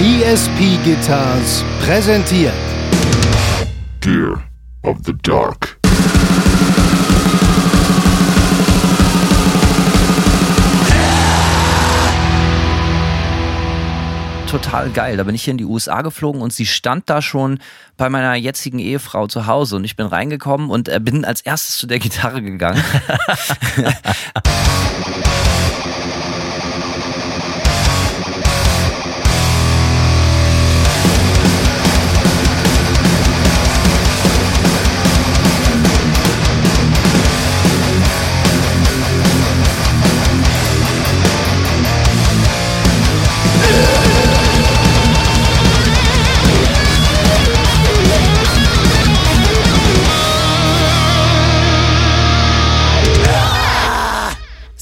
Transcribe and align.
ESP 0.00 0.78
Guitars 0.84 1.64
präsentiert 1.84 2.54
Gear 3.98 4.40
of 4.84 4.98
the 5.04 5.12
Dark. 5.24 5.76
total 14.46 14.88
geil. 14.90 15.16
Da 15.16 15.24
bin 15.24 15.34
ich 15.34 15.42
hier 15.42 15.50
in 15.50 15.58
die 15.58 15.64
USA 15.64 16.02
geflogen 16.02 16.40
und 16.40 16.52
sie 16.52 16.64
stand 16.64 17.10
da 17.10 17.20
schon 17.20 17.58
bei 17.96 18.08
meiner 18.08 18.34
jetzigen 18.34 18.78
Ehefrau 18.78 19.26
zu 19.26 19.46
Hause 19.46 19.76
und 19.76 19.84
ich 19.84 19.96
bin 19.96 20.06
reingekommen 20.06 20.70
und 20.70 20.88
äh, 20.88 21.00
bin 21.00 21.24
als 21.24 21.42
erstes 21.42 21.76
zu 21.76 21.86
der 21.86 21.98
Gitarre 21.98 22.40
gegangen. 22.40 22.82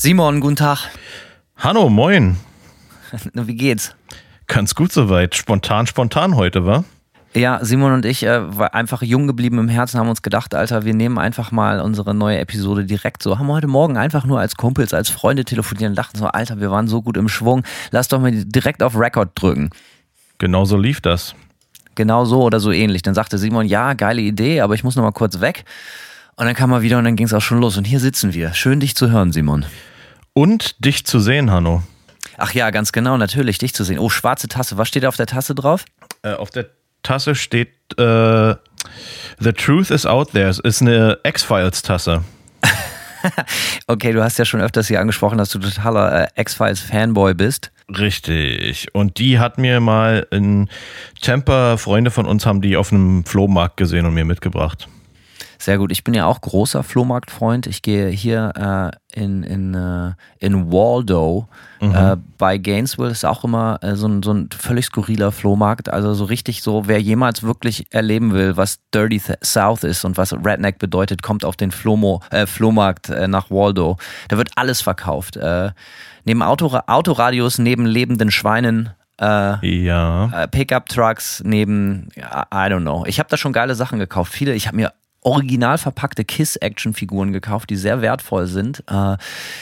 Simon, 0.07 0.39
guten 0.39 0.55
Tag. 0.55 0.89
Hanno, 1.57 1.89
moin. 1.89 2.37
Wie 3.35 3.57
geht's? 3.57 3.97
Ganz 4.47 4.77
gut 4.77 4.93
soweit. 4.93 5.35
Spontan, 5.35 5.89
spontan 5.89 6.37
heute, 6.37 6.65
wa? 6.65 6.85
Ja, 7.35 7.59
Simon 7.61 7.93
und 7.93 8.05
ich 8.05 8.23
äh, 8.23 8.57
war 8.57 8.73
einfach 8.73 9.03
jung 9.03 9.27
geblieben 9.27 9.59
im 9.59 9.67
Herzen, 9.67 9.99
haben 9.99 10.09
uns 10.09 10.23
gedacht, 10.23 10.55
Alter, 10.55 10.85
wir 10.85 10.95
nehmen 10.95 11.19
einfach 11.19 11.51
mal 11.51 11.81
unsere 11.81 12.15
neue 12.15 12.39
Episode 12.39 12.85
direkt 12.85 13.21
so. 13.21 13.41
Haben 13.41 13.49
heute 13.49 13.67
Morgen 13.67 13.97
einfach 13.97 14.25
nur 14.25 14.39
als 14.39 14.55
Kumpels, 14.55 14.95
als 14.95 15.11
Freunde 15.11 15.45
telefonieren 15.45 15.91
und 15.91 15.99
dachten 15.99 16.19
so, 16.19 16.27
Alter, 16.27 16.61
wir 16.61 16.71
waren 16.71 16.87
so 16.87 17.03
gut 17.03 17.17
im 17.17 17.29
Schwung, 17.29 17.65
lass 17.91 18.07
doch 18.07 18.21
mal 18.21 18.31
direkt 18.31 18.85
auf 18.85 18.97
Record 18.97 19.31
drücken. 19.35 19.71
Genau 20.39 20.67
so 20.67 20.77
lief 20.77 21.01
das. 21.01 21.35
Genau 21.97 22.25
so 22.27 22.43
oder 22.43 22.61
so 22.61 22.71
ähnlich. 22.71 23.03
Dann 23.03 23.17
sagte 23.17 23.39
Simon, 23.39 23.67
ja, 23.67 23.95
geile 23.95 24.23
Idee, 24.23 24.61
aber 24.61 24.75
ich 24.75 24.85
muss 24.85 24.95
noch 24.95 25.03
mal 25.03 25.11
kurz 25.11 25.41
weg. 25.41 25.65
Und 26.37 26.47
dann 26.47 26.55
kam 26.55 26.71
er 26.71 26.83
wieder 26.83 26.99
und 26.99 27.05
dann 27.05 27.17
ging 27.17 27.27
es 27.27 27.35
auch 27.35 27.43
schon 27.43 27.61
los. 27.61 27.77
Und 27.77 27.89
hier 27.89 27.99
sitzen 27.99 28.35
wir. 28.35 28.55
Schön, 28.55 28.79
dich 28.79 28.95
zu 28.95 29.11
hören, 29.11 29.33
Simon. 29.33 29.67
Und 30.37 30.85
dich 30.85 31.07
zu 31.07 31.19
sehen, 31.19 31.51
Hanno. 31.51 31.83
Ach 32.37 32.53
ja, 32.53 32.69
ganz 32.69 32.93
genau, 32.93 33.17
natürlich, 33.17 33.57
dich 33.57 33.73
zu 33.73 33.85
sehen. 33.85 33.99
Oh, 33.99 34.11
schwarze 34.11 34.49
Tasse. 34.49 34.77
Was 34.77 34.87
steht 34.87 35.07
auf 35.07 35.17
der 35.17 35.25
Tasse 35.25 35.55
drauf? 35.55 35.87
Äh, 36.21 36.35
auf 36.35 36.51
der 36.51 36.67
Tasse 37.03 37.35
steht 37.35 37.71
äh, 37.99 38.55
The 39.39 39.53
Truth 39.57 39.91
is 39.91 40.05
out 40.05 40.33
there. 40.33 40.51
Es 40.51 40.59
ist 40.59 40.83
eine 40.83 41.17
X-Files-Tasse. 41.23 42.23
okay, 43.87 44.13
du 44.13 44.23
hast 44.23 44.39
ja 44.39 44.45
schon 44.45 44.61
öfters 44.61 44.89
hier 44.89 45.01
angesprochen, 45.01 45.39
dass 45.39 45.49
du 45.49 45.59
totaler 45.59 46.25
äh, 46.25 46.29
X-Files-Fanboy 46.43 47.33
bist. 47.33 47.73
Richtig. 47.89 48.95
Und 48.95 49.17
die 49.17 49.39
hat 49.39 49.57
mir 49.57 49.81
mal 49.81 50.27
in 50.31 50.69
Tampa, 51.23 51.79
Freunde 51.79 52.11
von 52.11 52.27
uns 52.27 52.45
haben 52.45 52.61
die 52.61 52.77
auf 52.77 52.93
einem 52.93 53.25
Flohmarkt 53.25 53.79
gesehen 53.79 54.05
und 54.05 54.13
mir 54.13 54.27
mitgebracht. 54.27 54.87
Sehr 55.59 55.79
gut. 55.79 55.91
Ich 55.93 56.05
bin 56.05 56.15
ja 56.15 56.27
auch 56.27 56.41
großer 56.41 56.83
Flohmarktfreund. 56.83 57.67
Ich 57.67 57.83
gehe 57.83 58.09
hier 58.09 58.53
äh, 59.15 59.21
in, 59.21 59.43
in, 59.43 59.75
äh, 59.75 60.13
in 60.39 60.71
Waldo 60.71 61.49
mhm. 61.81 61.95
äh, 61.95 62.17
bei 62.39 62.59
Gainesville. 62.59 63.11
Ist 63.11 63.25
auch 63.25 63.45
immer 63.45 63.79
äh, 63.83 63.97
so, 63.97 64.07
ein, 64.07 64.23
so 64.23 64.33
ein 64.33 64.51
völlig 64.57 64.87
skurriler 64.87 65.33
Flohmarkt. 65.33 65.89
Also 65.89 66.15
so 66.15 66.25
richtig 66.25 66.63
so, 66.63 66.87
wer 66.87 67.01
jemals 67.01 67.43
wirklich 67.43 67.87
erleben 67.91 68.33
will, 68.33 68.57
was 68.57 68.79
Dirty 68.93 69.21
South 69.43 69.85
ist 69.85 70.05
und 70.05 70.19
was 70.19 70.33
Redneck 70.33 70.79
bedeutet, 70.79 71.23
kommt 71.23 71.45
auf 71.45 71.57
den 71.57 71.71
Flomo, 71.71 72.23
äh, 72.31 72.47
Flohmarkt 72.47 73.09
äh, 73.09 73.27
nach 73.27 73.51
Waldo. 73.51 73.97
Da 74.29 74.37
wird 74.37 74.51
alles 74.57 74.81
verkauft. 74.81 75.39
neben 76.25 76.43
Auto, 76.43 76.79
Autoradios, 76.87 77.59
neben 77.59 77.87
lebenden 77.87 78.31
Schweinen, 78.31 78.91
äh, 79.19 79.67
ja. 79.67 80.47
Pickup-Trucks 80.49 81.43
neben, 81.45 82.09
I 82.17 82.21
don't 82.69 82.83
know. 82.83 83.05
Ich 83.07 83.19
habe 83.19 83.29
da 83.31 83.37
schon 83.37 83.53
geile 83.53 83.75
Sachen 83.75 83.99
gekauft. 83.99 84.33
Viele, 84.33 84.55
ich 84.55 84.67
habe 84.67 84.77
mir 84.77 84.93
original 85.27 85.77
verpackte 85.77 86.25
Kiss-Action-Figuren 86.25 87.33
gekauft, 87.33 87.69
die 87.69 87.77
sehr 87.77 88.01
wertvoll 88.01 88.47
sind. 88.47 88.85
Äh, 88.89 89.17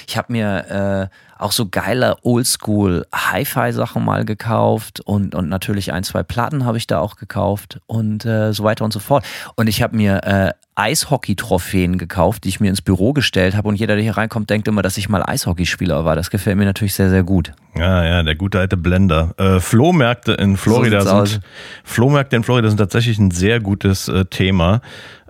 ich 0.06 0.18
habe 0.18 0.30
mir 0.30 1.10
äh, 1.10 1.42
auch 1.42 1.52
so 1.52 1.68
geile 1.68 2.16
Oldschool 2.22 3.06
Hi-Fi-Sachen 3.12 4.04
mal 4.04 4.26
gekauft 4.26 5.00
und, 5.00 5.34
und 5.34 5.48
natürlich 5.48 5.92
ein, 5.92 6.04
zwei 6.04 6.22
Platten 6.22 6.66
habe 6.66 6.76
ich 6.76 6.86
da 6.86 7.00
auch 7.00 7.16
gekauft 7.16 7.80
und 7.86 8.26
äh, 8.26 8.52
so 8.52 8.62
weiter 8.62 8.84
und 8.84 8.92
so 8.92 9.00
fort. 9.00 9.24
Und 9.56 9.66
ich 9.66 9.82
habe 9.82 9.96
mir 9.96 10.22
äh, 10.24 10.52
Eishockey-Trophäen 10.76 11.98
gekauft, 11.98 12.44
die 12.44 12.48
ich 12.48 12.60
mir 12.60 12.68
ins 12.68 12.82
Büro 12.82 13.12
gestellt 13.12 13.54
habe 13.54 13.68
und 13.68 13.76
jeder, 13.76 13.94
der 13.94 14.02
hier 14.02 14.16
reinkommt, 14.16 14.50
denkt 14.50 14.66
immer, 14.66 14.82
dass 14.82 14.96
ich 14.96 15.08
mal 15.08 15.22
Eishockeyspieler 15.22 16.04
war. 16.04 16.16
Das 16.16 16.30
gefällt 16.30 16.56
mir 16.56 16.64
natürlich 16.64 16.94
sehr, 16.94 17.10
sehr 17.10 17.22
gut. 17.22 17.52
Ja, 17.76 18.04
ja, 18.04 18.22
der 18.22 18.34
gute 18.34 18.58
alte 18.58 18.76
Blender. 18.76 19.34
Äh, 19.38 19.60
Flohmärkte 19.60 20.32
in 20.32 20.56
Florida 20.56 21.02
so 21.02 21.24
sind 21.24 21.42
Flohmärkte 21.84 22.36
in 22.36 22.42
Florida 22.42 22.68
sind 22.68 22.78
tatsächlich 22.78 23.18
ein 23.18 23.30
sehr 23.30 23.60
gutes 23.60 24.08
äh, 24.08 24.24
Thema. 24.24 24.80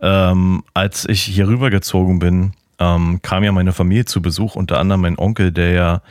Ähm, 0.01 0.63
als 0.73 1.07
ich 1.09 1.23
hier 1.23 1.47
rübergezogen 1.47 2.19
bin, 2.19 2.53
ähm, 2.79 3.21
kam 3.23 3.45
ja 3.45 3.53
meine 3.53 3.73
Familie 3.73 4.05
zu 4.07 4.23
Besuch, 4.23 4.57
unter 4.57 4.81
anderem 4.81 5.03
mein 5.03 5.19
Onkel, 5.19 5.53
der 5.53 5.71
ja 5.73 6.03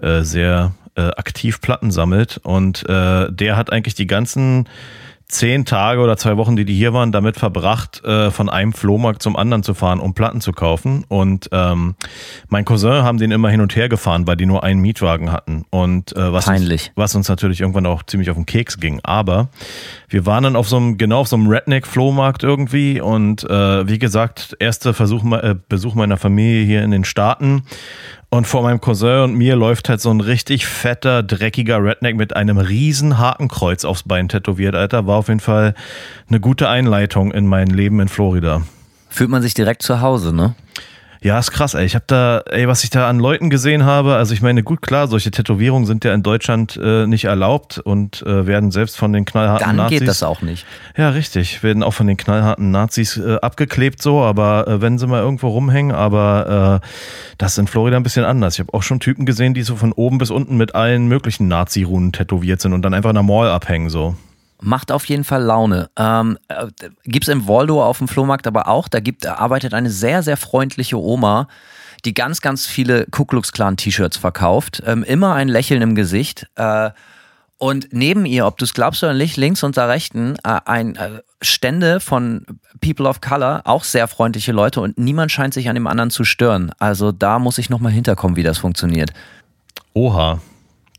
äh, 0.00 0.22
sehr 0.22 0.72
äh, 0.96 1.02
aktiv 1.16 1.60
Platten 1.60 1.90
sammelt 1.90 2.40
und 2.42 2.88
äh, 2.88 3.30
der 3.30 3.56
hat 3.56 3.70
eigentlich 3.72 3.94
die 3.94 4.06
ganzen 4.06 4.68
zehn 5.28 5.66
Tage 5.66 6.00
oder 6.00 6.16
zwei 6.16 6.38
Wochen, 6.38 6.56
die 6.56 6.64
die 6.64 6.74
hier 6.74 6.94
waren, 6.94 7.12
damit 7.12 7.36
verbracht, 7.36 8.02
äh, 8.02 8.30
von 8.30 8.48
einem 8.48 8.72
Flohmarkt 8.72 9.22
zum 9.22 9.36
anderen 9.36 9.62
zu 9.62 9.74
fahren, 9.74 10.00
um 10.00 10.14
Platten 10.14 10.40
zu 10.40 10.52
kaufen. 10.52 11.04
Und 11.08 11.50
ähm, 11.52 11.96
mein 12.48 12.64
Cousin 12.64 13.02
haben 13.02 13.18
den 13.18 13.30
immer 13.30 13.50
hin 13.50 13.60
und 13.60 13.76
her 13.76 13.90
gefahren, 13.90 14.26
weil 14.26 14.36
die 14.36 14.46
nur 14.46 14.64
einen 14.64 14.80
Mietwagen 14.80 15.30
hatten. 15.30 15.66
Und 15.70 16.16
äh, 16.16 16.32
was. 16.32 16.48
Uns, 16.48 16.92
was 16.94 17.14
uns 17.14 17.28
natürlich 17.28 17.60
irgendwann 17.60 17.84
auch 17.84 18.02
ziemlich 18.04 18.30
auf 18.30 18.36
den 18.36 18.46
Keks 18.46 18.80
ging. 18.80 19.00
Aber 19.02 19.50
wir 20.08 20.24
waren 20.24 20.44
dann 20.44 20.56
auf 20.56 20.68
so 20.68 20.78
einem, 20.78 20.96
genau 20.96 21.20
auf 21.20 21.28
so 21.28 21.36
einem 21.36 21.48
Redneck-Flohmarkt 21.48 22.42
irgendwie. 22.42 23.00
Und 23.00 23.44
äh, 23.44 23.86
wie 23.86 23.98
gesagt, 23.98 24.56
erster 24.58 24.94
Versuch, 24.94 25.24
äh, 25.32 25.56
Besuch 25.68 25.94
meiner 25.94 26.16
Familie 26.16 26.64
hier 26.64 26.82
in 26.82 26.90
den 26.90 27.04
Staaten. 27.04 27.64
Und 28.30 28.46
vor 28.46 28.62
meinem 28.62 28.80
Cousin 28.80 29.20
und 29.22 29.34
mir 29.36 29.56
läuft 29.56 29.88
halt 29.88 30.02
so 30.02 30.10
ein 30.10 30.20
richtig 30.20 30.66
fetter, 30.66 31.22
dreckiger 31.22 31.82
Redneck 31.82 32.14
mit 32.14 32.36
einem 32.36 32.58
riesen 32.58 33.16
Hakenkreuz 33.16 33.86
aufs 33.86 34.02
Bein 34.02 34.28
tätowiert, 34.28 34.74
Alter. 34.74 35.06
War 35.06 35.16
auf 35.16 35.28
jeden 35.28 35.40
Fall 35.40 35.74
eine 36.28 36.38
gute 36.38 36.68
Einleitung 36.68 37.32
in 37.32 37.46
mein 37.46 37.68
Leben 37.68 38.00
in 38.00 38.08
Florida. 38.08 38.62
Fühlt 39.08 39.30
man 39.30 39.40
sich 39.40 39.54
direkt 39.54 39.82
zu 39.82 40.02
Hause, 40.02 40.34
ne? 40.34 40.54
Ja, 41.20 41.38
ist 41.38 41.50
krass, 41.50 41.74
ey. 41.74 41.84
Ich 41.84 41.94
habe 41.94 42.04
da, 42.06 42.42
ey, 42.50 42.68
was 42.68 42.84
ich 42.84 42.90
da 42.90 43.08
an 43.08 43.18
Leuten 43.18 43.50
gesehen 43.50 43.84
habe, 43.84 44.14
also 44.14 44.34
ich 44.34 44.42
meine, 44.42 44.62
gut, 44.62 44.82
klar, 44.82 45.08
solche 45.08 45.30
Tätowierungen 45.30 45.86
sind 45.86 46.04
ja 46.04 46.14
in 46.14 46.22
Deutschland 46.22 46.78
äh, 46.82 47.06
nicht 47.06 47.24
erlaubt 47.24 47.78
und 47.78 48.22
äh, 48.22 48.46
werden 48.46 48.70
selbst 48.70 48.96
von 48.96 49.12
den 49.12 49.24
knallharten 49.24 49.66
Dann 49.66 49.76
Nazis. 49.76 49.98
Dann 49.98 50.00
geht 50.00 50.08
das 50.08 50.22
auch 50.22 50.42
nicht. 50.42 50.64
Ja, 50.96 51.10
richtig. 51.10 51.62
Werden 51.62 51.82
auch 51.82 51.94
von 51.94 52.06
den 52.06 52.16
knallharten 52.16 52.70
Nazis 52.70 53.16
äh, 53.16 53.36
abgeklebt 53.42 54.00
so, 54.00 54.22
aber 54.22 54.68
äh, 54.68 54.80
wenn 54.80 54.98
sie 54.98 55.06
mal 55.06 55.20
irgendwo 55.20 55.48
rumhängen, 55.48 55.94
aber 55.94 56.80
äh, 56.82 56.88
das 57.38 57.52
ist 57.52 57.58
in 57.58 57.66
Florida 57.66 57.96
ein 57.96 58.02
bisschen 58.04 58.24
anders. 58.24 58.54
Ich 58.54 58.60
habe 58.60 58.72
auch 58.74 58.82
schon 58.82 59.00
Typen 59.00 59.26
gesehen, 59.26 59.54
die 59.54 59.62
so 59.62 59.76
von 59.76 59.92
oben 59.92 60.18
bis 60.18 60.30
unten 60.30 60.56
mit 60.56 60.74
allen 60.74 61.08
möglichen 61.08 61.48
Nazi-Runen 61.48 62.12
tätowiert 62.12 62.60
sind 62.60 62.72
und 62.72 62.82
dann 62.82 62.94
einfach 62.94 63.10
in 63.10 63.14
der 63.14 63.22
Mall 63.24 63.50
abhängen 63.50 63.90
so. 63.90 64.14
Macht 64.60 64.90
auf 64.90 65.04
jeden 65.04 65.24
Fall 65.24 65.42
Laune. 65.42 65.90
Ähm, 65.96 66.38
äh, 66.48 66.66
Gibt 67.04 67.28
es 67.28 67.32
in 67.32 67.46
Waldo 67.46 67.84
auf 67.84 67.98
dem 67.98 68.08
Flohmarkt 68.08 68.46
aber 68.46 68.68
auch. 68.68 68.88
Da 68.88 69.00
gibt, 69.00 69.26
arbeitet 69.26 69.74
eine 69.74 69.90
sehr, 69.90 70.22
sehr 70.22 70.36
freundliche 70.36 71.00
Oma, 71.00 71.48
die 72.04 72.14
ganz, 72.14 72.40
ganz 72.40 72.66
viele 72.66 73.06
Ku 73.06 73.24
Klux 73.24 73.52
Klan 73.52 73.76
T-Shirts 73.76 74.16
verkauft. 74.16 74.82
Ähm, 74.84 75.02
immer 75.02 75.34
ein 75.34 75.48
Lächeln 75.48 75.82
im 75.82 75.94
Gesicht. 75.94 76.48
Äh, 76.56 76.90
und 77.58 77.88
neben 77.90 78.24
ihr, 78.24 78.46
ob 78.46 78.56
du 78.56 78.64
es 78.64 78.72
glaubst 78.72 79.02
oder 79.02 79.14
nicht, 79.14 79.36
links 79.36 79.64
und 79.64 79.76
da 79.76 79.86
rechten, 79.86 80.36
äh, 80.44 80.60
ein 80.64 80.94
äh, 80.94 81.22
Stände 81.42 81.98
von 81.98 82.46
People 82.80 83.08
of 83.08 83.20
Color, 83.20 83.62
auch 83.64 83.82
sehr 83.82 84.06
freundliche 84.06 84.52
Leute 84.52 84.80
und 84.80 84.96
niemand 84.96 85.32
scheint 85.32 85.54
sich 85.54 85.68
an 85.68 85.74
dem 85.74 85.88
anderen 85.88 86.10
zu 86.10 86.24
stören. 86.24 86.72
Also 86.78 87.10
da 87.10 87.40
muss 87.40 87.58
ich 87.58 87.68
nochmal 87.68 87.92
hinterkommen, 87.92 88.36
wie 88.36 88.44
das 88.44 88.58
funktioniert. 88.58 89.12
Oha, 89.92 90.40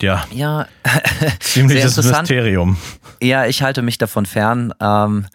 ja. 0.02 0.26
Ja. 0.32 0.68
Ziemliches 1.40 1.98
Mysterium. 1.98 2.78
Ja, 3.22 3.46
ich 3.46 3.62
halte 3.62 3.82
mich 3.82 3.98
davon 3.98 4.26
fern. 4.26 4.74
Ähm, 4.80 5.26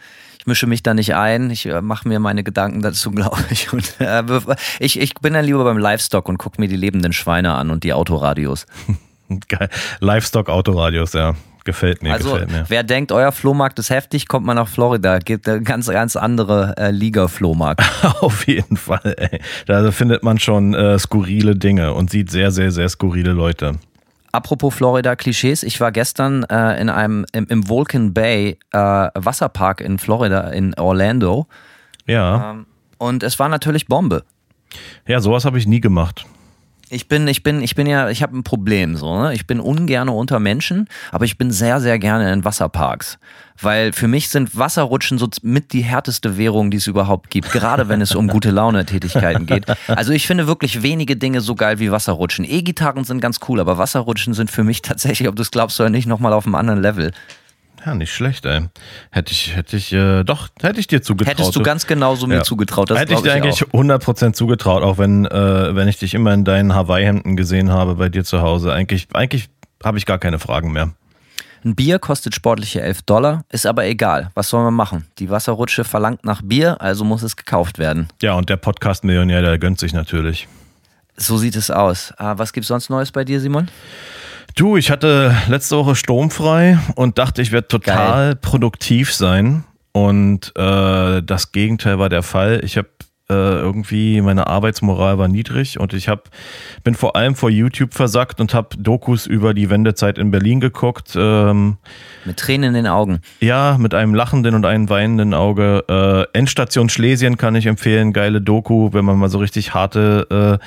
ich 0.44 0.46
mische 0.46 0.66
mich 0.66 0.82
da 0.82 0.92
nicht 0.92 1.14
ein. 1.14 1.50
Ich 1.50 1.64
äh, 1.64 1.80
mache 1.80 2.06
mir 2.06 2.20
meine 2.20 2.44
Gedanken 2.44 2.82
dazu, 2.82 3.10
glaube 3.12 3.42
ich. 3.48 3.72
Und, 3.72 3.98
äh, 3.98 4.22
ich. 4.78 5.00
Ich 5.00 5.14
bin 5.14 5.32
dann 5.32 5.44
lieber 5.44 5.64
beim 5.64 5.78
Livestock 5.78 6.28
und 6.28 6.36
gucke 6.36 6.60
mir 6.60 6.68
die 6.68 6.76
lebenden 6.76 7.14
Schweine 7.14 7.54
an 7.54 7.70
und 7.70 7.82
die 7.82 7.94
Autoradios. 7.94 8.66
Geil. 9.48 9.70
Livestock-Autoradios, 10.00 11.14
ja. 11.14 11.34
Gefällt 11.64 12.02
mir, 12.02 12.12
also, 12.12 12.32
gefällt 12.32 12.50
mir. 12.50 12.66
Wer 12.68 12.82
denkt, 12.82 13.10
euer 13.10 13.32
Flohmarkt 13.32 13.78
ist 13.78 13.88
heftig, 13.88 14.28
kommt 14.28 14.44
mal 14.44 14.52
nach 14.52 14.68
Florida. 14.68 15.18
Gibt 15.18 15.48
eine 15.48 15.62
ganz, 15.62 15.86
ganz 15.86 16.14
andere 16.14 16.74
äh, 16.76 16.90
Liga-Flohmarkt. 16.90 17.80
Auf 18.20 18.46
jeden 18.46 18.76
Fall, 18.76 19.14
ey. 19.16 19.40
Da 19.64 19.90
findet 19.90 20.22
man 20.22 20.38
schon 20.38 20.74
äh, 20.74 20.98
skurrile 20.98 21.56
Dinge 21.56 21.94
und 21.94 22.10
sieht 22.10 22.30
sehr, 22.30 22.50
sehr, 22.50 22.70
sehr 22.70 22.90
skurrile 22.90 23.32
Leute. 23.32 23.76
Apropos 24.34 24.74
Florida 24.74 25.16
Klischees, 25.16 25.62
ich 25.62 25.80
war 25.80 25.92
gestern 25.92 26.42
äh, 26.44 26.80
in 26.80 26.90
einem 26.90 27.24
im, 27.32 27.46
im 27.48 27.68
Vulcan 27.68 28.12
Bay 28.12 28.58
äh, 28.72 28.78
Wasserpark 28.78 29.80
in 29.80 29.98
Florida 29.98 30.48
in 30.50 30.74
Orlando. 30.74 31.46
Ja. 32.06 32.50
Ähm, 32.50 32.66
und 32.98 33.22
es 33.22 33.38
war 33.38 33.48
natürlich 33.48 33.86
Bombe. 33.86 34.24
Ja, 35.06 35.20
sowas 35.20 35.44
habe 35.44 35.58
ich 35.58 35.66
nie 35.66 35.80
gemacht. 35.80 36.26
Ich 36.90 37.08
bin, 37.08 37.26
ich 37.28 37.42
bin, 37.42 37.62
ich 37.62 37.74
bin 37.74 37.86
ja, 37.86 38.10
ich 38.10 38.22
habe 38.22 38.36
ein 38.36 38.44
Problem 38.44 38.96
so. 38.96 39.18
Ne? 39.18 39.34
Ich 39.34 39.46
bin 39.46 39.58
ungerne 39.58 40.12
unter 40.12 40.38
Menschen, 40.38 40.88
aber 41.12 41.24
ich 41.24 41.38
bin 41.38 41.50
sehr, 41.50 41.80
sehr 41.80 41.98
gerne 41.98 42.32
in 42.32 42.44
Wasserparks, 42.44 43.18
weil 43.60 43.92
für 43.92 44.06
mich 44.06 44.28
sind 44.28 44.56
Wasserrutschen 44.56 45.18
so 45.18 45.28
mit 45.42 45.72
die 45.72 45.82
härteste 45.82 46.36
Währung, 46.36 46.70
die 46.70 46.76
es 46.76 46.86
überhaupt 46.86 47.30
gibt. 47.30 47.50
Gerade 47.52 47.88
wenn 47.88 48.00
es 48.00 48.14
um 48.14 48.28
gute 48.28 48.50
Laune-Tätigkeiten 48.50 49.46
geht. 49.46 49.64
Also 49.88 50.12
ich 50.12 50.26
finde 50.26 50.46
wirklich 50.46 50.82
wenige 50.82 51.16
Dinge 51.16 51.40
so 51.40 51.54
geil 51.54 51.78
wie 51.78 51.90
Wasserrutschen. 51.90 52.44
E-Gitarren 52.44 53.04
sind 53.04 53.20
ganz 53.20 53.40
cool, 53.48 53.60
aber 53.60 53.78
Wasserrutschen 53.78 54.34
sind 54.34 54.50
für 54.50 54.64
mich 54.64 54.82
tatsächlich, 54.82 55.28
ob 55.28 55.36
du 55.36 55.42
es 55.42 55.50
glaubst 55.50 55.80
oder 55.80 55.90
nicht, 55.90 56.06
nochmal 56.06 56.32
auf 56.32 56.46
einem 56.46 56.54
anderen 56.54 56.82
Level. 56.82 57.12
Ja, 57.84 57.94
nicht 57.94 58.12
schlecht, 58.12 58.46
ey. 58.46 58.62
Hätte 59.10 59.32
ich, 59.32 59.54
hätte 59.54 59.76
ich, 59.76 59.92
äh, 59.92 60.22
doch, 60.24 60.48
hätte 60.62 60.80
ich 60.80 60.86
dir 60.86 61.02
zugetraut. 61.02 61.38
Hättest 61.38 61.54
du 61.56 61.62
ganz 61.62 61.86
genauso 61.86 62.26
mir 62.26 62.36
Ja. 62.36 62.42
zugetraut. 62.42 62.90
Das 62.90 62.98
hätte 62.98 63.12
ich 63.14 63.20
dir 63.20 63.32
eigentlich 63.32 63.62
auch. 63.64 63.72
100% 63.72 64.34
zugetraut, 64.36 64.82
auch 64.82 64.96
wenn, 64.98 65.26
äh, 65.26 65.74
wenn 65.74 65.88
ich 65.88 65.98
dich 65.98 66.14
immer 66.14 66.32
in 66.32 66.44
deinen 66.44 66.74
Hawaii-Hemden 66.74 67.36
gesehen 67.36 67.70
habe 67.70 67.96
bei 67.96 68.08
dir 68.08 68.24
zu 68.24 68.40
Hause. 68.40 68.72
Eigentlich, 68.72 69.08
eigentlich 69.12 69.48
habe 69.82 69.98
ich 69.98 70.06
gar 70.06 70.18
keine 70.18 70.38
Fragen 70.38 70.72
mehr. 70.72 70.92
Ein 71.62 71.74
Bier 71.74 71.98
kostet 71.98 72.34
sportliche 72.34 72.80
11 72.82 73.02
Dollar, 73.02 73.44
ist 73.50 73.66
aber 73.66 73.84
egal. 73.86 74.30
Was 74.34 74.50
soll 74.50 74.62
man 74.64 74.74
machen? 74.74 75.06
Die 75.18 75.30
Wasserrutsche 75.30 75.84
verlangt 75.84 76.24
nach 76.24 76.42
Bier, 76.42 76.80
also 76.80 77.04
muss 77.04 77.22
es 77.22 77.36
gekauft 77.36 77.78
werden. 77.78 78.08
Ja, 78.22 78.34
und 78.34 78.48
der 78.50 78.56
Podcast-Millionär, 78.56 79.40
der 79.42 79.58
gönnt 79.58 79.78
sich 79.78 79.92
natürlich. 79.94 80.46
So 81.16 81.38
sieht 81.38 81.56
es 81.56 81.70
aus. 81.70 82.10
Äh, 82.18 82.34
was 82.36 82.52
gibt's 82.52 82.68
sonst 82.68 82.90
Neues 82.90 83.12
bei 83.12 83.24
dir, 83.24 83.40
Simon? 83.40 83.68
Du, 84.54 84.76
ich 84.76 84.90
hatte 84.90 85.34
letzte 85.48 85.76
Woche 85.76 85.96
sturmfrei 85.96 86.78
und 86.94 87.18
dachte, 87.18 87.42
ich 87.42 87.50
werde 87.52 87.68
total 87.68 88.36
produktiv 88.36 89.12
sein. 89.12 89.64
Und 89.92 90.52
äh, 90.56 91.22
das 91.22 91.52
Gegenteil 91.52 91.98
war 91.98 92.08
der 92.08 92.22
Fall. 92.22 92.60
Ich 92.64 92.76
habe 92.76 92.88
äh, 93.30 93.32
irgendwie, 93.32 94.20
meine 94.20 94.48
Arbeitsmoral 94.48 95.18
war 95.18 95.28
niedrig 95.28 95.80
und 95.80 95.94
ich 95.94 96.08
hab, 96.08 96.28
bin 96.82 96.94
vor 96.94 97.16
allem 97.16 97.34
vor 97.34 97.48
YouTube 97.48 97.94
versackt 97.94 98.38
und 98.40 98.52
habe 98.52 98.76
Dokus 98.76 99.26
über 99.26 99.54
die 99.54 99.70
Wendezeit 99.70 100.18
in 100.18 100.30
Berlin 100.30 100.60
geguckt. 100.60 101.14
Ähm, 101.16 101.78
Mit 102.26 102.36
Tränen 102.38 102.68
in 102.68 102.74
den 102.74 102.86
Augen. 102.86 103.20
ja, 103.40 103.76
mit 103.78 103.94
einem 103.94 104.14
lachenden 104.14 104.54
und 104.54 104.66
einem 104.66 104.90
weinenden 104.90 105.32
Auge. 105.32 105.84
Äh, 105.88 106.38
Endstation 106.38 106.88
Schlesien 106.90 107.38
kann 107.38 107.54
ich 107.54 107.66
empfehlen. 107.66 108.12
Geile 108.12 108.42
Doku, 108.42 108.92
wenn 108.92 109.04
man 109.06 109.18
mal 109.18 109.30
so 109.30 109.38
richtig 109.38 109.72
harte 109.72 110.60
äh, 110.60 110.64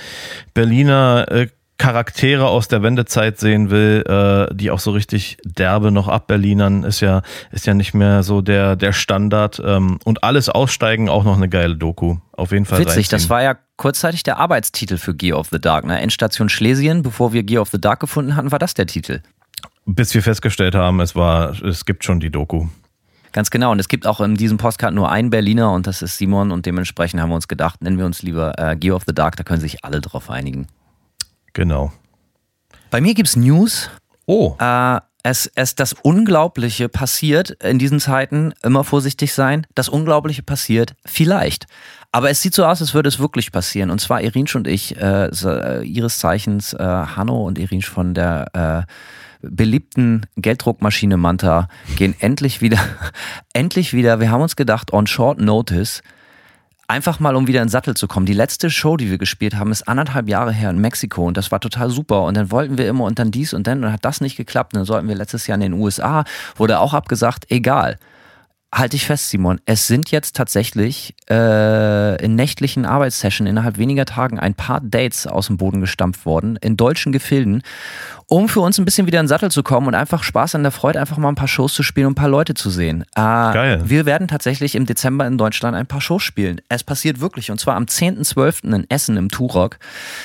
Berliner 0.56 1.26
äh, 1.30 1.48
Charaktere 1.78 2.48
aus 2.48 2.68
der 2.68 2.82
Wendezeit 2.82 3.38
sehen 3.40 3.70
will, 3.70 4.04
äh, 4.08 4.54
die 4.56 4.72
auch 4.72 4.80
so 4.80 4.92
richtig 4.92 5.38
derbe 5.44 5.92
noch 5.92 6.08
abberlinern, 6.08 6.84
ist 6.84 7.02
ja, 7.02 7.22
ist 7.52 7.68
ja 7.68 7.76
nicht 7.76 7.94
mehr 7.94 8.24
so 8.24 8.42
der, 8.42 8.76
der 8.76 8.94
Standard. 8.94 9.62
Ähm, 9.64 10.00
und 10.04 10.24
alles 10.24 10.50
aussteigen, 10.50 11.08
auch 11.08 11.24
noch 11.24 11.38
eine 11.38 11.50
geile 11.50 11.76
Doku. 11.76 12.18
Auf 12.32 12.52
jeden 12.52 12.66
Fall 12.66 12.80
Witzig, 12.80 13.10
das 13.10 13.14
reinziehen. 13.14 13.30
war 13.30 13.44
ja 13.44 13.58
kurzzeitig 13.78 14.24
der 14.24 14.38
Arbeitstitel 14.38 14.98
für 14.98 15.14
Gear 15.14 15.38
of 15.38 15.50
the 15.52 15.60
Dark. 15.60 15.86
Ne? 15.86 16.00
Endstation 16.02 16.50
Schlesien, 16.50 17.04
bevor 17.04 17.32
wir 17.32 17.44
Gear 17.44 17.62
of 17.62 17.70
the 17.70 17.80
Dark 17.80 18.00
gefunden 18.00 18.36
hatten, 18.36 18.52
war 18.52 18.60
das 18.60 18.74
der 18.74 18.88
Titel. 18.88 19.22
Bis 19.86 20.14
wir 20.14 20.24
festgestellt 20.24 20.76
haben, 20.76 21.00
es 21.00 21.16
war, 21.16 21.62
es 21.64 21.86
gibt 21.86 22.04
schon 22.04 22.20
die 22.20 22.32
Doku. 22.32 22.68
Ganz 23.34 23.52
genau. 23.52 23.72
Und 23.72 23.80
es 23.80 23.88
gibt 23.88 24.08
auch 24.08 24.20
in 24.20 24.36
diesem 24.36 24.58
Postcard 24.58 24.96
nur 24.96 25.12
einen 25.12 25.30
Berliner 25.30 25.72
und 25.72 25.86
das 25.86 26.02
ist 26.02 26.18
Simon. 26.18 26.52
Und 26.52 26.66
dementsprechend 26.66 27.22
haben 27.22 27.30
wir 27.30 27.36
uns 27.36 27.48
gedacht, 27.48 27.84
nennen 27.84 28.00
wir 28.00 28.06
uns 28.06 28.24
lieber 28.24 28.58
äh, 28.58 28.76
Gear 28.76 28.96
of 28.96 29.04
the 29.06 29.14
Dark, 29.14 29.36
da 29.36 29.44
können 29.44 29.62
sich 29.62 29.86
alle 29.86 30.02
drauf 30.02 30.32
einigen. 30.32 30.68
Genau. 31.58 31.92
Bei 32.92 33.02
mir 33.02 33.16
gibt's 33.16 33.36
News. 33.36 33.90
Oh, 34.28 34.56
Äh, 34.60 35.00
es, 35.24 35.52
es 35.56 35.74
das 35.74 35.94
Unglaubliche 35.94 36.88
passiert 36.88 37.50
in 37.64 37.80
diesen 37.80 38.00
Zeiten, 38.00 38.54
immer 38.62 38.84
vorsichtig 38.84 39.34
sein. 39.34 39.66
Das 39.74 39.90
Unglaubliche 39.90 40.44
passiert 40.44 40.94
vielleicht. 41.04 41.66
Aber 42.12 42.30
es 42.30 42.44
sieht 42.44 42.54
so 42.54 42.64
aus, 42.64 42.80
als 42.80 42.94
würde 42.94 43.10
es 43.10 43.18
wirklich 43.18 43.52
passieren. 43.52 43.90
Und 43.90 44.00
zwar 44.00 44.22
Irinsch 44.22 44.56
und 44.56 44.68
ich, 44.68 44.98
äh, 44.98 45.32
äh, 45.32 45.84
ihres 45.84 46.20
Zeichens 46.20 46.74
äh, 46.74 46.78
Hanno 46.78 47.48
und 47.48 47.58
Irinsch 47.58 47.90
von 47.90 48.14
der 48.14 48.86
äh, 48.86 48.94
beliebten 49.42 50.28
Gelddruckmaschine 50.36 51.18
Manta, 51.18 51.70
gehen 51.96 52.14
endlich 52.20 52.62
wieder, 52.62 52.78
endlich 53.54 53.96
wieder, 53.96 54.20
wir 54.20 54.30
haben 54.30 54.42
uns 54.42 54.58
gedacht, 54.58 54.94
on 54.94 55.08
short 55.08 55.42
notice, 55.42 56.04
Einfach 56.90 57.20
mal, 57.20 57.36
um 57.36 57.48
wieder 57.48 57.60
in 57.60 57.66
den 57.66 57.72
Sattel 57.72 57.98
zu 57.98 58.08
kommen. 58.08 58.26
Die 58.26 58.34
letzte 58.34 58.70
Show, 58.70 58.96
die 58.96 59.10
wir 59.10 59.18
gespielt 59.18 59.56
haben, 59.56 59.74
ist 59.74 59.90
anderthalb 59.90 60.30
Jahre 60.30 60.54
her 60.54 60.70
in 60.70 60.80
Mexiko 60.80 61.28
und 61.28 61.36
das 61.36 61.52
war 61.52 61.60
total 61.60 61.90
super. 61.90 62.24
Und 62.24 62.38
dann 62.38 62.50
wollten 62.50 62.78
wir 62.78 62.88
immer 62.88 63.04
und 63.04 63.20
dann 63.20 63.30
dies 63.30 63.54
und 63.54 63.68
dann 63.68 63.84
und 63.84 63.92
hat 63.92 64.06
das 64.06 64.22
nicht 64.22 64.38
geklappt. 64.38 64.74
Und 64.74 64.80
dann 64.80 64.86
sollten 64.86 65.10
wir 65.10 65.16
letztes 65.16 65.48
Jahr 65.48 65.56
in 65.56 65.62
den 65.62 65.74
USA, 65.74 66.24
wurde 66.56 66.80
auch 66.80 66.94
abgesagt, 66.94 67.52
egal. 67.52 67.98
Halt 68.74 68.94
dich 68.94 69.06
fest, 69.06 69.30
Simon. 69.30 69.60
Es 69.66 69.88
sind 69.88 70.12
jetzt 70.12 70.36
tatsächlich 70.38 71.14
äh, 71.30 72.24
in 72.24 72.36
nächtlichen 72.36 72.86
Arbeitssession 72.86 73.48
innerhalb 73.48 73.78
weniger 73.78 74.06
Tagen 74.06 74.40
ein 74.40 74.56
paar 74.56 74.80
Dates 74.80 75.28
aus 75.28 75.48
dem 75.48 75.58
Boden 75.58 75.82
gestampft 75.82 76.26
worden, 76.26 76.58
in 76.62 76.78
deutschen 76.78 77.12
Gefilden, 77.12 77.64
um 78.30 78.50
für 78.50 78.60
uns 78.60 78.78
ein 78.78 78.84
bisschen 78.84 79.08
wieder 79.08 79.22
in 79.22 79.24
den 79.24 79.30
Sattel 79.30 79.50
zu 79.50 79.64
kommen 79.64 79.88
und 79.88 79.96
einfach 79.96 80.22
Spaß 80.22 80.56
an 80.56 80.64
der 80.64 80.74
Freude, 80.74 81.00
einfach 81.00 81.18
mal 81.18 81.30
ein 81.30 81.36
paar 81.36 81.48
Shows 81.48 81.74
zu 81.74 81.82
spielen 81.82 82.08
und 82.08 82.12
ein 82.12 82.16
paar 82.16 82.28
Leute 82.28 82.56
zu 82.56 82.70
sehen. 82.70 83.04
Äh, 83.16 83.22
Geil. 83.22 83.82
Wir 83.86 84.06
werden 84.06 84.28
tatsächlich 84.28 84.76
im 84.76 84.86
Dezember 84.86 85.26
in 85.26 85.38
Deutschland 85.38 85.78
ein 85.78 85.88
paar 85.88 86.02
Shows 86.02 86.24
spielen. 86.24 86.60
Es 86.68 86.84
passiert 86.84 87.22
wirklich. 87.22 87.52
Und 87.52 87.60
zwar 87.60 87.76
am 87.76 87.86
10.12. 87.86 88.76
in 88.76 88.90
Essen 88.90 89.16
im 89.16 89.30
Turok, 89.30 89.80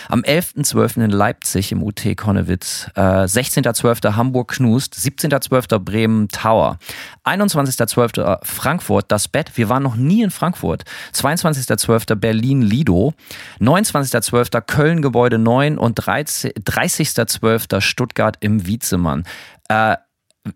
am 0.08 0.22
11.12. 0.22 1.04
in 1.04 1.10
Leipzig 1.10 1.70
im 1.70 1.84
UT 1.84 2.02
Konnewitz, 2.16 2.90
äh, 2.96 3.00
16.12. 3.00 4.16
Hamburg 4.16 4.49
Knust, 4.56 4.94
17.12. 4.94 5.78
Bremen 5.78 6.26
Tower, 6.26 6.78
21.12. 7.25 8.44
Frankfurt 8.44 9.12
Das 9.12 9.28
Bett. 9.28 9.52
Wir 9.54 9.69
waren 9.69 9.84
noch 9.84 9.94
nie 9.94 10.22
in 10.22 10.31
Frankfurt. 10.32 10.82
22.12. 11.14 12.16
Berlin 12.16 12.62
Lido, 12.62 13.14
29.12. 13.60 14.60
Köln 14.62 15.02
Gebäude 15.02 15.38
9 15.38 15.78
und 15.78 15.94
30 15.94 16.54
30.12. 16.54 17.91
Stuttgart 17.92 18.36
im 18.40 18.66
Wiezemann. 18.66 19.24
Äh, 19.68 19.96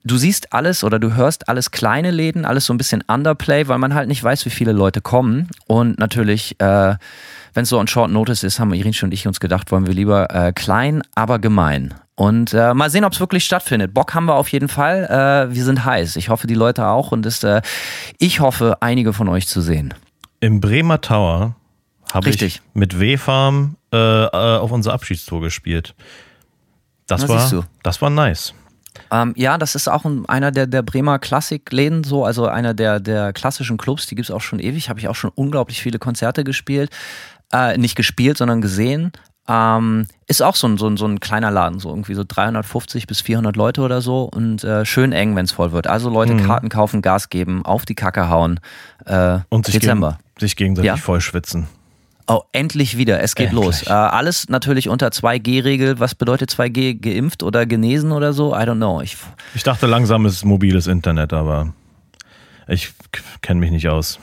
du 0.05 0.17
siehst 0.17 0.53
alles 0.53 0.83
oder 0.83 0.99
du 0.99 1.15
hörst 1.15 1.49
alles 1.49 1.71
kleine 1.71 2.11
Läden, 2.11 2.45
alles 2.45 2.67
so 2.67 2.75
ein 2.75 2.79
bisschen 2.79 3.05
Underplay, 3.07 3.69
weil 3.69 3.79
man 3.79 3.95
halt 3.95 4.09
nicht 4.09 4.23
weiß, 4.23 4.45
wie 4.47 4.51
viele 4.51 4.73
Leute 4.73 5.01
kommen. 5.01 5.49
Und 5.67 5.99
natürlich, 5.99 6.61
äh, 6.61 6.97
wenn 7.55 7.63
es 7.63 7.69
so 7.69 7.79
on 7.79 7.87
Short 7.87 8.11
Notice 8.11 8.43
ist, 8.43 8.59
haben 8.59 8.75
Irin 8.75 8.95
und 9.03 9.13
ich 9.13 9.27
uns 9.27 9.41
gedacht, 9.41 9.71
wollen 9.71 9.87
wir 9.87 9.95
lieber 9.95 10.35
äh, 10.35 10.53
klein, 10.53 11.03
aber 11.15 11.39
gemein. 11.39 11.95
Und 12.17 12.55
äh, 12.55 12.73
mal 12.73 12.89
sehen, 12.89 13.05
ob 13.05 13.13
es 13.13 13.21
wirklich 13.21 13.45
stattfindet. 13.45 13.93
Bock 13.93 14.15
haben 14.15 14.25
wir 14.25 14.35
auf 14.35 14.49
jeden 14.49 14.69
Fall. 14.69 15.05
Äh, 15.05 15.55
wir 15.55 15.65
sind 15.65 15.85
heiß. 15.85 16.17
Ich 16.17 16.31
hoffe, 16.31 16.47
die 16.47 16.55
Leute 16.55 16.87
auch. 16.87 17.13
Und 17.13 17.27
es, 17.27 17.45
äh, 17.45 17.61
ich 18.19 18.41
hoffe, 18.41 18.79
einige 18.81 19.13
von 19.13 19.29
euch 19.29 19.47
zu 19.47 19.61
sehen. 19.61 19.93
Im 20.41 20.61
Bremer 20.61 21.01
Tower 21.01 21.57
habe 22.13 22.31
ich 22.31 22.63
mit 22.73 22.99
W-Farm 22.99 23.77
äh, 23.93 23.97
auf 23.97 24.71
unsere 24.73 24.95
Abschiedstour 24.95 25.43
gespielt. 25.43 25.95
Das 27.07 27.23
Na, 27.23 27.29
war, 27.29 27.67
das 27.83 28.03
war 28.03 28.11
nice. 28.11 28.53
Ähm, 29.11 29.35
ja, 29.37 29.59
das 29.59 29.75
ist 29.75 29.89
auch 29.89 30.05
ein, 30.05 30.27
einer 30.27 30.51
der, 30.51 30.67
der 30.67 30.83
Bremer 30.83 31.19
Klassikläden, 31.19 32.03
so, 32.03 32.25
also 32.25 32.47
einer 32.47 32.75
der, 32.75 32.99
der 32.99 33.33
klassischen 33.33 33.77
Clubs, 33.77 34.07
die 34.07 34.15
gibt 34.15 34.29
es 34.29 34.35
auch 34.35 34.41
schon 34.41 34.59
ewig. 34.59 34.89
Habe 34.89 34.99
ich 34.99 35.09
auch 35.09 35.15
schon 35.15 35.31
unglaublich 35.35 35.83
viele 35.83 35.99
Konzerte 35.99 36.45
gespielt. 36.45 36.91
Äh, 37.53 37.79
nicht 37.79 37.95
gespielt, 37.95 38.39
sondern 38.39 38.61
gesehen. 38.61 39.13
Ähm, 39.49 40.09
ist 40.27 40.43
auch 40.43 40.57
so 40.57 40.67
ein, 40.67 40.77
so, 40.77 40.89
ein, 40.89 40.97
so 40.97 41.07
ein 41.07 41.21
kleiner 41.21 41.53
Laden, 41.53 41.79
so 41.79 41.91
irgendwie 41.91 42.15
so 42.15 42.25
350 42.27 43.07
bis 43.07 43.21
400 43.21 43.55
Leute 43.55 43.83
oder 43.83 44.01
so 44.01 44.25
und 44.25 44.65
äh, 44.65 44.85
schön 44.85 45.13
eng, 45.13 45.37
wenn 45.37 45.45
es 45.45 45.53
voll 45.53 45.71
wird. 45.71 45.87
Also 45.87 46.11
Leute, 46.11 46.37
Karten 46.39 46.69
kaufen, 46.69 47.01
Gas 47.01 47.29
geben, 47.29 47.65
auf 47.65 47.85
die 47.85 47.95
Kacke 47.95 48.29
hauen. 48.29 48.59
Äh, 49.05 49.39
Und 49.49 49.67
sich, 49.67 49.79
Dezember. 49.79 50.19
Gegen, 50.35 50.41
sich 50.41 50.57
gegenseitig 50.57 50.87
Ja. 50.89 50.97
voll 50.97 51.21
schwitzen. 51.21 51.69
Oh, 52.29 52.43
endlich 52.53 52.97
wieder. 52.99 53.23
Es 53.23 53.35
geht 53.37 53.51
Endlich. 53.51 53.65
los. 53.65 53.83
Äh, 53.87 53.91
alles 53.93 54.49
natürlich 54.49 54.89
unter 54.89 55.09
2G-Regel. 55.09 56.01
Was 56.01 56.15
bedeutet 56.17 56.51
2G? 56.51 56.95
Geimpft 57.01 57.43
oder 57.45 57.67
genesen 57.67 58.11
oder 58.11 58.33
so? 58.33 58.53
I 58.55 58.59
don't 58.61 58.77
know. 58.77 59.01
Ich, 59.01 59.17
Ich 59.55 59.63
dachte 59.63 59.87
langsam 59.87 60.27
ist 60.27 60.45
mobiles 60.45 60.89
Internet, 60.89 61.33
aber 61.33 61.73
ich 62.67 62.93
kenne 63.43 63.61
mich 63.61 63.71
nicht 63.71 63.89
aus. 63.89 64.19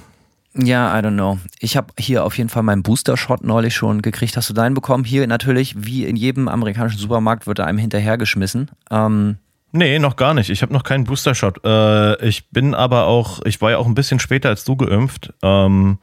Ja, 0.56 0.98
I 0.98 1.02
don't 1.02 1.14
know. 1.14 1.40
Ich 1.60 1.78
habe 1.78 1.88
hier 1.98 2.26
auf 2.26 2.38
jeden 2.38 2.50
Fall 2.50 2.62
meinen 2.62 2.84
Booster-Shot 2.84 3.44
neulich 3.44 3.74
schon 3.74 4.02
gekriegt. 4.02 4.36
Hast 4.38 4.50
du 4.50 4.54
deinen 4.54 4.76
bekommen? 4.76 5.04
Hier 5.06 5.26
natürlich, 5.26 5.74
wie 5.78 6.06
in 6.06 6.16
jedem 6.16 6.48
amerikanischen 6.48 7.00
Supermarkt, 7.00 7.48
wird 7.48 7.60
er 7.60 7.68
einem 7.68 7.80
hinterhergeschmissen. 7.80 8.70
Ähm, 8.92 9.38
Nee, 9.76 9.98
noch 9.98 10.18
gar 10.18 10.36
nicht. 10.36 10.52
Ich 10.52 10.62
habe 10.62 10.72
noch 10.72 10.84
keinen 10.84 11.06
Booster-Shot. 11.06 11.66
Äh, 11.66 12.24
ich 12.28 12.52
bin 12.52 12.76
aber 12.76 13.08
auch, 13.08 13.42
ich 13.44 13.60
war 13.60 13.72
ja 13.72 13.78
auch 13.80 13.88
ein 13.88 13.96
bisschen 13.96 14.20
später 14.20 14.50
als 14.50 14.66
du 14.66 14.76
geimpft. 14.76 15.34
Ähm, 15.42 15.98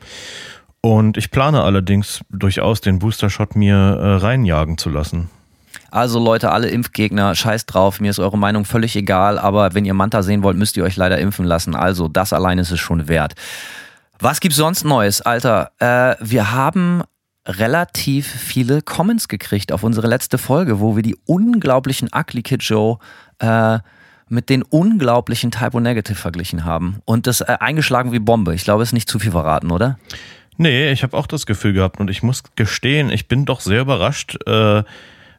und 0.82 1.16
ich 1.16 1.30
plane 1.30 1.62
allerdings 1.62 2.20
durchaus 2.30 2.80
den 2.80 2.98
Booster-Shot 2.98 3.54
mir 3.56 3.74
äh, 3.76 4.14
reinjagen 4.16 4.78
zu 4.78 4.88
lassen. 4.88 5.28
also 5.90 6.18
Leute, 6.18 6.52
alle 6.52 6.68
Impfgegner, 6.68 7.34
scheiß 7.34 7.66
drauf. 7.66 8.00
Mir 8.00 8.10
ist 8.10 8.18
eure 8.18 8.38
Meinung 8.38 8.64
völlig 8.64 8.96
egal. 8.96 9.38
Aber 9.38 9.74
wenn 9.74 9.84
ihr 9.84 9.94
Manta 9.94 10.22
sehen 10.22 10.42
wollt, 10.42 10.56
müsst 10.56 10.76
ihr 10.76 10.84
euch 10.84 10.96
leider 10.96 11.18
impfen 11.18 11.44
lassen. 11.44 11.74
Also 11.74 12.08
das 12.08 12.32
allein 12.32 12.58
ist 12.58 12.70
es 12.70 12.80
schon 12.80 13.08
wert. 13.08 13.34
Was 14.18 14.40
gibt's 14.40 14.58
sonst 14.58 14.84
Neues, 14.84 15.20
Alter? 15.20 15.72
Äh, 15.78 16.16
wir 16.20 16.52
haben 16.52 17.02
relativ 17.46 18.26
viele 18.26 18.82
Comments 18.82 19.26
gekriegt 19.28 19.72
auf 19.72 19.82
unsere 19.82 20.06
letzte 20.06 20.38
Folge, 20.38 20.78
wo 20.80 20.94
wir 20.94 21.02
die 21.02 21.16
unglaublichen 21.26 22.08
Ugly 22.14 22.42
Kid 22.42 22.62
Joe 22.62 22.98
äh, 23.38 23.78
mit 24.28 24.48
den 24.48 24.62
unglaublichen 24.62 25.50
Typo 25.50 25.80
Negative 25.80 26.16
verglichen 26.16 26.64
haben. 26.64 27.00
Und 27.04 27.26
das 27.26 27.40
äh, 27.40 27.56
eingeschlagen 27.60 28.12
wie 28.12 28.18
Bombe. 28.18 28.54
Ich 28.54 28.64
glaube, 28.64 28.82
es 28.82 28.90
ist 28.90 28.92
nicht 28.92 29.08
zu 29.08 29.18
viel 29.18 29.32
verraten, 29.32 29.70
oder? 29.70 29.98
Nee, 30.60 30.92
ich 30.92 31.02
habe 31.02 31.16
auch 31.16 31.26
das 31.26 31.46
Gefühl 31.46 31.72
gehabt 31.72 32.00
und 32.00 32.10
ich 32.10 32.22
muss 32.22 32.42
gestehen, 32.54 33.08
ich 33.08 33.28
bin 33.28 33.46
doch 33.46 33.60
sehr 33.60 33.80
überrascht, 33.80 34.36
äh, 34.46 34.82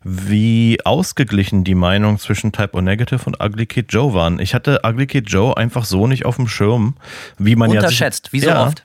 wie 0.03 0.79
ausgeglichen 0.83 1.63
die 1.63 1.75
Meinung 1.75 2.17
zwischen 2.17 2.51
Type 2.51 2.75
O 2.75 2.81
Negative 2.81 3.21
und 3.27 3.39
Ugly 3.39 3.67
Kid 3.67 3.93
Joe 3.93 4.15
waren. 4.15 4.39
Ich 4.39 4.55
hatte 4.55 4.81
Ugly 4.83 5.05
Kid 5.05 5.29
Joe 5.29 5.55
einfach 5.55 5.85
so 5.85 6.07
nicht 6.07 6.25
auf 6.25 6.37
dem 6.37 6.47
Schirm, 6.47 6.95
wie 7.37 7.55
man 7.55 7.69
Unterschätzt, 7.69 8.29
ja 8.29 8.33
wie 8.33 8.39
so 8.39 8.49
ja, 8.49 8.65
oft. 8.65 8.83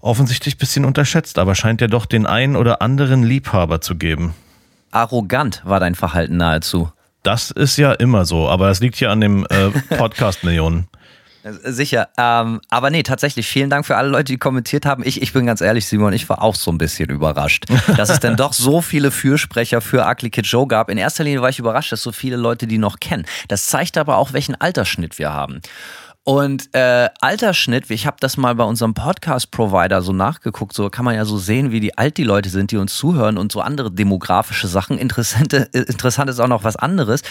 Offensichtlich 0.00 0.54
ein 0.54 0.58
bisschen 0.58 0.86
unterschätzt, 0.86 1.38
aber 1.38 1.54
scheint 1.54 1.82
ja 1.82 1.86
doch 1.86 2.06
den 2.06 2.24
einen 2.24 2.56
oder 2.56 2.80
anderen 2.80 3.22
Liebhaber 3.22 3.82
zu 3.82 3.96
geben. 3.96 4.32
Arrogant 4.90 5.60
war 5.66 5.80
dein 5.80 5.94
Verhalten 5.94 6.38
nahezu. 6.38 6.90
Das 7.22 7.50
ist 7.50 7.76
ja 7.76 7.92
immer 7.92 8.24
so, 8.24 8.48
aber 8.48 8.68
das 8.68 8.80
liegt 8.80 8.98
ja 9.00 9.12
an 9.12 9.20
dem 9.20 9.46
äh, 9.50 9.68
Podcast-Millionen. 9.98 10.88
Sicher. 11.44 12.08
Ähm, 12.16 12.60
aber 12.70 12.90
nee, 12.90 13.02
tatsächlich, 13.02 13.46
vielen 13.46 13.68
Dank 13.68 13.84
für 13.84 13.96
alle 13.96 14.08
Leute, 14.08 14.32
die 14.32 14.38
kommentiert 14.38 14.86
haben. 14.86 15.02
Ich, 15.04 15.20
ich 15.20 15.32
bin 15.32 15.46
ganz 15.46 15.60
ehrlich, 15.60 15.86
Simon, 15.86 16.12
ich 16.12 16.28
war 16.28 16.40
auch 16.40 16.54
so 16.54 16.70
ein 16.70 16.78
bisschen 16.78 17.10
überrascht, 17.10 17.64
dass 17.96 18.10
es 18.10 18.20
denn 18.20 18.36
doch 18.36 18.52
so 18.52 18.80
viele 18.80 19.10
Fürsprecher 19.10 19.80
für 19.80 20.06
Ugly 20.06 20.30
Kid 20.30 20.46
Joe 20.46 20.66
gab. 20.66 20.88
In 20.88 20.98
erster 20.98 21.24
Linie 21.24 21.42
war 21.42 21.48
ich 21.48 21.58
überrascht, 21.58 21.90
dass 21.90 22.02
so 22.02 22.12
viele 22.12 22.36
Leute 22.36 22.66
die 22.66 22.78
noch 22.78 23.00
kennen. 23.00 23.26
Das 23.48 23.66
zeigt 23.66 23.98
aber 23.98 24.18
auch, 24.18 24.32
welchen 24.32 24.60
Altersschnitt 24.60 25.18
wir 25.18 25.32
haben. 25.32 25.60
Und 26.24 26.72
äh, 26.72 27.08
Altersschnitt, 27.20 27.90
ich 27.90 28.06
habe 28.06 28.16
das 28.20 28.36
mal 28.36 28.54
bei 28.54 28.62
unserem 28.62 28.94
Podcast-Provider 28.94 30.02
so 30.02 30.12
nachgeguckt, 30.12 30.72
so 30.72 30.88
kann 30.88 31.04
man 31.04 31.16
ja 31.16 31.24
so 31.24 31.36
sehen, 31.36 31.72
wie 31.72 31.80
die 31.80 31.98
alt 31.98 32.16
die 32.16 32.22
Leute 32.22 32.48
sind, 32.48 32.70
die 32.70 32.76
uns 32.76 32.96
zuhören 32.96 33.38
und 33.38 33.50
so 33.50 33.60
andere 33.60 33.90
demografische 33.90 34.68
Sachen. 34.68 34.98
Interessante, 34.98 35.68
äh, 35.72 35.80
interessant 35.80 36.30
ist 36.30 36.38
auch 36.38 36.46
noch 36.46 36.62
was 36.62 36.76
anderes. 36.76 37.22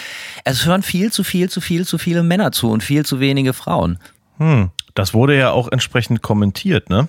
Es 0.43 0.65
hören 0.65 0.83
viel 0.83 1.10
zu 1.10 1.24
viel, 1.24 1.50
zu 1.50 1.62
viel, 1.62 1.88
zu 1.88 1.98
viele 1.98 2.21
Männer 2.21 2.51
zu 2.51 2.69
und 2.69 2.83
viel 2.83 3.05
zu 3.05 3.21
wenige 3.21 3.53
Frauen. 3.53 3.98
Hm. 4.39 4.71
Das 4.93 5.13
wurde 5.13 5.38
ja 5.38 5.51
auch 5.51 5.71
entsprechend 5.71 6.21
kommentiert, 6.21 6.89
ne? 6.89 7.07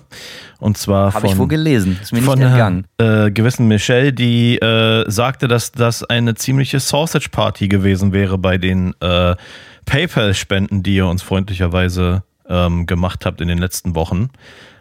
Und 0.59 0.77
zwar 0.77 1.13
Habe 1.13 1.27
ich 1.27 1.37
wohl 1.37 1.49
gelesen, 1.49 1.99
ist 2.01 2.13
mir 2.13 2.21
von 2.21 2.39
nicht 2.39 2.47
entgangen. 2.47 2.87
Einer, 2.97 3.25
äh, 3.25 3.31
gewissen 3.31 3.67
Michelle, 3.67 4.13
die 4.13 4.57
äh, 4.57 5.03
sagte, 5.11 5.49
dass 5.49 5.73
das 5.73 6.05
eine 6.05 6.35
ziemliche 6.35 6.79
Sausage 6.79 7.27
Party 7.29 7.67
gewesen 7.67 8.13
wäre 8.13 8.37
bei 8.37 8.57
den 8.57 8.93
äh, 9.01 9.35
PayPal-Spenden, 9.85 10.83
die 10.83 10.95
ihr 10.95 11.07
uns 11.07 11.21
freundlicherweise 11.21 12.23
ähm, 12.47 12.85
gemacht 12.85 13.25
habt 13.25 13.41
in 13.41 13.47
den 13.47 13.57
letzten 13.57 13.95
Wochen. 13.95 14.29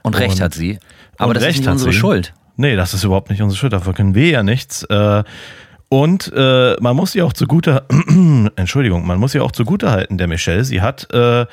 Und 0.02 0.18
recht 0.18 0.36
und, 0.36 0.40
hat 0.40 0.54
sie. 0.54 0.78
Aber 1.18 1.34
das 1.34 1.44
ist 1.44 1.58
nicht 1.58 1.68
unsere 1.68 1.92
sie. 1.92 1.98
Schuld. 1.98 2.34
Nee, 2.56 2.76
das 2.76 2.94
ist 2.94 3.04
überhaupt 3.04 3.30
nicht 3.30 3.42
unsere 3.42 3.58
Schuld. 3.58 3.72
Dafür 3.72 3.94
können 3.94 4.14
wir 4.14 4.28
ja 4.28 4.42
nichts. 4.42 4.82
Äh, 4.84 5.24
und 5.88 6.32
äh, 6.34 6.74
man 6.80 6.96
muss 6.96 7.12
sie 7.12 7.22
auch 7.22 7.34
zugute, 7.34 7.84
Entschuldigung, 8.56 9.06
man 9.06 9.18
muss 9.18 9.32
sie 9.32 9.40
auch 9.40 9.52
zugute 9.52 9.90
halten, 9.90 10.16
der 10.16 10.26
Michelle. 10.26 10.64
Sie 10.64 10.80
hat 10.80 11.12
äh, 11.12 11.44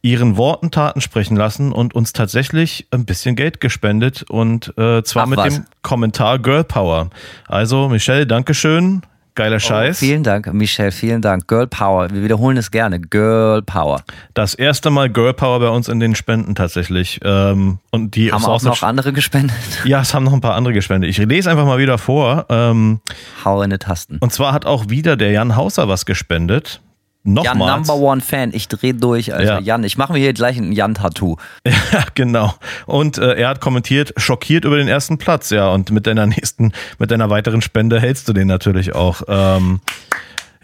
ihren 0.00 0.36
Worten 0.36 0.70
Taten 0.70 1.00
sprechen 1.00 1.36
lassen 1.36 1.72
und 1.72 1.94
uns 1.94 2.12
tatsächlich 2.12 2.86
ein 2.90 3.04
bisschen 3.04 3.36
Geld 3.36 3.60
gespendet 3.60 4.22
und 4.22 4.68
äh, 4.78 5.02
zwar 5.02 5.24
Ach, 5.24 5.28
mit 5.28 5.38
was? 5.38 5.54
dem 5.54 5.64
Kommentar 5.82 6.38
Girl 6.38 6.64
Power. 6.64 7.10
Also 7.48 7.88
Michelle, 7.88 8.26
Dankeschön. 8.26 9.02
Geiler 9.34 9.56
oh, 9.56 9.60
Scheiß. 9.60 9.96
Oh, 9.96 10.00
vielen 10.00 10.22
Dank, 10.22 10.52
Michelle, 10.52 10.92
vielen 10.92 11.22
Dank. 11.22 11.48
Girl 11.48 11.66
Power. 11.66 12.10
Wir 12.10 12.22
wiederholen 12.22 12.58
es 12.58 12.70
gerne. 12.70 13.00
Girl 13.00 13.62
Power. 13.62 14.02
Das 14.34 14.54
erste 14.54 14.90
Mal 14.90 15.08
Girl 15.10 15.32
Power 15.32 15.60
bei 15.60 15.68
uns 15.68 15.88
in 15.88 16.00
den 16.00 16.14
Spenden 16.14 16.54
tatsächlich. 16.54 17.20
Ähm, 17.24 17.78
und 17.90 18.14
die 18.14 18.30
haben 18.30 18.44
auch 18.44 18.62
noch 18.62 18.82
andere 18.82 19.12
gespendet? 19.12 19.56
Ja, 19.84 20.00
es 20.00 20.14
haben 20.14 20.24
noch 20.24 20.32
ein 20.32 20.40
paar 20.40 20.54
andere 20.54 20.74
gespendet. 20.74 21.10
Ich 21.10 21.18
lese 21.18 21.50
einfach 21.50 21.64
mal 21.64 21.78
wieder 21.78 21.98
vor. 21.98 22.46
Ähm, 22.50 23.00
Hau 23.44 23.62
in 23.62 23.70
die 23.70 23.78
Tasten. 23.78 24.18
Und 24.18 24.32
zwar 24.32 24.52
hat 24.52 24.66
auch 24.66 24.88
wieder 24.88 25.16
der 25.16 25.30
Jan 25.32 25.56
Hauser 25.56 25.88
was 25.88 26.06
gespendet. 26.06 26.80
Nochmals. 27.24 27.58
Jan 27.58 27.76
Number 27.78 27.94
One 27.96 28.20
Fan, 28.20 28.50
ich 28.52 28.66
drehe 28.68 28.94
durch, 28.94 29.32
Alter. 29.32 29.54
Ja. 29.54 29.60
Jan, 29.60 29.84
ich 29.84 29.96
mache 29.96 30.12
mir 30.12 30.18
hier 30.18 30.32
gleich 30.32 30.56
ein 30.58 30.72
Jan-Tattoo. 30.72 31.36
Ja, 31.92 32.04
genau. 32.14 32.54
Und 32.86 33.18
äh, 33.18 33.34
er 33.34 33.48
hat 33.50 33.60
kommentiert, 33.60 34.14
schockiert 34.16 34.64
über 34.64 34.76
den 34.76 34.88
ersten 34.88 35.18
Platz, 35.18 35.50
ja. 35.50 35.68
Und 35.68 35.90
mit 35.90 36.06
deiner 36.06 36.26
nächsten, 36.26 36.72
mit 36.98 37.10
deiner 37.10 37.28
weiteren 37.28 37.60
Spende 37.60 38.00
hältst 38.00 38.28
du 38.28 38.32
den 38.32 38.48
natürlich 38.48 38.94
auch. 38.94 39.22
Ähm, 39.28 39.80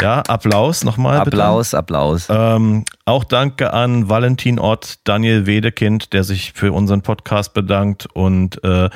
ja, 0.00 0.20
Applaus 0.22 0.84
nochmal. 0.84 1.18
Applaus, 1.18 1.70
bitte. 1.70 1.78
Applaus. 1.78 2.28
Ähm, 2.30 2.84
auch 3.04 3.24
danke 3.24 3.72
an 3.72 4.08
Valentin 4.08 4.58
Ott, 4.58 4.98
Daniel 5.04 5.46
Wedekind, 5.46 6.12
der 6.12 6.24
sich 6.24 6.52
für 6.54 6.72
unseren 6.72 7.02
Podcast 7.02 7.54
bedankt 7.54 8.06
und 8.12 8.62
äh, 8.64 8.90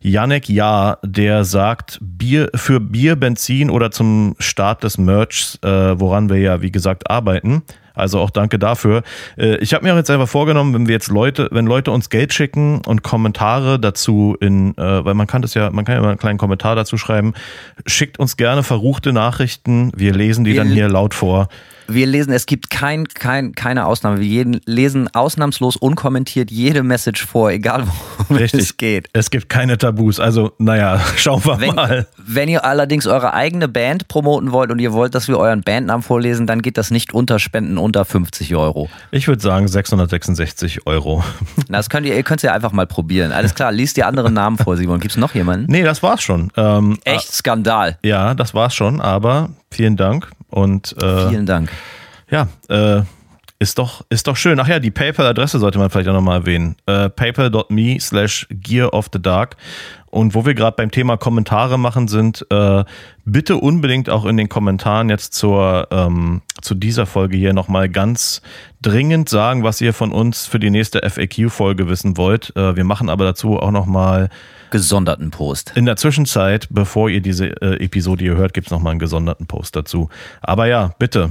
Janek 0.00 0.48
Ja, 0.48 0.98
der 1.02 1.44
sagt, 1.44 1.98
Bier 2.00 2.50
für 2.54 2.80
Bier, 2.80 3.16
Benzin 3.16 3.70
oder 3.70 3.90
zum 3.90 4.36
Start 4.38 4.84
des 4.84 4.98
Merchs, 4.98 5.58
äh, 5.62 5.98
woran 5.98 6.28
wir 6.28 6.38
ja 6.38 6.62
wie 6.62 6.70
gesagt 6.70 7.10
arbeiten. 7.10 7.62
Also 7.96 8.20
auch 8.20 8.30
danke 8.30 8.58
dafür. 8.58 9.02
Äh, 9.36 9.56
ich 9.56 9.74
habe 9.74 9.84
mir 9.84 9.94
auch 9.94 9.96
jetzt 9.96 10.10
einfach 10.10 10.28
vorgenommen, 10.28 10.74
wenn 10.74 10.86
wir 10.86 10.92
jetzt 10.92 11.08
Leute, 11.08 11.48
wenn 11.50 11.66
Leute 11.66 11.90
uns 11.90 12.10
Geld 12.10 12.32
schicken 12.32 12.82
und 12.86 13.02
Kommentare 13.02 13.80
dazu 13.80 14.36
in, 14.40 14.76
äh, 14.76 15.04
weil 15.04 15.14
man 15.14 15.26
kann 15.26 15.42
das 15.42 15.54
ja, 15.54 15.70
man 15.70 15.84
kann 15.84 15.96
ja 15.96 16.02
mal 16.02 16.10
einen 16.10 16.18
kleinen 16.18 16.38
Kommentar 16.38 16.76
dazu 16.76 16.98
schreiben, 16.98 17.34
schickt 17.86 18.18
uns 18.18 18.36
gerne 18.36 18.62
verruchte 18.62 19.12
Nachrichten. 19.12 19.90
Wir 19.96 20.12
lesen 20.12 20.44
die 20.44 20.52
wir 20.52 20.58
dann 20.58 20.68
hier 20.68 20.88
laut 20.88 21.14
vor. 21.14 21.48
Wir 21.88 22.06
lesen, 22.06 22.32
es 22.32 22.46
gibt 22.46 22.70
kein, 22.70 23.06
kein, 23.06 23.52
keine 23.52 23.86
Ausnahme. 23.86 24.20
Wir 24.20 24.26
jeden, 24.26 24.60
lesen 24.66 25.08
ausnahmslos 25.14 25.76
unkommentiert 25.76 26.50
jede 26.50 26.82
Message 26.82 27.24
vor, 27.24 27.50
egal 27.50 27.84
worum 28.18 28.36
Richtig. 28.36 28.60
es 28.60 28.76
geht. 28.76 29.08
Es 29.12 29.30
gibt 29.30 29.48
keine 29.48 29.78
Tabus. 29.78 30.18
Also, 30.18 30.52
naja, 30.58 31.00
schauen 31.16 31.44
wir 31.44 31.60
wenn, 31.60 31.74
mal. 31.74 32.06
Wenn 32.16 32.48
ihr 32.48 32.64
allerdings 32.64 33.06
eure 33.06 33.34
eigene 33.34 33.68
Band 33.68 34.08
promoten 34.08 34.52
wollt 34.52 34.70
und 34.70 34.78
ihr 34.78 34.92
wollt, 34.92 35.14
dass 35.14 35.28
wir 35.28 35.38
euren 35.38 35.62
Bandnamen 35.62 36.02
vorlesen, 36.02 36.46
dann 36.46 36.62
geht 36.62 36.76
das 36.76 36.90
nicht 36.90 37.14
unter 37.14 37.38
Spenden 37.38 37.78
unter 37.78 38.04
50 38.04 38.54
Euro. 38.56 38.88
Ich 39.10 39.28
würde 39.28 39.42
sagen 39.42 39.68
666 39.68 40.86
Euro. 40.86 41.22
Na, 41.68 41.78
das 41.78 41.88
könnt 41.88 42.06
ihr, 42.06 42.16
ihr 42.16 42.22
könnt 42.22 42.40
es 42.40 42.42
ja 42.42 42.52
einfach 42.52 42.72
mal 42.72 42.86
probieren. 42.86 43.32
Alles 43.32 43.54
klar, 43.54 43.72
liest 43.72 43.96
die 43.96 44.04
anderen 44.04 44.34
Namen 44.34 44.58
vor, 44.58 44.76
Simon. 44.76 45.00
Gibt 45.00 45.12
es 45.12 45.18
noch 45.18 45.34
jemanden? 45.34 45.70
Nee, 45.70 45.82
das 45.82 46.02
war's 46.02 46.22
schon. 46.22 46.50
Ähm, 46.56 46.98
Echt 47.04 47.32
Skandal. 47.32 47.98
Ja, 48.02 48.34
das 48.34 48.54
war's 48.54 48.74
schon, 48.74 49.00
aber 49.00 49.50
vielen 49.70 49.96
Dank. 49.96 50.30
Und 50.48 50.94
äh, 51.02 51.28
vielen 51.28 51.46
Dank. 51.46 51.70
Ja, 52.30 52.48
äh, 52.68 53.02
ist 53.58 53.78
doch, 53.78 54.04
ist 54.10 54.26
doch 54.26 54.36
schön. 54.36 54.60
Ach 54.60 54.68
ja, 54.68 54.78
die 54.78 54.90
PayPal-Adresse 54.90 55.58
sollte 55.58 55.78
man 55.78 55.90
vielleicht 55.90 56.08
auch 56.08 56.14
nochmal 56.14 56.40
erwähnen. 56.40 56.76
Äh, 56.86 57.08
paypal.me 57.08 57.98
slash 58.00 58.46
Gear 58.50 58.92
of 58.92 59.08
the 59.12 59.20
Dark. 59.20 59.56
Und 60.06 60.34
wo 60.34 60.46
wir 60.46 60.54
gerade 60.54 60.76
beim 60.76 60.90
Thema 60.90 61.16
Kommentare 61.16 61.78
machen 61.78 62.08
sind, 62.08 62.46
äh, 62.50 62.84
bitte 63.24 63.56
unbedingt 63.56 64.08
auch 64.08 64.24
in 64.24 64.36
den 64.36 64.48
Kommentaren 64.48 65.10
jetzt 65.10 65.34
zur, 65.34 65.88
ähm, 65.90 66.42
zu 66.62 66.74
dieser 66.74 67.06
Folge 67.06 67.36
hier 67.36 67.52
nochmal 67.52 67.88
ganz 67.88 68.40
dringend 68.80 69.28
sagen, 69.28 69.62
was 69.62 69.80
ihr 69.80 69.92
von 69.92 70.12
uns 70.12 70.46
für 70.46 70.58
die 70.58 70.70
nächste 70.70 71.00
FAQ-Folge 71.08 71.88
wissen 71.88 72.16
wollt. 72.16 72.54
Äh, 72.56 72.76
wir 72.76 72.84
machen 72.84 73.08
aber 73.08 73.24
dazu 73.24 73.58
auch 73.58 73.72
nochmal 73.72 74.30
gesonderten 74.70 75.30
Post. 75.30 75.72
In 75.76 75.86
der 75.86 75.96
Zwischenzeit, 75.96 76.66
bevor 76.70 77.08
ihr 77.08 77.20
diese 77.20 77.48
äh, 77.62 77.84
Episode 77.84 78.24
hier 78.24 78.36
hört, 78.36 78.54
gibt 78.54 78.68
es 78.68 78.70
nochmal 78.70 78.92
einen 78.92 79.00
gesonderten 79.00 79.46
Post 79.46 79.76
dazu. 79.76 80.08
Aber 80.40 80.66
ja, 80.66 80.94
bitte, 80.98 81.30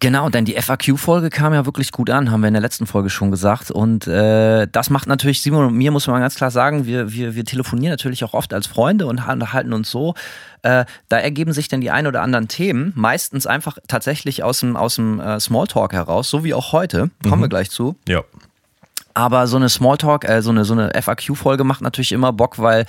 Genau, 0.00 0.28
denn 0.28 0.44
die 0.44 0.54
FAQ-Folge 0.54 1.28
kam 1.28 1.52
ja 1.52 1.66
wirklich 1.66 1.90
gut 1.90 2.08
an, 2.08 2.30
haben 2.30 2.40
wir 2.40 2.48
in 2.48 2.54
der 2.54 2.62
letzten 2.62 2.86
Folge 2.86 3.10
schon 3.10 3.32
gesagt. 3.32 3.72
Und 3.72 4.06
äh, 4.06 4.68
das 4.70 4.90
macht 4.90 5.08
natürlich 5.08 5.42
Simon 5.42 5.66
und 5.66 5.74
mir, 5.74 5.90
muss 5.90 6.06
man 6.06 6.20
ganz 6.20 6.36
klar 6.36 6.52
sagen, 6.52 6.86
wir, 6.86 7.12
wir, 7.12 7.34
wir 7.34 7.44
telefonieren 7.44 7.90
natürlich 7.90 8.22
auch 8.22 8.32
oft 8.32 8.54
als 8.54 8.68
Freunde 8.68 9.06
und 9.06 9.26
halten 9.26 9.72
uns 9.72 9.90
so. 9.90 10.14
Äh, 10.62 10.84
da 11.08 11.18
ergeben 11.18 11.52
sich 11.52 11.66
dann 11.66 11.80
die 11.80 11.90
ein 11.90 12.06
oder 12.06 12.22
anderen 12.22 12.46
Themen, 12.46 12.92
meistens 12.94 13.46
einfach 13.46 13.78
tatsächlich 13.88 14.44
aus 14.44 14.60
dem, 14.60 14.76
aus 14.76 14.94
dem 14.96 15.18
äh, 15.18 15.40
Smalltalk 15.40 15.92
heraus, 15.92 16.30
so 16.30 16.44
wie 16.44 16.54
auch 16.54 16.72
heute. 16.72 17.10
Kommen 17.24 17.38
mhm. 17.38 17.44
wir 17.44 17.48
gleich 17.48 17.70
zu. 17.70 17.96
Ja. 18.08 18.22
Aber 19.18 19.48
so 19.48 19.56
eine 19.56 19.68
Smalltalk, 19.68 20.28
äh, 20.28 20.42
so 20.42 20.50
eine, 20.50 20.64
so 20.64 20.74
eine 20.74 20.92
FAQ-Folge 20.94 21.64
macht 21.64 21.80
natürlich 21.80 22.12
immer 22.12 22.32
Bock, 22.32 22.60
weil 22.60 22.86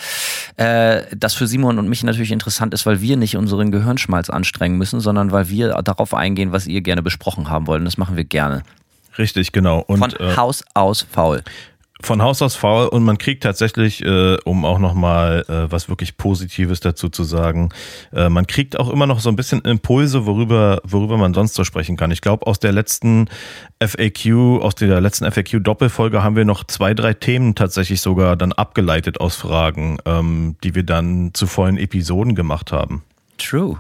äh, 0.58 1.02
das 1.18 1.34
für 1.34 1.48
Simon 1.48 1.80
und 1.80 1.90
mich 1.90 2.04
natürlich 2.04 2.32
interessant 2.32 2.72
ist, 2.76 2.86
weil 2.86 3.02
wir 3.02 3.18
nicht 3.18 3.36
unseren 3.36 3.72
Gehirnschmalz 3.72 4.30
anstrengen 4.30 4.78
müssen, 4.78 5.00
sondern 5.00 5.32
weil 5.32 5.50
wir 5.50 5.70
darauf 5.82 6.14
eingehen, 6.14 6.52
was 6.52 6.68
ihr 6.68 6.82
gerne 6.82 7.02
besprochen 7.02 7.50
haben 7.50 7.66
wollt. 7.66 7.80
Und 7.80 7.86
das 7.86 7.98
machen 7.98 8.16
wir 8.16 8.26
gerne. 8.26 8.62
Richtig, 9.18 9.54
genau. 9.54 9.80
Und, 9.88 9.98
Von 9.98 10.12
äh, 10.20 10.36
Haus 10.38 10.64
aus 10.76 11.02
faul 11.02 11.42
von 12.02 12.22
Haus 12.22 12.42
aus 12.42 12.56
faul 12.56 12.88
und 12.88 13.04
man 13.04 13.18
kriegt 13.18 13.44
tatsächlich, 13.44 14.04
äh, 14.04 14.38
um 14.46 14.64
auch 14.64 14.80
nochmal 14.80 15.44
äh, 15.50 15.72
was 15.72 15.90
wirklich 15.90 16.18
Positives 16.18 16.80
dazu 16.80 17.10
zu 17.10 17.24
sagen, 17.24 17.70
äh, 18.14 18.30
man 18.30 18.48
kriegt 18.48 18.80
auch 18.80 18.90
immer 18.90 19.06
noch 19.06 19.20
so 19.20 19.30
ein 19.30 19.36
bisschen 19.36 19.62
Impulse, 19.62 20.26
worüber, 20.26 20.82
worüber 20.86 21.18
man 21.18 21.34
sonst 21.34 21.56
so 21.56 21.64
sprechen 21.64 21.98
kann. 21.98 22.12
Ich 22.12 22.22
glaube, 22.22 22.48
aus 22.48 22.60
der 22.60 22.72
letzten 22.72 23.28
FAQ, 23.80 24.62
aus 24.62 24.76
der 24.76 25.02
letzten 25.02 25.30
FAQ-Doppelfolge 25.30 26.24
haben 26.24 26.36
wir 26.36 26.46
noch 26.46 26.64
zwei, 26.64 26.94
drei 26.94 27.14
Themen 27.14 27.56
tatsächlich 27.56 28.02
sogar 28.02 28.38
dann 28.38 28.54
abgeleitet 28.54 29.20
aus 29.20 29.36
Fragen, 29.36 29.98
ähm, 30.06 30.56
die 30.64 30.76
wir 30.76 30.84
dann 30.84 31.32
zu 31.34 31.48
vollen 31.48 31.78
Episoden 31.78 32.34
gemacht 32.34 32.72
haben. 32.72 33.04
True. 33.38 33.78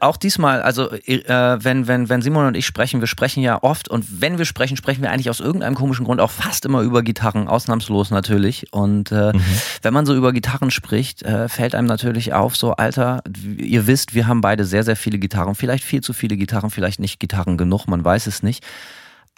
Auch 0.00 0.16
diesmal, 0.16 0.62
also 0.62 0.90
äh, 0.90 1.20
wenn, 1.62 1.86
wenn, 1.86 2.08
wenn 2.08 2.20
Simon 2.20 2.46
und 2.46 2.56
ich 2.56 2.66
sprechen, 2.66 2.98
wir 3.00 3.06
sprechen 3.06 3.40
ja 3.40 3.62
oft 3.62 3.88
und 3.88 4.20
wenn 4.20 4.36
wir 4.36 4.44
sprechen, 4.44 4.76
sprechen 4.76 5.02
wir 5.02 5.12
eigentlich 5.12 5.30
aus 5.30 5.38
irgendeinem 5.38 5.76
komischen 5.76 6.04
Grund 6.04 6.20
auch 6.20 6.32
fast 6.32 6.64
immer 6.64 6.80
über 6.80 7.02
Gitarren, 7.02 7.46
ausnahmslos 7.46 8.10
natürlich. 8.10 8.72
Und 8.72 9.12
äh, 9.12 9.32
mhm. 9.32 9.40
wenn 9.82 9.94
man 9.94 10.04
so 10.04 10.16
über 10.16 10.32
Gitarren 10.32 10.72
spricht, 10.72 11.22
äh, 11.22 11.48
fällt 11.48 11.76
einem 11.76 11.86
natürlich 11.86 12.32
auf, 12.32 12.56
so 12.56 12.72
Alter, 12.72 13.22
ihr 13.58 13.86
wisst, 13.86 14.14
wir 14.14 14.26
haben 14.26 14.40
beide 14.40 14.64
sehr, 14.64 14.82
sehr 14.82 14.96
viele 14.96 15.18
Gitarren, 15.18 15.54
vielleicht 15.54 15.84
viel 15.84 16.00
zu 16.00 16.12
viele 16.12 16.36
Gitarren, 16.36 16.70
vielleicht 16.70 16.98
nicht 16.98 17.20
Gitarren 17.20 17.56
genug, 17.56 17.86
man 17.86 18.04
weiß 18.04 18.26
es 18.26 18.42
nicht 18.42 18.64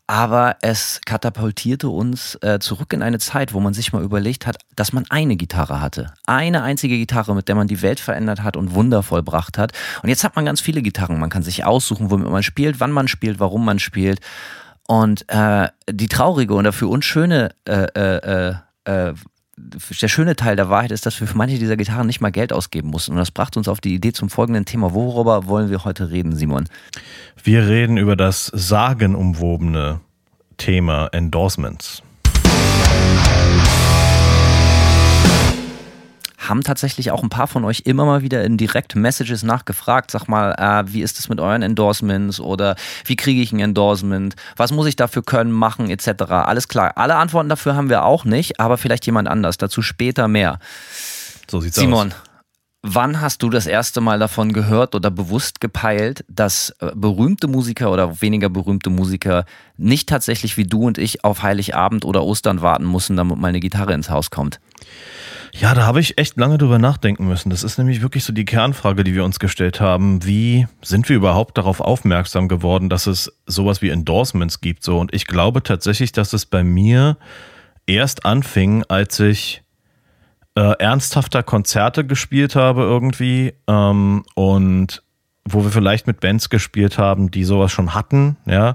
aber 0.09 0.57
es 0.63 1.03
katapultierte 1.05 1.91
uns 1.91 2.37
äh, 2.37 2.59
zurück 2.61 2.95
in 2.95 3.03
eine 3.03 3.19
Zeit, 3.19 3.53
wo 3.53 3.61
man 3.61 3.75
sich 3.75 3.93
mal 3.93 4.03
überlegt 4.03 4.47
hat, 4.47 4.57
dass 4.75 4.95
man 4.95 5.05
eine 5.11 5.37
Gitarre 5.37 5.83
hatte. 5.83 6.15
Eine 6.27 6.63
einzige 6.63 6.97
Gitarre, 6.97 7.35
mit 7.35 7.47
der 7.47 7.55
man 7.55 7.69
die 7.69 7.83
Welt 7.83 8.01
verändert 8.01 8.43
hat 8.43 8.57
und 8.57 8.75
Wunder 8.75 9.03
vollbracht 9.03 9.59
hat. 9.59 9.73
Und 10.03 10.09
jetzt 10.09 10.25
hat 10.25 10.35
man 10.35 10.47
ganz 10.47 10.63
viele 10.63 10.81
Gitarren. 10.81 11.21
Man 11.21 11.29
kann 11.29 11.43
sich 11.43 11.67
aussuchen, 11.67 12.11
womit 12.11 12.31
man 12.31 12.43
spielt, 12.43 12.81
wann 12.81 12.91
man 12.91 13.07
spielt, 13.07 13.39
warum 13.39 13.67
man 13.67 13.79
spielt. 13.79 14.21
Und 14.87 15.29
äh, 15.29 15.69
die 15.91 16.09
traurige 16.09 16.55
und 16.55 16.65
dafür 16.65 16.89
unschöne 16.89 17.51
äh, 17.67 17.87
äh, 17.95 18.55
äh, 18.87 19.11
äh 19.11 19.15
der 20.01 20.09
schöne 20.09 20.37
Teil 20.37 20.57
der 20.57 20.71
Wahrheit 20.71 20.91
ist, 20.91 21.07
dass 21.07 21.21
wir 21.21 21.27
für 21.27 21.37
manche 21.37 21.59
dieser 21.59 21.77
Gitarren 21.77 22.07
nicht 22.07 22.21
mal 22.21 22.31
Geld 22.31 22.53
ausgeben 22.53 22.89
mussten. 22.91 23.13
Und 23.13 23.19
das 23.19 23.31
brachte 23.31 23.59
uns 23.59 23.69
auf 23.69 23.81
die 23.81 23.95
Idee 23.95 24.13
zum 24.13 24.31
folgenden 24.31 24.65
Thema. 24.65 24.95
Worüber 24.95 25.47
wollen 25.47 25.71
wir 25.71 25.85
heute 25.85 26.11
reden, 26.11 26.35
Simon? 26.35 26.69
Wir 27.43 27.67
reden 27.67 27.97
über 27.97 28.17
das 28.17 28.47
sagenumwobene 28.47 30.01
Thema 30.57 31.09
Endorsements. 31.13 32.03
Haben 36.49 36.63
tatsächlich 36.63 37.11
auch 37.11 37.23
ein 37.23 37.29
paar 37.29 37.47
von 37.47 37.65
euch 37.65 37.83
immer 37.85 38.05
mal 38.05 38.23
wieder 38.23 38.45
in 38.45 38.57
Direct-Messages 38.57 39.43
nachgefragt. 39.43 40.11
Sag 40.11 40.27
mal, 40.29 40.53
äh, 40.53 40.93
wie 40.93 41.03
ist 41.03 41.19
es 41.19 41.29
mit 41.29 41.41
euren 41.41 41.63
Endorsements 41.63 42.41
oder 42.41 42.77
wie 43.05 43.17
kriege 43.17 43.41
ich 43.41 43.53
ein 43.53 43.61
Endorsement? 43.61 44.35
Was 44.57 44.73
muss 44.73 44.87
ich 44.87 44.97
dafür 44.97 45.23
können, 45.23 45.53
machen, 45.53 45.91
etc. 45.91 46.23
Alles 46.31 46.69
klar. 46.69 46.93
Alle 46.97 47.17
Antworten 47.17 47.49
dafür 47.49 47.77
haben 47.77 47.89
wir 47.91 48.05
auch 48.05 48.25
nicht, 48.25 48.61
aber 48.61 48.79
vielleicht 48.79 49.07
jemand 49.07 49.29
anders. 49.29 49.59
Dazu 49.59 49.83
später 49.83 50.29
mehr. 50.29 50.59
So 51.51 51.61
sieht's 51.61 51.77
Simon, 51.77 52.09
aus. 52.09 52.29
Wann 52.83 53.21
hast 53.21 53.43
du 53.43 53.51
das 53.51 53.67
erste 53.67 54.01
Mal 54.01 54.21
davon 54.21 54.53
gehört 54.53 54.95
oder 54.95 55.11
bewusst 55.11 55.61
gepeilt, 55.61 56.25
dass 56.29 56.71
äh, 56.79 56.93
berühmte 56.95 57.49
Musiker 57.49 57.91
oder 57.91 58.21
weniger 58.23 58.49
berühmte 58.49 58.89
Musiker 58.89 59.45
nicht 59.77 60.09
tatsächlich 60.09 60.57
wie 60.57 60.65
du 60.65 60.87
und 60.87 60.97
ich 60.97 61.25
auf 61.25 61.43
Heiligabend 61.43 62.05
oder 62.05 62.23
Ostern 62.23 62.63
warten 62.63 62.91
müssen, 62.91 63.17
damit 63.17 63.37
mal 63.37 63.49
eine 63.49 63.59
Gitarre 63.59 63.95
ins 63.95 64.11
Haus 64.11 64.31
kommt? 64.31 64.61
Ja, 65.53 65.75
da 65.75 65.87
habe 65.87 66.01
ich 66.01 66.19
echt 66.19 66.37
lange 66.37 66.59
drüber 66.59 66.79
nachdenken 66.79 67.27
müssen. 67.27 67.51
Das 67.51 67.63
ist 67.63 67.79
nämlich 67.79 68.03
wirklich 68.03 68.25
so 68.25 68.33
die 68.33 68.45
Kernfrage, 68.45 69.05
die 69.05 69.15
wir 69.15 69.25
uns 69.25 69.39
gestellt 69.39 69.81
haben. 69.81 70.25
Wie 70.25 70.67
sind 70.83 71.09
wir 71.09 71.17
überhaupt 71.17 71.59
darauf 71.59 71.81
aufmerksam 71.81 72.49
geworden, 72.49 72.89
dass 72.89 73.07
es 73.07 73.33
sowas 73.47 73.83
wie 73.83 73.91
Endorsements 73.91 74.61
gibt? 74.61 74.85
So, 74.85 74.99
und 74.99 75.15
ich 75.15 75.27
glaube 75.27 75.63
tatsächlich, 75.63 76.13
dass 76.13 76.33
es 76.33 76.47
bei 76.47 76.63
mir 76.63 77.17
erst 77.87 78.25
anfing, 78.25 78.85
als 78.89 79.19
ich 79.21 79.63
äh, 80.55 80.75
ernsthafter 80.79 81.43
Konzerte 81.43 82.05
gespielt 82.05 82.57
habe 82.57 82.83
irgendwie 82.83 83.55
ähm, 83.67 84.25
und 84.35 85.03
wo 85.53 85.65
wir 85.65 85.71
vielleicht 85.71 86.07
mit 86.07 86.21
Bands 86.21 86.51
gespielt 86.51 86.99
haben, 86.99 87.31
die 87.31 87.45
sowas 87.45 87.73
schon 87.73 87.95
hatten. 87.95 88.37
Ja, 88.47 88.75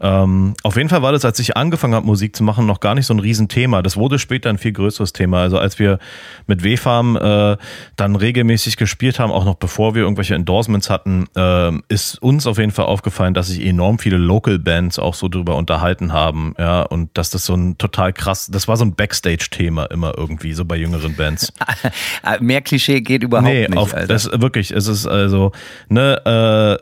ähm, 0.00 0.54
auf 0.62 0.76
jeden 0.76 0.88
Fall 0.88 1.02
war 1.02 1.12
das, 1.12 1.24
als 1.24 1.38
ich 1.38 1.56
angefangen 1.56 1.94
habe, 1.94 2.06
Musik 2.06 2.36
zu 2.36 2.42
machen, 2.44 2.66
noch 2.66 2.80
gar 2.80 2.94
nicht 2.94 3.06
so 3.06 3.14
ein 3.14 3.20
Riesenthema. 3.20 3.82
Das 3.82 3.96
wurde 3.96 4.18
später 4.18 4.50
ein 4.50 4.58
viel 4.58 4.72
größeres 4.72 5.12
Thema. 5.12 5.40
Also 5.40 5.58
als 5.58 5.78
wir 5.78 5.98
mit 6.46 6.62
W-Farm 6.62 7.16
äh, 7.16 7.56
dann 7.96 8.16
regelmäßig 8.16 8.76
gespielt 8.76 9.18
haben, 9.18 9.30
auch 9.30 9.44
noch 9.44 9.54
bevor 9.54 9.94
wir 9.94 10.02
irgendwelche 10.02 10.34
Endorsements 10.34 10.90
hatten, 10.90 11.26
äh, 11.36 11.72
ist 11.88 12.20
uns 12.22 12.46
auf 12.46 12.58
jeden 12.58 12.72
Fall 12.72 12.86
aufgefallen, 12.86 13.34
dass 13.34 13.48
sich 13.48 13.64
enorm 13.64 13.98
viele 13.98 14.16
Local 14.16 14.58
Bands 14.58 14.98
auch 14.98 15.14
so 15.14 15.28
drüber 15.28 15.56
unterhalten 15.56 16.12
haben. 16.12 16.54
Ja, 16.58 16.82
und 16.82 17.16
dass 17.16 17.30
das 17.30 17.46
so 17.46 17.54
ein 17.54 17.78
total 17.78 18.12
krass, 18.12 18.48
das 18.52 18.68
war 18.68 18.76
so 18.76 18.84
ein 18.84 18.94
Backstage-Thema 18.94 19.86
immer 19.86 20.16
irgendwie, 20.16 20.52
so 20.52 20.64
bei 20.64 20.76
jüngeren 20.76 21.16
Bands. 21.16 21.52
Mehr 22.40 22.60
Klischee 22.60 23.00
geht 23.00 23.22
überhaupt 23.22 23.48
nee, 23.48 23.66
nicht. 23.68 23.76
Auf, 23.76 23.94
das 23.94 24.30
wirklich, 24.32 24.70
es 24.70 24.86
ist 24.86 25.06
also, 25.06 25.52
ne, 25.88 26.13
äh, 26.24 26.78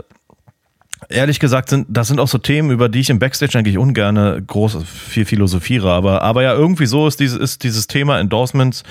ehrlich 1.08 1.40
gesagt, 1.40 1.68
sind, 1.68 1.86
das 1.88 2.08
sind 2.08 2.20
auch 2.20 2.28
so 2.28 2.38
Themen, 2.38 2.70
über 2.70 2.88
die 2.88 3.00
ich 3.00 3.10
im 3.10 3.18
Backstage 3.18 3.58
eigentlich 3.58 3.78
ungern 3.78 4.46
groß 4.46 4.78
viel 4.84 5.24
philosophiere. 5.24 5.92
Aber, 5.92 6.23
aber 6.23 6.42
ja, 6.42 6.54
irgendwie 6.54 6.86
so 6.86 7.06
ist 7.06 7.21
dieses, 7.21 7.38
ist 7.38 7.62
dieses 7.62 7.86
Thema 7.86 8.18
Endorsements, 8.18 8.82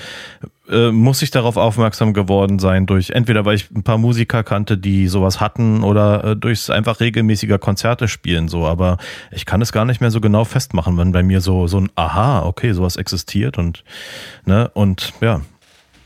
äh, 0.70 0.90
muss 0.90 1.22
ich 1.22 1.30
darauf 1.30 1.56
aufmerksam 1.56 2.14
geworden 2.14 2.58
sein, 2.58 2.86
durch 2.86 3.10
entweder 3.10 3.44
weil 3.44 3.56
ich 3.56 3.70
ein 3.70 3.82
paar 3.82 3.98
Musiker 3.98 4.44
kannte, 4.44 4.78
die 4.78 5.08
sowas 5.08 5.40
hatten, 5.40 5.82
oder 5.82 6.24
äh, 6.24 6.36
durch 6.36 6.70
einfach 6.70 7.00
regelmäßiger 7.00 7.58
Konzerte 7.58 8.08
spielen. 8.08 8.48
So, 8.48 8.66
aber 8.66 8.98
ich 9.30 9.44
kann 9.44 9.60
es 9.60 9.72
gar 9.72 9.84
nicht 9.84 10.00
mehr 10.00 10.10
so 10.10 10.20
genau 10.20 10.44
festmachen, 10.44 10.96
wenn 10.98 11.12
bei 11.12 11.22
mir 11.22 11.40
so, 11.40 11.66
so 11.66 11.78
ein 11.78 11.90
Aha, 11.96 12.44
okay, 12.44 12.72
sowas 12.72 12.96
existiert 12.96 13.58
und, 13.58 13.84
ne, 14.44 14.70
und 14.74 15.12
ja. 15.20 15.40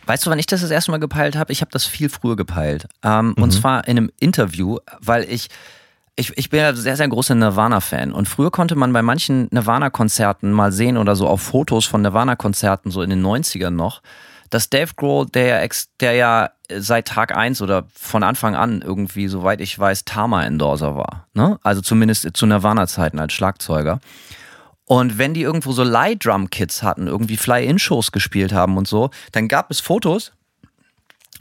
Weißt 0.07 0.25
du, 0.25 0.31
wann 0.31 0.39
ich 0.39 0.47
das 0.47 0.61
das 0.61 0.71
erste 0.71 0.93
Mal 0.93 0.99
gepeilt 0.99 1.37
habe? 1.37 1.53
Ich 1.53 1.61
habe 1.61 1.71
das 1.71 1.85
viel 1.85 2.09
früher 2.09 2.37
gepeilt. 2.37 2.87
Ähm, 3.03 3.35
mhm. 3.37 3.43
Und 3.43 3.51
zwar 3.51 3.87
in 3.87 3.99
einem 3.99 4.11
Interview, 4.19 4.79
weil 5.01 5.25
ich, 5.25 5.49
ich, 6.15 6.37
ich 6.39 6.49
bin 6.49 6.61
ja 6.61 6.75
sehr, 6.75 6.97
sehr 6.97 7.09
großer 7.09 7.35
Nirvana-Fan. 7.35 8.13
Und 8.13 8.29
früher 8.29 8.51
konnte 8.51 8.77
man 8.77 8.93
bei 8.93 9.03
manchen 9.03 9.49
Nirvana-Konzerten 9.51 10.53
mal 10.53 10.73
sehen 10.73 10.97
oder 10.97 11.17
so 11.17 11.27
auf 11.27 11.43
Fotos 11.43 11.85
von 11.85 12.03
Nirvana-Konzerten, 12.03 12.91
so 12.91 13.03
in 13.03 13.11
den 13.11 13.25
90ern 13.25 13.71
noch, 13.71 14.01
dass 14.51 14.71
Dave 14.71 14.93
Grohl, 14.95 15.27
der, 15.27 15.69
der 16.01 16.13
ja 16.13 16.51
seit 16.73 17.09
Tag 17.09 17.37
eins 17.37 17.61
oder 17.61 17.85
von 17.93 18.23
Anfang 18.23 18.55
an 18.55 18.83
irgendwie, 18.83 19.29
soweit 19.29 19.61
ich 19.61 19.79
weiß, 19.79 20.05
Tama-Endorser 20.05 20.97
war. 20.97 21.27
Ne? 21.35 21.59
Also 21.63 21.81
zumindest 21.81 22.29
zu 22.35 22.47
Nirvana-Zeiten 22.47 23.19
als 23.19 23.33
Schlagzeuger. 23.33 24.01
Und 24.87 25.19
wenn 25.19 25.35
die 25.35 25.43
irgendwo 25.43 25.73
so 25.73 25.83
Leih-Drum-Kits 25.83 26.83
hatten, 26.83 27.09
irgendwie 27.09 27.37
Fly-In-Shows 27.37 28.13
gespielt 28.13 28.53
haben 28.53 28.77
und 28.77 28.87
so, 28.87 29.11
dann 29.33 29.49
gab 29.49 29.71
es 29.71 29.81
Fotos, 29.81 30.33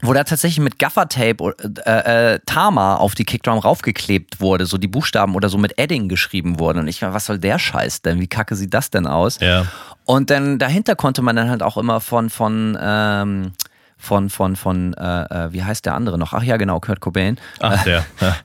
wo 0.02 0.14
da 0.14 0.24
tatsächlich 0.24 0.64
mit 0.64 0.80
Gaffer-Tape 0.80 1.56
äh, 1.86 2.34
äh, 2.34 2.40
Tama 2.46 2.96
auf 2.96 3.16
die 3.16 3.24
Kickdrum 3.24 3.60
raufgeklebt 3.60 4.42
wurde, 4.42 4.66
so 4.66 4.78
die 4.78 4.88
Buchstaben 4.88 5.36
oder 5.36 5.50
so 5.50 5.58
mit 5.58 5.78
Edding 5.78 6.10
geschrieben 6.10 6.60
wurden. 6.60 6.80
Und 6.80 6.88
ich 6.88 7.02
war, 7.02 7.14
was 7.14 7.28
soll 7.28 7.38
der 7.38 7.60
Scheiß 7.60 8.02
denn? 8.02 8.20
Wie 8.20 8.28
kacke 8.28 8.56
sieht 8.56 8.74
das 8.74 8.90
denn 8.90 9.08
aus? 9.08 9.40
Ja. 9.40 9.66
Und 10.06 10.32
dann 10.32 10.58
dahinter 10.60 10.96
konnte 10.96 11.22
man 11.22 11.36
dann 11.36 11.50
halt 11.50 11.64
auch 11.64 11.78
immer 11.78 12.02
von, 12.02 12.32
von, 12.32 12.78
ähm, 12.82 13.54
von, 13.98 14.30
von, 14.30 14.56
von, 14.56 14.94
äh, 14.96 15.46
äh 15.46 15.54
wie 15.54 15.64
heißt 15.64 15.86
der 15.86 15.94
andere 15.94 16.18
noch? 16.18 16.34
Ach 16.34 16.44
ja, 16.44 16.58
genau, 16.58 16.80
Kurt 16.80 17.00
Cobain. 17.00 17.38
Ach, 17.60 17.84
der. 17.84 18.06
Ja. 18.22 18.36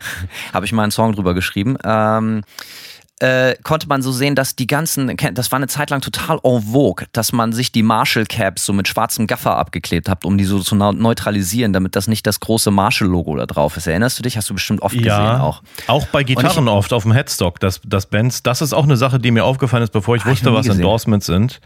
Habe 0.52 0.66
ich 0.66 0.72
mal 0.72 0.82
einen 0.82 0.92
Song 0.92 1.14
drüber 1.14 1.34
geschrieben. 1.34 1.76
Ähm, 1.84 2.42
äh, 3.20 3.54
konnte 3.62 3.86
man 3.86 4.02
so 4.02 4.12
sehen, 4.12 4.34
dass 4.34 4.56
die 4.56 4.66
ganzen, 4.66 5.14
das 5.34 5.52
war 5.52 5.58
eine 5.58 5.68
Zeit 5.68 5.90
lang 5.90 6.00
total 6.00 6.38
en 6.42 6.62
vogue, 6.62 7.06
dass 7.12 7.32
man 7.32 7.52
sich 7.52 7.70
die 7.70 7.82
Marshall 7.82 8.24
Caps 8.24 8.64
so 8.64 8.72
mit 8.72 8.88
schwarzem 8.88 9.26
Gaffer 9.26 9.56
abgeklebt 9.56 10.08
hat, 10.08 10.24
um 10.24 10.38
die 10.38 10.44
so 10.44 10.60
zu 10.60 10.74
neutralisieren, 10.74 11.72
damit 11.72 11.96
das 11.96 12.08
nicht 12.08 12.26
das 12.26 12.40
große 12.40 12.70
Marshall-Logo 12.70 13.36
da 13.36 13.46
drauf 13.46 13.76
ist. 13.76 13.86
Erinnerst 13.86 14.18
du 14.18 14.22
dich? 14.22 14.36
Hast 14.36 14.48
du 14.48 14.54
bestimmt 14.54 14.80
oft 14.82 14.94
ja, 14.94 15.00
gesehen 15.00 15.40
auch. 15.40 15.62
Auch 15.86 16.06
bei 16.06 16.24
Gitarren 16.24 16.66
ich, 16.66 16.72
oft 16.72 16.92
auf 16.92 17.02
dem 17.02 17.12
Headstock, 17.12 17.60
das, 17.60 17.80
das 17.84 18.06
Bands, 18.06 18.42
das 18.42 18.62
ist 18.62 18.72
auch 18.72 18.84
eine 18.84 18.96
Sache, 18.96 19.18
die 19.18 19.30
mir 19.30 19.44
aufgefallen 19.44 19.82
ist, 19.82 19.92
bevor 19.92 20.16
ich 20.16 20.22
ah, 20.24 20.30
wusste, 20.30 20.48
ich 20.48 20.54
was 20.54 20.66
gesehen. 20.66 20.80
Endorsements 20.80 21.26
sind 21.26 21.60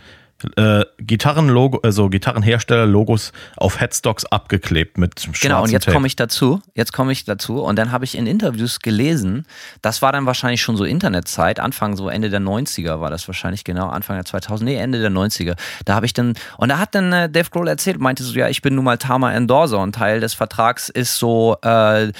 äh, 0.56 0.84
Gitarrenlogo, 0.98 1.80
also 1.82 2.08
Gitarrenhersteller-Logos 2.08 3.32
auf 3.56 3.80
Headstocks 3.80 4.24
abgeklebt 4.26 4.98
mit 4.98 5.20
schwarzem 5.20 5.40
Genau, 5.40 5.62
und 5.62 5.70
jetzt 5.70 5.86
komme 5.86 6.06
ich 6.06 6.16
dazu. 6.16 6.60
Jetzt 6.74 6.92
komme 6.92 7.12
ich 7.12 7.24
dazu. 7.24 7.62
Und 7.62 7.76
dann 7.76 7.92
habe 7.92 8.04
ich 8.04 8.16
in 8.16 8.26
Interviews 8.26 8.80
gelesen, 8.80 9.46
das 9.82 10.02
war 10.02 10.12
dann 10.12 10.26
wahrscheinlich 10.26 10.62
schon 10.62 10.76
so 10.76 10.84
Internetzeit, 10.84 11.60
Anfang 11.60 11.96
so 11.96 12.08
Ende 12.08 12.30
der 12.30 12.40
90er 12.40 13.00
war 13.00 13.10
das 13.10 13.26
wahrscheinlich 13.28 13.64
genau, 13.64 13.88
Anfang 13.88 14.16
der 14.16 14.24
2000, 14.24 14.68
nee, 14.68 14.76
Ende 14.76 15.00
der 15.00 15.10
90er. 15.10 15.56
Da 15.84 15.94
habe 15.94 16.06
ich 16.06 16.12
dann, 16.12 16.34
und 16.58 16.68
da 16.68 16.78
hat 16.78 16.94
dann 16.94 17.12
äh, 17.12 17.30
Dave 17.30 17.50
Grohl 17.50 17.68
erzählt, 17.68 17.98
meinte 17.98 18.22
so, 18.22 18.34
ja, 18.34 18.48
ich 18.48 18.62
bin 18.62 18.74
nun 18.74 18.84
mal 18.84 18.98
Tama 18.98 19.32
Endorser 19.32 19.78
und 19.78 19.94
Teil 19.94 20.20
des 20.20 20.34
Vertrags 20.34 20.88
ist 20.88 21.16
so, 21.16 21.56
äh, 21.62 22.12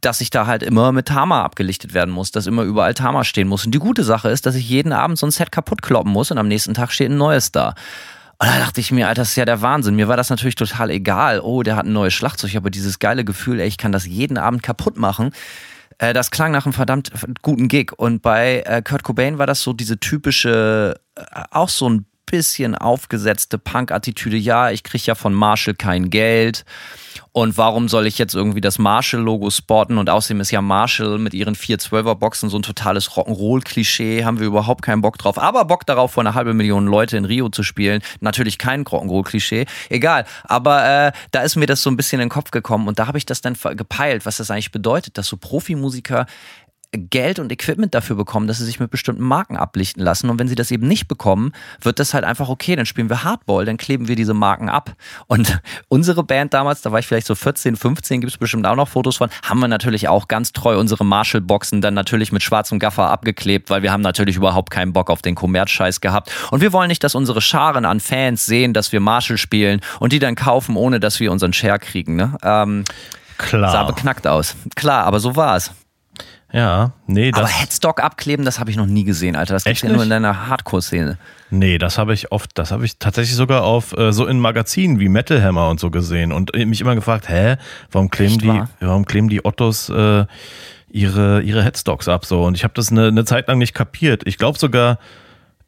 dass 0.00 0.20
ich 0.20 0.30
da 0.30 0.46
halt 0.46 0.62
immer 0.62 0.92
mit 0.92 1.08
Tama 1.08 1.42
abgelichtet 1.42 1.94
werden 1.94 2.10
muss, 2.10 2.30
dass 2.30 2.46
immer 2.46 2.62
überall 2.62 2.94
Tama 2.94 3.24
stehen 3.24 3.48
muss. 3.48 3.64
Und 3.64 3.72
die 3.72 3.78
gute 3.78 4.04
Sache 4.04 4.28
ist, 4.28 4.46
dass 4.46 4.54
ich 4.54 4.68
jeden 4.68 4.92
Abend 4.92 5.18
so 5.18 5.26
ein 5.26 5.30
Set 5.30 5.52
kaputt 5.52 5.82
kloppen 5.82 6.12
muss 6.12 6.30
und 6.30 6.38
am 6.38 6.48
nächsten 6.48 6.74
Tag 6.74 6.92
steht 6.92 7.10
ein 7.10 7.16
neues 7.16 7.39
da. 7.48 7.74
Und 8.38 8.48
da 8.48 8.58
dachte 8.58 8.80
ich 8.80 8.90
mir, 8.90 9.06
Alter, 9.06 9.22
das 9.22 9.30
ist 9.30 9.36
ja 9.36 9.44
der 9.44 9.60
Wahnsinn. 9.60 9.96
Mir 9.96 10.08
war 10.08 10.16
das 10.16 10.30
natürlich 10.30 10.54
total 10.54 10.90
egal. 10.90 11.40
Oh, 11.40 11.62
der 11.62 11.76
hat 11.76 11.84
ein 11.84 11.92
neues 11.92 12.14
Schlagzeug, 12.14 12.56
aber 12.56 12.70
dieses 12.70 12.98
geile 12.98 13.24
Gefühl, 13.24 13.60
ey, 13.60 13.68
ich 13.68 13.76
kann 13.76 13.92
das 13.92 14.06
jeden 14.06 14.38
Abend 14.38 14.62
kaputt 14.62 14.96
machen. 14.96 15.32
Äh, 15.98 16.14
das 16.14 16.30
klang 16.30 16.50
nach 16.52 16.64
einem 16.64 16.72
verdammt 16.72 17.10
guten 17.42 17.68
Gig. 17.68 17.92
Und 17.96 18.22
bei 18.22 18.62
äh, 18.64 18.80
Kurt 18.82 19.02
Cobain 19.02 19.38
war 19.38 19.46
das 19.46 19.62
so 19.62 19.74
diese 19.74 20.00
typische, 20.00 20.98
äh, 21.16 21.22
auch 21.50 21.68
so 21.68 21.90
ein 21.90 22.06
bisschen 22.24 22.74
aufgesetzte 22.74 23.58
Punk-Attitüde. 23.58 24.38
Ja, 24.38 24.70
ich 24.70 24.84
kriege 24.84 25.04
ja 25.04 25.14
von 25.14 25.34
Marshall 25.34 25.74
kein 25.74 26.08
Geld. 26.08 26.64
Und 27.32 27.56
warum 27.56 27.88
soll 27.88 28.08
ich 28.08 28.18
jetzt 28.18 28.34
irgendwie 28.34 28.60
das 28.60 28.80
Marshall-Logo 28.80 29.50
sporten? 29.50 29.98
Und 29.98 30.10
außerdem 30.10 30.40
ist 30.40 30.50
ja 30.50 30.60
Marshall 30.60 31.18
mit 31.18 31.32
ihren 31.32 31.54
412er-Boxen 31.54 32.50
so 32.50 32.58
ein 32.58 32.62
totales 32.62 33.10
Rock'n'Roll-Klischee. 33.10 34.24
Haben 34.24 34.40
wir 34.40 34.48
überhaupt 34.48 34.82
keinen 34.82 35.00
Bock 35.00 35.16
drauf. 35.16 35.38
Aber 35.38 35.64
Bock 35.64 35.86
darauf, 35.86 36.12
vor 36.12 36.24
einer 36.24 36.34
halben 36.34 36.56
Million 36.56 36.86
Leute 36.86 37.16
in 37.16 37.24
Rio 37.24 37.48
zu 37.48 37.62
spielen. 37.62 38.02
Natürlich 38.20 38.58
kein 38.58 38.84
Rock'n'Roll-Klischee. 38.84 39.66
Egal. 39.90 40.24
Aber 40.42 40.84
äh, 40.84 41.12
da 41.30 41.42
ist 41.42 41.54
mir 41.54 41.66
das 41.66 41.82
so 41.82 41.90
ein 41.90 41.96
bisschen 41.96 42.18
in 42.18 42.26
den 42.26 42.30
Kopf 42.30 42.50
gekommen. 42.50 42.88
Und 42.88 42.98
da 42.98 43.06
habe 43.06 43.18
ich 43.18 43.26
das 43.26 43.40
dann 43.40 43.56
gepeilt, 43.76 44.26
was 44.26 44.38
das 44.38 44.50
eigentlich 44.50 44.72
bedeutet, 44.72 45.16
dass 45.16 45.28
so 45.28 45.36
Profimusiker 45.36 46.26
Geld 46.92 47.38
und 47.38 47.52
Equipment 47.52 47.94
dafür 47.94 48.16
bekommen, 48.16 48.48
dass 48.48 48.58
sie 48.58 48.64
sich 48.64 48.80
mit 48.80 48.90
bestimmten 48.90 49.22
Marken 49.22 49.56
ablichten 49.56 50.02
lassen. 50.02 50.28
Und 50.28 50.40
wenn 50.40 50.48
sie 50.48 50.56
das 50.56 50.72
eben 50.72 50.88
nicht 50.88 51.06
bekommen, 51.06 51.52
wird 51.80 52.00
das 52.00 52.14
halt 52.14 52.24
einfach 52.24 52.48
okay. 52.48 52.74
Dann 52.74 52.86
spielen 52.86 53.08
wir 53.08 53.22
Hardball, 53.22 53.64
dann 53.64 53.76
kleben 53.76 54.08
wir 54.08 54.16
diese 54.16 54.34
Marken 54.34 54.68
ab. 54.68 54.94
Und 55.28 55.60
unsere 55.88 56.24
Band 56.24 56.52
damals, 56.52 56.82
da 56.82 56.90
war 56.90 56.98
ich 56.98 57.06
vielleicht 57.06 57.28
so 57.28 57.36
14, 57.36 57.76
15, 57.76 58.20
gibt 58.20 58.32
es 58.32 58.38
bestimmt 58.38 58.66
auch 58.66 58.74
noch 58.74 58.88
Fotos 58.88 59.16
von, 59.16 59.30
haben 59.44 59.60
wir 59.60 59.68
natürlich 59.68 60.08
auch 60.08 60.26
ganz 60.26 60.52
treu 60.52 60.78
unsere 60.78 61.04
Marshall-Boxen 61.04 61.80
dann 61.80 61.94
natürlich 61.94 62.32
mit 62.32 62.42
schwarzem 62.42 62.80
Gaffer 62.80 63.08
abgeklebt, 63.08 63.70
weil 63.70 63.82
wir 63.82 63.92
haben 63.92 64.02
natürlich 64.02 64.36
überhaupt 64.36 64.70
keinen 64.70 64.92
Bock 64.92 65.10
auf 65.10 65.22
den 65.22 65.36
Kommerzscheiß 65.36 66.00
gehabt. 66.00 66.32
Und 66.50 66.60
wir 66.60 66.72
wollen 66.72 66.88
nicht, 66.88 67.04
dass 67.04 67.14
unsere 67.14 67.40
Scharen 67.40 67.84
an 67.84 68.00
Fans 68.00 68.46
sehen, 68.46 68.72
dass 68.72 68.90
wir 68.90 68.98
Marshall 68.98 69.38
spielen 69.38 69.80
und 70.00 70.12
die 70.12 70.18
dann 70.18 70.34
kaufen, 70.34 70.76
ohne 70.76 70.98
dass 70.98 71.20
wir 71.20 71.30
unseren 71.30 71.52
Share 71.52 71.78
kriegen. 71.78 72.16
Ne? 72.16 72.36
Ähm, 72.42 72.84
Klar. 73.38 73.72
Sah 73.72 73.84
beknackt 73.84 74.26
aus. 74.26 74.54
Klar, 74.76 75.04
aber 75.04 75.18
so 75.18 75.34
war 75.34 75.56
es. 75.56 75.70
Ja, 76.52 76.92
nee, 77.06 77.30
das. 77.30 77.40
Aber 77.40 77.48
Headstock 77.48 78.02
abkleben, 78.02 78.44
das 78.44 78.58
habe 78.58 78.70
ich 78.70 78.76
noch 78.76 78.86
nie 78.86 79.04
gesehen, 79.04 79.36
Alter. 79.36 79.54
Das 79.54 79.64
gibt's 79.64 79.82
ja 79.82 79.90
nur 79.90 80.02
in 80.02 80.10
deiner 80.10 80.48
Hardcore-Szene. 80.48 81.16
Nee, 81.50 81.78
das 81.78 81.98
habe 81.98 82.12
ich 82.12 82.32
oft, 82.32 82.50
das 82.54 82.72
habe 82.72 82.84
ich 82.84 82.98
tatsächlich 82.98 83.36
sogar 83.36 83.62
auf 83.62 83.96
äh, 83.96 84.12
so 84.12 84.26
in 84.26 84.38
Magazinen 84.38 84.98
wie 85.00 85.08
Metal 85.08 85.42
Hammer 85.42 85.68
und 85.68 85.80
so 85.80 85.90
gesehen 85.90 86.32
und 86.32 86.54
mich 86.54 86.80
immer 86.80 86.94
gefragt, 86.94 87.28
hä, 87.28 87.56
warum 87.90 88.10
kleben 88.10 88.32
Echt 88.32 88.42
die, 88.42 88.48
wahr? 88.48 88.68
warum 88.80 89.04
kleben 89.04 89.28
die 89.28 89.44
Ottos 89.44 89.88
äh, 89.88 90.26
ihre 90.92 91.42
ihre 91.42 91.62
Headstocks 91.62 92.08
ab 92.08 92.24
so 92.24 92.44
und 92.44 92.56
ich 92.56 92.64
habe 92.64 92.74
das 92.74 92.90
eine, 92.90 93.08
eine 93.08 93.24
Zeit 93.24 93.46
lang 93.48 93.58
nicht 93.58 93.74
kapiert. 93.74 94.22
Ich 94.26 94.38
glaube 94.38 94.58
sogar, 94.58 94.98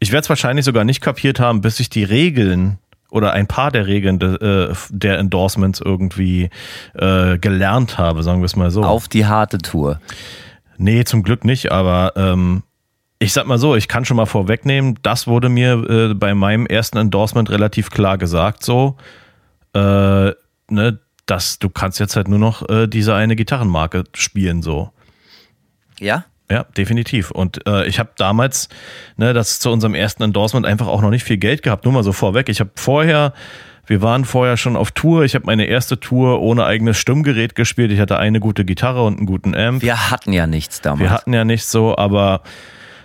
ich 0.00 0.10
werde 0.10 0.22
es 0.22 0.28
wahrscheinlich 0.28 0.64
sogar 0.64 0.84
nicht 0.84 1.00
kapiert 1.00 1.38
haben, 1.38 1.60
bis 1.60 1.78
ich 1.78 1.90
die 1.90 2.04
Regeln 2.04 2.78
oder 3.10 3.32
ein 3.32 3.46
paar 3.46 3.70
der 3.70 3.86
Regeln 3.86 4.18
de, 4.18 4.70
äh, 4.70 4.74
der 4.90 5.18
Endorsements 5.18 5.80
irgendwie 5.80 6.48
äh, 6.94 7.38
gelernt 7.38 7.98
habe, 7.98 8.22
sagen 8.22 8.40
wir 8.40 8.46
es 8.46 8.56
mal 8.56 8.70
so. 8.70 8.82
Auf 8.82 9.06
die 9.06 9.26
harte 9.26 9.58
Tour. 9.58 10.00
Nee, 10.82 11.04
zum 11.04 11.22
Glück 11.22 11.44
nicht, 11.44 11.70
aber 11.70 12.12
ähm, 12.16 12.64
ich 13.20 13.32
sag 13.32 13.46
mal 13.46 13.56
so, 13.56 13.76
ich 13.76 13.86
kann 13.86 14.04
schon 14.04 14.16
mal 14.16 14.26
vorwegnehmen, 14.26 14.98
das 15.02 15.28
wurde 15.28 15.48
mir 15.48 15.74
äh, 15.88 16.14
bei 16.14 16.34
meinem 16.34 16.66
ersten 16.66 16.98
Endorsement 16.98 17.50
relativ 17.50 17.90
klar 17.90 18.18
gesagt, 18.18 18.64
so, 18.64 18.96
äh, 19.74 19.78
ne, 19.78 20.98
dass 21.26 21.60
du 21.60 21.68
kannst 21.68 22.00
jetzt 22.00 22.16
halt 22.16 22.26
nur 22.26 22.40
noch 22.40 22.68
äh, 22.68 22.88
diese 22.88 23.14
eine 23.14 23.36
Gitarrenmarke 23.36 24.02
spielen, 24.12 24.60
so. 24.60 24.90
Ja? 26.00 26.24
Ja, 26.50 26.64
definitiv. 26.64 27.30
Und 27.30 27.64
äh, 27.64 27.86
ich 27.86 28.00
habe 28.00 28.10
damals, 28.16 28.68
ne, 29.16 29.32
das 29.32 29.60
zu 29.60 29.70
unserem 29.70 29.94
ersten 29.94 30.24
Endorsement 30.24 30.66
einfach 30.66 30.88
auch 30.88 31.00
noch 31.00 31.10
nicht 31.10 31.22
viel 31.22 31.36
Geld 31.38 31.62
gehabt. 31.62 31.84
Nur 31.84 31.94
mal 31.94 32.02
so 32.02 32.12
vorweg. 32.12 32.48
Ich 32.48 32.58
habe 32.58 32.70
vorher, 32.74 33.34
wir 33.86 34.02
waren 34.02 34.24
vorher 34.24 34.56
schon 34.56 34.76
auf 34.76 34.92
Tour. 34.92 35.24
Ich 35.24 35.34
habe 35.34 35.46
meine 35.46 35.64
erste 35.64 35.98
Tour 35.98 36.40
ohne 36.40 36.64
eigenes 36.64 36.98
Stimmgerät 36.98 37.54
gespielt. 37.54 37.90
Ich 37.90 38.00
hatte 38.00 38.18
eine 38.18 38.40
gute 38.40 38.64
Gitarre 38.64 39.04
und 39.04 39.18
einen 39.18 39.26
guten 39.26 39.54
Amp. 39.54 39.82
Wir 39.82 40.10
hatten 40.10 40.32
ja 40.32 40.46
nichts 40.46 40.80
damals. 40.80 41.00
Wir 41.00 41.10
hatten 41.10 41.32
ja 41.32 41.44
nicht 41.44 41.64
so, 41.64 41.96
aber 41.96 42.42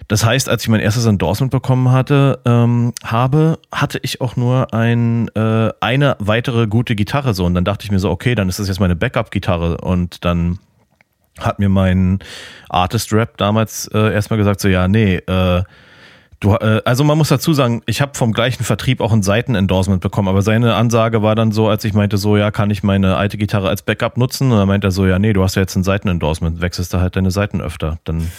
das 0.07 0.23
heißt, 0.23 0.47
als 0.47 0.63
ich 0.63 0.69
mein 0.69 0.79
erstes 0.79 1.05
Endorsement 1.05 1.51
bekommen 1.51 1.91
hatte, 1.91 2.39
ähm, 2.45 2.93
habe, 3.03 3.59
hatte 3.73 3.99
ich 4.03 4.21
auch 4.21 4.37
nur 4.37 4.73
ein, 4.73 5.29
äh, 5.35 5.71
eine 5.81 6.15
weitere 6.19 6.67
gute 6.67 6.95
Gitarre 6.95 7.33
so. 7.33 7.43
Und 7.43 7.55
dann 7.55 7.65
dachte 7.65 7.83
ich 7.83 7.91
mir 7.91 7.99
so, 7.99 8.09
okay, 8.09 8.33
dann 8.33 8.47
ist 8.47 8.59
das 8.59 8.69
jetzt 8.69 8.79
meine 8.79 8.95
Backup-Gitarre. 8.95 9.77
Und 9.81 10.23
dann 10.23 10.59
hat 11.39 11.59
mir 11.59 11.69
mein 11.69 12.19
Artist 12.69 13.11
Rap 13.11 13.37
damals 13.37 13.87
äh, 13.93 14.13
erstmal 14.13 14.37
gesagt, 14.37 14.61
so 14.61 14.69
ja, 14.69 14.87
nee, 14.87 15.17
äh, 15.17 15.63
du, 16.39 16.54
äh, 16.54 16.82
also 16.86 17.04
man 17.04 17.17
muss 17.17 17.30
dazu 17.30 17.54
sagen, 17.54 17.82
ich 17.86 18.02
habe 18.02 18.12
vom 18.15 18.34
gleichen 18.34 18.63
Vertrieb 18.63 19.02
auch 19.02 19.12
ein 19.12 19.23
Seitenendorsement 19.23 20.02
bekommen, 20.02 20.28
aber 20.28 20.41
seine 20.41 20.76
Ansage 20.76 21.21
war 21.21 21.36
dann 21.36 21.52
so, 21.52 21.67
als 21.67 21.84
ich 21.84 21.93
meinte, 21.93 22.17
so 22.17 22.38
ja, 22.38 22.52
kann 22.52 22.69
ich 22.69 22.84
meine 22.84 23.17
alte 23.17 23.38
Gitarre 23.38 23.69
als 23.69 23.82
Backup 23.82 24.17
nutzen? 24.17 24.52
Und 24.52 24.58
dann 24.58 24.67
meinte 24.67 24.88
er 24.88 24.91
so, 24.91 25.06
ja, 25.06 25.19
nee, 25.19 25.34
du 25.34 25.43
hast 25.43 25.56
ja 25.56 25.62
jetzt 25.62 25.76
ein 25.76 25.84
Seitenendorsement, 25.84 26.62
wechselst 26.62 26.93
du 26.93 27.00
halt 27.00 27.15
deine 27.15 27.32
Seiten 27.32 27.62
öfter. 27.62 28.00
Dann 28.04 28.32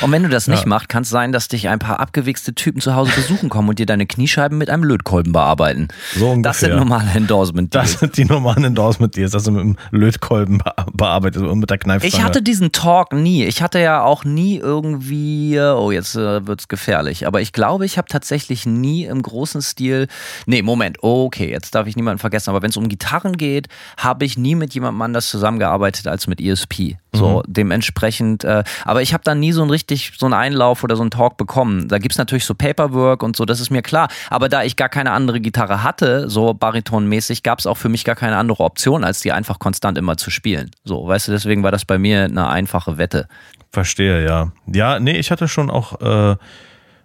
Und 0.00 0.12
wenn 0.12 0.22
du 0.22 0.28
das 0.28 0.46
nicht 0.48 0.62
Ja. 0.62 0.68
machst, 0.68 0.88
kann 0.88 1.02
es 1.02 1.10
sein, 1.10 1.32
dass 1.32 1.48
dich 1.48 1.68
ein 1.68 1.78
paar 1.78 2.00
abgewichste 2.00 2.54
Typen 2.54 2.80
zu 2.80 2.94
Hause 2.94 3.12
besuchen 3.16 3.48
kommen 3.48 3.68
und 3.68 3.78
dir 3.78 3.86
deine 3.86 4.06
Kniescheiben 4.06 4.56
mit 4.58 4.70
einem 4.70 4.84
Lötkolben 4.84 5.32
bearbeiten. 5.32 5.88
So 6.14 6.36
Das 6.40 6.60
sind 6.60 6.72
ungefähr. 6.72 6.76
normale 6.88 7.10
endorsement 7.14 7.74
Das 7.74 7.92
sind 8.00 8.16
die 8.16 8.24
normalen 8.24 8.64
Endorsement-Deals, 8.64 9.32
dass 9.32 9.44
du 9.44 9.50
mit 9.52 9.62
dem 9.62 9.76
Lötkolben 9.90 10.58
be 10.58 10.72
bearbeitet 10.92 11.42
und 11.42 11.58
mit 11.60 11.70
der 11.70 11.78
Kneifzange. 11.78 12.12
Ich 12.12 12.22
hatte 12.22 12.42
diesen 12.42 12.72
Talk 12.72 13.12
nie. 13.12 13.44
Ich 13.44 13.62
hatte 13.62 13.78
ja 13.78 14.02
auch 14.02 14.24
nie 14.24 14.56
irgendwie, 14.58 15.58
oh, 15.60 15.90
jetzt 15.90 16.14
äh, 16.16 16.46
wird's 16.46 16.68
gefährlich. 16.68 17.26
Aber 17.26 17.40
ich 17.40 17.52
glaube, 17.52 17.84
ich 17.84 17.98
habe 17.98 18.08
tatsächlich 18.08 18.66
nie 18.66 19.04
im 19.04 19.22
großen 19.22 19.62
Stil. 19.62 20.08
Nee, 20.46 20.62
Moment, 20.62 20.98
okay, 21.02 21.50
jetzt 21.50 21.74
darf 21.74 21.86
ich 21.86 21.96
niemanden 21.96 22.18
vergessen. 22.18 22.50
Aber 22.50 22.62
wenn 22.62 22.70
es 22.70 22.76
um 22.76 22.88
Gitarren 22.88 23.36
geht, 23.36 23.68
habe 23.96 24.24
ich 24.24 24.36
nie 24.38 24.54
mit 24.54 24.74
jemandem 24.74 25.02
anders 25.02 25.28
zusammengearbeitet 25.28 26.06
als 26.08 26.26
mit 26.26 26.40
ESP. 26.40 26.96
So, 27.12 27.42
dementsprechend, 27.48 28.44
äh, 28.44 28.62
aber 28.84 29.02
ich 29.02 29.12
habe 29.14 29.24
da 29.24 29.34
nie 29.34 29.47
so 29.52 29.62
einen 29.62 29.70
richtig, 29.70 30.12
so 30.18 30.26
einen 30.26 30.34
Einlauf 30.34 30.84
oder 30.84 30.96
so 30.96 31.02
einen 31.02 31.10
Talk 31.10 31.36
bekommen. 31.36 31.88
Da 31.88 31.98
gibt's 31.98 32.18
natürlich 32.18 32.44
so 32.44 32.54
Paperwork 32.54 33.22
und 33.22 33.36
so, 33.36 33.44
das 33.44 33.60
ist 33.60 33.70
mir 33.70 33.82
klar. 33.82 34.08
Aber 34.30 34.48
da 34.48 34.62
ich 34.62 34.76
gar 34.76 34.88
keine 34.88 35.12
andere 35.12 35.40
Gitarre 35.40 35.82
hatte, 35.82 36.28
so 36.28 36.54
baritonmäßig, 36.54 37.42
gab's 37.42 37.66
auch 37.66 37.76
für 37.76 37.88
mich 37.88 38.04
gar 38.04 38.16
keine 38.16 38.36
andere 38.36 38.64
Option, 38.64 39.04
als 39.04 39.20
die 39.20 39.32
einfach 39.32 39.58
konstant 39.58 39.98
immer 39.98 40.16
zu 40.16 40.30
spielen. 40.30 40.70
So, 40.84 41.06
weißt 41.06 41.28
du, 41.28 41.32
deswegen 41.32 41.62
war 41.62 41.72
das 41.72 41.84
bei 41.84 41.98
mir 41.98 42.24
eine 42.24 42.48
einfache 42.48 42.98
Wette. 42.98 43.28
Verstehe, 43.70 44.24
ja. 44.24 44.52
Ja, 44.66 44.98
nee, 44.98 45.18
ich 45.18 45.30
hatte 45.30 45.48
schon 45.48 45.70
auch, 45.70 46.00
äh, 46.00 46.36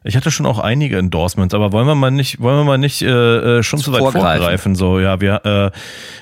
ich 0.03 0.15
hatte 0.15 0.31
schon 0.31 0.45
auch 0.45 0.59
einige 0.59 0.97
Endorsements, 0.97 1.53
aber 1.53 1.71
wollen 1.71 1.87
wir 1.87 1.95
mal 1.95 2.11
nicht, 2.11 2.39
wollen 2.39 2.57
wir 2.57 2.63
mal 2.63 2.77
nicht 2.77 3.01
äh, 3.01 3.59
äh, 3.59 3.63
schon 3.63 3.79
zu 3.79 3.91
weit 3.93 3.99
Vorgreifen. 3.99 4.37
vorgreifen? 4.39 4.75
So, 4.75 4.99
ja, 4.99 5.21
wir, 5.21 5.45
äh, 5.45 5.71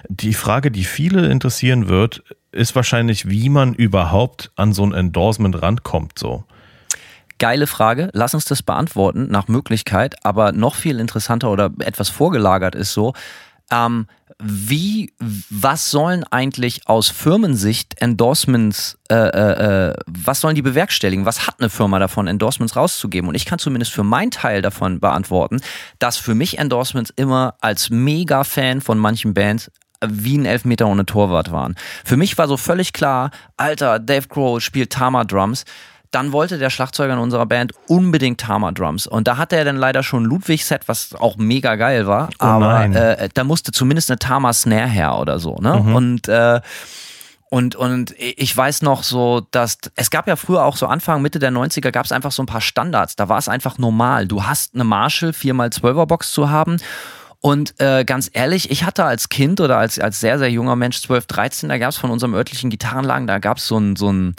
die 0.09 0.33
Frage, 0.33 0.71
die 0.71 0.83
viele 0.83 1.27
interessieren 1.27 1.87
wird, 1.87 2.23
ist 2.51 2.75
wahrscheinlich, 2.75 3.29
wie 3.29 3.49
man 3.49 3.73
überhaupt 3.73 4.51
an 4.55 4.73
so 4.73 4.85
ein 4.85 4.93
Endorsement 4.93 5.61
rankommt. 5.61 6.19
So. 6.19 6.43
Geile 7.39 7.65
Frage. 7.65 8.09
Lass 8.13 8.33
uns 8.33 8.45
das 8.45 8.61
beantworten 8.61 9.27
nach 9.29 9.47
Möglichkeit. 9.47 10.15
Aber 10.23 10.51
noch 10.51 10.75
viel 10.75 10.99
interessanter 10.99 11.49
oder 11.49 11.71
etwas 11.79 12.09
vorgelagert 12.09 12.75
ist 12.75 12.93
so, 12.93 13.13
ähm, 13.71 14.05
wie, 14.43 15.13
was 15.49 15.91
sollen 15.91 16.23
eigentlich 16.31 16.87
aus 16.87 17.09
Firmensicht 17.09 18.01
Endorsements, 18.01 18.97
äh, 19.09 19.15
äh, 19.15 19.89
äh, 19.89 19.93
was 20.07 20.41
sollen 20.41 20.55
die 20.55 20.61
bewerkstelligen? 20.61 21.25
Was 21.25 21.47
hat 21.47 21.55
eine 21.59 21.69
Firma 21.69 21.99
davon, 21.99 22.27
Endorsements 22.27 22.75
rauszugeben? 22.75 23.27
Und 23.29 23.35
ich 23.35 23.45
kann 23.45 23.59
zumindest 23.59 23.91
für 23.91 24.03
meinen 24.03 24.31
Teil 24.31 24.61
davon 24.61 24.99
beantworten, 24.99 25.61
dass 25.99 26.17
für 26.17 26.35
mich 26.35 26.57
Endorsements 26.57 27.11
immer 27.15 27.55
als 27.61 27.89
Mega-Fan 27.89 28.81
von 28.81 28.97
manchen 28.97 29.33
Bands 29.33 29.71
wie 30.05 30.37
ein 30.37 30.45
Elfmeter 30.45 30.87
ohne 30.87 31.05
Torwart 31.05 31.51
waren. 31.51 31.75
Für 32.03 32.17
mich 32.17 32.37
war 32.37 32.47
so 32.47 32.57
völlig 32.57 32.93
klar, 32.93 33.31
Alter, 33.57 33.99
Dave 33.99 34.27
Grohl 34.27 34.59
spielt 34.59 34.91
Tama 34.91 35.23
Drums. 35.23 35.63
Dann 36.11 36.31
wollte 36.31 36.57
der 36.57 36.69
Schlagzeuger 36.69 37.13
in 37.13 37.19
unserer 37.19 37.45
Band 37.45 37.73
unbedingt 37.87 38.41
Tama 38.41 38.71
Drums. 38.71 39.07
Und 39.07 39.27
da 39.27 39.37
hatte 39.37 39.55
er 39.55 39.65
dann 39.65 39.77
leider 39.77 40.03
schon 40.03 40.23
ein 40.23 40.25
Ludwig-Set, 40.25 40.87
was 40.87 41.15
auch 41.15 41.37
mega 41.37 41.75
geil 41.75 42.05
war. 42.05 42.29
Oh 42.39 42.45
aber 42.45 42.83
äh, 42.85 43.29
da 43.33 43.43
musste 43.43 43.71
zumindest 43.71 44.11
eine 44.11 44.19
Tama 44.19 44.51
Snare 44.53 44.87
her 44.87 45.17
oder 45.17 45.39
so. 45.39 45.55
Ne? 45.55 45.73
Und 45.73 46.27
äh, 46.27 46.59
und, 47.53 47.75
und 47.75 48.15
ich 48.17 48.55
weiß 48.55 48.81
noch 48.81 49.03
so, 49.03 49.45
dass 49.51 49.77
es 49.97 50.09
gab 50.09 50.25
ja 50.25 50.37
früher 50.37 50.63
auch 50.63 50.77
so 50.77 50.87
Anfang, 50.87 51.21
Mitte 51.21 51.37
der 51.37 51.51
90er 51.51 51.91
gab 51.91 52.05
es 52.05 52.13
einfach 52.13 52.31
so 52.31 52.41
ein 52.41 52.45
paar 52.45 52.61
Standards. 52.61 53.17
Da 53.17 53.27
war 53.27 53.37
es 53.37 53.49
einfach 53.49 53.77
normal. 53.77 54.25
Du 54.25 54.45
hast 54.45 54.73
eine 54.73 54.85
Marshall 54.85 55.31
4x12er 55.31 56.05
Box 56.05 56.31
zu 56.31 56.49
haben. 56.49 56.77
Und 57.41 57.77
äh, 57.81 58.05
ganz 58.05 58.29
ehrlich, 58.31 58.71
ich 58.71 58.85
hatte 58.85 59.03
als 59.03 59.27
Kind 59.27 59.59
oder 59.59 59.79
als, 59.79 59.99
als 59.99 60.21
sehr, 60.21 60.39
sehr 60.39 60.49
junger 60.49 60.77
Mensch, 60.77 61.01
12, 61.01 61.25
13, 61.25 61.67
da 61.69 61.77
gab 61.77 61.89
es 61.89 61.97
von 61.97 62.09
unserem 62.09 62.33
örtlichen 62.35 62.69
Gitarrenladen, 62.69 63.27
da 63.27 63.39
gab 63.39 63.57
es 63.57 63.67
so 63.67 63.77
ein, 63.77 63.97
so 63.97 64.13
ein, 64.13 64.35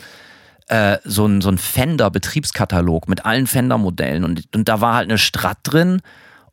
äh, 0.72 1.00
so 1.04 1.26
ein, 1.26 1.42
so 1.42 1.50
ein 1.50 1.58
Fender-Betriebskatalog 1.58 3.06
mit 3.06 3.26
allen 3.26 3.46
Fender-Modellen. 3.46 4.24
Und, 4.24 4.48
und 4.54 4.68
da 4.68 4.80
war 4.80 4.94
halt 4.94 5.10
eine 5.10 5.18
Strat 5.18 5.58
drin. 5.64 6.00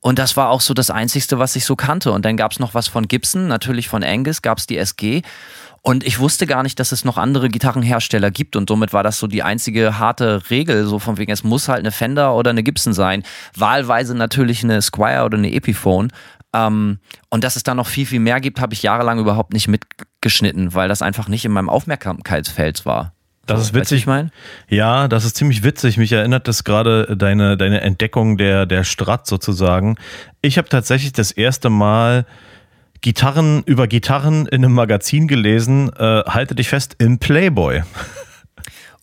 Und 0.02 0.20
das 0.20 0.36
war 0.36 0.50
auch 0.50 0.60
so 0.60 0.74
das 0.74 0.92
Einzigste, 0.92 1.40
was 1.40 1.56
ich 1.56 1.64
so 1.64 1.78
kannte. 1.78 2.12
Und 2.12 2.26
dann 2.26 2.36
gab 2.36 2.52
es 2.52 2.60
noch 2.60 2.74
was 2.74 2.90
von 2.90 3.08
Gibson, 3.08 3.48
natürlich 3.48 3.88
von 3.88 4.04
Angus, 4.04 4.42
gab 4.42 4.58
es 4.58 4.68
die 4.68 4.78
SG. 4.78 5.22
Und 5.82 6.04
ich 6.04 6.20
wusste 6.20 6.48
gar 6.48 6.64
nicht, 6.64 6.82
dass 6.82 6.92
es 6.92 7.06
noch 7.06 7.18
andere 7.18 7.48
Gitarrenhersteller 7.48 8.30
gibt. 8.30 8.58
Und 8.58 8.68
somit 8.68 8.92
war 8.92 9.04
das 9.04 9.20
so 9.20 9.28
die 9.28 9.42
einzige 9.42 10.00
harte 10.00 10.50
Regel, 10.50 10.86
so 10.86 11.00
von 11.00 11.18
wegen, 11.18 11.32
es 11.32 11.46
muss 11.46 11.70
halt 11.70 11.80
eine 11.80 11.92
Fender 11.92 12.36
oder 12.36 12.50
eine 12.50 12.64
Gibson 12.64 12.92
sein. 12.92 13.24
Wahlweise 13.56 14.16
natürlich 14.16 14.66
eine 14.66 14.82
Squire 14.82 15.24
oder 15.24 15.38
eine 15.38 15.54
Epiphone. 15.54 16.12
Ähm, 16.54 17.00
und 17.30 17.46
dass 17.46 17.56
es 17.56 17.64
da 17.64 17.74
noch 17.74 17.88
viel, 17.88 18.06
viel 18.06 18.20
mehr 18.20 18.42
gibt, 18.42 18.60
habe 18.60 18.74
ich 18.74 18.84
jahrelang 18.84 19.20
überhaupt 19.20 19.54
nicht 19.54 19.70
mitgeschnitten, 19.70 20.74
weil 20.74 20.90
das 20.90 21.02
einfach 21.02 21.30
nicht 21.30 21.46
in 21.46 21.54
meinem 21.54 21.70
Aufmerksamkeitsfeld 21.70 22.86
war. 22.86 23.14
Das 23.50 23.62
ist 23.62 23.74
witzig. 23.74 24.00
ich 24.00 24.08
meine? 24.08 24.32
Ja, 24.68 25.08
das 25.08 25.26
ist 25.26 25.36
ziemlich 25.36 25.64
witzig. 25.64 25.98
Mich 25.98 26.12
erinnert 26.12 26.48
das 26.48 26.64
gerade 26.64 27.16
deine, 27.18 27.58
deine 27.58 27.82
Entdeckung 27.82 28.38
der, 28.38 28.66
der 28.66 28.84
Strat 28.84 29.28
sozusagen. 29.28 29.98
Ich 30.42 30.58
habe 30.58 30.70
tatsächlich 30.70 31.14
das 31.14 31.32
erste 31.32 31.70
Mal 31.70 32.26
Gitarren 33.02 33.64
über 33.66 33.88
Gitarren 33.88 34.46
in 34.46 34.64
einem 34.66 34.74
Magazin 34.74 35.28
gelesen. 35.28 35.92
Äh, 35.98 36.24
halte 36.28 36.56
dich 36.56 36.70
fest, 36.70 36.96
im 37.00 37.20
Playboy. 37.20 37.84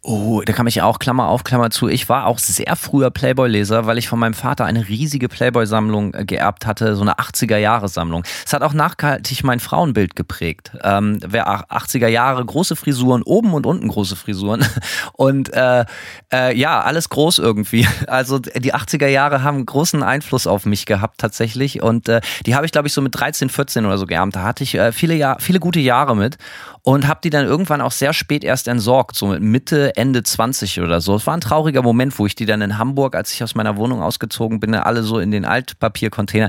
Oh, 0.08 0.40
da 0.44 0.52
kam 0.52 0.68
ich 0.68 0.82
auch 0.82 1.00
Klammer 1.00 1.26
auf, 1.26 1.42
Klammer 1.42 1.70
zu. 1.70 1.88
Ich 1.88 2.08
war 2.08 2.26
auch 2.26 2.38
sehr 2.38 2.76
früher 2.76 3.10
Playboy-Leser, 3.10 3.86
weil 3.86 3.98
ich 3.98 4.06
von 4.06 4.20
meinem 4.20 4.34
Vater 4.34 4.64
eine 4.64 4.86
riesige 4.86 5.28
Playboy-Sammlung 5.28 6.14
äh, 6.14 6.24
geerbt 6.24 6.64
hatte, 6.64 6.94
so 6.94 7.02
eine 7.02 7.14
80er-Jahre-Sammlung. 7.14 8.22
Es 8.44 8.52
hat 8.52 8.62
auch 8.62 8.72
nachhaltig 8.72 9.42
mein 9.42 9.58
Frauenbild 9.58 10.14
geprägt. 10.14 10.70
Ähm, 10.84 11.18
wer 11.26 11.48
80er 11.48 12.06
Jahre 12.06 12.44
große 12.44 12.76
Frisuren, 12.76 13.24
oben 13.24 13.52
und 13.52 13.66
unten 13.66 13.88
große 13.88 14.14
Frisuren 14.14 14.64
und 15.14 15.52
äh, 15.52 15.84
äh, 16.32 16.56
ja, 16.56 16.82
alles 16.82 17.08
groß 17.08 17.40
irgendwie. 17.40 17.84
Also 18.06 18.38
die 18.38 18.72
80er 18.72 19.08
Jahre 19.08 19.42
haben 19.42 19.66
großen 19.66 20.02
Einfluss 20.02 20.46
auf 20.46 20.64
mich 20.64 20.86
gehabt 20.86 21.18
tatsächlich 21.18 21.82
und 21.82 22.08
äh, 22.08 22.20
die 22.46 22.54
habe 22.54 22.64
ich 22.64 22.72
glaube 22.72 22.86
ich 22.86 22.94
so 22.94 23.02
mit 23.02 23.18
13, 23.18 23.48
14 23.48 23.84
oder 23.84 23.98
so 23.98 24.06
geerbt. 24.06 24.36
Da 24.36 24.44
hatte 24.44 24.62
ich 24.62 24.76
äh, 24.76 24.92
viele, 24.92 25.14
Jahr, 25.14 25.38
viele 25.40 25.58
gute 25.58 25.80
Jahre 25.80 26.14
mit 26.14 26.38
und 26.86 27.08
habe 27.08 27.18
die 27.24 27.30
dann 27.30 27.46
irgendwann 27.46 27.80
auch 27.80 27.90
sehr 27.90 28.12
spät 28.12 28.44
erst 28.44 28.68
entsorgt, 28.68 29.16
so 29.16 29.26
mit 29.26 29.42
Mitte, 29.42 29.96
Ende 29.96 30.22
20 30.22 30.80
oder 30.80 31.00
so. 31.00 31.16
Es 31.16 31.26
war 31.26 31.34
ein 31.34 31.40
trauriger 31.40 31.82
Moment, 31.82 32.16
wo 32.16 32.26
ich 32.26 32.36
die 32.36 32.46
dann 32.46 32.62
in 32.62 32.78
Hamburg, 32.78 33.16
als 33.16 33.32
ich 33.32 33.42
aus 33.42 33.56
meiner 33.56 33.76
Wohnung 33.76 34.02
ausgezogen 34.02 34.60
bin, 34.60 34.72
alle 34.72 35.02
so 35.02 35.18
in 35.18 35.32
den 35.32 35.44
Altpapiercontainer 35.44 36.48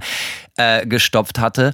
äh, 0.58 0.86
gestopft 0.86 1.40
hatte. 1.40 1.74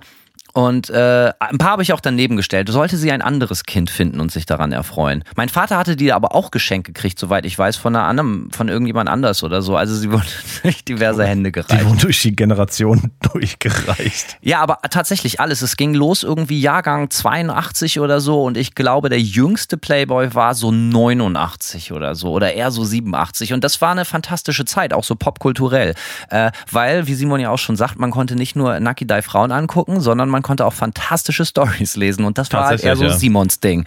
Und 0.54 0.92
äh, 0.92 1.32
ein 1.40 1.58
paar 1.58 1.72
habe 1.72 1.82
ich 1.82 1.94
auch 1.94 2.00
daneben 2.00 2.38
gestellt. 2.38 2.70
Sollte 2.70 2.96
sie 2.96 3.12
ein 3.12 3.24
anderes 3.24 3.64
Kind 3.64 3.90
finden 3.90 4.20
und 4.20 4.32
sich 4.32 4.46
daran 4.46 4.72
erfreuen. 4.72 5.24
Mein 5.36 5.50
Vater 5.50 5.78
hatte 5.78 5.96
die 5.96 6.14
aber 6.14 6.36
auch 6.36 6.52
geschenkt 6.52 6.86
gekriegt, 6.86 7.18
soweit 7.18 7.46
ich 7.46 7.58
weiß, 7.58 7.76
von 7.76 7.96
einer 7.96 8.06
anderen, 8.06 8.52
von 8.52 8.70
irgendjemand 8.70 9.10
anders 9.10 9.44
oder 9.44 9.64
so. 9.64 9.76
Also 9.76 9.96
sie 9.96 10.12
wurden 10.12 10.28
durch 10.62 10.86
diverse 10.86 11.26
Hände 11.26 11.52
gereicht. 11.52 11.82
Die 11.82 11.86
wurden 11.86 11.98
durch 11.98 12.22
die 12.22 12.36
Generation 12.36 13.12
durchgereicht. 13.34 14.38
Ja, 14.42 14.62
aber 14.62 14.78
tatsächlich 14.92 15.40
alles. 15.40 15.64
Es 15.64 15.76
ging 15.76 15.96
los 15.96 16.22
irgendwie 16.22 16.62
Jahrgang 16.62 17.10
82 17.10 18.00
oder 18.00 18.22
so 18.22 18.44
und 18.44 18.56
ich 18.56 18.76
glaube, 18.76 19.10
der 19.10 19.20
jüngste 19.20 19.78
Playboy 19.78 20.36
war 20.36 20.54
so 20.54 20.72
89 20.72 21.92
oder 21.94 22.14
so 22.14 22.32
oder 22.32 22.54
eher 22.54 22.70
so 22.70 22.84
87. 22.84 23.54
Und 23.54 23.64
das 23.64 23.82
war 23.82 23.92
eine 23.92 24.06
fantastische 24.06 24.66
Zeit, 24.66 24.94
auch 24.94 25.04
so 25.04 25.16
popkulturell. 25.16 25.96
Äh, 26.30 26.52
weil, 26.70 27.08
wie 27.08 27.16
Simon 27.16 27.40
ja 27.40 27.50
auch 27.50 27.58
schon 27.58 27.76
sagt, 27.76 27.98
man 27.98 28.12
konnte 28.12 28.36
nicht 28.36 28.56
nur 28.56 28.80
Die 28.80 29.22
Frauen 29.24 29.52
angucken, 29.52 30.00
sondern 30.00 30.30
man 30.30 30.43
konnte 30.44 30.66
auch 30.66 30.74
fantastische 30.74 31.46
Stories 31.46 31.96
lesen 31.96 32.26
und 32.26 32.38
das 32.38 32.52
war 32.54 32.68
halt 32.68 32.84
eher 32.84 32.96
so 32.96 33.06
ja. 33.06 33.14
Simons 33.14 33.60
Ding. 33.60 33.86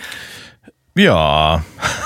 Ja. 0.97 1.63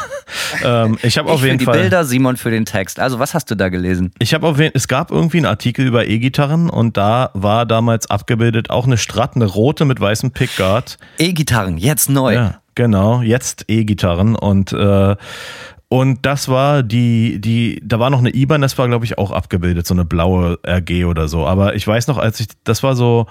ähm, 0.65 0.99
ich 1.03 1.17
habe 1.17 1.31
auf 1.31 1.43
jeden 1.43 1.59
für 1.59 1.67
Fall. 1.67 1.75
die 1.75 1.81
Bilder, 1.83 2.05
Simon 2.05 2.37
für 2.37 2.51
den 2.51 2.65
Text. 2.65 2.99
Also, 3.01 3.19
was 3.19 3.35
hast 3.35 3.51
du 3.51 3.55
da 3.55 3.69
gelesen? 3.69 4.13
Ich 4.19 4.35
habe 4.35 4.47
auf 4.47 4.59
jeden 4.59 4.73
es 4.75 4.89
gab 4.89 5.11
irgendwie 5.11 5.39
einen 5.39 5.47
Artikel 5.47 5.87
über 5.87 6.07
E-Gitarren 6.07 6.69
und 6.69 6.97
da 6.97 7.31
war 7.35 7.67
damals 7.67 8.11
abgebildet 8.11 8.71
auch 8.71 8.87
eine 8.87 8.99
Strat, 8.99 9.37
eine 9.37 9.47
rote 9.47 9.85
mit 9.85 10.01
weißem 10.01 10.33
Pickguard. 10.33 10.99
E-Gitarren, 11.19 11.79
jetzt 11.79 12.11
neu. 12.11 12.35
Ja, 12.35 12.61
genau, 12.75 13.23
jetzt 13.23 13.65
E-Gitarren 13.69 14.35
und 14.35 14.73
äh, 14.73 15.17
und 15.93 16.25
das 16.25 16.49
war 16.49 16.85
die, 16.85 17.41
die, 17.41 17.83
da 17.85 17.99
war 17.99 18.11
noch 18.11 18.21
eine 18.21 18.33
IBAN, 18.33 18.61
das 18.61 18.79
war, 18.79 18.87
glaube 18.87 19.05
ich, 19.05 19.19
auch 19.19 19.33
abgebildet, 19.33 19.89
so 19.89 19.95
eine 19.95 20.05
blaue 20.05 20.57
RG 20.65 21.05
oder 21.05 21.27
so. 21.27 21.49
Aber 21.49 21.75
ich 21.75 21.85
weiß 21.85 22.07
noch, 22.07 22.17
als 22.17 22.39
ich, 22.39 22.47
das 22.63 22.85
war 22.85 22.95
so, 22.95 23.27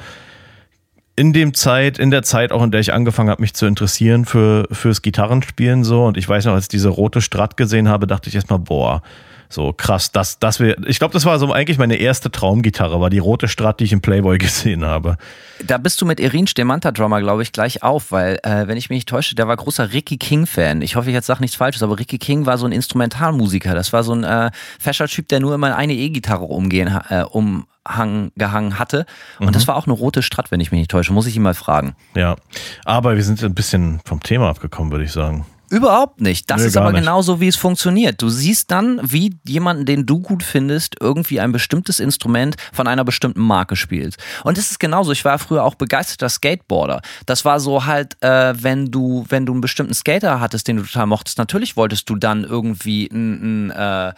in 1.20 1.34
dem 1.34 1.54
Zeit, 1.54 2.00
in 2.00 2.12
der 2.12 2.24
Zeit 2.24 2.54
auch, 2.54 2.64
in 2.64 2.72
der 2.72 2.80
ich 2.80 2.94
angefangen 2.94 3.30
habe, 3.30 3.42
mich 3.42 3.54
zu 3.54 3.66
interessieren 3.66 4.24
für, 4.24 4.66
fürs 4.72 5.02
Gitarrenspielen 5.02 5.84
so. 5.84 6.06
Und 6.06 6.16
ich 6.16 6.30
weiß 6.30 6.46
noch, 6.46 6.54
als 6.54 6.66
ich 6.66 6.70
diese 6.70 6.88
rote 6.88 7.20
Strat 7.20 7.58
gesehen 7.58 7.90
habe, 7.90 8.08
dachte 8.08 8.30
ich 8.30 8.36
erstmal, 8.36 8.60
boah, 8.60 9.02
so 9.50 9.74
krass, 9.74 10.14
das, 10.14 10.40
das 10.40 10.62
wäre, 10.62 10.78
ich 10.86 10.98
glaube, 10.98 11.12
das 11.12 11.26
war 11.26 11.38
so 11.38 11.52
eigentlich 11.52 11.78
meine 11.78 11.98
erste 11.98 12.32
Traumgitarre, 12.32 13.02
war 13.02 13.10
die 13.10 13.18
rote 13.18 13.50
Strat, 13.50 13.82
die 13.82 13.84
ich 13.84 13.92
im 13.92 14.00
Playboy 14.00 14.38
gesehen 14.38 14.86
habe. 14.86 15.18
Da 15.66 15.78
bist 15.78 16.00
du 16.00 16.06
mit 16.06 16.22
Erin 16.22 16.48
Stemanta 16.48 16.92
Drummer, 16.92 17.20
glaube 17.20 17.44
ich, 17.44 17.52
gleich 17.52 17.84
auf, 17.84 18.14
weil, 18.14 18.40
äh, 18.44 18.68
wenn 18.68 18.78
ich 18.78 18.90
mich 18.90 18.98
nicht 18.98 19.10
täusche, 19.10 19.36
der 19.36 19.50
war 19.50 19.58
großer 19.58 19.92
Ricky 19.92 20.18
King-Fan. 20.18 20.82
Ich 20.82 20.96
hoffe, 20.96 21.10
ich 21.10 21.14
jetzt 21.14 21.28
sage 21.28 21.42
nichts 21.42 21.58
Falsches, 21.58 21.84
aber 21.84 22.00
Ricky 22.00 22.18
King 22.18 22.46
war 22.46 22.58
so 22.58 22.66
ein 22.66 22.72
Instrumentalmusiker. 22.72 23.76
Das 23.76 23.92
war 23.92 24.04
so 24.04 24.14
ein 24.14 24.24
äh, 24.24 24.52
Fascher-Typ, 24.80 25.28
der 25.28 25.42
nur 25.42 25.54
immer 25.54 25.76
eine 25.76 25.96
E-Gitarre 25.96 26.46
umgehen, 26.46 26.98
äh, 27.10 27.24
um 27.24 27.66
gehangen 28.36 28.80
hatte. 28.80 29.06
Und 29.40 29.48
mhm. 29.48 29.52
das 29.52 29.68
war 29.68 29.76
auch 29.76 29.86
eine 29.86 29.94
rote 29.94 30.22
Strat, 30.22 30.52
wenn 30.52 30.60
ich 30.60 30.72
mich 30.72 30.80
nicht 30.80 30.92
täusche. 30.92 31.14
Muss 31.14 31.28
ich 31.28 31.36
ihn 31.36 31.42
mal 31.42 31.54
fragen. 31.54 31.96
Ja, 32.16 32.36
aber 32.86 33.16
wir 33.16 33.24
sind 33.24 33.44
ein 33.44 33.56
bisschen 33.56 34.00
vom 34.06 34.22
Thema 34.22 34.50
abgekommen, 34.50 34.92
würde 34.92 35.06
ich 35.06 35.12
sagen. 35.12 35.46
Überhaupt 35.70 36.22
nicht. 36.22 36.50
Das 36.50 36.62
nee, 36.62 36.68
ist 36.68 36.78
aber 36.78 36.92
nicht. 36.92 37.02
genauso, 37.02 37.40
wie 37.40 37.48
es 37.48 37.56
funktioniert. 37.56 38.22
Du 38.22 38.30
siehst 38.30 38.72
dann, 38.72 39.00
wie 39.04 39.36
jemanden, 39.48 39.86
den 39.86 40.06
du 40.06 40.20
gut 40.20 40.44
findest, 40.44 40.96
irgendwie 41.00 41.40
ein 41.40 41.52
bestimmtes 41.52 42.00
Instrument 42.00 42.56
von 42.74 42.88
einer 42.88 43.04
bestimmten 43.04 43.42
Marke 43.42 43.76
spielt. 43.76 44.16
Und 44.44 44.58
das 44.58 44.72
ist 44.72 44.80
genauso. 44.80 45.12
Ich 45.12 45.26
war 45.26 45.38
früher 45.40 45.64
auch 45.64 45.76
begeisterter 45.76 46.30
Skateboarder. 46.30 47.02
Das 47.26 47.46
war 47.46 47.60
so 47.60 47.86
halt, 47.86 48.22
äh, 48.22 48.54
wenn 48.58 48.92
du, 48.92 49.26
wenn 49.30 49.46
du 49.46 49.54
einen 49.54 49.62
bestimmten 49.62 49.94
Skater 49.94 50.40
hattest, 50.40 50.68
den 50.68 50.78
du 50.78 50.84
total 50.84 51.06
mochtest, 51.06 51.38
natürlich 51.38 51.78
wolltest 51.78 52.10
du 52.10 52.16
dann 52.16 52.44
irgendwie 52.44 53.08
ein, 53.08 53.72
äh, 53.72 54.14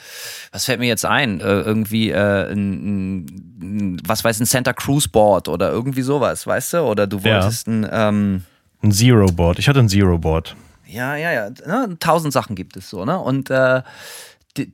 was 0.51 0.65
fällt 0.65 0.79
mir 0.79 0.87
jetzt 0.87 1.05
ein? 1.05 1.41
Äh, 1.41 1.43
irgendwie 1.43 2.11
äh, 2.11 2.51
ein, 2.51 3.25
ein, 3.61 4.01
was 4.05 4.23
weiß 4.23 4.39
ein 4.39 4.45
Santa 4.45 4.73
Cruz 4.73 5.07
Board 5.07 5.47
oder 5.47 5.69
irgendwie 5.71 6.01
sowas, 6.01 6.47
weißt 6.47 6.73
du? 6.73 6.79
Oder 6.79 7.07
du 7.07 7.23
wolltest 7.23 7.67
ja. 7.67 7.73
ein 7.73 7.87
ähm, 7.91 8.43
ein 8.83 8.91
Zero 8.91 9.27
Board. 9.27 9.59
Ich 9.59 9.69
hatte 9.69 9.79
ein 9.79 9.89
Zero 9.89 10.17
Board. 10.17 10.55
Ja, 10.91 11.15
ja, 11.15 11.31
ja. 11.31 11.49
Ne? 11.65 11.97
Tausend 11.99 12.33
Sachen 12.33 12.55
gibt 12.55 12.75
es 12.75 12.89
so, 12.89 13.05
ne? 13.05 13.17
Und 13.17 13.49
äh, 13.49 13.81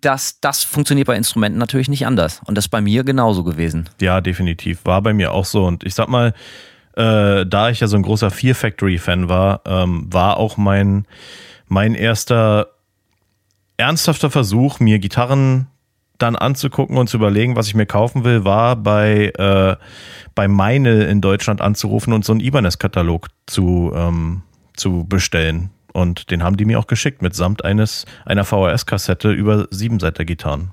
das, 0.02 0.40
das 0.42 0.64
funktioniert 0.64 1.08
bei 1.08 1.16
Instrumenten 1.16 1.60
natürlich 1.60 1.90
nicht 1.90 2.06
anders. 2.06 2.42
Und 2.46 2.56
das 2.56 2.66
ist 2.66 2.70
bei 2.70 2.82
mir 2.82 3.04
genauso 3.04 3.44
gewesen. 3.44 3.90
Ja, 4.02 4.22
definitiv. 4.22 4.86
War 4.86 5.02
bei 5.02 5.14
mir 5.14 5.32
auch 5.32 5.46
so. 5.46 5.66
Und 5.66 5.84
ich 5.84 5.94
sag 5.94 6.10
mal, 6.10 6.34
äh, 6.96 7.46
da 7.46 7.70
ich 7.70 7.80
ja 7.80 7.88
so 7.88 7.96
ein 7.96 8.02
großer 8.02 8.32
Fear 8.32 8.56
Factory-Fan 8.56 9.30
war, 9.30 9.62
ähm, 9.66 10.08
war 10.12 10.38
auch 10.38 10.58
mein, 10.58 11.06
mein 11.68 11.94
erster 11.94 12.70
ernsthafter 13.78 14.32
Versuch, 14.32 14.80
mir 14.80 14.98
Gitarren 14.98 15.68
dann 16.18 16.36
anzugucken 16.36 16.98
und 16.98 17.08
zu 17.08 17.18
überlegen, 17.18 17.56
was 17.56 17.68
ich 17.68 17.76
mir 17.76 17.86
kaufen 17.86 18.24
will, 18.24 18.44
war 18.44 18.76
bei, 18.76 19.32
äh, 19.38 19.76
bei 20.34 20.48
Meine 20.48 21.04
in 21.04 21.22
Deutschland 21.22 21.62
anzurufen 21.62 22.12
und 22.14 22.26
so 22.26 22.34
einen 22.34 22.42
Ibanez-Katalog 22.42 23.28
zu, 23.46 23.92
ähm, 23.94 24.42
zu 24.76 25.06
bestellen. 25.08 25.70
Und 25.98 26.30
den 26.30 26.44
haben 26.44 26.58
die 26.58 26.66
mir 26.66 26.78
auch 26.78 26.86
geschickt, 26.86 27.24
mitsamt 27.24 27.66
eines, 27.66 28.06
einer 28.24 28.46
VHS-Kassette 28.46 29.32
über 29.32 29.68
Siebenseiter-Gitarren. 29.72 30.70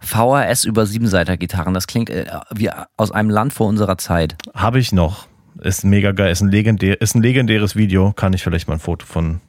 VHS 0.00 0.64
über 0.64 0.84
Siebenseiter-Gitarren, 0.84 1.74
das 1.74 1.86
klingt 1.86 2.10
äh, 2.10 2.26
wie 2.52 2.68
aus 2.96 3.12
einem 3.12 3.30
Land 3.30 3.52
vor 3.52 3.68
unserer 3.68 3.98
Zeit. 3.98 4.34
Habe 4.52 4.80
ich 4.80 4.90
noch. 4.90 5.28
Ist 5.60 5.84
mega 5.84 6.10
geil, 6.10 6.32
ist 6.32 6.40
ein, 6.40 6.50
legendär, 6.50 7.00
ist 7.00 7.14
ein 7.14 7.22
legendäres 7.22 7.76
Video. 7.76 8.12
Kann 8.14 8.32
ich 8.32 8.42
vielleicht 8.42 8.66
mal 8.66 8.74
ein 8.74 8.80
Foto 8.80 9.06
von 9.06 9.40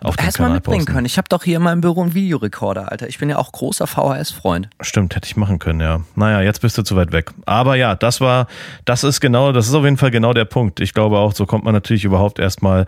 auf 0.00 0.16
dem 0.16 0.30
Kanal 0.30 0.54
mitbringen 0.54 0.78
posten. 0.78 0.92
können. 0.94 1.06
Ich 1.06 1.18
habe 1.18 1.28
doch 1.28 1.44
hier 1.44 1.58
in 1.58 1.62
meinem 1.62 1.82
Büro 1.82 2.00
einen 2.00 2.14
Videorekorder, 2.14 2.90
Alter. 2.90 3.06
Ich 3.08 3.18
bin 3.18 3.28
ja 3.28 3.36
auch 3.36 3.52
großer 3.52 3.86
VHS-Freund. 3.86 4.70
Stimmt, 4.80 5.14
hätte 5.16 5.26
ich 5.26 5.36
machen 5.36 5.58
können, 5.58 5.80
ja. 5.80 6.00
Naja, 6.16 6.40
jetzt 6.40 6.62
bist 6.62 6.78
du 6.78 6.82
zu 6.82 6.96
weit 6.96 7.12
weg. 7.12 7.30
Aber 7.44 7.76
ja, 7.76 7.94
das 7.94 8.22
war, 8.22 8.46
das 8.86 9.04
ist 9.04 9.20
genau, 9.20 9.52
das 9.52 9.68
ist 9.68 9.74
auf 9.74 9.84
jeden 9.84 9.98
Fall 9.98 10.10
genau 10.10 10.32
der 10.32 10.46
Punkt. 10.46 10.80
Ich 10.80 10.94
glaube 10.94 11.18
auch, 11.18 11.34
so 11.34 11.44
kommt 11.44 11.64
man 11.64 11.74
natürlich 11.74 12.06
überhaupt 12.06 12.38
erstmal 12.38 12.86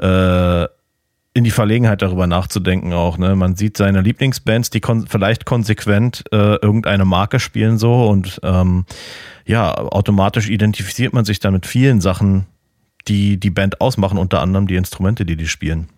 äh, 0.00 0.66
in 1.32 1.44
die 1.44 1.50
Verlegenheit 1.50 2.02
darüber 2.02 2.26
nachzudenken 2.26 2.92
auch. 2.92 3.16
Ne? 3.16 3.36
Man 3.36 3.54
sieht 3.54 3.76
seine 3.76 4.00
Lieblingsbands, 4.00 4.70
die 4.70 4.80
kon 4.80 5.06
vielleicht 5.06 5.44
konsequent 5.44 6.24
äh, 6.32 6.56
irgendeine 6.56 7.04
Marke 7.04 7.38
spielen 7.38 7.78
so 7.78 8.08
und 8.08 8.40
ähm, 8.42 8.84
ja, 9.46 9.74
automatisch 9.74 10.48
identifiziert 10.48 11.12
man 11.12 11.24
sich 11.24 11.38
dann 11.38 11.52
mit 11.52 11.66
vielen 11.66 12.00
Sachen, 12.00 12.46
die 13.08 13.38
die 13.38 13.50
Band 13.50 13.80
ausmachen, 13.80 14.18
unter 14.18 14.40
anderem 14.40 14.66
die 14.66 14.76
Instrumente, 14.76 15.24
die 15.24 15.36
die 15.36 15.48
spielen. 15.48 15.88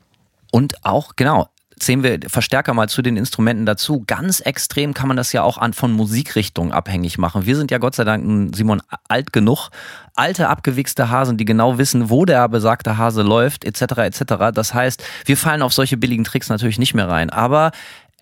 Und 0.50 0.84
auch, 0.84 1.16
genau, 1.16 1.48
zählen 1.82 2.02
wir 2.02 2.18
Verstärker 2.28 2.74
mal 2.74 2.88
zu 2.88 3.02
den 3.02 3.16
Instrumenten 3.16 3.66
dazu. 3.66 4.04
Ganz 4.06 4.40
extrem 4.40 4.94
kann 4.94 5.08
man 5.08 5.16
das 5.16 5.32
ja 5.32 5.42
auch 5.42 5.58
an 5.58 5.72
von 5.72 5.92
Musikrichtungen 5.92 6.72
abhängig 6.72 7.18
machen. 7.18 7.44
Wir 7.44 7.56
sind 7.56 7.70
ja 7.70 7.78
Gott 7.78 7.94
sei 7.94 8.04
Dank, 8.04 8.54
Simon, 8.54 8.82
alt 9.08 9.32
genug, 9.32 9.70
alte 10.14 10.48
abgewichste 10.48 11.10
Hasen, 11.10 11.36
die 11.36 11.44
genau 11.44 11.78
wissen, 11.78 12.10
wo 12.10 12.24
der 12.24 12.48
besagte 12.48 12.98
Hase 12.98 13.22
läuft, 13.22 13.64
etc. 13.64 13.98
etc. 13.98 14.22
Das 14.54 14.74
heißt, 14.74 15.02
wir 15.24 15.36
fallen 15.36 15.62
auf 15.62 15.72
solche 15.72 15.96
billigen 15.96 16.24
Tricks 16.24 16.48
natürlich 16.48 16.78
nicht 16.78 16.94
mehr 16.94 17.08
rein. 17.08 17.30
Aber 17.30 17.72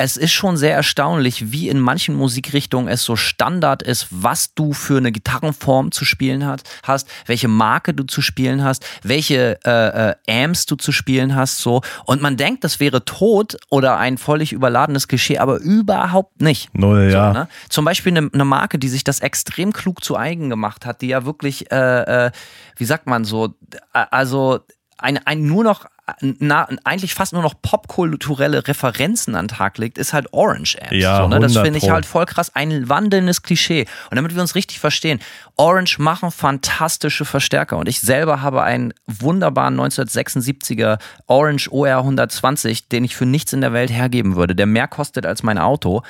es 0.01 0.17
ist 0.17 0.33
schon 0.33 0.57
sehr 0.57 0.75
erstaunlich, 0.75 1.53
wie 1.53 1.69
in 1.69 1.79
manchen 1.79 2.15
Musikrichtungen 2.15 2.89
es 2.89 3.05
so 3.05 3.17
Standard 3.17 3.83
ist, 3.83 4.07
was 4.09 4.55
du 4.55 4.73
für 4.73 4.97
eine 4.97 5.13
Gitarrenform 5.13 5.93
zu 5.93 6.07
spielen 6.07 6.47
hat, 6.47 6.63
hast, 6.85 7.07
welche 7.27 7.49
Marke 7.49 7.93
du 7.93 8.05
zu 8.05 8.23
spielen 8.23 8.65
hast, 8.65 8.87
welche 9.03 9.59
äh, 9.63 10.13
äh, 10.13 10.43
Amps 10.43 10.65
du 10.65 10.77
zu 10.77 10.91
spielen 10.91 11.35
hast, 11.35 11.59
so. 11.59 11.83
Und 12.07 12.23
man 12.23 12.39
denkt, 12.39 12.65
das 12.65 12.81
wäre 12.81 13.05
tot 13.05 13.59
oder 13.69 13.99
ein 13.99 14.17
völlig 14.17 14.53
überladenes 14.53 15.07
Klischee, 15.07 15.37
aber 15.37 15.59
überhaupt 15.59 16.41
nicht. 16.41 16.75
Null, 16.75 17.11
ja. 17.13 17.35
ne? 17.35 17.49
Zum 17.69 17.85
Beispiel 17.85 18.17
eine, 18.17 18.31
eine, 18.33 18.47
Marke, 18.47 18.79
die 18.79 18.89
sich 18.89 19.05
das 19.05 19.21
extrem 19.21 19.75
klug 19.75 20.03
zu 20.03 20.17
eigen 20.17 20.49
gemacht 20.49 20.87
hat, 20.87 21.03
die 21.03 21.09
ja 21.09 21.27
wirklich, 21.27 21.71
äh, 21.71 22.27
äh, 22.27 22.31
wie 22.79 22.87
sagt 22.87 23.07
man 23.07 23.27
so, 23.27 23.53
also 23.93 24.61
ein, 24.97 25.19
ein 25.27 25.47
nur 25.47 25.65
noch 25.65 25.87
na, 26.21 26.69
eigentlich 26.85 27.15
fast 27.15 27.33
nur 27.33 27.43
noch 27.43 27.55
popkulturelle 27.61 28.67
Referenzen 28.67 29.35
an 29.35 29.47
den 29.47 29.57
Tag 29.57 29.79
legt, 29.79 29.99
ist 29.99 30.13
halt 30.13 30.33
Orange 30.33 30.77
Apps. 30.77 30.93
Ja, 30.93 31.23
so, 31.23 31.29
ne? 31.29 31.41
Das 31.41 31.57
finde 31.57 31.79
ich 31.79 31.91
halt 31.91 32.07
voll 32.07 32.27
krass. 32.27 32.55
Ein 32.55 32.89
wandelndes 32.89 33.43
Klischee. 33.43 33.87
Und 34.11 34.17
damit 34.17 34.35
wir 34.35 34.41
uns 34.41 34.55
richtig 34.55 34.81
verstehen, 34.81 35.21
Orange 35.57 35.99
machen 35.99 36.31
fantastische 36.31 37.25
Verstärker. 37.25 37.77
Und 37.77 37.89
ich 37.89 38.01
selber 38.01 38.43
habe 38.43 38.63
einen 38.63 38.95
wunderbaren 39.07 39.79
1976er 39.79 40.99
Orange 41.27 41.71
OR 41.73 41.99
120, 41.99 42.89
den 42.89 43.05
ich 43.05 43.17
für 43.17 43.27
nichts 43.27 43.53
in 43.53 43.61
der 43.61 43.73
Welt 43.73 43.91
hergeben 43.91 44.37
würde, 44.37 44.55
der 44.55 44.67
mehr 44.67 44.89
kostet 44.89 45.27
als 45.27 45.43
mein 45.43 45.59
Auto. 45.59 46.03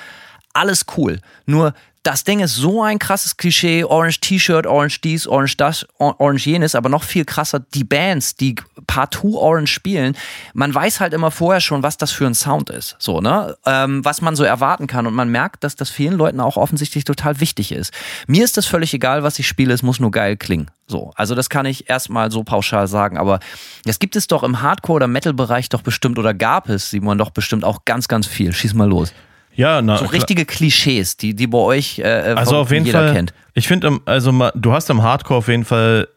Alles 0.52 0.86
cool. 0.96 1.20
Nur 1.46 1.74
das 2.02 2.24
Ding 2.24 2.40
ist 2.40 2.54
so 2.54 2.82
ein 2.82 2.98
krasses 2.98 3.36
Klischee, 3.36 3.84
Orange 3.84 4.20
T-Shirt, 4.20 4.66
Orange 4.66 5.00
dies, 5.02 5.26
Orange 5.26 5.56
das, 5.58 5.86
Orange 5.98 6.46
jenes, 6.46 6.74
aber 6.74 6.88
noch 6.88 7.02
viel 7.02 7.26
krasser, 7.26 7.60
die 7.60 7.84
Bands, 7.84 8.36
die 8.36 8.54
partout 8.86 9.36
Orange 9.36 9.70
spielen, 9.70 10.16
man 10.54 10.74
weiß 10.74 11.00
halt 11.00 11.12
immer 11.12 11.30
vorher 11.30 11.60
schon, 11.60 11.82
was 11.82 11.98
das 11.98 12.10
für 12.10 12.26
ein 12.26 12.34
Sound 12.34 12.70
ist, 12.70 12.96
so, 12.98 13.20
ne, 13.20 13.54
ähm, 13.66 14.02
was 14.02 14.22
man 14.22 14.34
so 14.34 14.44
erwarten 14.44 14.86
kann 14.86 15.06
und 15.06 15.12
man 15.12 15.28
merkt, 15.28 15.62
dass 15.62 15.76
das 15.76 15.90
vielen 15.90 16.14
Leuten 16.14 16.40
auch 16.40 16.56
offensichtlich 16.56 17.04
total 17.04 17.38
wichtig 17.40 17.70
ist. 17.70 17.92
Mir 18.26 18.44
ist 18.44 18.56
das 18.56 18.64
völlig 18.64 18.94
egal, 18.94 19.22
was 19.22 19.38
ich 19.38 19.46
spiele, 19.46 19.74
es 19.74 19.82
muss 19.82 20.00
nur 20.00 20.10
geil 20.10 20.38
klingen. 20.38 20.70
So, 20.86 21.12
also 21.16 21.34
das 21.34 21.50
kann 21.50 21.66
ich 21.66 21.90
erstmal 21.90 22.30
so 22.30 22.44
pauschal 22.44 22.88
sagen, 22.88 23.18
aber 23.18 23.40
das 23.84 23.98
gibt 23.98 24.16
es 24.16 24.26
doch 24.26 24.42
im 24.42 24.62
Hardcore- 24.62 24.96
oder 24.96 25.06
Metal-Bereich 25.06 25.68
doch 25.68 25.82
bestimmt 25.82 26.18
oder 26.18 26.32
gab 26.32 26.68
es, 26.70 26.90
Simon, 26.90 27.18
doch 27.18 27.30
bestimmt 27.30 27.62
auch 27.62 27.84
ganz, 27.84 28.08
ganz 28.08 28.26
viel. 28.26 28.52
Schieß 28.52 28.74
mal 28.74 28.88
los. 28.88 29.12
Ja, 29.54 29.82
na, 29.82 29.96
So 29.96 30.04
klar. 30.04 30.12
richtige 30.14 30.44
Klischees, 30.46 31.16
die, 31.16 31.34
die 31.34 31.46
bei 31.46 31.58
euch 31.58 31.98
äh, 31.98 32.04
Also 32.04 32.52
von- 32.52 32.60
auf 32.60 32.70
jeden 32.70 32.86
jeder 32.86 33.00
Fall. 33.06 33.12
kennt. 33.14 33.34
Ich 33.54 33.66
finde, 33.68 33.98
also 34.06 34.32
ma- 34.32 34.52
du 34.54 34.72
hast 34.72 34.88
im 34.90 35.02
Hardcore 35.02 35.38
auf 35.38 35.48
jeden 35.48 35.64
Fall 35.64 36.08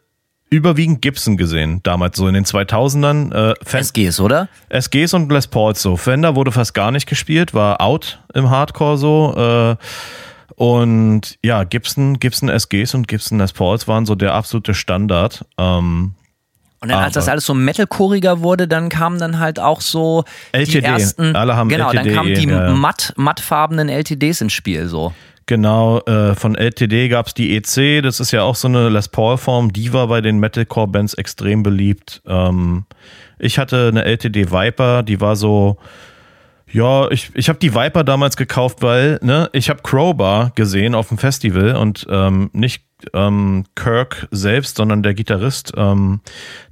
überwiegend 0.50 1.02
Gibson 1.02 1.36
gesehen, 1.36 1.80
damals 1.82 2.16
so 2.16 2.28
in 2.28 2.34
den 2.34 2.44
2000ern. 2.44 3.32
Äh, 3.32 3.54
Fan- 3.64 3.80
SGs, 3.80 4.20
oder? 4.20 4.48
SGs 4.68 5.12
und 5.14 5.30
Les 5.32 5.48
Pauls 5.48 5.82
so. 5.82 5.96
Fender 5.96 6.36
wurde 6.36 6.52
fast 6.52 6.74
gar 6.74 6.90
nicht 6.92 7.06
gespielt, 7.08 7.54
war 7.54 7.80
out 7.80 8.20
im 8.34 8.50
Hardcore 8.50 8.96
so. 8.96 9.34
Äh, 9.36 9.76
und 10.56 11.38
ja, 11.42 11.64
Gibson, 11.64 12.20
Gibson 12.20 12.48
SGs 12.48 12.94
und 12.94 13.08
Gibson 13.08 13.38
Les 13.38 13.52
Pauls 13.52 13.88
waren 13.88 14.06
so 14.06 14.14
der 14.14 14.34
absolute 14.34 14.74
Standard. 14.74 15.44
Ähm, 15.58 16.14
Und 16.84 16.90
dann, 16.90 17.02
als 17.02 17.14
das 17.14 17.24
Aber- 17.24 17.32
alles 17.32 17.46
so 17.46 17.54
metalchoriger 17.54 18.42
wurde, 18.42 18.68
dann 18.68 18.90
kamen 18.90 19.18
dann 19.18 19.38
halt 19.38 19.58
auch 19.58 19.80
so 19.80 20.24
die 20.54 20.58
LTD. 20.58 20.84
ersten, 20.86 21.34
Alle 21.34 21.56
haben 21.56 21.68
genau, 21.70 21.90
dann 21.92 22.06
LTD, 22.06 22.14
kamen 22.14 22.34
die 22.34 22.46
ja. 22.46 22.72
matt, 22.74 23.14
mattfarbenen 23.16 23.88
LTDs 23.88 24.42
ins 24.42 24.52
Spiel, 24.52 24.86
so. 24.86 25.12
Genau, 25.46 26.00
äh, 26.00 26.34
von 26.34 26.54
LTD 26.54 27.08
gab 27.08 27.26
es 27.26 27.34
die 27.34 27.56
EC, 27.56 28.02
das 28.02 28.20
ist 28.20 28.32
ja 28.32 28.42
auch 28.42 28.54
so 28.54 28.68
eine 28.68 28.90
Les 28.90 29.08
Paul-Form, 29.08 29.72
die 29.72 29.92
war 29.92 30.08
bei 30.08 30.20
den 30.20 30.38
Metalcore-Bands 30.38 31.14
extrem 31.14 31.62
beliebt. 31.62 32.22
Ähm, 32.26 32.84
ich 33.38 33.58
hatte 33.58 33.88
eine 33.88 34.04
LTD 34.04 34.50
Viper, 34.52 35.02
die 35.02 35.20
war 35.20 35.36
so, 35.36 35.78
ja, 36.70 37.10
ich, 37.10 37.30
ich 37.34 37.48
habe 37.48 37.58
die 37.58 37.74
Viper 37.74 38.04
damals 38.04 38.36
gekauft, 38.36 38.78
weil 38.82 39.18
ne, 39.22 39.48
ich 39.52 39.70
habe 39.70 39.80
Crowbar 39.82 40.52
gesehen 40.54 40.94
auf 40.94 41.08
dem 41.08 41.18
Festival 41.18 41.76
und 41.76 42.06
ähm, 42.10 42.50
nicht 42.52 42.83
ähm, 43.12 43.64
Kirk 43.74 44.28
selbst, 44.30 44.76
sondern 44.76 45.02
der 45.02 45.14
Gitarrist, 45.14 45.72
ähm, 45.76 46.20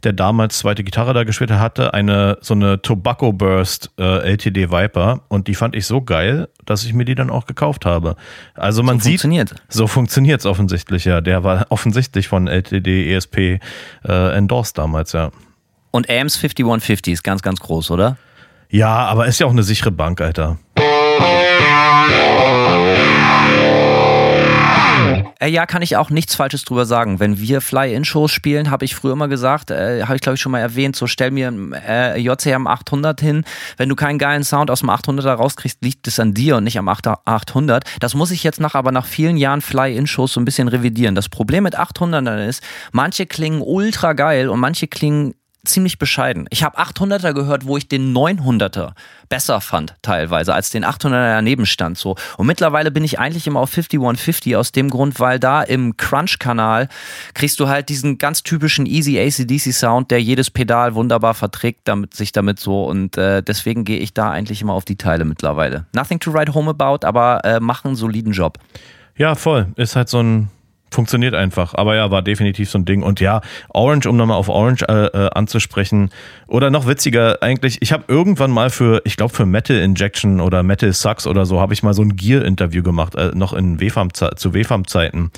der 0.03 0.13
damals 0.13 0.59
zweite 0.59 0.85
Gitarre 0.85 1.15
da 1.15 1.25
gespielt 1.25 1.51
hat, 1.51 1.61
hatte 1.61 1.95
eine 1.95 2.39
so 2.41 2.55
eine 2.55 2.81
Tobacco 2.81 3.33
Burst 3.33 3.91
äh, 3.99 4.31
LTD 4.33 4.71
Viper 4.71 5.21
und 5.29 5.49
die 5.49 5.55
fand 5.55 5.77
ich 5.77 5.87
so 5.87 6.01
geil, 6.01 6.49
dass 6.65 6.85
ich 6.85 6.95
mir 6.95 7.05
die 7.05 7.15
dann 7.15 7.31
auch 7.31 7.47
gekauft 7.47 7.85
habe. 7.85 8.17
Also 8.55 8.83
man 8.83 8.99
So 8.99 9.05
sieht, 9.05 9.21
funktioniert. 9.21 9.55
so 9.69 9.87
funktioniert 9.87 10.41
es 10.41 10.47
offensichtlich, 10.47 11.05
ja. 11.05 11.21
Der 11.21 11.45
war 11.45 11.67
offensichtlich 11.69 12.29
von 12.29 12.47
LTD 12.47 13.13
ESP 13.15 13.39
äh, 13.39 13.59
endorsed 14.37 14.79
damals, 14.79 15.13
ja. 15.13 15.31
Und 15.91 16.09
AMS 16.09 16.37
5150 16.37 17.13
ist 17.13 17.23
ganz, 17.23 17.43
ganz 17.43 17.61
groß, 17.61 17.91
oder? 17.91 18.17
Ja, 18.71 18.89
aber 19.07 19.27
ist 19.27 19.39
ja 19.39 19.47
auch 19.47 19.51
eine 19.51 19.63
sichere 19.63 19.91
Bank, 19.91 20.23
Alter. 20.23 20.59
Äh, 25.41 25.49
ja, 25.49 25.67
kann 25.67 25.83
ich 25.83 25.97
auch 25.97 26.11
nichts 26.11 26.35
Falsches 26.35 26.65
drüber 26.65 26.87
sagen. 26.87 27.21
Wenn 27.21 27.39
wir 27.39 27.61
Fly-In-Shows 27.61 28.31
spielen, 28.31 28.71
habe 28.71 28.85
ich 28.85 28.95
früher 28.95 29.13
immer 29.13 29.29
gesagt, 29.29 29.71
äh, 29.71 30.03
habe 30.05 30.17
ich 30.17 30.23
glaube 30.23 30.35
ich 30.35 30.41
schon 30.41 30.53
mal 30.53 30.61
erwähnt, 30.61 30.97
so 30.97 31.07
stell 31.07 31.31
mir 31.31 31.53
äh, 31.87 32.19
JCM 32.21 32.67
800 32.67 33.21
hin. 33.21 33.45
Wenn 33.77 33.89
du 33.89 33.97
keinen 33.97 34.19
geilen 34.19 34.45
Sound 34.45 34.71
aus 34.71 34.81
dem 34.81 34.91
800er 34.91 35.33
rauskriegst, 35.33 35.79
liegt 35.83 36.07
es 36.07 36.21
an 36.21 36.35
dir 36.35 36.57
und 36.57 36.65
nicht 36.65 36.79
am 36.79 36.89
800. 36.89 37.85
Das 38.01 38.15
muss 38.15 38.31
ich 38.31 38.45
jetzt 38.45 38.61
nach, 38.61 38.75
aber 38.75 38.93
nach 38.93 39.07
vielen 39.07 39.37
Jahren 39.37 39.61
Fly-In-Shows 39.61 40.33
so 40.33 40.41
ein 40.41 40.45
bisschen 40.45 40.69
revidieren. 40.69 41.15
Das 41.15 41.29
Problem 41.29 41.65
mit 41.65 41.79
800ern 41.79 42.47
ist, 42.47 42.63
manche 42.93 43.27
klingen 43.27 43.63
ultra 43.63 44.13
geil 44.13 44.49
und 44.49 44.61
manche 44.61 44.87
klingen 44.87 45.35
ziemlich 45.65 45.99
bescheiden. 45.99 46.47
Ich 46.51 46.65
habe 46.65 46.79
800er 46.79 47.33
gehört, 47.33 47.67
wo 47.67 47.77
ich 47.77 47.89
den 47.89 48.15
900er 48.17 48.93
besser 49.29 49.61
fand 49.61 49.95
teilweise 50.03 50.53
als 50.53 50.71
den 50.71 50.85
800er 50.85 51.11
daneben 51.11 51.67
stand 51.67 51.97
so. 51.97 52.17
Und 52.37 52.47
mittlerweile 52.47 52.91
bin 52.91 53.05
ich 53.05 53.19
eigentlich 53.19 53.47
immer 53.47 53.61
auf 53.61 53.71
5150 53.71 54.57
aus 54.57 54.73
dem 54.73 54.91
Grund, 54.91 55.21
weil 55.21 55.39
da 55.39 55.63
im 55.63 55.97
Crunch-Kanal 55.97 56.89
kriegst 57.35 57.59
du 57.61 57.69
halt 57.69 57.89
diesen 57.89 58.19
ganz 58.19 58.43
typischen 58.43 58.87
easy 58.87 59.19
ACDC 59.19 59.73
Sound, 59.73 60.11
der 60.11 60.21
jedes 60.21 60.51
Pedal 60.51 60.95
wunderbar 60.95 61.35
verträgt, 61.35 61.81
damit 61.85 62.15
sich 62.15 62.33
damit 62.33 62.61
so 62.61 62.85
und 62.85 63.17
äh, 63.17 63.43
deswegen 63.43 63.85
gehe 63.85 63.99
ich 63.99 64.13
da 64.13 64.31
eigentlich 64.31 64.61
immer 64.63 64.75
auf 64.75 64.85
die 64.85 64.97
Teile 64.97 65.25
mittlerweile. 65.25 65.87
Nothing 65.95 66.21
to 66.21 66.33
write 66.33 66.53
home 66.53 66.71
about, 66.71 67.07
aber 67.07 67.45
äh, 67.45 67.61
machen 67.61 67.95
soliden 67.95 68.33
Job. 68.33 68.59
Ja, 69.17 69.35
voll. 69.35 69.67
Ist 69.77 69.97
halt 69.97 70.09
so 70.09 70.21
ein. 70.21 70.49
Funktioniert 70.93 71.35
einfach. 71.35 71.75
Aber 71.75 71.97
ja, 71.97 72.11
war 72.11 72.23
definitiv 72.23 72.71
so 72.71 72.79
ein 72.79 72.85
Ding. 72.85 73.03
Und 73.03 73.21
ja, 73.21 73.41
Orange, 73.71 74.09
um 74.09 74.17
nochmal 74.17 74.37
auf 74.37 74.49
Orange 74.49 74.85
äh, 74.89 75.07
äh, 75.07 75.31
anzusprechen. 75.31 76.11
Oder 76.47 76.71
noch 76.71 76.87
witziger, 76.87 77.39
eigentlich, 77.41 77.79
ich 77.81 77.93
habe 77.93 78.05
irgendwann 78.09 78.51
mal 78.51 78.69
für, 78.69 79.01
ich 79.05 79.17
glaube 79.17 79.35
für 79.35 79.47
Metal 79.47 79.77
Injection 79.77 80.41
oder 80.41 80.63
Metal 80.63 80.93
Sucks 80.93 81.27
oder 81.27 81.47
so, 81.47 81.61
habe 81.61 81.73
ich 81.73 81.83
mal 81.83 81.95
so 81.95 82.03
ein 82.03 82.15
Gear-Interview 82.15 82.83
gemacht, 82.83 83.15
äh, 83.15 83.31
noch 83.35 83.55
in 83.55 83.81
WFAM 83.81 84.13
zu 84.13 84.55
WFAM-Zeiten. 84.55 85.31